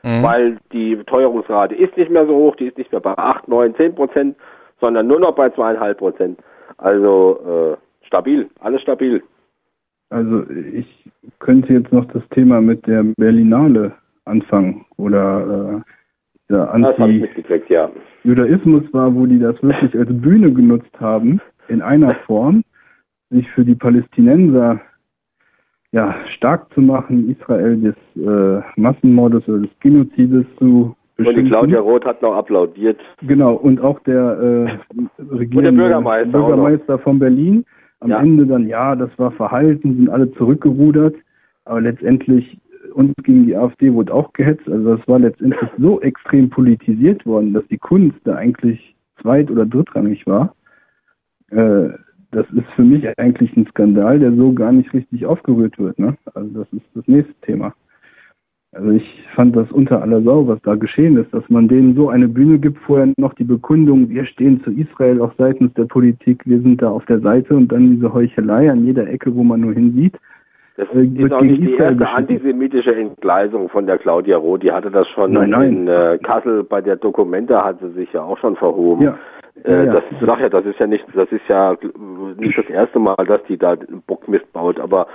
[0.02, 0.22] Mhm.
[0.22, 2.56] weil die Teuerungsrate ist nicht mehr so hoch.
[2.56, 4.36] Die ist nicht mehr bei acht, neun, zehn Prozent,
[4.80, 6.40] sondern nur noch bei zweieinhalb Prozent.
[6.78, 9.22] Also äh, stabil, alles stabil.
[10.08, 13.92] Also ich könnte jetzt noch das Thema mit der Berlinale
[14.24, 15.90] anfangen oder äh,
[16.50, 17.90] der Das habe ich Anti mitgekriegt, ja.
[18.24, 22.64] Judaismus war, wo die das wirklich als Bühne genutzt haben, in einer Form,
[23.30, 24.80] sich für die Palästinenser
[25.92, 31.44] ja, stark zu machen, Israel des äh, Massenmordes oder des Genozides zu Und die.
[31.48, 33.00] Claudia Roth hat noch applaudiert.
[33.22, 34.78] Genau, und auch der
[35.18, 36.30] äh, regierende Bürgermeister.
[36.30, 37.64] Bürgermeister von Berlin.
[38.00, 38.20] Am Ja.
[38.20, 41.14] Ende dann, ja, das war verhalten, sind alle zurückgerudert.
[41.64, 42.58] Aber letztendlich,
[42.92, 44.68] uns gegen die AfD wurde auch gehetzt.
[44.68, 49.66] Also das war letztendlich so extrem politisiert worden, dass die Kunst da eigentlich zweit- oder
[49.66, 50.54] drittrangig war.
[51.50, 51.90] Äh,
[52.32, 55.98] das ist für mich eigentlich ein Skandal, der so gar nicht richtig aufgerührt wird.
[55.98, 56.16] Ne?
[56.34, 57.74] Also das ist das nächste Thema.
[58.72, 62.08] Also ich fand das unter aller Sau, was da geschehen ist, dass man denen so
[62.08, 66.46] eine Bühne gibt, vorher noch die Bekundung, wir stehen zu Israel auch seitens der Politik,
[66.46, 69.62] wir sind da auf der Seite und dann diese Heuchelei an jeder Ecke, wo man
[69.62, 70.16] nur hinsieht.
[70.76, 74.62] Das Äh, ist auch nicht die erste antisemitische Entgleisung von der Claudia Roth.
[74.62, 75.68] Die hatte das schon Nein, nein.
[75.72, 79.04] in äh, Kassel bei der Dokumente hat sie sich ja auch schon verhoben.
[79.04, 79.18] Ja.
[79.64, 81.76] Äh, Ja, das ich sag ja, das ist ja nicht, das ist ja
[82.38, 83.76] nicht das erste Mal, dass die da
[84.06, 85.06] Bockmist baut, aber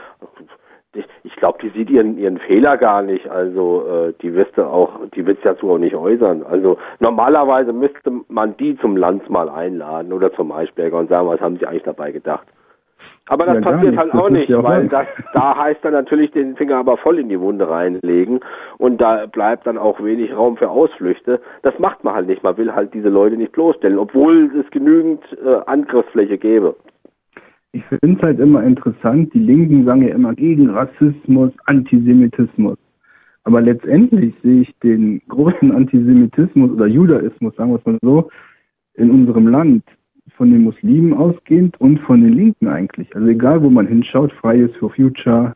[0.94, 3.28] ich, ich glaube, die sieht ihren ihren Fehler gar nicht.
[3.30, 6.44] Also äh, die wüsste auch, die wird es dazu auch nicht äußern.
[6.44, 11.58] Also normalerweise müsste man die zum Landsmal einladen oder zum Maischberger und sagen, was haben
[11.58, 12.48] sie eigentlich dabei gedacht.
[13.28, 16.56] Aber das Ja, passiert halt auch nicht, ja weil das, da heißt dann natürlich den
[16.56, 18.40] Finger aber voll in die Wunde reinlegen
[18.78, 21.42] und da bleibt dann auch wenig Raum für Ausflüchte.
[21.64, 22.44] Das macht man halt nicht.
[22.44, 26.76] Man will halt diese Leute nicht bloßstellen, obwohl es genügend äh, Angriffsfläche gäbe.
[27.72, 32.78] Ich finde es halt immer interessant, die Linken sagen ja immer gegen Rassismus, Antisemitismus.
[33.44, 38.30] Aber letztendlich sehe ich den großen Antisemitismus oder Judaismus, sagen wir es mal so,
[38.94, 39.84] in unserem Land
[40.36, 43.16] von den Muslimen ausgehend und von den Linken eigentlich.
[43.16, 45.56] Also egal, wo man hinschaut, Fridays for Future,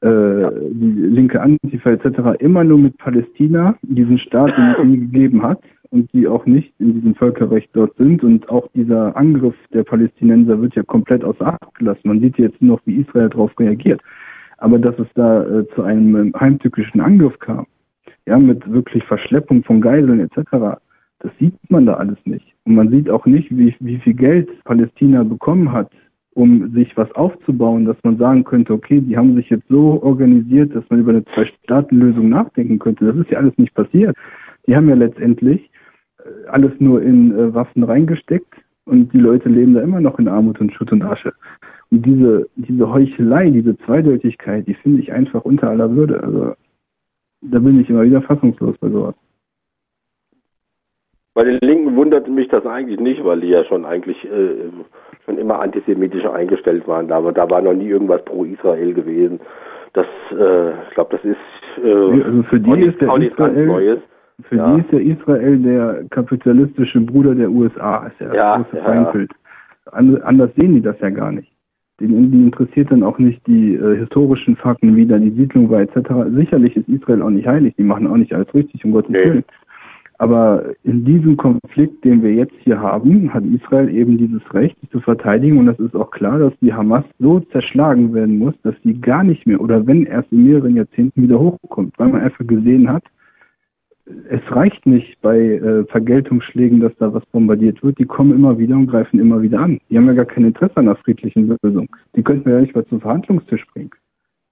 [0.00, 5.42] äh, die linke Antifa etc., immer nur mit Palästina, diesen Staat, den es nie gegeben
[5.42, 8.24] hat und die auch nicht in diesem Völkerrecht dort sind.
[8.24, 12.08] Und auch dieser Angriff der Palästinenser wird ja komplett außer Acht gelassen.
[12.08, 14.02] Man sieht jetzt nur noch, wie Israel darauf reagiert.
[14.58, 17.66] Aber dass es da äh, zu einem ähm, heimtückischen Angriff kam,
[18.26, 20.80] ja, mit wirklich Verschleppung von Geiseln etc.,
[21.20, 22.53] das sieht man da alles nicht.
[22.64, 25.90] Und man sieht auch nicht, wie, wie viel Geld Palästina bekommen hat,
[26.34, 30.74] um sich was aufzubauen, dass man sagen könnte, okay, die haben sich jetzt so organisiert,
[30.74, 33.04] dass man über eine Zwei-Staaten-Lösung nachdenken könnte.
[33.04, 34.16] Das ist ja alles nicht passiert.
[34.66, 35.70] Die haben ja letztendlich
[36.18, 38.54] äh, alles nur in äh, Waffen reingesteckt
[38.86, 41.32] und die Leute leben da immer noch in Armut und Schutt und Asche.
[41.90, 46.22] Und diese, diese Heuchelei, diese Zweideutigkeit, die finde ich einfach unter aller Würde.
[46.22, 46.54] Also
[47.42, 49.14] da bin ich immer wieder fassungslos bei sowas.
[51.34, 54.70] Bei den Linken wunderte mich das eigentlich nicht, weil die ja schon eigentlich äh,
[55.24, 57.08] schon immer antisemitisch eingestellt waren.
[57.08, 59.40] Da, da war noch nie irgendwas pro Israel gewesen.
[59.94, 63.36] Das, äh, ich glaube, das ist äh, also für die auch ist der auch nichts
[63.36, 63.98] ganz Israel- Neues.
[64.42, 64.74] Für Ja.
[64.74, 68.84] die ist der Israel der kapitalistische Bruder der USA, ist ja das Ja, große ja,
[68.84, 69.30] Feindbild.
[69.92, 71.52] An- Anders sehen die das ja gar nicht.
[72.00, 75.80] Den, die interessiert dann auch nicht die äh, historischen Fakten, wie da die Siedlung war
[75.82, 75.96] etc.
[76.34, 79.42] Sicherlich ist Israel auch nicht heilig, die machen auch nicht alles richtig, um Gottes Nee.
[80.18, 84.90] Aber in diesem Konflikt, den wir jetzt hier haben, hat Israel eben dieses Recht, sich
[84.90, 85.58] zu verteidigen.
[85.58, 89.24] Und es ist auch klar, dass die Hamas so zerschlagen werden muss, dass sie gar
[89.24, 93.04] nicht mehr oder wenn erst in mehreren Jahrzehnten wieder hochkommt, weil man einfach gesehen hat,
[94.28, 97.98] es reicht nicht bei äh, Vergeltungsschlägen, dass da was bombardiert wird.
[97.98, 99.80] Die kommen immer wieder und greifen immer wieder an.
[99.88, 101.88] Die haben ja gar kein Interesse an einer friedlichen Lösung.
[102.14, 103.90] Die könnten wir ja nicht mal zum Verhandlungstisch bringen.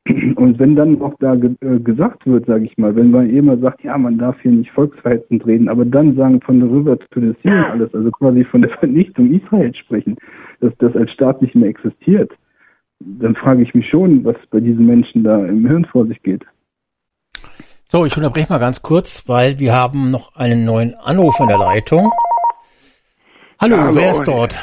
[0.08, 3.56] Und wenn dann auch da ge äh, gesagt wird, sage ich mal, wenn man immer
[3.58, 7.20] sagt, ja, man darf hier nicht volksverhetzend reden, aber dann sagen von der River to
[7.20, 10.16] the Sea alles, also quasi von der Vernichtung Israels sprechen,
[10.60, 12.32] dass das als Staat nicht mehr existiert,
[12.98, 16.44] dann frage ich mich schon, was bei diesen Menschen da im Hirn vor sich geht.
[17.84, 21.58] So, ich unterbreche mal ganz kurz, weil wir haben noch einen neuen Anruf in der
[21.58, 22.10] Leitung.
[23.60, 24.58] Hallo, Hallo, wer ist dort?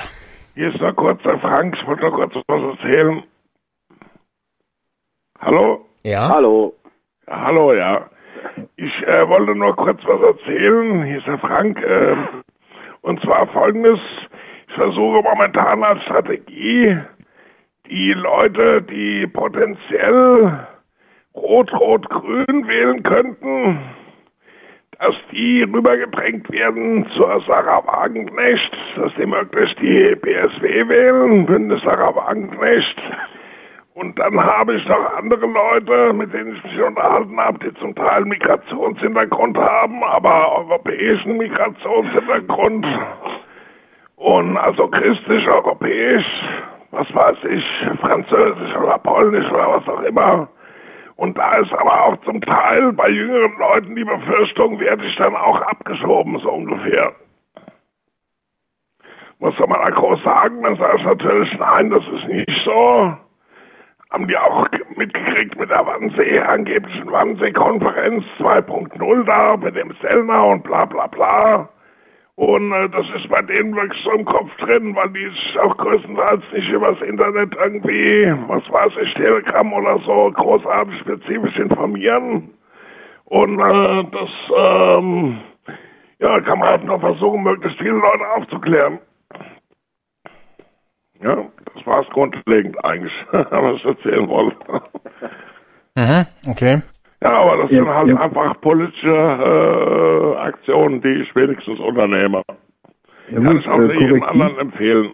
[0.56, 3.24] Hier ist noch kurz der Frank, ich wollte noch kurz was erzählen.
[5.42, 5.85] Hallo?
[6.03, 6.30] Ja?
[6.30, 6.74] Hallo.
[7.27, 8.09] Ja, hallo, ja.
[8.76, 11.03] Ich äh, wollte nur kurz was erzählen.
[11.06, 11.82] Hier ist der Frank.
[11.82, 12.16] Äh,
[13.01, 14.00] und zwar folgendes.
[14.68, 16.98] Ich versuche momentan als Strategie,
[17.90, 20.68] die Leute, die potenziell
[21.35, 23.80] Rot-Rot-Grün wählen könnten,
[25.00, 32.14] dass die rübergedrängt werden zur Sarah Wagenknecht, dass die möglichst die BSW wählen, Bündnis Sarah
[32.14, 33.01] Wagenknecht.
[34.00, 37.94] Und dann habe ich noch andere Leute, mit denen ich mich unterhalten habe, die zum
[37.95, 42.88] Teil Migrationshintergrund haben, aber europäischen Migrationshintergrund.
[44.16, 46.26] Und also christlich, europäisch,
[46.92, 47.66] was weiß ich,
[48.00, 50.48] französisch oder polnisch oder was auch immer.
[51.18, 55.36] Und da ist aber auch zum Teil bei jüngeren Leuten die Befürchtung, werde ich dann
[55.36, 57.11] auch abgeschoben, so ungefähr.
[59.40, 60.64] Was soll man da groß sagen?
[60.64, 63.14] Dann sage ich natürlich, nein, das ist nicht so.
[64.11, 70.63] Haben die auch mitgekriegt mit der Wannsee, angeblichen Wannsee-Konferenz 2.0 da, mit dem Sellner und
[70.63, 71.69] bla bla bla.
[72.39, 75.75] Und äh, das ist bei denen wirklich so im Kopf drin, weil die sich auch
[75.75, 82.49] größtenteils nicht übers Internet irgendwie, was weiß ich, Telegram oder so, großartig spezifisch informieren.
[83.25, 85.38] Und äh, das, ähm,
[86.19, 88.99] ja, kann man halt nur versuchen, möglichst viele Leute aufzuklären.
[91.22, 91.35] Ja,
[91.75, 94.57] das war's grundlegend eigentlich, was ich erzählen wollte.
[95.95, 96.81] Mhm, okay.
[97.22, 98.15] Ja, aber das Ja, sind halt ja.
[98.15, 102.41] einfach politische äh, Aktionen, die ich wenigstens unternehme.
[103.30, 105.11] Ja, Kann gut, ich auch äh, jedem anderen empfehlen.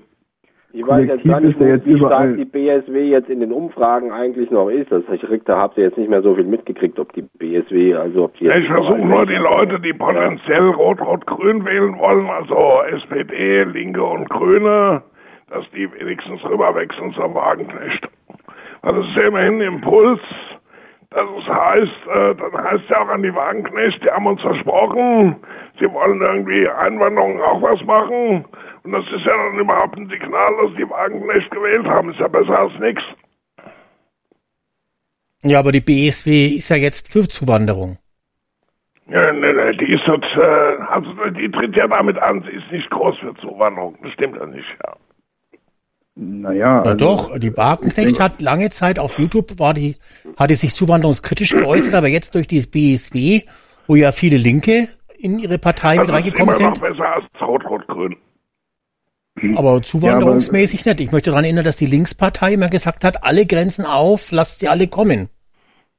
[0.74, 4.51] Ich weiß jetzt gar nicht, jetzt wie stark die BSW jetzt in den Umfragen eigentlich
[4.51, 4.92] noch ist.
[4.92, 8.25] Das ich da habt ihr jetzt nicht mehr so viel mitgekriegt, ob die BSW, also
[8.25, 13.64] ob die jetzt Ich versuche nur die Leute, die potenziell Rot-Rot-Grün wählen wollen, also SPD,
[13.64, 15.01] Linke und Grüne,
[15.49, 18.07] dass die wenigstens rüberwechseln zum Wagenknecht.
[18.82, 20.22] Weil das ist ja immerhin ein Impuls.
[21.11, 25.38] Das heißt, äh, dann heißt ja auch an die Wagenknecht, die haben uns versprochen,
[25.80, 28.43] sie wollen irgendwie Einwanderung auch was machen.
[28.83, 32.11] Und das ist ja dann überhaupt ein Signal, dass die Wagenknecht gewählt haben.
[32.11, 33.03] Ist ja besser als nichts.
[35.43, 37.98] Ja, aber die BSW ist ja jetzt für Zuwanderung.
[39.07, 42.72] Ja, ne, ne, die ist jetzt, äh, also die tritt ja damit an, sie ist
[42.72, 43.95] nicht groß für Zuwanderung.
[44.01, 44.95] Das stimmt ja nicht, ja.
[46.16, 49.98] Naja, Ja also, doch, die Wagenknecht hat lange Zeit auf YouTube, war die,
[50.38, 53.42] hatte sich zuwanderungskritisch geäußert, aber jetzt durch die BSW,
[53.88, 54.88] wo ja viele Linke
[55.18, 58.16] in ihre Partei mit Das ist reingekommen immer noch sind, besser als Rot-Rot-Grün.
[59.58, 61.02] aber zuwanderungsmäßig nicht.
[61.02, 64.69] Ich möchte daran erinnern, dass die Linkspartei immer gesagt hat, alle Grenzen auf, lasst sie
[64.69, 65.30] alle kommen.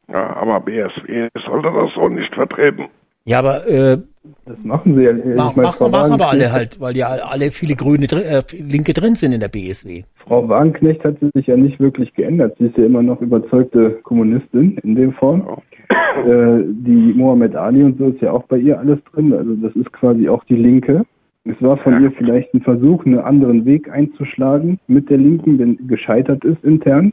[0.08, 2.88] Ja, aber BSW sollte das so nicht vertreten.
[3.26, 3.98] Ja, aber äh,
[4.46, 5.10] das machen sie ja.
[5.10, 8.42] Ich ma meine, machen, Frau machen aber alle halt, weil ja alle viele Grüne, äh,
[8.56, 10.04] Linke drin sind in der BSW.
[10.26, 12.56] Frau Wagenknecht hat sich ja nicht wirklich geändert.
[12.58, 15.42] Sie ist ja immer noch überzeugte Kommunistin in dem Form.
[15.88, 19.32] Äh, die Mohammed Ali und so ist ja auch bei ihr alles drin.
[19.32, 21.04] Also das ist quasi auch die Linke.
[21.44, 25.88] Es war von ihr vielleicht ein Versuch, einen anderen Weg einzuschlagen mit der Linken, wenn
[25.88, 27.12] gescheitert ist intern.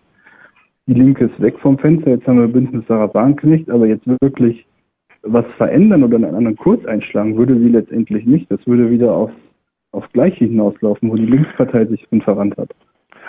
[0.88, 2.11] Die Linke ist weg vom Fenster.
[2.11, 4.66] Jetzt haben wir Bündnis Sarah Wagenknecht, aber jetzt wirklich
[5.24, 8.52] was verändern oder einen anderen Kurs einschlagen würde sie letztendlich nicht.
[8.52, 9.32] Das würde wieder auf,
[9.92, 12.69] auf Gleiche hinauslaufen, wo die Linkspartei sich drin verrannt hat.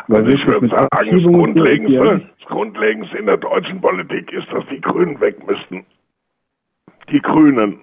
[0.08, 4.64] Also ich würde sagen, das Grundlegendste, nicht- das Grundlegendste in der deutschen Politik ist, dass
[4.70, 5.84] die Grünen weg müssten.
[7.10, 7.78] Die Grünen.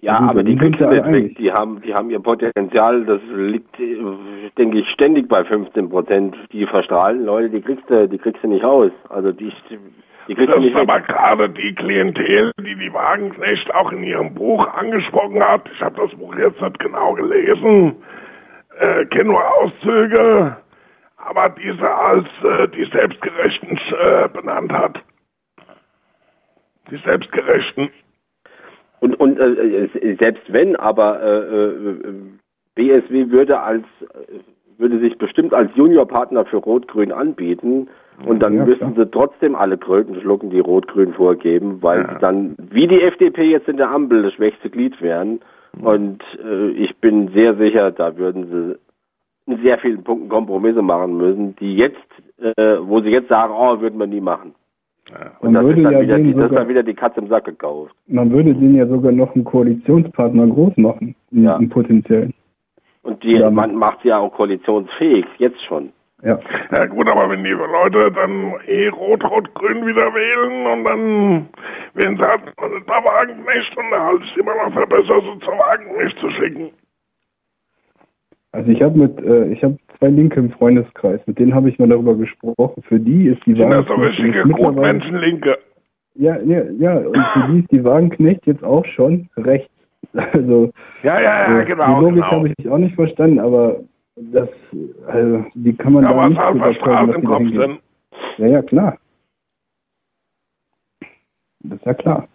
[0.00, 1.36] Ja, aber die dann sind kriegst du nicht weg.
[1.38, 3.96] Die haben, die haben ihr Potenzial, das liegt, äh,
[4.58, 6.36] denke ich, ständig bei 15 Prozent.
[6.52, 8.90] Die verstrahlen Leute, die kriegst du, die kriegst du nicht raus.
[9.08, 9.50] Also die,
[10.28, 15.42] die Das ist aber gerade die Klientel, die die Wagenknecht auch in ihrem Buch angesprochen
[15.42, 15.68] hat.
[15.74, 17.96] Ich habe das Buch jetzt nicht genau gelesen,
[18.78, 20.56] äh, kenne nur Auszüge,
[21.16, 25.02] aber diese als äh, die Selbstgerechten äh, benannt hat.
[26.90, 27.90] Die Selbstgerechten.
[29.00, 32.12] Und, und äh, äh, selbst wenn, aber äh, äh,
[32.74, 33.84] BSW würde als
[34.78, 37.88] würde sich bestimmt als Juniorpartner für Rot-Grün anbieten
[38.26, 42.54] und dann Ja, müssten sie trotzdem alle Kröten schlucken, die Rot-Grün vorgeben, weil sie dann
[42.70, 45.40] wie die FDP jetzt in der Ampel das schwächste Glied wären.
[45.82, 48.46] Und äh, ich bin sehr sicher, da würden
[49.46, 51.98] sie in sehr vielen Punkten Kompromisse machen müssen, die jetzt,
[52.40, 54.54] äh, wo sie jetzt sagen, oh, würden wir nie machen.
[55.40, 56.82] Und Man das würde ist, dann ja wieder, denen die, das ist sogar- dann wieder
[56.84, 57.94] die Katze im Sack gekauft.
[58.06, 61.56] Man würde den ja sogar noch einen Koalitionspartner groß machen, Ja.
[61.56, 62.32] einen potenziellen.
[63.04, 65.92] Und die, man macht sie ja auch koalitionsfähig, jetzt schon.
[66.22, 66.38] Ja.
[66.72, 71.48] Ja gut, aber wenn die Leute dann eh Rot-Rot-Grün wieder wählen und dann
[71.92, 75.34] werden sie halt nicht mal Wagenknecht und dann halte ich immer noch für besser, so
[75.36, 76.70] zur Wagenknecht zu schicken.
[78.52, 81.78] Also ich habe mit, äh, ich habe zwei Linke im Freundeskreis, mit denen habe ich
[81.78, 82.82] mal darüber gesprochen.
[82.88, 85.58] Für die ist die Sind das so Wagenknecht richtige Gutmenschenlinke?
[86.14, 89.73] Ja, ja, ja, und für die ist die Wagenknecht jetzt auch schon rechts.
[90.32, 90.70] Also
[91.02, 92.30] Ja, ja, ja, äh, genau, die Logik genau.
[92.30, 93.80] habe ich auch nicht verstanden, aber
[94.16, 94.48] das,
[95.06, 97.78] also die kann man Da da nicht dass im Kopf drin.
[98.38, 98.98] Ja, ja, klar.
[101.60, 102.28] Das ist ja klar.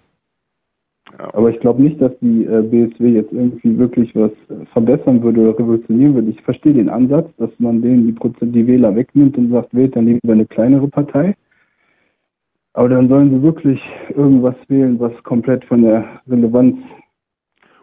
[1.17, 5.41] Aber ich glaube nicht, dass die äh, BSW jetzt irgendwie wirklich was äh, verbessern würde
[5.41, 6.29] oder revolutionieren würde.
[6.29, 9.95] Ich verstehe den Ansatz, dass man denen die, Prozent, die Wähler wegnimmt und sagt, wählt
[9.95, 11.35] dann lieber eine kleinere Partei.
[12.73, 13.81] Aber dann sollen sie wirklich
[14.15, 16.77] irgendwas wählen, was komplett von der Relevanz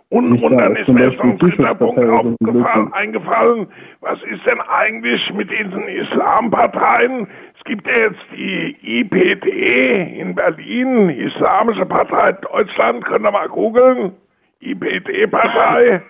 [0.09, 0.89] Und, nicht und da dann ist.
[0.89, 3.67] mir Beispiel so ein dritter Tierschutzpartei Punkt oder so ein aufgefallen, eingefallen.
[4.01, 7.27] Was ist denn eigentlich mit diesen Islamparteien?
[7.59, 14.13] Es gibt ja jetzt die IPD in Berlin, Islamische Partei Deutschland, könnt ihr mal googeln.
[14.61, 16.03] IPD-Partei.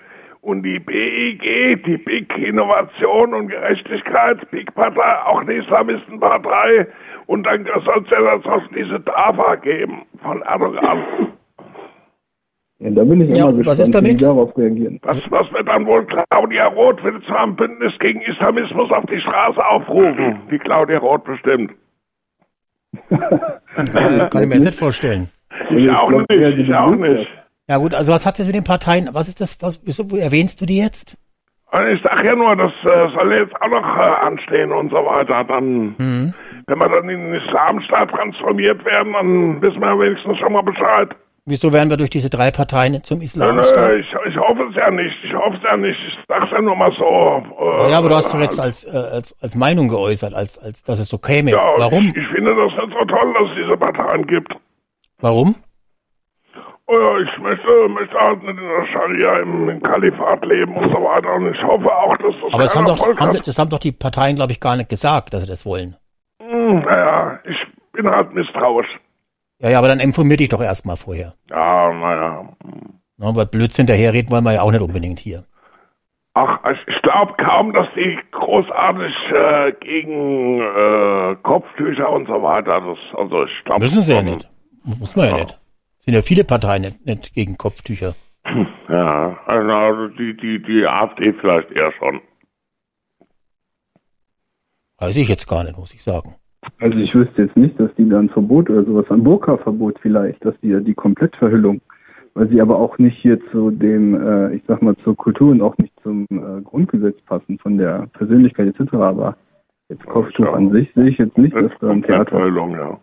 [0.43, 6.87] Und die BIG, die Big Innovation und Gerechtigkeit, Big Partei, auch eine Islamistenpartei.
[7.27, 11.03] Und dann soll es ja auch diese DAFA geben von Erdogan.
[12.79, 14.21] Ja, da bin ich Ja, immer gespannt, was ist wie damit?
[14.21, 15.01] die darauf reagieren.
[15.03, 19.21] Was, was wird dann wohl Claudia Roth will zwar ein Bündnis gegen Islamismus auf die
[19.21, 20.41] Straße aufrufen?
[20.51, 21.73] Die Claudia Roth bestimmt.
[23.11, 25.29] Äh, kann ich mir nicht vorstellen.
[25.71, 27.29] Ich auch nicht, ich auch nicht.
[27.69, 29.09] Ja gut, also was hat das mit den Parteien?
[29.13, 29.61] Was ist das?
[29.61, 31.17] Was, wieso wo erwähnst du die jetzt?
[31.73, 34.97] Und ich sag ja nur, das äh, soll jetzt auch noch äh, anstehen und so
[34.97, 35.45] weiter.
[35.45, 35.95] Dann
[36.69, 41.15] wenn wir dann in den Islamstaat transformiert werden, dann wissen wir wenigstens schon mal Bescheid.
[41.49, 43.91] Wieso werden wir durch diese drei Parteien zum Nö, Islamstaat?
[43.91, 46.61] nö, ich, ich hoffe es ja nicht, ich hoffe es ja nicht, ich sag's ja
[46.61, 47.05] nur mal so.
[47.87, 50.83] Äh, Ja, aber du hast doch jetzt als, äh, als, als Meinung geäußert, als, als
[50.83, 51.53] dass es so käme.
[51.53, 52.09] ja, Warum?
[52.09, 54.53] Ich, ich finde das nicht so toll, dass es diese Parteien gibt.
[55.21, 55.55] Warum?
[56.89, 60.89] Oh ja, ich möchte, möchte halt nicht in der Scharia im, im Kalifat leben und
[60.93, 61.33] so weiter.
[61.35, 63.93] Und ich hoffe auch, dass das Aber das haben, doch, haben, das haben doch die
[63.93, 65.97] Parteien, glaube ich, gar nicht gesagt, dass sie das wollen.
[66.43, 67.57] Hm, naja, ich
[67.93, 68.89] bin halt misstrauisch.
[69.59, 71.33] Ja, ja, aber dann informier dich doch erstmal vorher.
[71.49, 72.49] Ja, naja.
[73.17, 75.45] Na, aber Blödsinn daherreden wollen wir ja auch nicht unbedingt hier.
[76.35, 82.81] Ach, ich- ich glaube kaum, dass die großartig äh, gegen äh, Kopftücher und so weiter,
[82.83, 83.81] das, also ich glaube...
[83.83, 84.47] Müssen sie ja nicht.
[84.85, 85.59] Muss man ja, nicht.
[86.01, 88.15] Sind ja viele Parteien nicht, nicht gegen Kopftücher.
[88.91, 92.21] Ja, also die, die, die AfD vielleicht eher schon.
[94.99, 96.37] Weiß ich jetzt gar nicht, muss ich sagen.
[96.81, 100.45] Also ich wüsste jetzt nicht, dass die da ein Verbot oder sowas, ein Burka-Verbot vielleicht,
[100.45, 101.81] dass die die Komplettverhüllung,
[102.35, 105.63] weil sie aber auch nicht hier zu dem, äh, ich sag mal, zur Kultur und
[105.63, 108.95] auch nicht zum äh, Grundgesetz passen, von der Persönlichkeit etc.
[108.95, 109.37] Aber
[109.89, 112.47] jetzt Kopftuch an sich sehe ich jetzt nicht, dass da ein Theater.
[112.47, 113.01] Ja.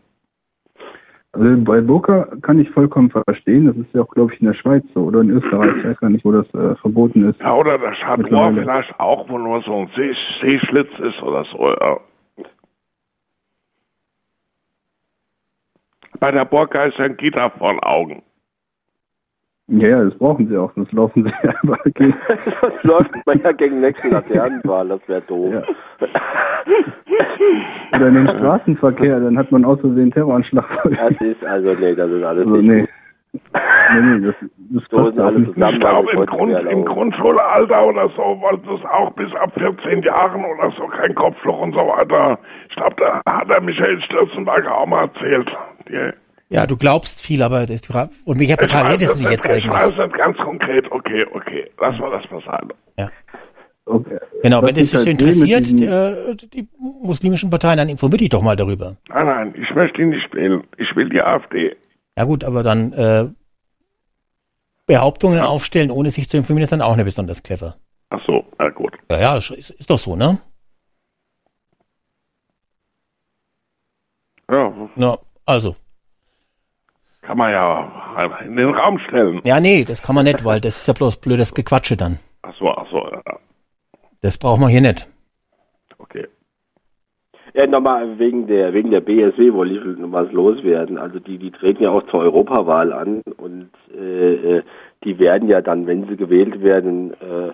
[1.35, 4.53] Also bei Burka kann ich vollkommen verstehen, das ist ja auch, glaube ich, in der
[4.53, 7.39] Schweiz so oder in Österreich, ich weiß gar nicht, wo das äh, verboten ist.
[7.39, 8.61] Ja, oder der Chador Mittlerweile.
[8.61, 11.97] vielleicht auch, wo nur so ein See, Seeschlitz ist oder so, ja.
[16.19, 18.23] Bei der Burka ist ja ein Gitter vor den Augen.
[19.67, 22.13] Ja, ja, das brauchen sie auch, das laufen sie ja aber gegen.
[22.61, 25.63] Das läuft man ja gegen nächsten Laternenwahl, das wäre doof.
[27.95, 30.65] Oder in den Straßenverkehr, dann hat man aus Versehen Terroranschlag.
[30.83, 32.87] Das ist, also nee, das ist alles Also, nicht nee.
[33.93, 34.35] Nee, nee, das,
[34.69, 35.53] das So passt sind auch alle nicht.
[35.53, 35.73] zusammen.
[35.73, 36.85] Ich glaube, im, Grund, im.
[36.85, 41.73] Grundschulalter oder so wollte es auch bis ab 14 Jahren oder so kein Kopfloch und
[41.73, 42.37] so weiter.
[42.69, 45.49] Ich glaube, da hat der Michael Stürzenberger auch mal erzählt.
[45.89, 46.11] Die,
[46.49, 48.11] Ja, du glaubst viel, aber das ist die Frage.
[48.25, 49.97] Und welcher Partei redest du jetzt nicht, ich weiß eigentlich?
[50.07, 50.91] nicht ganz konkret.
[50.91, 52.73] Okay, okay, lassen wir das mal sein.
[53.85, 54.17] Okay.
[54.41, 58.17] Genau, Was wenn es ich dich halt interessiert, diesen- äh, die muslimischen Parteien, dann informier
[58.17, 58.95] dich doch mal darüber.
[59.09, 60.63] Nein, nein, ich möchte ihn nicht wählen.
[60.77, 61.75] Ich will die AfD.
[62.17, 63.27] Ja gut, aber dann äh,
[64.85, 67.75] Behauptungen aufstellen, ohne sich zu informieren, ist dann auch nicht besonders clever.
[68.09, 68.93] Ach so, na gut.
[69.11, 70.39] Ja, ja, ist, ist doch so, ne?
[74.49, 75.75] Ja, Na, also.
[77.21, 79.41] kann man ja in den Raum stellen.
[79.43, 82.19] Ja, nee, das kann man nicht, weil das ist ja bloß blödes Gequatsche dann.
[82.41, 83.21] Ach so, ach so, ja.
[84.21, 85.07] Das braucht man hier nicht.
[85.97, 86.27] okay.
[87.53, 90.97] Ja, nochmal wegen der wegen der BSW wollte ich noch was loswerden.
[90.97, 94.63] Also die die treten ja auch zur Europawahl an und äh, äh,
[95.03, 97.51] die werden ja dann, wenn sie gewählt werden, äh,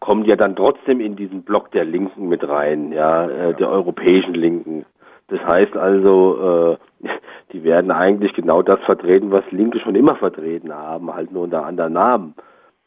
[0.00, 4.34] kommen ja dann trotzdem in diesen Block der Linken mit rein, ja, äh, der europäischen
[4.34, 4.84] Linken.
[5.32, 7.08] Das heißt also, äh,
[7.52, 11.64] die werden eigentlich genau das vertreten, was Linke schon immer vertreten haben, halt nur unter
[11.64, 12.34] anderen Namen.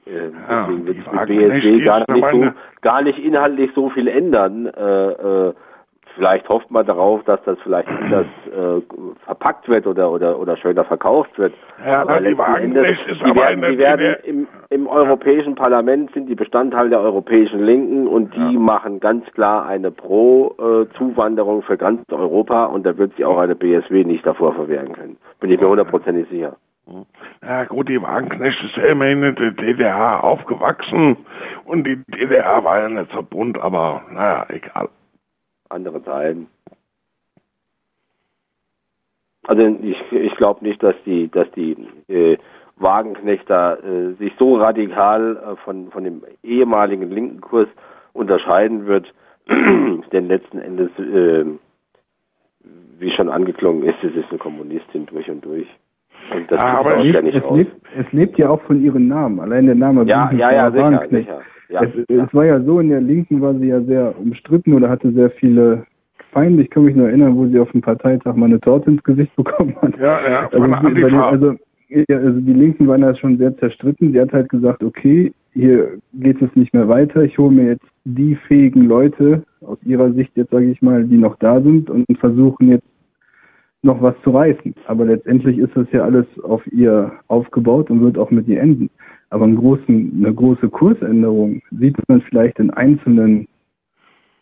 [0.05, 0.97] Äh, Ja, deswegen wird
[1.29, 2.47] die es mit die gar nicht, so,
[2.81, 4.67] gar nicht inhaltlich so viel ändern.
[4.67, 5.53] Äh, äh,
[6.15, 8.81] vielleicht hofft man darauf, dass das vielleicht anders äh,
[9.25, 11.53] verpackt wird oder, oder, oder schöner verkauft wird.
[11.85, 16.35] Ja, aber die Endes, ist die werden, die werden im, im Europäischen Parlament sind die
[16.35, 22.85] Bestandteil der europäischen Linken und die machen ganz klar eine Pro-Zuwanderung für ganz Europa und
[22.85, 25.17] da wird sich auch eine BSW nicht davor verwehren können.
[25.39, 26.55] Bin ich mir hundertprozentig sicher.
[27.41, 31.17] Ja gut, die Wagenknecht ist ja immerhin in der DDR aufgewachsen
[31.65, 34.89] und die DDR war ja nicht so bunt, aber naja, egal.
[35.69, 36.47] Andere Zeiten.
[39.47, 41.75] Also ich, ich glaube nicht, dass die, dass die
[42.07, 42.37] äh,
[42.77, 47.67] Wagenknechter äh, sich so radikal äh, von, von dem ehemaligen linken Kurs
[48.13, 49.13] unterscheiden wird,
[49.47, 51.45] denn letzten Endes, äh,
[52.97, 55.67] wie schon angeklungen ist, es ist eine Kommunistin durch und durch.
[56.33, 58.81] Und das Ah, aber Es ja lebt, nicht es, lebt, es lebt ja auch von
[58.81, 59.39] ihren Namen.
[59.39, 61.27] Allein der Name Ja, ja, ja, sicher, Wagenknecht.
[61.29, 61.41] sicher.
[61.69, 64.89] Ja, es, es war ja so, in der Linken war sie ja sehr umstritten oder
[64.89, 65.85] hatte sehr viele
[66.31, 66.63] Feinde.
[66.63, 69.35] Ich kann mich nur erinnern, wo sie auf dem Parteitag mal eine Torte ins Gesicht
[69.35, 69.97] bekommen hat.
[69.97, 71.55] Ja, ja, Also, den, also,
[71.89, 74.11] ja, also die Linken waren ja schon sehr zerstritten.
[74.11, 77.23] Sie hat halt gesagt, okay, hier geht es nicht mehr weiter.
[77.23, 81.17] Ich hole mir jetzt die fähigen Leute aus ihrer Sicht jetzt sage ich mal, die
[81.17, 82.87] noch da sind und versuchen jetzt
[83.81, 84.75] noch was zu reißen.
[84.87, 88.89] Aber letztendlich ist das ja alles auf ihr aufgebaut und wird auch mit ihr enden.
[89.35, 93.49] Aber großen, eine große Kursänderung sieht man vielleicht in einzelnen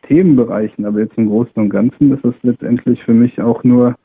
[0.04, 3.96] Themenbereichen, aber jetzt im Großen und Ganzen ist es letztendlich für mich auch nur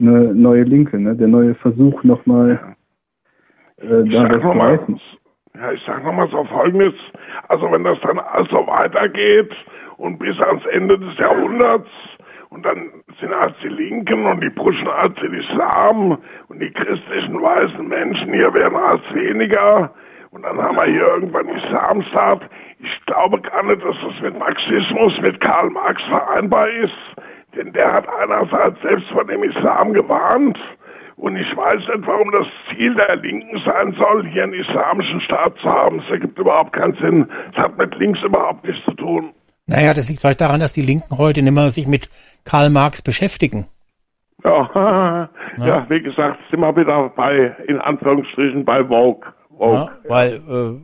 [0.00, 1.14] eine neue Linke, ne?
[1.14, 2.74] der neue Versuch nochmal
[3.76, 5.00] äh, da was zu reißen.
[5.54, 6.94] ja, ich sag nochmal so folgendes,
[7.46, 9.54] also wenn das dann also weitergeht
[9.98, 11.88] und bis ans Ende des Jahrhunderts
[12.48, 12.90] und dann
[13.20, 18.32] sind als die Linken und die Burschen als den Islam und die christlichen weißen Menschen
[18.32, 19.94] hier werden als weniger.
[20.34, 22.42] Und dann haben wir hier irgendwann Islamstaat.
[22.80, 26.92] Ich glaube gar nicht, dass das mit Marxismus, mit Karl Marx vereinbar ist.
[27.56, 30.58] Denn der hat einerseits selbst von dem Islam gewarnt.
[31.14, 35.56] Und ich weiß nicht, warum das Ziel der Linken sein soll, hier einen islamischen Staat
[35.58, 35.98] zu haben.
[35.98, 37.30] Das ergibt überhaupt keinen Sinn.
[37.54, 39.30] Das hat mit links überhaupt nichts zu tun.
[39.66, 42.08] Naja, das liegt vielleicht daran, dass die Linken heute nicht mehr sich mit
[42.44, 43.68] Karl Marx beschäftigen.
[44.42, 49.22] Ja, ja, wie gesagt, sind wir wieder bei, in Anführungsstrichen, bei Vogue.
[49.58, 49.74] Vogue.
[49.74, 50.80] Ja, weil äh,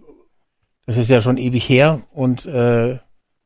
[0.86, 2.98] das ist ja schon ewig her und äh,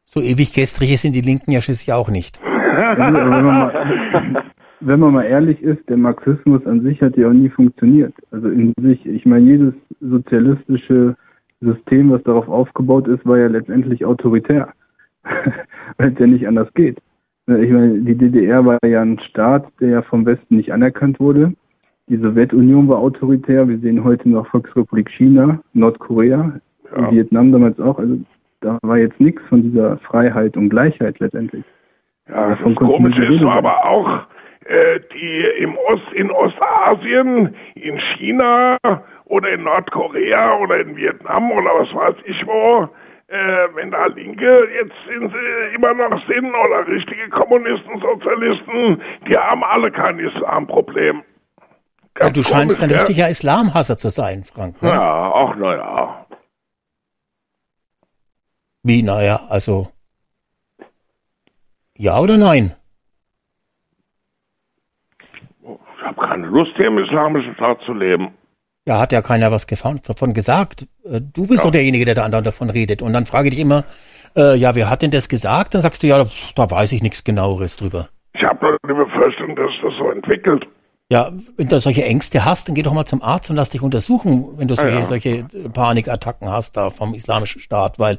[0.05, 2.41] so ewig gestrige sind die Linken ja schließlich auch nicht.
[2.43, 4.45] Also, wenn, man mal,
[4.81, 8.15] wenn man mal ehrlich ist, der Marxismus an sich hat ja auch nie funktioniert.
[8.31, 11.17] Also in sich, ich meine, jedes sozialistische
[11.61, 14.73] System, was darauf aufgebaut ist, war ja letztendlich autoritär,
[15.97, 16.99] weil es ja nicht anders geht.
[17.47, 21.53] Ich meine, die DDR war ja ein Staat, der ja vom Westen nicht anerkannt wurde.
[22.09, 23.67] Die Sowjetunion war autoritär.
[23.69, 26.61] Wir sehen heute noch Volksrepublik China, Nordkorea,
[26.97, 27.11] Ja.
[27.11, 27.99] Vietnam damals auch.
[27.99, 28.19] Also
[28.61, 31.65] da war jetzt nichts von dieser Freiheit und Gleichheit letztendlich.
[32.29, 33.49] Ja, das Davon konnte Komische ist Rede sein.
[33.53, 34.21] aber auch,
[34.67, 38.77] äh, die im Ost, in Ostasien, in China
[39.27, 42.89] oder in Nordkorea oder in Vietnam oder was weiß ich wo,
[43.29, 43.37] äh,
[43.75, 49.65] wenn da Linke jetzt sind sie immer noch sind oder richtige Kommunisten, Sozialisten, die haben
[49.65, 51.23] alle kein Islamproblem.
[52.19, 54.81] Ja, du scheinst ein richtiger Islamhasser zu sein, Frank.
[54.83, 54.91] Ne?
[54.91, 56.27] Ja, ach naja.
[58.83, 59.89] Wie, naja, also.
[61.97, 62.75] Ja oder nein?
[65.63, 68.35] Ich habe keine Lust, hier im islamischen Staat zu leben.
[68.87, 70.87] Ja, hat ja keiner was davon gesagt.
[71.05, 73.01] Äh, Du bist doch derjenige, der da andauernd davon redet.
[73.01, 73.85] Und dann frage ich dich immer,
[74.37, 75.73] äh, ja, wer hat denn das gesagt?
[75.75, 76.23] Dann sagst du, ja,
[76.55, 78.11] da weiß ich nichts genaueres drüber.
[78.35, 80.67] Ich habe nur die Befürchtung, dass das so entwickelt.
[81.11, 83.83] Ja, wenn du solche Ängste hast, dann geh doch mal zum Arzt und lass dich
[83.83, 85.07] untersuchen, wenn du solche, Ah, ja.
[85.07, 88.19] solche äh, Panikattacken hast da vom islamischen Staat, weil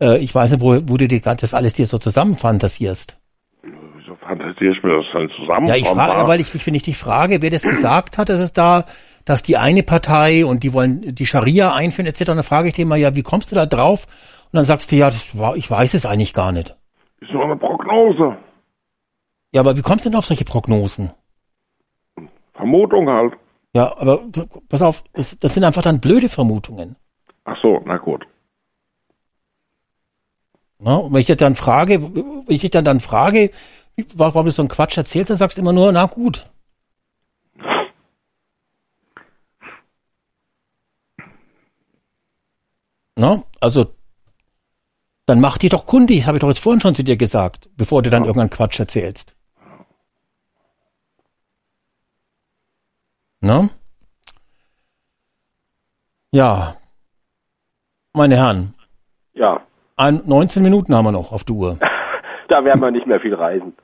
[0.00, 3.18] äh, ich weiß nicht, wo, wo du die, das alles dir so zusammenfantasierst.
[3.62, 5.68] Wieso fantasiere ich mir das dann zusammen?
[5.68, 8.52] Ja, ich frage, weil ich, wenn ich dich frage, wer das gesagt hat, dass es
[8.52, 8.84] da,
[9.24, 12.84] dass die eine Partei und die wollen die Scharia einführen etc., dann frage ich dich
[12.84, 14.06] mal, ja, wie kommst du da drauf?
[14.46, 16.76] Und dann sagst du, ja, war, ich weiß es eigentlich gar nicht.
[17.20, 18.36] Ist nur eine Prognose.
[19.52, 21.12] Ja, aber wie kommst du denn auf solche Prognosen?
[22.54, 23.34] Vermutung halt.
[23.74, 24.22] Ja, aber
[24.68, 26.96] pass auf, das, das sind einfach dann blöde Vermutungen.
[27.44, 28.24] Ach so, na gut.
[30.78, 30.96] Ne?
[30.98, 33.50] Und wenn ich dich dann frage, wenn ich dich dann, dann frage,
[34.14, 36.48] warum du so einen Quatsch erzählst, dann sagst du immer nur, na gut.
[43.16, 43.42] Ne?
[43.60, 43.86] Also,
[45.26, 48.02] dann mach die doch kundig, habe ich doch jetzt vorhin schon zu dir gesagt, bevor
[48.02, 49.33] du dann irgendeinen Quatsch erzählst.
[53.44, 53.68] Ne?
[56.32, 56.76] Ja.
[58.14, 58.74] Meine Herren,
[59.34, 59.60] Ja,
[59.96, 61.78] ein, 19 Minuten haben wir noch auf der Uhr.
[62.48, 63.76] da werden wir nicht mehr viel reisen.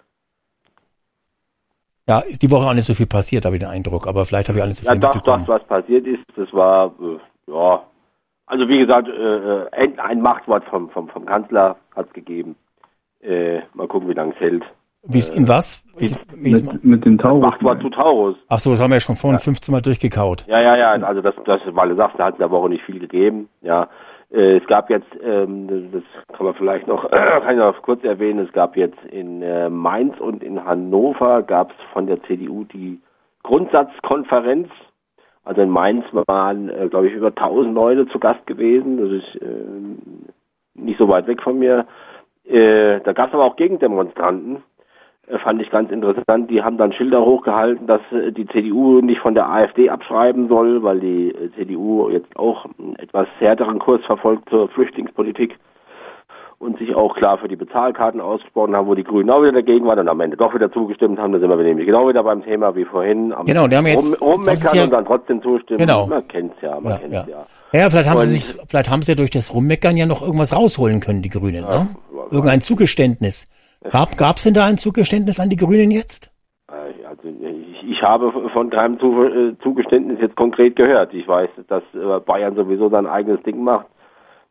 [2.08, 4.48] Ja, ist die Woche auch nicht so viel passiert, habe ich den Eindruck, aber vielleicht
[4.48, 5.44] habe ich alles so Ja, viel doch, mitbekommen.
[5.46, 7.18] das, was passiert ist, das war, äh,
[7.52, 7.84] ja,
[8.46, 12.56] also wie gesagt, äh, äh, ein- ein Machtwort vom, vom, vom Kanzler hat es gegeben.
[13.20, 14.64] Äh, mal gucken, wie lange es hält.
[15.02, 15.82] Wie in was?
[15.98, 17.42] Ich, Mit, mit den Taurus.
[17.42, 18.36] Machtwort zu Taurus.
[18.48, 20.46] ach so, das haben wir ja schon vorhin 15 Mal durchgekaut.
[20.46, 22.84] Ja, ja, ja, also das, das, weil du sagst, da hat in der Woche nicht
[22.84, 23.88] viel gegeben, ja.
[24.30, 26.02] Äh, es gab jetzt, ähm, das
[26.36, 30.18] kann man vielleicht noch, kann ich noch kurz erwähnen, es gab jetzt in äh, Mainz
[30.20, 33.00] und in Hannover gab es von der CDU die
[33.42, 34.68] Grundsatzkonferenz.
[35.44, 38.98] Also in Mainz waren, äh, glaube ich, über 1000 Leute zu Gast gewesen.
[38.98, 41.86] Das ist äh, nicht so weit weg von mir.
[42.44, 44.62] Äh, da gab es aber auch Gegendemonstranten.
[45.30, 46.50] Äh, fand ich ganz interessant.
[46.50, 50.82] Die haben dann Schilder hochgehalten, dass äh, die CDU nicht von der AfD abschreiben soll,
[50.82, 55.58] weil die äh, CDU jetzt auch einen etwas härteren Kurs verfolgt zur Flüchtlingspolitik
[56.58, 59.86] und sich auch klar für die Bezahlkarten ausgesprochen haben, wo die Grünen auch wieder dagegen
[59.86, 61.32] waren und am Ende doch wieder zugestimmt haben.
[61.32, 63.32] Da sind wir nämlich genau wieder beim Thema wie vorhin.
[63.32, 65.78] Am Genau, die haben jetzt- rum, rummeckern ja- und dann trotzdem zustimmen.
[65.78, 66.06] Genau.
[66.06, 67.24] Man kennt's ja, man Ja, kennt's ja.
[67.72, 67.80] ja.
[67.80, 70.20] Ja, vielleicht haben Und- sie sich, vielleicht haben sie ja durch das Rummeckern ja noch
[70.20, 71.88] irgendwas rausholen können, die Grünen, ne?
[72.30, 73.48] Irgendein Zugeständnis.
[73.88, 76.30] Gab, gab's denn da ein Zugeständnis an die Grünen jetzt?
[76.68, 81.14] Äh, Also ich, ich habe von keinem äh, Zugeständnis jetzt konkret gehört.
[81.14, 83.86] Ich weiß, dass äh, Bayern sowieso sein eigenes Ding macht,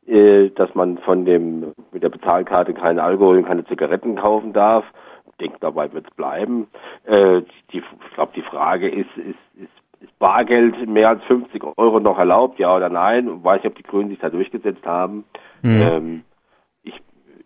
[0.08, 4.84] dass man von dem mit der Bezahlkarte keinen Alkohol und keine Zigaretten kaufen darf.
[5.30, 6.66] Ich denke, dabei wird es bleiben.
[7.08, 12.18] Die, ich glaube, die Frage ist, ist, ist, ist Bargeld mehr als 50 Euro noch
[12.18, 13.44] erlaubt, ja oder nein?
[13.44, 15.26] Weiß nicht, ob die Grünen sich da durchgesetzt haben.
[15.62, 15.82] Mhm.
[15.82, 16.24] Ähm,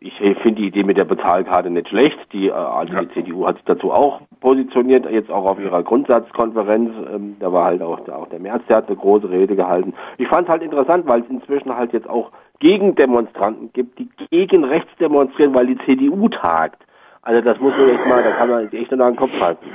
[0.03, 2.17] ich, ich finde die Idee mit der Bezahlkarte nicht schlecht.
[2.33, 6.91] Die, äh, also die CDU hat sich dazu auch positioniert, jetzt auch auf ihrer Grundsatzkonferenz.
[7.14, 9.93] Ähm, da war halt auch, auch der März, der hat eine große Rede gehalten.
[10.17, 14.65] Ich fand es halt interessant, weil es inzwischen halt jetzt auch Gegendemonstranten gibt, die gegen
[14.65, 16.83] rechts demonstrieren, weil die CDU tagt.
[17.22, 19.65] Also das muss man echt mal, da kann man echt nur an den Kopf halten.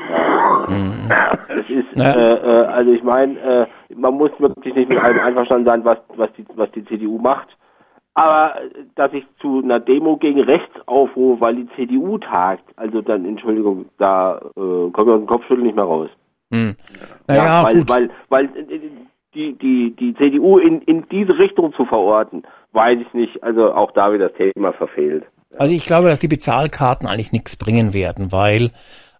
[1.08, 1.31] Ja.
[1.48, 2.12] Das ist, Ja.
[2.12, 5.97] äh, äh, also ich meine, äh, man muss wirklich nicht mit allem einverstanden sein, was,
[6.16, 7.48] was, die, was die CDU macht.
[8.18, 13.00] Aber äh, dass ich zu einer Demo gegen rechts aufrufe, weil die CDU tagt, also
[13.00, 16.10] dann, Entschuldigung, da äh, kommen wir aus dem Kopfschütteln nicht mehr raus.
[16.52, 16.74] Hm.
[17.26, 17.88] Naja, weil, gut.
[17.88, 18.80] weil, weil äh,
[19.34, 23.92] die, die, die CDU in, in diese Richtung zu verorten, weiß ich nicht, also auch
[23.92, 25.24] da wird das Thema verfehlt.
[25.56, 28.70] Also ich glaube, dass die Bezahlkarten eigentlich nichts bringen werden, weil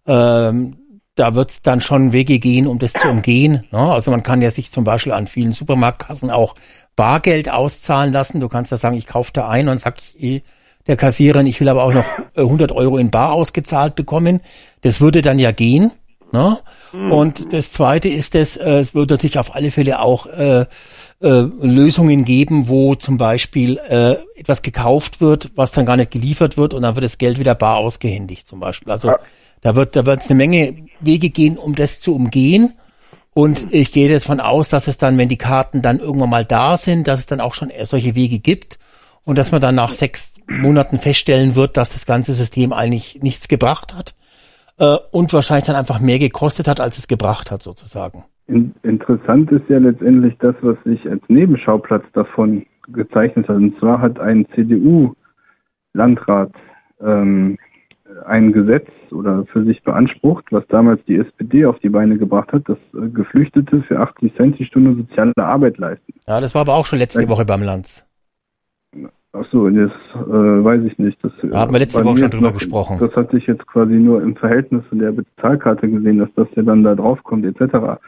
[0.07, 0.77] ähm,
[1.15, 3.63] da wird es dann schon Wege gehen, um das zu umgehen.
[3.71, 3.79] Ne?
[3.79, 6.55] Also man kann ja sich zum Beispiel an vielen Supermarktkassen auch
[6.99, 8.41] Bargeld auszahlen lassen.
[8.41, 10.41] Du kannst da sagen, ich kaufe da ein und sag ich eh
[10.85, 12.03] der Kassiererin, ich will aber auch noch
[12.35, 14.41] äh, 100 Euro in Bar ausgezahlt bekommen.
[14.81, 15.93] Das würde dann ja gehen.
[16.33, 16.57] Ne?
[16.91, 20.65] Und das Zweite ist, dass äh, es wird natürlich auf alle Fälle auch äh, äh,
[21.21, 26.73] Lösungen geben, wo zum Beispiel äh, etwas gekauft wird, was dann gar nicht geliefert wird
[26.73, 28.91] und dann wird das Geld wieder bar ausgehändigt zum Beispiel.
[28.91, 29.13] Also
[29.61, 32.73] da wird da wird es eine Menge Wege gehen, um das zu umgehen.
[33.33, 36.45] Und ich gehe jetzt von aus, dass es dann, wenn die Karten dann irgendwann mal
[36.45, 38.79] da sind, dass es dann auch schon solche Wege gibt
[39.23, 43.47] und dass man dann nach sechs Monaten feststellen wird, dass das ganze System eigentlich nichts
[43.47, 44.15] gebracht hat
[44.79, 48.23] äh, und wahrscheinlich dann einfach mehr gekostet hat, als es gebracht hat sozusagen.
[48.47, 53.57] In, interessant ist ja letztendlich das, was sich als Nebenschauplatz davon gezeichnet hat.
[53.57, 56.51] Und zwar hat ein CDU-Landrat
[57.01, 57.59] ähm,
[58.25, 62.67] ein Gesetz oder für sich beansprucht, was damals die SPD auf die Beine gebracht hat,
[62.67, 66.13] dass äh, Geflüchtete für 80 Cent die Stunde soziale Arbeit leisten.
[66.27, 68.05] Ja, das war aber auch schon letzte Woche beim Lanz.
[69.31, 70.17] Ach so, das äh,
[70.63, 71.23] weiß ich nicht.
[71.23, 72.97] Das, Da haben wir letzte bei Woche schon drüber noch- gesprochen.
[72.99, 76.63] Das hatte ich jetzt quasi nur im Verhältnis zu der Bezahlkarte gesehen, dass das ja
[76.63, 77.99] dann da draufkommt etc.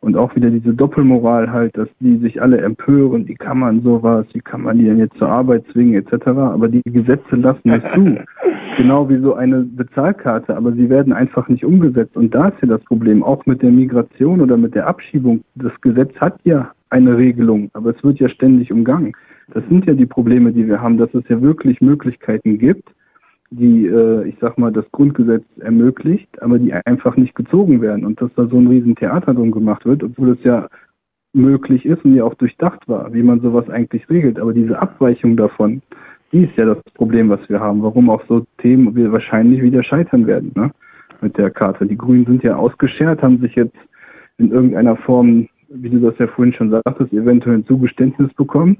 [0.00, 4.26] Und auch wieder diese Doppelmoral halt, dass die sich alle empören, wie kann man sowas,
[4.32, 6.28] wie kann man die denn jetzt zur Arbeit zwingen etc.
[6.28, 8.18] Aber die Gesetze lassen es zu.
[8.76, 12.16] Genau wie so eine Bezahlkarte, aber sie werden einfach nicht umgesetzt.
[12.16, 15.42] Und da ist ja das Problem, auch mit der Migration oder mit der Abschiebung.
[15.56, 19.14] Das Gesetz hat ja eine Regelung, aber es wird ja ständig umgangen.
[19.52, 22.88] Das sind ja die Probleme, die wir haben, dass es ja wirklich Möglichkeiten gibt,
[23.50, 28.20] die, äh, ich sag mal, das Grundgesetz ermöglicht, aber die einfach nicht gezogen werden und
[28.20, 30.68] dass da so ein riesen Theater drum gemacht wird, obwohl es ja
[31.32, 34.38] möglich ist und ja auch durchdacht war, wie man sowas eigentlich regelt.
[34.38, 35.82] Aber diese Abweichung davon,
[36.32, 39.82] die ist ja das Problem, was wir haben, warum auch so Themen wir wahrscheinlich wieder
[39.82, 40.70] scheitern werden, ne?
[41.20, 41.84] Mit der Karte.
[41.86, 43.76] Die Grünen sind ja ausgeschert, haben sich jetzt
[44.36, 48.76] in irgendeiner Form, wie du das ja vorhin schon sagtest, eventuell ein Zugeständnis bekommen.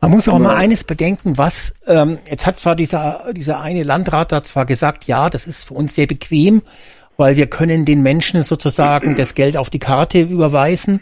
[0.00, 3.82] Man muss auch Aber- mal eines bedenken, was, ähm, jetzt hat zwar dieser, dieser eine
[3.82, 6.62] Landrat da zwar gesagt, ja, das ist für uns sehr bequem,
[7.16, 11.00] weil wir können den Menschen sozusagen das Geld auf die Karte überweisen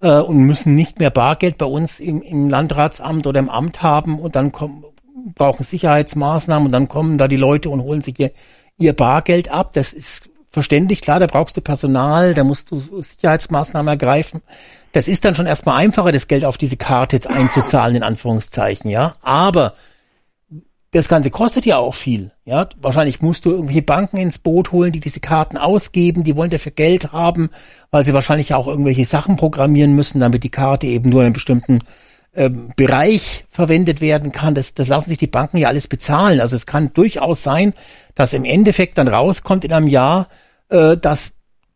[0.00, 4.18] äh, und müssen nicht mehr Bargeld bei uns im, im Landratsamt oder im Amt haben
[4.18, 4.84] und dann kommen,
[5.36, 8.32] brauchen Sicherheitsmaßnahmen und dann kommen da die Leute und holen sich ihr,
[8.76, 9.72] ihr Bargeld ab.
[9.74, 14.42] Das ist verständlich, klar, da brauchst du Personal, da musst du Sicherheitsmaßnahmen ergreifen.
[14.92, 18.90] Das ist dann schon erstmal einfacher, das Geld auf diese Karte jetzt einzuzahlen, in Anführungszeichen,
[18.90, 19.14] ja.
[19.22, 19.74] Aber
[20.90, 22.68] das Ganze kostet ja auch viel, ja.
[22.80, 26.72] Wahrscheinlich musst du irgendwelche Banken ins Boot holen, die diese Karten ausgeben, die wollen dafür
[26.72, 27.50] Geld haben,
[27.90, 31.32] weil sie wahrscheinlich auch irgendwelche Sachen programmieren müssen, damit die Karte eben nur in einem
[31.32, 31.80] bestimmten
[32.34, 34.54] ähm, Bereich verwendet werden kann.
[34.54, 36.40] Das, das lassen sich die Banken ja alles bezahlen.
[36.40, 37.72] Also es kann durchaus sein,
[38.14, 40.28] dass im Endeffekt dann rauskommt in einem Jahr,
[40.68, 41.32] äh, dass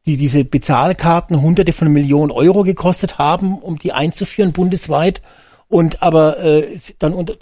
[0.07, 5.21] die diese Bezahlkarten hunderte von Millionen Euro gekostet haben, um die einzuführen bundesweit
[5.69, 7.35] und aber äh, dann unter,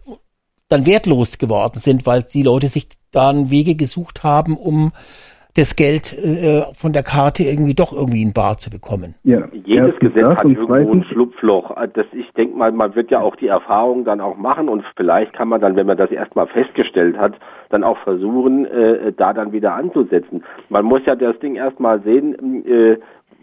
[0.68, 4.92] dann wertlos geworden sind, weil die Leute sich dann Wege gesucht haben, um
[5.56, 9.14] das Geld äh, von der Karte irgendwie doch irgendwie in Bar zu bekommen.
[9.22, 11.76] Ja, Jedes Gesetz das hat irgendwo ein Schlupfloch.
[11.76, 14.84] Äh, Das, ich denke mal, man wird ja auch die Erfahrung dann auch machen und
[14.96, 17.34] vielleicht kann man dann, wenn man das erstmal festgestellt hat,
[17.70, 20.42] dann auch versuchen, äh, da dann wieder anzusetzen.
[20.68, 22.98] Man muss ja das Ding erstmal sehen, äh,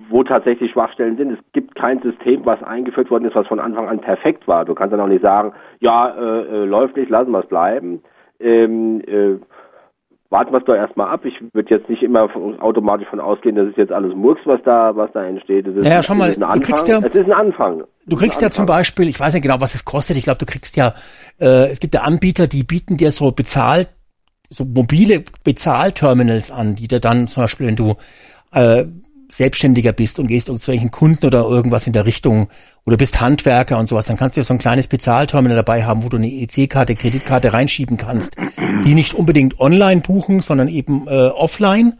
[0.10, 1.32] wo tatsächlich Schwachstellen sind.
[1.32, 4.66] Es gibt kein System, was eingeführt worden ist, was von Anfang an perfekt war.
[4.66, 8.02] Du kannst dann auch nicht sagen, ja, äh, äh, läuft nicht, lassen wir es bleiben.
[8.40, 9.38] Ähm, äh,
[10.32, 11.24] warten wir es doch erstmal ab.
[11.26, 12.28] Ich würde jetzt nicht immer
[12.62, 15.68] automatisch von ausgehen, das ist jetzt alles Murks, was da, was da entsteht.
[15.68, 16.62] Es ist, Naja, schau mal, ist ein du Anfang.
[16.64, 17.84] kriegst ja- es ist ein Anfang.
[18.08, 20.46] Du kriegst ja zum Beispiel, ich weiß nicht genau, was es kostet, ich glaube, du
[20.46, 20.94] kriegst ja,
[21.40, 23.90] äh, es gibt ja Anbieter, die bieten dir so bezahlt,
[24.50, 27.96] so mobile Bezahlterminals an, die dir dann zum Beispiel, wenn du
[28.54, 28.86] äh,
[29.32, 32.50] Selbstständiger bist und gehst zu welchen Kunden oder irgendwas in der Richtung
[32.86, 36.10] oder bist Handwerker und sowas, dann kannst du so ein kleines Bezahlterminal dabei haben, wo
[36.10, 38.36] du eine EC-Karte, Kreditkarte reinschieben kannst,
[38.86, 42.00] die nicht unbedingt online buchen, sondern eben äh, offline.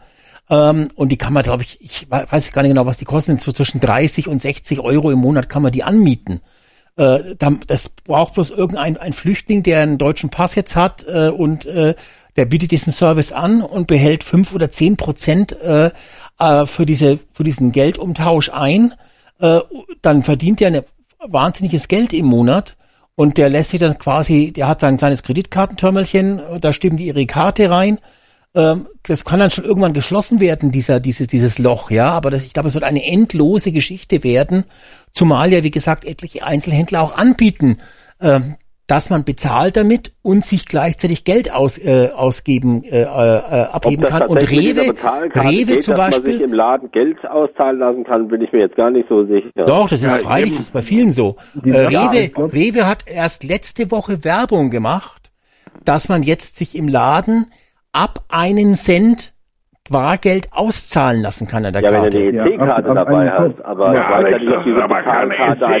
[0.50, 3.38] Ähm, und die kann man, glaube ich, ich weiß gar nicht genau, was die kosten,
[3.38, 6.40] so zwischen 30 und 60 Euro im Monat kann man die anmieten.
[6.96, 7.36] Äh,
[7.66, 11.94] das braucht bloß irgendein ein Flüchtling, der einen deutschen Pass jetzt hat äh, und äh,
[12.36, 15.90] der bietet diesen Service an und behält fünf oder zehn Prozent äh,
[16.38, 18.94] äh, für diese für diesen Geldumtausch ein.
[19.38, 19.60] Äh,
[20.00, 20.82] dann verdient er ein
[21.26, 22.76] wahnsinniges Geld im Monat
[23.14, 27.26] und der lässt sich dann quasi, der hat sein kleines Kreditkartenterminalchen, da stimmen die ihre
[27.26, 27.98] Karte rein.
[28.54, 32.44] Ähm, das kann dann schon irgendwann geschlossen werden, dieser, dieses, dieses Loch, ja, aber das,
[32.44, 34.64] ich glaube, es wird eine endlose Geschichte werden,
[35.12, 37.78] zumal ja, wie gesagt, etliche Einzelhändler auch anbieten,
[38.20, 44.04] ähm, dass man bezahlt damit und sich gleichzeitig Geld aus, äh, ausgeben, äh, äh, abheben
[44.04, 44.22] kann.
[44.26, 44.94] Und Rewe,
[45.34, 46.32] Rewe geht, zum dass Beispiel.
[46.32, 49.24] man sich im Laden Geld auszahlen lassen kann, bin ich mir jetzt gar nicht so
[49.24, 49.50] sicher.
[49.66, 51.36] Doch, das ist Ja, freilich, das ist bei vielen so.
[51.64, 55.30] Äh, Rewe, glaub- Rewe hat erst letzte Woche Werbung gemacht,
[55.84, 57.46] dass man jetzt sich im Laden
[57.92, 59.31] ab einen Cent
[59.92, 62.18] Bargeld auszahlen lassen kann an der Ja, wenn du Karte.
[62.18, 65.34] eine EC-Karte dabei hast, aber Ja, ja Alex, nicht, ob diese aber keine eine,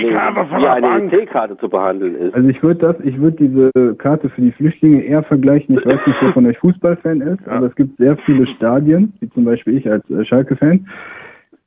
[0.06, 1.12] EC-Karte von wie der eine.
[1.12, 2.34] EC-Karte zu behandeln ist.
[2.34, 5.76] Also ich würde das, ich würde diese Karte für die Flüchtlinge eher vergleichen.
[5.78, 9.30] Ich weiß nicht, wer von euch Fußballfan ist, aber es gibt sehr viele Stadien, wie
[9.30, 10.86] zum Beispiel ich als äh, Schalke-Fan.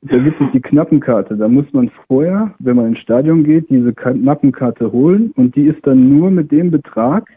[0.02, 1.36] Da gibt es die Knappenkarte.
[1.36, 5.84] Da muss man vorher, wenn man ins Stadion geht, diese Knappenkarte holen und die ist
[5.86, 7.28] dann nur mit dem Betrag,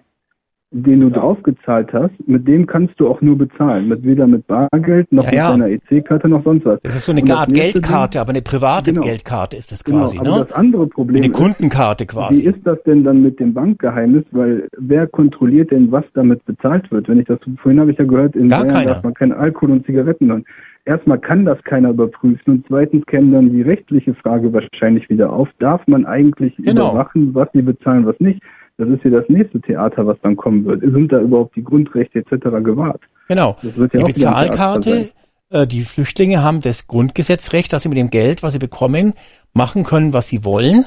[0.72, 3.88] den du draufgezahlt hast, mit dem kannst du auch nur bezahlen.
[3.88, 5.51] Mit weder mit Bargeld noch Ja, mit ja.
[5.51, 6.80] deiner EC-Karte noch sonst was.
[6.83, 9.03] Das ist so eine Und Art Geldkarte, aber eine private Genau.
[9.06, 10.45] Geldkarte ist das Genau, quasi, aber ne?
[10.48, 12.43] das andere Problem Eine ist, Kundenkarte Wie quasi.
[12.43, 14.25] ist das denn dann mit dem Bankgeheimnis?
[14.31, 17.09] Weil wer kontrolliert denn, was damit bezahlt wird?
[17.09, 18.93] Wenn ich das vorhin habe ich ja gehört, in Gar Bayern keiner.
[18.93, 20.45] darf man kein Alkohol und Zigaretten hören.
[20.85, 25.48] Erstmal kann das keiner überprüfen und zweitens käme dann die rechtliche Frage wahrscheinlich wieder auf.
[25.59, 26.91] Darf man eigentlich Genau.
[26.91, 28.41] überwachen, was sie bezahlen, was nicht?
[28.80, 30.80] Das ist ja das nächste Theater, was dann kommen wird.
[30.80, 32.45] Sind da überhaupt die Grundrechte etc.
[32.64, 33.01] gewahrt?
[33.27, 33.58] Genau.
[33.61, 35.09] Das wird ja Die Bezahlkarte,
[35.49, 39.16] äh, die Flüchtlinge haben das Grundgesetzrecht, dass sie mit dem Geld, was sie bekommen,
[39.53, 40.85] machen können, was sie wollen.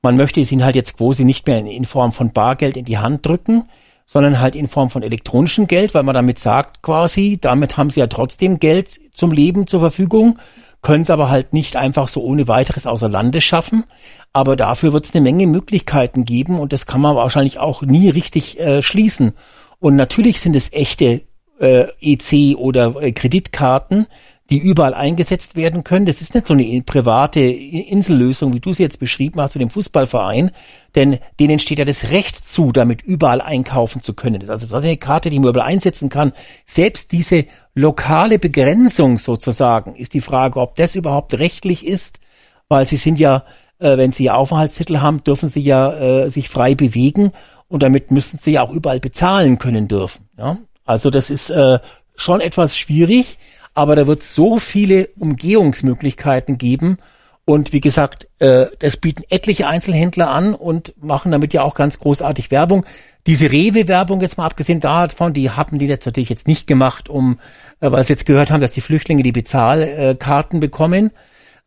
[0.00, 2.84] Man möchte es ihnen halt jetzt quasi nicht mehr in, in Form von Bargeld in
[2.84, 3.64] die Hand drücken,
[4.06, 7.98] sondern halt in Form von elektronischem Geld, weil man damit sagt quasi, damit haben sie
[7.98, 10.38] ja trotzdem Geld zum Leben zur Verfügung,
[10.84, 13.84] können es aber halt nicht einfach so ohne weiteres außer Landes schaffen.
[14.32, 18.10] Aber dafür wird es eine Menge Möglichkeiten geben und das kann man wahrscheinlich auch nie
[18.10, 19.32] richtig äh, schließen.
[19.80, 21.22] Und natürlich sind es echte
[21.58, 24.06] äh, EC oder äh, Kreditkarten,
[24.50, 26.04] die überall eingesetzt werden können.
[26.04, 29.62] Das ist nicht so eine in- private Insellösung, wie du sie jetzt beschrieben hast mit
[29.62, 30.50] dem Fußballverein,
[30.94, 34.44] denn denen steht ja das Recht zu, damit überall einkaufen zu können.
[34.46, 36.32] Das ist also eine Karte, die man überall einsetzen kann.
[36.66, 42.20] Selbst diese lokale Begrenzung sozusagen ist die Frage, ob das überhaupt rechtlich ist,
[42.68, 43.44] weil sie sind ja,
[43.78, 45.92] äh, wenn sie Aufenthaltstitel haben, dürfen sie ja
[46.24, 47.32] äh, sich frei bewegen
[47.68, 50.28] und damit müssen sie ja auch überall bezahlen können dürfen.
[50.36, 50.58] Ja?
[50.84, 51.78] Also das ist äh,
[52.14, 53.38] schon etwas schwierig,
[53.74, 56.98] aber da wird so viele Umgehungsmöglichkeiten geben.
[57.46, 61.98] Und wie gesagt, äh, das bieten etliche Einzelhändler an und machen damit ja auch ganz
[61.98, 62.86] großartig Werbung.
[63.26, 67.38] Diese Rewe-Werbung jetzt mal abgesehen davon, die haben die jetzt natürlich jetzt nicht gemacht, um,
[67.80, 71.10] äh, weil sie jetzt gehört haben, dass die Flüchtlinge die Bezahlkarten bekommen,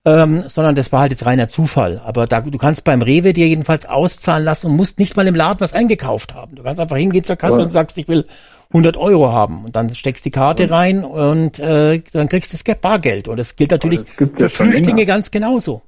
[0.03, 2.01] ähm, sondern das war halt jetzt reiner Zufall.
[2.03, 5.35] Aber da, du kannst beim Rewe dir jedenfalls auszahlen lassen und musst nicht mal im
[5.35, 6.55] Laden was eingekauft haben.
[6.55, 7.63] Du kannst einfach hingehen zur Kasse Ja.
[7.63, 8.25] und sagst, ich will
[8.69, 9.65] 100 Euro haben.
[9.65, 13.27] Und dann steckst die Karte rein und äh, dann kriegst du das Bargeld.
[13.27, 15.05] Und das gilt natürlich gibt's für ja Flüchtlinge länger.
[15.05, 15.81] ganz genauso.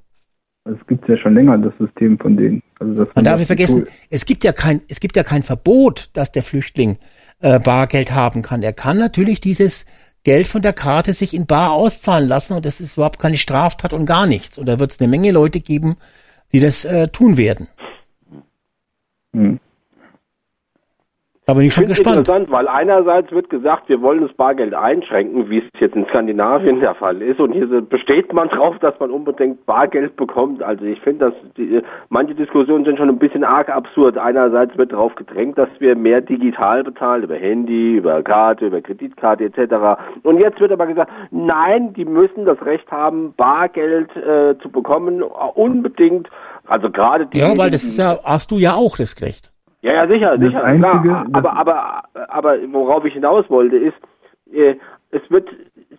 [0.64, 2.62] Es gibt ja schon länger, das System von denen.
[2.78, 5.22] Also das Man darf das nicht vergessen, Tool- es gibt ja kein, es gibt ja
[5.22, 6.98] kein Verbot, dass der Flüchtling
[7.40, 8.62] äh, Bargeld haben kann.
[8.62, 9.86] Er kann natürlich dieses
[10.22, 13.94] Geld von der Karte sich in Bar auszahlen lassen und das ist überhaupt keine Straftat
[13.94, 14.58] und gar nichts.
[14.58, 15.96] Und da wird es eine Menge Leute geben,
[16.52, 17.68] die das äh, tun werden.
[19.34, 19.60] Hm.
[21.50, 22.18] Da bin ich Ich schon gespannt.
[22.18, 26.78] interessant, weil einerseits wird gesagt, wir wollen das Bargeld einschränken, wie es jetzt in Skandinavien
[26.78, 27.40] der Fall ist.
[27.40, 30.62] Und hier besteht man drauf, dass man unbedingt Bargeld bekommt.
[30.62, 34.16] Also ich finde, dass die, manche Diskussionen sind schon ein bisschen arg absurd.
[34.16, 39.46] Einerseits wird darauf gedrängt, dass wir mehr digital bezahlen, über Handy, über Karte, über Kreditkarte
[39.46, 39.98] etc.
[40.22, 45.20] Und jetzt wird aber gesagt, nein, die müssen das Recht haben, Bargeld äh, zu bekommen,
[45.22, 46.28] unbedingt.
[46.68, 49.49] Also gerade die, Ja, weil das ist ja, hast du ja auch das Recht.
[49.82, 51.26] Ja, ja, sicher, Das sicher, Einzige, klar.
[51.28, 53.96] das- Aber, aber, aber worauf ich hinaus wollte, ist,
[54.52, 54.74] äh,
[55.10, 55.48] es wird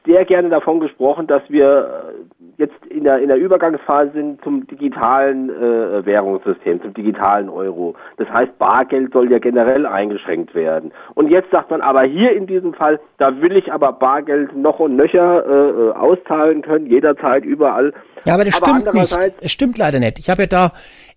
[0.05, 4.65] sehr gerne davon gesprochen, dass wir äh, jetzt in der, in der Übergangsphase sind zum
[4.67, 7.95] digitalen äh, Währungssystem, zum digitalen Euro.
[8.17, 10.91] Das heißt, Bargeld soll ja generell eingeschränkt werden.
[11.13, 14.79] Und jetzt sagt man aber hier in diesem Fall, da will ich aber Bargeld noch
[14.79, 17.93] und nöcher äh, äh auszahlen können, jederzeit, überall.
[18.25, 19.17] Ja, aber das aber stimmt nicht.
[19.41, 20.19] Es stimmt leider nicht.
[20.19, 20.71] Ich habe ja da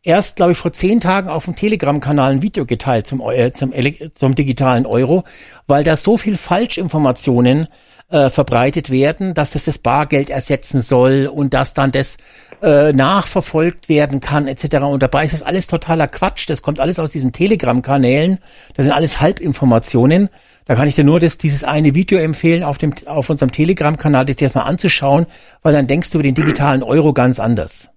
[0.05, 3.73] erst, glaube ich, vor zehn Tagen auf dem Telegram-Kanal ein Video geteilt zum, äh, zum,
[4.15, 5.25] zum digitalen Euro,
[5.67, 7.69] weil da so viel Falschinformationen
[8.11, 12.19] äh, verbreitet werden, dass das das Bargeld ersetzen soll und dass dann das
[12.63, 14.77] äh, nachverfolgt werden kann etc.
[14.85, 16.49] Und dabei ist das alles totaler Quatsch.
[16.49, 18.39] Das kommt alles aus diesen Telegram-Kanälen.
[18.75, 20.29] Das sind alles Halbinformationen.
[20.67, 24.27] Da kann ich dir nur das, dieses eine Video empfehlen, auf, dem, auf unserem Telegram-Kanal,
[24.27, 25.27] das dir mal anzuschauen,
[25.63, 27.91] weil dann denkst du über den digitalen Euro ganz anders.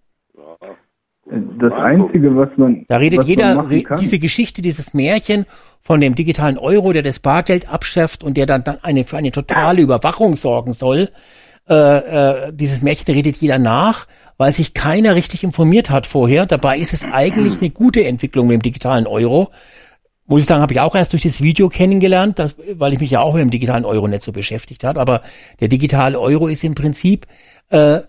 [1.30, 2.86] Das Einzige, was man.
[2.88, 5.46] Da redet jeder, re diese Geschichte, dieses Märchen
[5.82, 9.32] von dem digitalen Euro, der das Bargeld abschafft und der dann, dann eine, für eine
[9.32, 11.10] totale Überwachung sorgen soll.
[11.70, 14.08] Äh, äh, dieses Märchen redet jeder nach,
[14.38, 16.46] weil sich keiner richtig informiert hat vorher.
[16.46, 19.50] Dabei ist es eigentlich eine gute Entwicklung mit dem digitalen Euro.
[20.28, 23.12] Muss ich sagen, habe ich auch erst durch das Video kennengelernt, das, weil ich mich
[23.12, 25.02] ja auch mit dem digitalen Euro nicht so beschäftigt habe.
[25.02, 25.22] Aber
[25.60, 27.28] der digitale Euro ist im Prinzip
[27.70, 28.00] äh,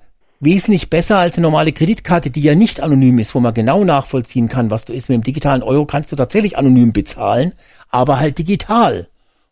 [0.40, 4.48] wesentlich besser als eine normale Kreditkarte, die ja nicht anonym ist, wo man genau nachvollziehen
[4.48, 5.08] kann, was du ist.
[5.08, 7.52] Mit dem digitalen Euro kannst du tatsächlich anonym bezahlen,
[7.90, 9.08] aber halt digital.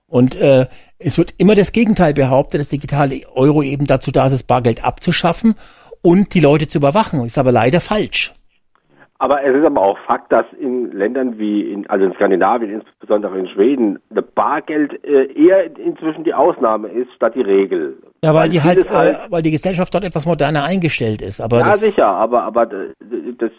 [0.09, 0.67] Und äh,
[0.99, 4.85] es wird immer das Gegenteil behauptet, das digitale Euro eben dazu da ist, das Bargeld
[4.85, 5.57] abzuschaffen
[6.03, 7.25] und die Leute zu überwachen.
[7.25, 8.33] Ist aber leider falsch.
[9.19, 13.39] Aber es ist aber auch Fakt, dass in Ländern wie in, also in Skandinavien, insbesondere
[13.39, 13.99] in Schweden,
[14.35, 17.97] Bargeld äh, eher inzwischen die Ausnahme ist statt die Regel.
[18.25, 21.41] Ja, weil, weil die halt, halt weil die Gesellschaft dort etwas moderner eingestellt ist.
[21.41, 22.89] Aber ja, sicher, aber aber das,
[23.39, 23.51] das,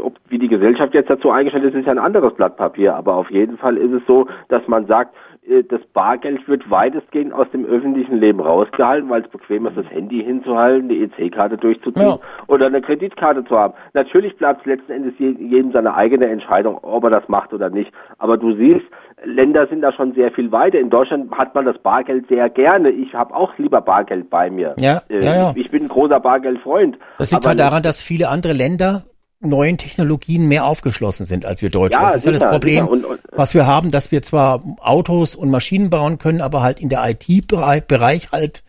[0.00, 2.96] ob, wie die Gesellschaft jetzt dazu eingestellt ist, ist ja ein anderes Blatt Papier.
[2.96, 5.14] Aber auf jeden Fall ist es so, dass man sagt,
[5.48, 9.88] äh, das Bargeld wird weitestgehend aus dem öffentlichen Leben rausgehalten, weil es bequem ist, das
[9.90, 12.18] Handy hinzuhalten, die EC-Karte durchzuziehen ja.
[12.46, 13.74] oder eine Kreditkarte zu haben.
[13.92, 17.92] Natürlich bleibt es letzten Endes jedem seine eigene Entscheidung, ob er das macht oder nicht.
[18.18, 18.86] Aber du siehst,
[19.24, 20.78] Länder sind da schon sehr viel weiter.
[20.78, 22.90] In Deutschland hat man das Bargeld sehr gerne.
[22.90, 24.74] Ich habe auch lieber Bargeld bei mir.
[24.78, 25.52] Ja, äh, ja, ja.
[25.56, 26.98] Ich bin ein großer Bargeldfreund.
[27.18, 29.04] Das liegt halt daran, dass viele andere Länder
[29.40, 32.00] neuen Technologien mehr aufgeschlossen sind als wir Deutschen.
[32.00, 34.62] Ja, das ist sicher, ja das Problem, und, und, was wir haben, dass wir zwar
[34.80, 38.62] Autos und Maschinen bauen können, aber halt in der IT-Bereich halt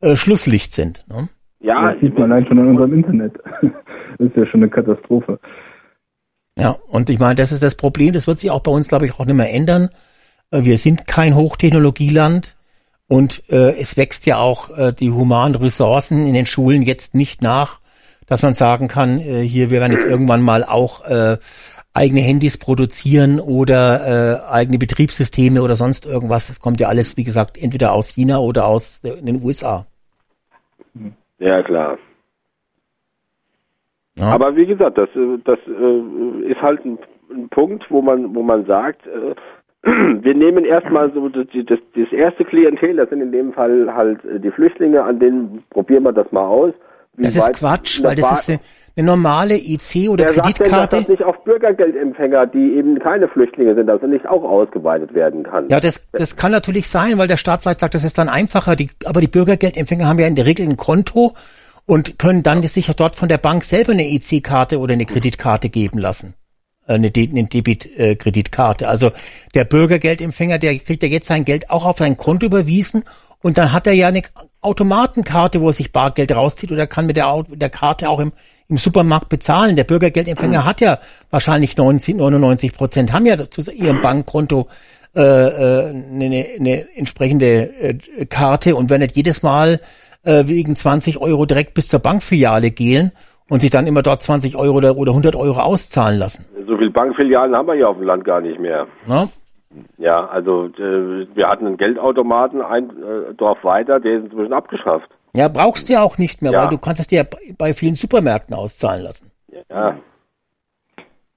[0.00, 1.04] äh, Schlusslicht sind.
[1.08, 1.28] Ne?
[1.60, 3.38] Ja, das sieht man allein schon in unserem Internet.
[3.62, 5.38] das ist ja schon eine Katastrophe.
[6.60, 9.06] Ja, und ich meine, das ist das Problem, das wird sich auch bei uns, glaube
[9.06, 9.90] ich, auch nicht mehr ändern.
[10.50, 12.56] Äh, wir sind kein Hochtechnologieland
[13.08, 17.42] und äh, es wächst ja auch äh, die humanen Ressourcen in den Schulen jetzt nicht
[17.42, 17.80] nach
[18.30, 21.36] dass man sagen kann, äh, hier, wir werden jetzt irgendwann mal auch äh,
[21.92, 26.46] eigene Handys produzieren oder äh, eigene Betriebssysteme oder sonst irgendwas.
[26.46, 29.84] Das kommt ja alles, wie gesagt, entweder aus China oder aus den USA.
[31.40, 31.98] Ja, klar.
[34.20, 34.32] Ja.
[34.32, 36.98] Aber wie gesagt, das, äh, das äh, ist halt ein,
[37.30, 39.34] ein, Punkt, wo man, wo man sagt, äh,
[40.22, 44.20] wir nehmen erstmal so das, das, das erste Klientel, das sind in dem Fall halt
[44.24, 46.74] die Flüchtlinge, an denen probieren wir das mal aus
[47.16, 48.60] das ist Quatsch, weil das ist eine,
[48.96, 50.70] eine normale EC oder Wer Kreditkarte.
[50.70, 54.42] Sagt denn, dass das nicht auf Bürgergeldempfänger, die eben keine Flüchtlinge sind, also nicht auch
[54.42, 55.68] ausgeweitet werden kann?
[55.68, 58.76] Ja, das, das kann natürlich sein, weil der Staat vielleicht sagt, das ist dann einfacher.
[58.76, 61.32] Die, aber die Bürgergeldempfänger haben ja in der Regel ein Konto
[61.86, 65.98] und können dann sich dort von der Bank selber eine EC-Karte oder eine Kreditkarte geben
[65.98, 66.34] lassen.
[66.86, 68.88] Äh, eine, De eine Debit-Kreditkarte.
[68.88, 69.10] Also
[69.54, 73.04] der Bürgergeldempfänger, der kriegt ja jetzt sein Geld auch auf sein Konto überwiesen
[73.42, 74.22] und dann hat er ja eine
[74.60, 78.32] Automatenkarte, wo er sich Bargeld rauszieht oder kann mit der, der Karte auch im,
[78.68, 79.76] im Supermarkt bezahlen.
[79.76, 80.98] Der Bürgergeldempfänger hat ja
[81.30, 84.68] wahrscheinlich 90, 99 Prozent, haben ja zu ihrem Bankkonto
[85.16, 88.76] äh, äh, eine, eine entsprechende äh, Karte.
[88.76, 89.80] Und wenn nicht jedes Mal
[90.22, 93.12] äh, wegen 20 Euro direkt bis zur Bankfiliale gehen
[93.48, 96.46] und sich dann immer dort 20 Euro oder, oder 100 Euro auszahlen lassen.
[96.66, 98.86] So viel Bankfilialen haben wir ja auf dem Land gar nicht mehr.
[99.06, 99.28] Na?
[99.98, 105.08] Ja, also äh, wir hatten einen Geldautomaten ein äh, Dorf weiter, der ist inzwischen abgeschafft.
[105.34, 106.62] Ja, brauchst du ja auch nicht mehr, ja.
[106.62, 107.26] weil du kannst es dir
[107.56, 109.30] bei vielen Supermärkten auszahlen lassen.
[109.68, 109.96] Ja.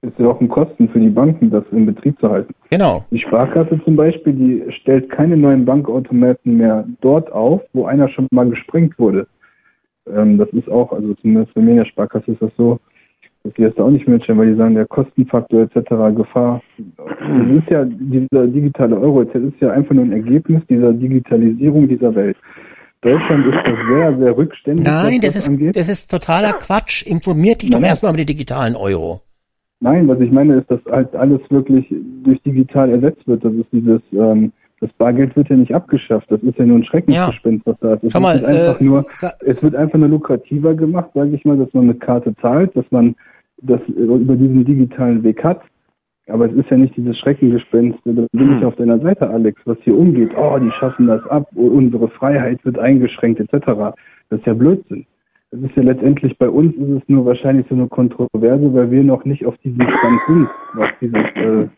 [0.04, 2.54] Ist ja auch ein Kosten für die Banken, das in Betrieb zu halten.
[2.70, 3.04] Genau.
[3.10, 8.26] Die Sparkasse zum Beispiel, die stellt keine neuen Bankautomaten mehr dort auf, wo einer schon
[8.30, 9.26] mal gesprengt wurde.
[10.14, 12.78] Ähm, das ist auch, also zumindest bei mir in der Sparkasse ist das so,
[13.44, 16.62] dass die das da auch nicht mitstellen, weil die sagen, der Kostenfaktor etc., Gefahr.
[16.78, 21.88] Das ist ja, dieser digitale Euro das ist ja einfach nur ein Ergebnis dieser Digitalisierung
[21.88, 22.36] dieser Welt.
[23.02, 24.86] Deutschland ist das sehr, sehr rückständig.
[24.86, 27.06] Nein, das, das, ist, das ist totaler Quatsch.
[27.06, 29.20] Informiert dich doch erstmal über den digitalen Euro.
[29.80, 31.86] Nein, was ich meine ist, dass halt alles wirklich
[32.22, 33.44] durch digital ersetzt wird.
[33.44, 36.30] Das ist dieses, ähm, Das Bargeld wird ja nicht abgeschafft.
[36.30, 38.04] Das ist ja nur ein Schreckensgespenst, was da ist.
[38.04, 39.04] Es Schau mal, wird einfach äh, nur,
[39.40, 42.84] es wird einfach nur lukrativer gemacht, sage ich mal, dass man mit Karte zahlt, dass
[42.90, 43.14] man
[43.62, 45.62] das über diesen digitalen Weg hat.
[46.28, 47.98] Aber es ist ja nicht dieses Schreckengespenst.
[48.04, 50.30] Da bin ich auf deiner Seite, Alex, was hier umgeht.
[50.36, 51.48] Oh, die schaffen das ab.
[51.54, 53.94] Unsere Freiheit wird eingeschränkt, etc.
[54.30, 55.06] Das ist ja Blödsinn.
[55.54, 59.04] Das ist ja letztendlich bei uns ist es nur wahrscheinlich so eine Kontroverse, weil wir
[59.04, 61.68] noch nicht auf diesem Stand sind, was dieses, äh,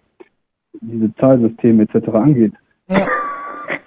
[0.80, 2.08] diese Zahlsysteme etc.
[2.08, 2.54] angeht.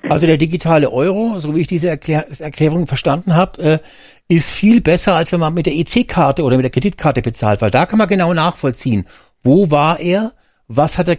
[0.08, 3.80] Also der digitale Euro, so wie ich diese Erklär Erklärung verstanden habe, äh,
[4.28, 7.72] ist viel besser, als wenn man mit der EC-Karte oder mit der Kreditkarte bezahlt, weil
[7.72, 9.06] da kann man genau nachvollziehen,
[9.42, 10.34] wo war er,
[10.68, 11.18] was hat er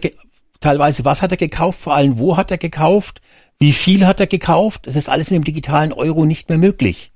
[0.61, 3.21] teilweise was hat er gekauft, vor allem wo hat er gekauft,
[3.59, 4.87] wie viel hat er gekauft.
[4.87, 7.10] Das ist alles in dem digitalen Euro nicht mehr möglich.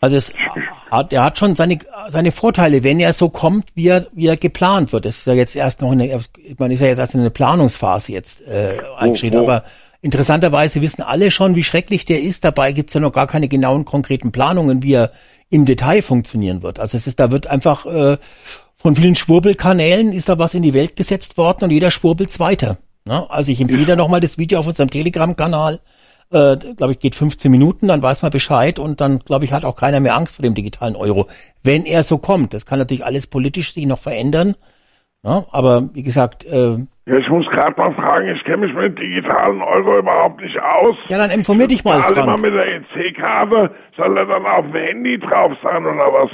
[0.00, 0.32] Also es
[0.90, 1.78] hat, er hat schon seine,
[2.08, 5.04] seine Vorteile, wenn er so kommt, wie er, wie er geplant wird.
[5.04, 6.20] Das ist ja jetzt erst noch in der,
[6.56, 9.40] man ist ja jetzt erst in eine Planungsphase jetzt äh, eingeschrieben.
[9.40, 9.42] wo?
[9.42, 9.64] Aber
[10.00, 12.44] interessanterweise wissen alle schon, wie schrecklich der ist.
[12.44, 15.10] Dabei gibt's ja noch gar keine genauen konkreten Planungen, wie er
[15.50, 16.78] im Detail funktionieren wird.
[16.78, 18.18] Also es ist, da wird einfach äh,
[18.76, 22.78] von vielen Schwurbelkanälen ist da was in die Welt gesetzt worden und jeder schwurbelt's weiter.
[23.04, 23.28] Ne?
[23.30, 25.80] Also ich empfehle da nochmal das Video auf unserem Telegram-Kanal
[26.30, 29.64] äh, glaube ich, geht 15 Minuten, dann weiß man Bescheid und dann, glaube ich, hat
[29.64, 31.26] auch keiner mehr Angst vor dem digitalen Euro.
[31.62, 32.52] Wenn er so kommt.
[32.54, 34.54] Das kann natürlich alles politisch sich noch verändern.
[35.24, 36.76] Ja, aber wie gesagt, äh,
[37.06, 40.94] Ja, ich muss gerade mal fragen, ich kenne mich mit digitalen Euro überhaupt nicht aus.
[41.08, 42.42] ja, dann informier dich mal, Zahl immer Frank.
[42.42, 46.30] mit der EC-Karte, soll er dann auf dem Handy drauf sein oder was?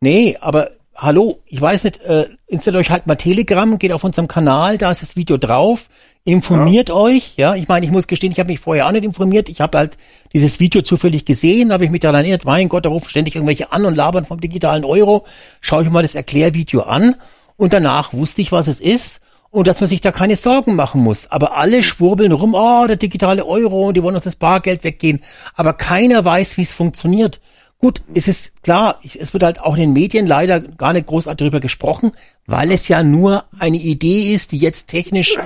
[0.00, 4.28] Nee, aber hallo, ich weiß nicht, äh, installiert euch halt mal Telegram, geht auf unserem
[4.28, 5.88] Kanal, da ist das Video drauf,
[6.24, 9.48] informiert euch, ja, ich meine, ich muss gestehen, ich habe mich vorher auch nicht informiert,
[9.48, 9.96] ich habe halt
[10.32, 13.72] dieses Video zufällig gesehen, habe ich mich daran erinnert, mein Gott, da rufen ständig irgendwelche
[13.72, 15.24] an und labern vom digitalen Euro,
[15.60, 17.16] schaue ich mal das Erklärvideo an.
[17.56, 21.02] Und danach wusste ich, was es ist und dass man sich da keine Sorgen machen
[21.02, 21.30] muss.
[21.30, 25.20] Aber alle schwurbeln rum, oh, der digitale Euro, die wollen uns das Bargeld weggehen.
[25.54, 27.40] Aber keiner weiß, wie es funktioniert.
[27.84, 31.38] Gut, es ist klar, es wird halt auch in den Medien leider gar nicht großartig
[31.38, 32.12] darüber gesprochen,
[32.46, 35.36] weil es ja nur eine Idee ist, die jetzt technisch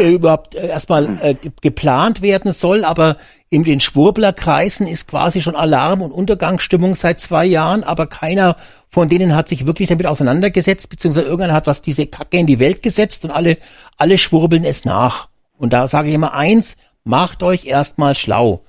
[0.00, 3.18] äh, überhaupt äh, erstmal äh, ge- geplant werden soll, aber
[3.50, 8.56] in den Schwurblerkreisen ist quasi schon Alarm und Untergangsstimmung seit zwei Jahren, aber keiner
[8.88, 12.58] von denen hat sich wirklich damit auseinandergesetzt, beziehungsweise irgendeiner hat was diese Kacke in die
[12.58, 13.58] Welt gesetzt und alle,
[13.98, 15.28] alle schwurbeln es nach.
[15.58, 18.62] Und da sage ich immer eins, macht euch erstmal schlau.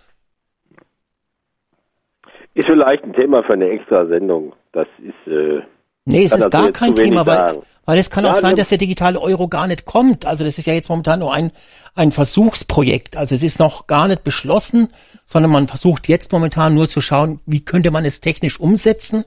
[2.56, 4.53] Ist vielleicht ein Thema für eine extra Sendung.
[4.72, 5.32] Das ist.
[5.32, 5.61] Äh,
[6.06, 8.67] Nee, es ist gar kein Thema, weil, weil es kann Ja, auch sein, ne- dass
[8.67, 10.25] der digitale Euro gar nicht kommt.
[10.25, 11.53] Also das ist ja jetzt momentan nur ein,
[11.95, 13.15] ein Versuchsprojekt.
[13.15, 14.90] Also es ist noch gar nicht beschlossen,
[15.25, 19.23] sondern man versucht jetzt momentan nur zu schauen, wie könnte man es technisch umsetzen.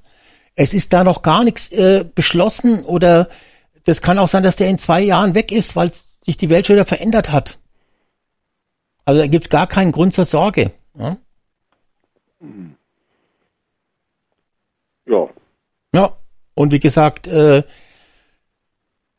[0.54, 3.28] Es ist da noch gar nichts äh, beschlossen oder
[3.86, 5.90] das kann auch sein, dass der in zwei Jahren weg ist, weil
[6.26, 7.58] sich die Welt schon wieder verändert hat.
[9.06, 10.72] Also da gibt's gar keinen Grund zur Sorge.
[10.98, 11.16] Ja?
[15.06, 15.28] Ja.
[15.94, 16.16] Ja,
[16.54, 17.62] und wie gesagt, äh,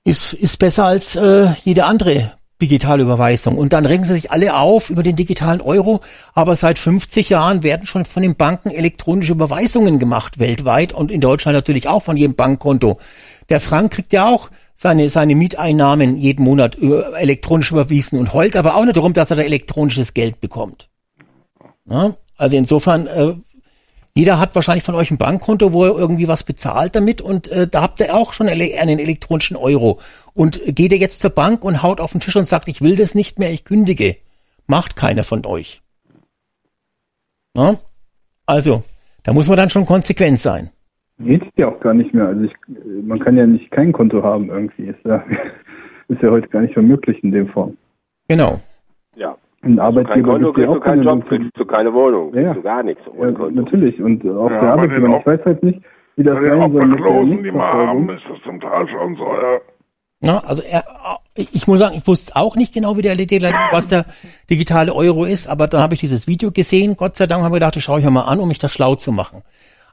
[0.03, 3.57] ist, ist besser als äh, jede andere digitale Überweisung.
[3.57, 6.01] Und dann regen sie sich alle auf über den digitalen Euro,
[6.33, 11.21] aber seit 50 Jahren werden schon von den Banken elektronische Überweisungen gemacht, weltweit und in
[11.21, 12.97] Deutschland natürlich auch von jedem Bankkonto.
[13.49, 18.75] Der Frank kriegt ja auch seine, seine Mieteinnahmen jeden Monat elektronisch überwiesen und heult aber
[18.75, 20.89] auch nicht darum, dass er da elektronisches Geld bekommt.
[21.89, 22.13] Ja?
[22.37, 23.35] Also insofern, äh,
[24.17, 27.67] jeder hat wahrscheinlich von euch ein Bankkonto, wo er irgendwie was bezahlt damit und äh,
[27.67, 29.99] da habt ihr auch schon einen elektronischen Euro.
[30.33, 32.95] Und geht ihr jetzt zur Bank und haut auf den Tisch und sagt, ich will
[32.95, 34.15] das nicht mehr, ich kündige.
[34.65, 35.83] Macht keiner von euch.
[37.55, 37.75] Ja?
[38.47, 38.83] Also,
[39.21, 40.71] da muss man dann schon konsequent sein.
[41.19, 42.25] Geht ja auch gar nicht mehr.
[42.25, 42.53] Also ich,
[43.03, 44.87] man kann ja nicht kein Konto haben irgendwie.
[44.87, 45.23] Ist ja,
[46.07, 47.77] ist ja heute gar nicht mehr möglich in dem Form.
[48.27, 48.61] Genau.
[49.15, 49.37] Ja.
[49.61, 52.41] Ein Kein Arbeitgeber Konto kriegst du auch keinen keine Job, kriegst du keine Wohnung, Ja,
[52.43, 53.61] kriegst du gar nichts ohne Ja, Konto.
[53.61, 54.01] natürlich.
[54.01, 55.81] Und auch Ja, der Arbeitgeber, den ich weiß halt nicht,
[56.15, 59.23] wie das sein soll mit der die wir haben, ist das zum Teil schon so,
[59.23, 59.59] ja.
[60.19, 60.83] Ja, also er,
[61.35, 63.15] ich muss sagen, ich wusste auch nicht genau, wie der
[63.71, 64.05] was der
[64.49, 66.95] digitale Euro ist, aber dann habe ich dieses Video gesehen.
[66.97, 68.67] Gott sei Dank habe ich gedacht, das schaue ich mir mal an, um mich da
[68.67, 69.43] schlau zu machen.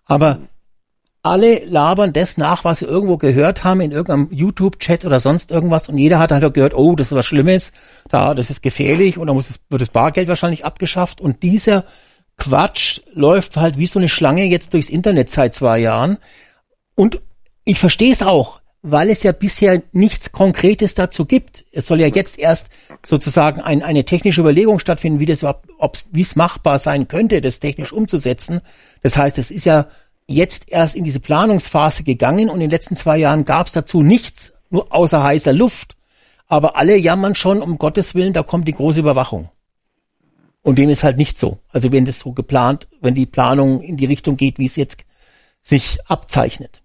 [0.07, 0.39] Aber
[1.25, 5.89] alle labern das nach, was sie irgendwo gehört haben in irgendeinem YouTube-Chat oder sonst irgendwas
[5.89, 7.73] und jeder hat halt gehört, oh, das ist was Schlimmes,
[8.11, 11.85] da, das ist gefährlich und dann muss es, wird das Bargeld wahrscheinlich abgeschafft und dieser
[12.36, 16.19] Quatsch läuft halt wie so eine Schlange jetzt durchs Internet seit zwei Jahren
[16.94, 17.20] und
[17.65, 21.65] ich verstehe es auch, weil es ja bisher nichts Konkretes dazu gibt.
[21.73, 22.69] Es soll ja jetzt erst
[23.05, 27.61] sozusagen ein, eine technische Überlegung stattfinden, wie das überhaupt, wie es machbar sein könnte, das
[27.61, 28.61] technisch umzusetzen.
[29.01, 29.86] Das heißt, es ist ja
[30.27, 34.03] jetzt erst in diese Planungsphase gegangen und in den letzten zwei Jahren gab es dazu
[34.03, 35.97] nichts, nur außer heißer Luft.
[36.47, 39.49] aber alle jammern schon, um Gottes Willen, da kommt die große Überwachung.
[40.62, 41.59] Und dem ist halt nicht so.
[41.73, 45.07] Also wenn das so geplant, wenn die Planung in die Richtung geht, wie es jetzt
[45.62, 46.83] sich abzeichnet.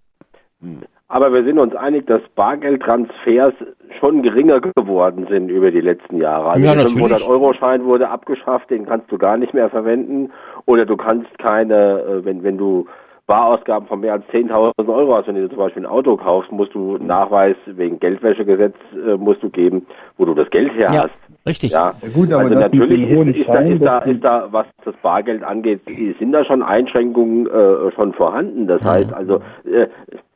[1.07, 3.53] Aber wir sind uns einig, dass Bargeldtransfers
[3.99, 6.51] schon geringer geworden sind über die letzten Jahre.
[6.51, 7.23] Also Ja, der natürlich.
[7.23, 10.31] 500-Euro-Schein wurde abgeschafft, den kannst du gar nicht mehr verwenden.
[10.65, 12.87] Oder du kannst keine, äh, wenn, wenn du
[13.29, 16.51] Barausgaben von mehr als 10.000 Euro hast, wenn du dir zum Beispiel ein Auto kaufst,
[16.51, 19.85] musst du einen Nachweis wegen Geldwäschegesetz äh, musst du geben,
[20.17, 21.13] wo du das Geld her Ja, hast.
[21.45, 21.71] richtig.
[21.71, 24.95] Ja, Ja gut, aber also natürlich ist, ist, da, ist, da, ist da, was das
[25.03, 25.81] Bargeld angeht,
[26.17, 28.65] sind da schon Einschränkungen äh, schon vorhanden.
[28.65, 29.85] Das heißt also, äh,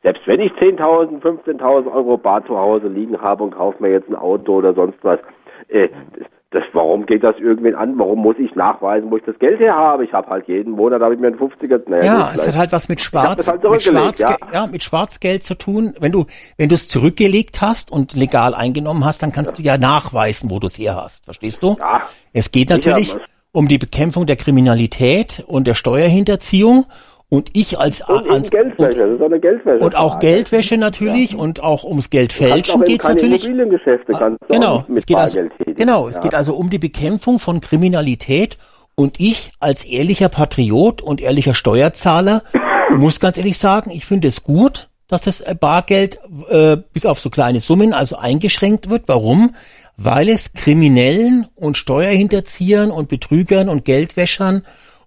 [0.04, 4.08] selbst wenn ich 10.000, 15.000 Euro Bar zu Hause liegen habe und kaufe mir jetzt
[4.08, 5.18] ein Auto oder sonst was,
[5.66, 5.88] äh,
[6.54, 7.98] das, warum geht das irgendwen an?
[7.98, 10.04] Warum muss ich nachweisen, wo ich das Geld her habe?
[10.04, 12.72] Ich habe halt jeden Monat, habe ich mir einen 50er, naja, Ja, es hat halt
[12.72, 14.36] was mit Schwarz, halt mit Schwarzge ja.
[14.52, 14.66] ja.
[14.66, 15.94] mit Schwarzgeld zu tun.
[15.98, 16.26] Wenn du,
[16.56, 20.60] wenn du es zurückgelegt hast und legal eingenommen hast, dann kannst du ja nachweisen, wo
[20.60, 21.24] du es her hast.
[21.24, 21.76] Verstehst du?
[21.78, 22.02] Ja.
[22.32, 23.16] Es geht natürlich
[23.52, 26.86] um die Bekämpfung der Kriminalität und der Steuerhinterziehung.
[27.30, 29.84] Und ich als, und als Geldwäsche, das ist auch eine Geldwäsche.
[29.84, 33.44] und auch Geldwäsche natürlich und auch ums Geldfälschen geht geht's es natürlich.
[33.44, 35.74] Immobiliengeschäfte kannst du Genau, es geht also, tätigen.
[35.74, 36.20] genau, es Ja.
[36.22, 38.56] geht also um die Bekämpfung von Kriminalität
[38.94, 42.42] und ich als ehrlicher Patriot und ehrlicher Steuerzahler
[42.94, 46.20] muss ganz ehrlich sagen, ich finde es gut, dass das äh, Bargeld
[46.50, 49.04] äh, bis auf so kleine Summen also eingeschränkt wird.
[49.08, 49.54] Warum?
[49.96, 54.62] Weil es Kriminellen und Steuerhinterziehern und Betrügern und Geldwäschern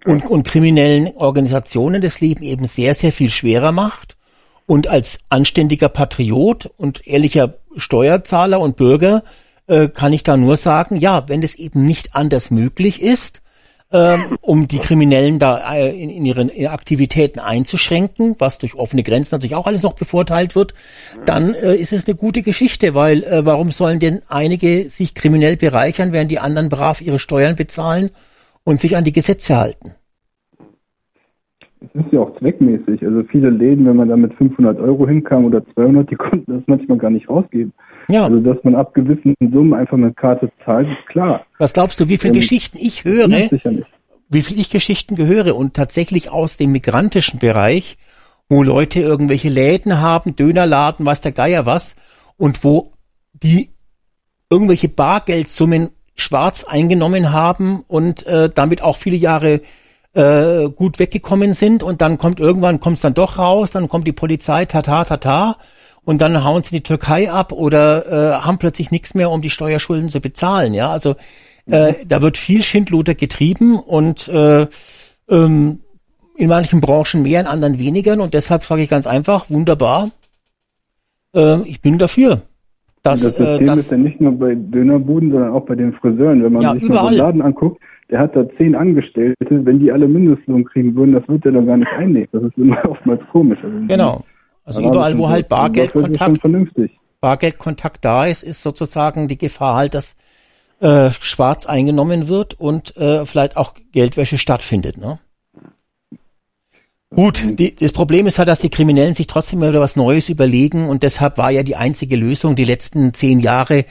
[0.05, 4.17] und, und kriminellen Organisationen das Leben eben sehr, sehr viel schwerer macht.
[4.65, 9.23] Und als anständiger Patriot und ehrlicher Steuerzahler und Bürger
[9.67, 13.41] äh, kann ich da nur sagen, ja, wenn es eben nicht anders möglich ist,
[13.91, 19.35] ähm, um die Kriminellen da äh, in, in ihren Aktivitäten einzuschränken, was durch offene Grenzen
[19.35, 20.73] natürlich auch alles noch bevorteilt wird,
[21.25, 25.55] dann äh, ist es eine gute Geschichte, weil äh, warum sollen denn einige sich kriminell
[25.55, 28.11] bereichern, während die anderen brav ihre Steuern bezahlen
[28.67, 29.93] und sich an die Gesetze halten?
[31.79, 33.01] Es ist ja auch zweckmäßig.
[33.01, 36.63] Also viele Läden, wenn man da mit 500 Euro hinkam oder 200, die konnten das
[36.67, 37.71] manchmal gar nicht rausgeben.
[38.09, 38.25] Ja.
[38.25, 41.45] Also dass man ab gewissen Summen einfach mit Karte zahlt, ist klar.
[41.59, 43.29] Was glaubst du, wie viele Ähm, Geschichten ich höre?
[43.47, 43.87] Sicher nicht.
[44.27, 47.97] wie viel ich Geschichten gehöre und tatsächlich aus dem migrantischen Bereich,
[48.49, 51.95] wo Leute irgendwelche Läden haben, Dönerladen, weiß der Geier was,
[52.35, 52.91] und wo
[53.31, 53.69] die
[54.49, 59.61] irgendwelche Bargeldsummen schwarz eingenommen haben und äh, damit auch viele Jahre
[60.13, 64.13] äh, gut weggekommen sind und dann kommt irgendwann kommt's dann doch raus, dann kommt die
[64.13, 65.57] Polizei, tata, tata,
[66.03, 69.49] und dann hauen sie die Türkei ab oder äh, haben plötzlich nichts mehr, um die
[69.49, 70.73] Steuerschulden zu bezahlen.
[70.73, 71.15] Ja, also
[71.65, 74.67] äh, da wird viel Schindluder getrieben und äh,
[75.29, 75.81] ähm,
[76.37, 78.13] in manchen Branchen mehr, in anderen weniger.
[78.13, 80.11] Und deshalb sage ich ganz einfach, wunderbar,
[81.35, 82.43] äh, ich bin dafür.
[83.07, 85.93] Dass, das äh, System dass, ist ja nicht nur bei Dönerbuden, sondern auch bei den
[85.93, 86.43] Friseuren.
[86.43, 87.07] Wenn man Ja, sich mal überall.
[87.07, 89.35] einen Laden anguckt, der hat da zehn Angestellte.
[89.49, 92.27] Wenn die alle Mindestlohn kriegen würden, das wird er dann gar nicht einnehmen.
[92.31, 93.59] Das ist immer oftmals komisch.
[93.63, 94.23] Also genau.
[94.63, 96.41] Also überall, wo halt Bargeldkontakt.
[97.21, 100.15] Bargeldkontakt da ist, ist sozusagen die Gefahr halt, dass
[100.79, 104.97] äh, schwarz eingenommen wird und äh, vielleicht auch Geldwäsche stattfindet.
[104.97, 105.19] Ne?
[107.15, 110.89] Gut, die, das Problem ist halt, dass die Kriminellen sich trotzdem wieder was Neues überlegen
[110.89, 113.85] und deshalb war ja die einzige Lösung die letzten zehn Jahre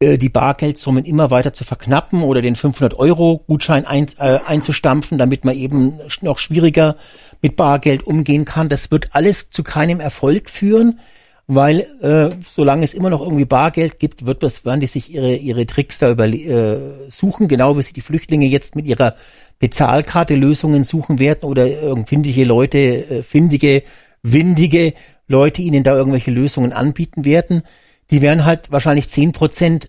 [0.00, 5.54] äh, die Bargeldsummen immer weiter zu verknappen oder den 500-Euro-Gutschein ein, äh, einzustampfen, damit man
[5.54, 6.96] eben noch schwieriger
[7.42, 8.70] mit Bargeld umgehen kann.
[8.70, 10.98] Das wird alles zu keinem Erfolg führen,
[11.46, 15.36] weil äh, solange es immer noch irgendwie Bargeld gibt, wird das, werden die sich ihre
[15.36, 16.78] ihre Tricks da über, äh,
[17.10, 19.14] suchen, genau wie sie die Flüchtlinge jetzt mit ihrer
[19.62, 23.84] Bezahlkarte Lösungen suchen werden oder irgendwelche Leute, äh, findige,
[24.20, 24.92] windige
[25.28, 27.62] Leute ihnen da irgendwelche Lösungen anbieten werden.
[28.10, 29.88] Die werden halt wahrscheinlich zehn Prozent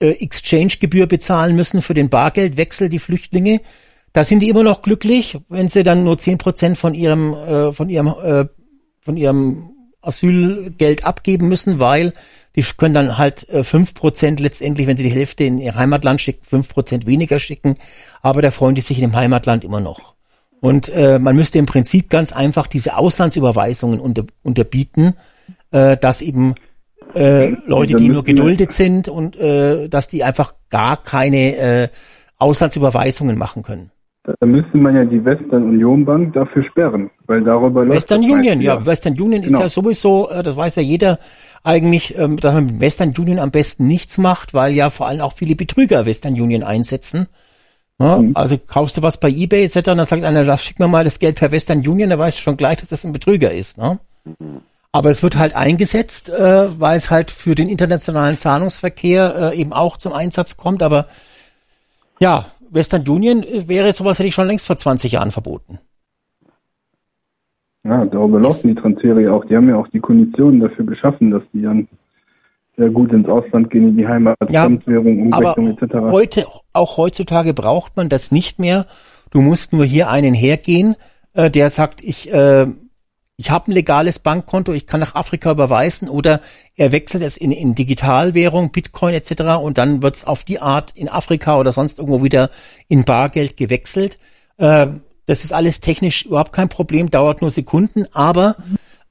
[0.00, 3.60] äh, Exchange-Gebühr bezahlen müssen für den Bargeldwechsel, die Flüchtlinge.
[4.12, 7.72] Da sind die immer noch glücklich, wenn sie dann nur zehn Prozent von ihrem, äh,
[7.72, 8.46] von ihrem, äh,
[9.00, 9.70] von ihrem
[10.02, 12.12] Asylgeld abgeben müssen, weil
[12.56, 16.20] die können dann halt äh, fünf Prozent letztendlich, wenn sie die Hälfte in ihr Heimatland
[16.20, 17.76] schicken, fünf Prozent weniger schicken,
[18.22, 20.14] aber da freuen die sich in dem Heimatland immer noch.
[20.60, 25.14] Und äh, man müsste im Prinzip ganz einfach diese Auslandsüberweisungen unter, unterbieten,
[25.70, 26.54] äh, dass eben
[27.14, 31.88] äh, Leute, die nur geduldet sind und äh, dass die einfach gar keine äh,
[32.38, 33.90] Auslandsüberweisungen machen können.
[34.40, 38.30] Da müsste man ja die Western Union Bank dafür sperren, weil darüber läuft Western das
[38.30, 39.60] Union, ja, Western Union ist Genau.
[39.60, 41.18] ja sowieso, äh, das weiß ja jeder
[41.64, 45.22] eigentlich, ähm, dass man mit Western Union am besten nichts macht, weil ja vor allem
[45.22, 47.28] auch viele Betrüger Western Union einsetzen.
[48.00, 48.32] Ja, Mhm.
[48.34, 51.04] Also kaufst du was bei eBay etc., und dann sagt einer, das schick mir mal
[51.04, 53.78] das Geld per Western Union, dann weißt du schon gleich, dass das ein Betrüger ist.
[53.78, 53.98] Ne?
[54.92, 59.72] Aber es wird halt eingesetzt, äh, weil es halt für den internationalen Zahlungsverkehr äh, eben
[59.72, 60.82] auch zum Einsatz kommt.
[60.82, 61.06] Aber
[62.20, 65.78] ja, Western Union äh, wäre sowas hätte ich schon längst vor 20 Jahren verboten.
[67.84, 69.44] Ja, darüber laufen die Transfere ja auch.
[69.44, 71.88] Die haben ja auch die Konditionen dafür geschaffen, dass die dann
[72.76, 75.94] sehr gut ins Ausland gehen, in die Heimat, Ja, Fremdwährung, Umrechnung etc.
[76.12, 78.86] heute, auch heutzutage braucht man das nicht mehr.
[79.30, 80.94] Du musst nur hier einen hergehen,
[81.34, 82.66] äh, der sagt, ich, äh,
[83.40, 86.40] ich habe ein legales Bankkonto, ich kann nach Afrika überweisen oder
[86.74, 89.60] er wechselt es in, in Digitalwährung, Bitcoin etc.
[89.62, 92.50] und dann wird's auf die Art in Afrika oder sonst irgendwo wieder
[92.88, 94.18] in Bargeld gewechselt.
[94.56, 94.88] Äh,
[95.26, 98.56] das ist alles technisch überhaupt kein Problem, dauert nur Sekunden, aber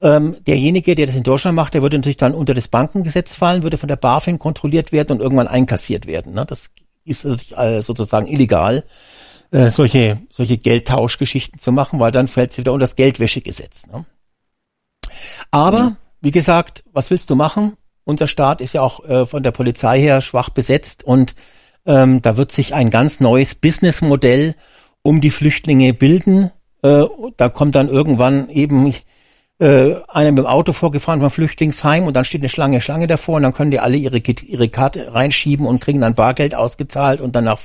[0.02, 3.62] ähm, derjenige, der das in Deutschland macht, der würde natürlich dann unter das Bankengesetz fallen,
[3.62, 6.34] würde von der BaFin kontrolliert werden und irgendwann einkassiert werden.
[6.34, 6.44] Ne?
[6.44, 6.68] Das
[7.04, 8.84] ist natürlich äh, sozusagen illegal,
[9.52, 13.86] äh, solche, solche Geldtauschgeschichten zu machen, weil dann fällt es wieder unter das Geldwäschegesetz.
[13.86, 14.04] Ne?
[15.50, 17.76] Aber, wie gesagt, was willst du machen?
[18.04, 21.34] Unser Staat ist ja auch äh, von der Polizei her schwach besetzt und
[21.86, 24.54] ähm, da wird sich ein ganz neues Businessmodell
[25.02, 26.50] um die Flüchtlinge bilden.
[26.82, 27.04] Äh,
[27.36, 28.94] da kommt dann irgendwann eben
[29.58, 33.36] äh, einer mit dem Auto vorgefahren vom Flüchtlingsheim und dann steht eine Schlange, Schlange davor
[33.36, 37.34] und dann können die alle ihre, ihre Karte reinschieben und kriegen dann Bargeld ausgezahlt und
[37.34, 37.60] dann nach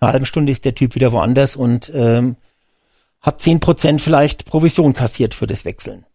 [0.00, 2.36] einer halben Stunde ist der Typ wieder woanders und ähm,
[3.20, 6.06] hat zehn Prozent vielleicht Provision kassiert für das Wechseln.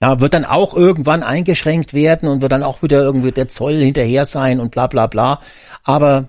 [0.00, 3.74] Ja, wird dann auch irgendwann eingeschränkt werden und wird dann auch wieder irgendwie der Zoll
[3.74, 5.40] hinterher sein und bla bla bla.
[5.84, 6.28] Aber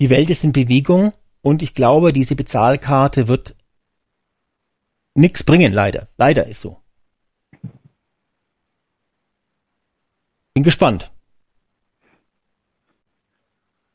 [0.00, 3.54] die Welt ist in Bewegung und ich glaube, diese Bezahlkarte wird
[5.14, 6.08] nix bringen, leider.
[6.16, 6.78] Leider ist so.
[10.54, 11.12] Bin gespannt.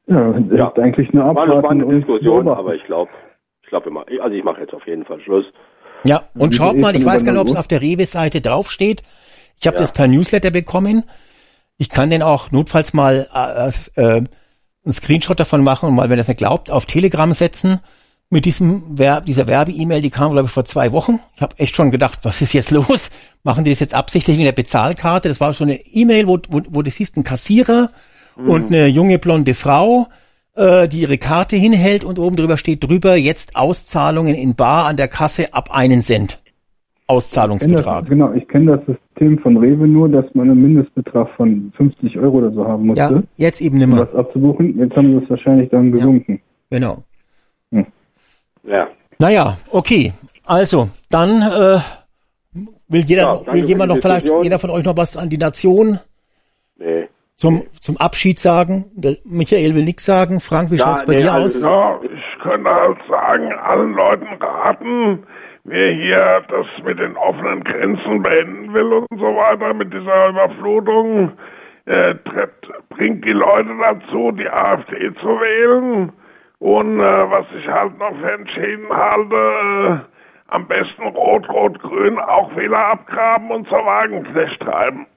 [0.07, 0.67] Ja, das Ja.
[0.69, 3.11] ist eigentlich eine War eine spannende Diskussion, aber ich glaube,
[3.63, 5.45] ich glaube immer, also ich mache jetzt auf jeden Fall Schluss.
[6.03, 9.03] Ja, und schaut mal, ich weiß gar nicht, ob es auf der Rewe-Seite draufsteht.
[9.59, 9.81] Ich habe Ja.
[9.81, 11.03] das per Newsletter bekommen.
[11.77, 14.03] Ich kann den auch notfalls mal äh, äh,
[14.85, 17.79] einen Screenshot davon machen und mal, wenn er es nicht glaubt, auf Telegram setzen.
[18.31, 21.19] Mit diesem Ver dieser Werbe-E-Mail, die kam, glaube ich, vor zwei Wochen.
[21.35, 23.09] Ich habe echt schon gedacht, was ist jetzt los?
[23.43, 25.27] Machen die das jetzt absichtlich wie eine Bezahlkarte?
[25.27, 27.89] Das war schon eine E-Mail, wo, wo, wo du siehst, ein Kassierer
[28.35, 30.07] und eine junge blonde Frau,
[30.57, 35.07] die ihre Karte hinhält und oben drüber steht drüber, jetzt Auszahlungen in Bar an der
[35.07, 36.39] Kasse ab einen Cent.
[36.43, 38.01] Ich Auszahlungsbetrag.
[38.01, 42.17] Das, genau, ich kenne das System von Rewe nur, dass man einen Mindestbetrag von 50
[42.19, 44.01] Euro oder so haben musste, Ja, jetzt eben um nimmer.
[44.01, 44.77] was abzubuchen.
[44.77, 46.39] Jetzt haben sie es wahrscheinlich dann gesunken.
[46.69, 47.03] Genau.
[48.63, 48.87] Ja.
[49.17, 50.13] Naja, okay.
[50.45, 51.79] Also, dann äh,
[52.87, 55.99] will jeder, Ja, will jemand noch vielleicht, jeder von euch noch was an die Nation
[56.77, 57.09] Nee.
[57.39, 58.91] Zum, zum Abschied sagen?
[58.95, 60.41] Der Michael will nichts sagen.
[60.41, 62.01] Frank, wie Ja, schaut's bei nee, dir also- aus?
[62.03, 65.23] Ja, ich könnte halt sagen, allen Leuten raten,
[65.63, 71.31] wer hier das mit den offenen Grenzen beenden will und so weiter, mit dieser Überflutung,
[71.85, 72.51] äh, tritt,
[72.89, 76.11] bringt die Leute dazu, die AfD zu wählen.
[76.59, 82.85] Und äh, was ich halt noch für entschieden halte, äh, am besten Rot-Rot-Grün auch Wähler
[82.91, 85.07] abgraben und zur Wagenknecht treiben.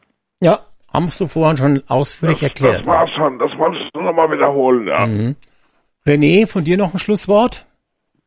[0.41, 0.60] Ja,
[0.92, 2.80] haben du vorhin schon ausführlich erklärt.
[2.80, 5.06] Das war's schon, das wollte ich nur noch mal wiederholen, ja.
[5.06, 5.36] Mhm.
[6.06, 7.64] René, von dir noch ein Schlusswort?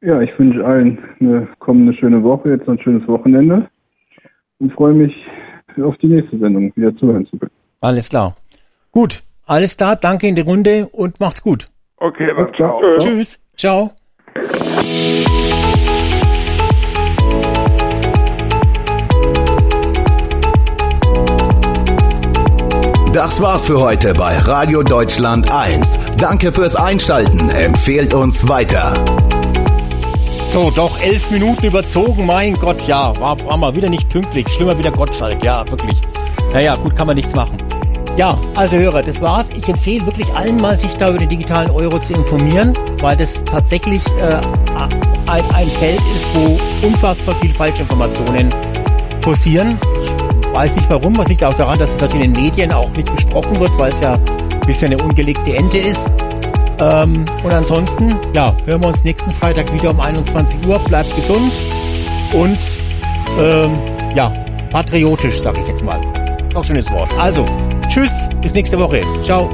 [0.02, 3.70] Ja, ich wünsche allen eine kommende schöne Woche, jetzt noch ein schönes Wochenende
[4.60, 5.14] und freue mich
[5.82, 7.52] auf die nächste Sendung wieder zuhören zu können.
[7.82, 8.36] Alles klar.
[8.92, 11.68] Gut, alles klar, danke in die Runde und macht's gut.
[11.98, 12.82] Okay, dann ciao.
[13.00, 13.92] Tschüss, ciao.
[23.16, 26.00] Das war's für heute bei Radio Deutschland 1.
[26.18, 27.50] Danke fürs Einschalten.
[27.50, 29.06] Empfehlt uns weiter.
[30.50, 34.46] So, doch elf Minuten überzogen, mein Gott, ja, war, war mal wieder nicht pünktlich.
[34.50, 36.02] Schlimmer wieder Gottschalk, ja, wirklich.
[36.52, 37.58] Naja, gut, kann man nichts machen.
[38.18, 39.50] Ja, also Hörer, das war's.
[39.52, 43.46] Ich empfehle wirklich allen mal, sich da über den digitalen Euro zu informieren, weil das
[43.46, 44.42] tatsächlich äh,
[45.26, 48.54] ein, ein Feld ist, wo unfassbar viel Falschinformationen
[49.24, 49.80] kursieren.
[50.04, 50.15] Ich
[50.56, 53.14] weiß nicht warum, was liegt auch daran, dass es natürlich in den Medien auch nicht
[53.14, 56.10] besprochen wird, weil es ja ein bisschen eine ungelegte Ente ist.
[56.80, 60.80] Ähm, und ansonsten, ja, hören wir uns nächsten Freitag wieder um 21 Uhr.
[60.80, 61.52] Bleibt gesund
[62.34, 62.60] und
[63.38, 63.82] ähm,
[64.16, 64.30] ja,
[64.72, 66.00] patriotisch, sage ich jetzt mal.
[66.54, 67.14] Auch schönes Wort.
[67.20, 67.46] Also,
[67.90, 69.02] tschüss, bis nächste Woche.
[69.24, 69.50] Ciao.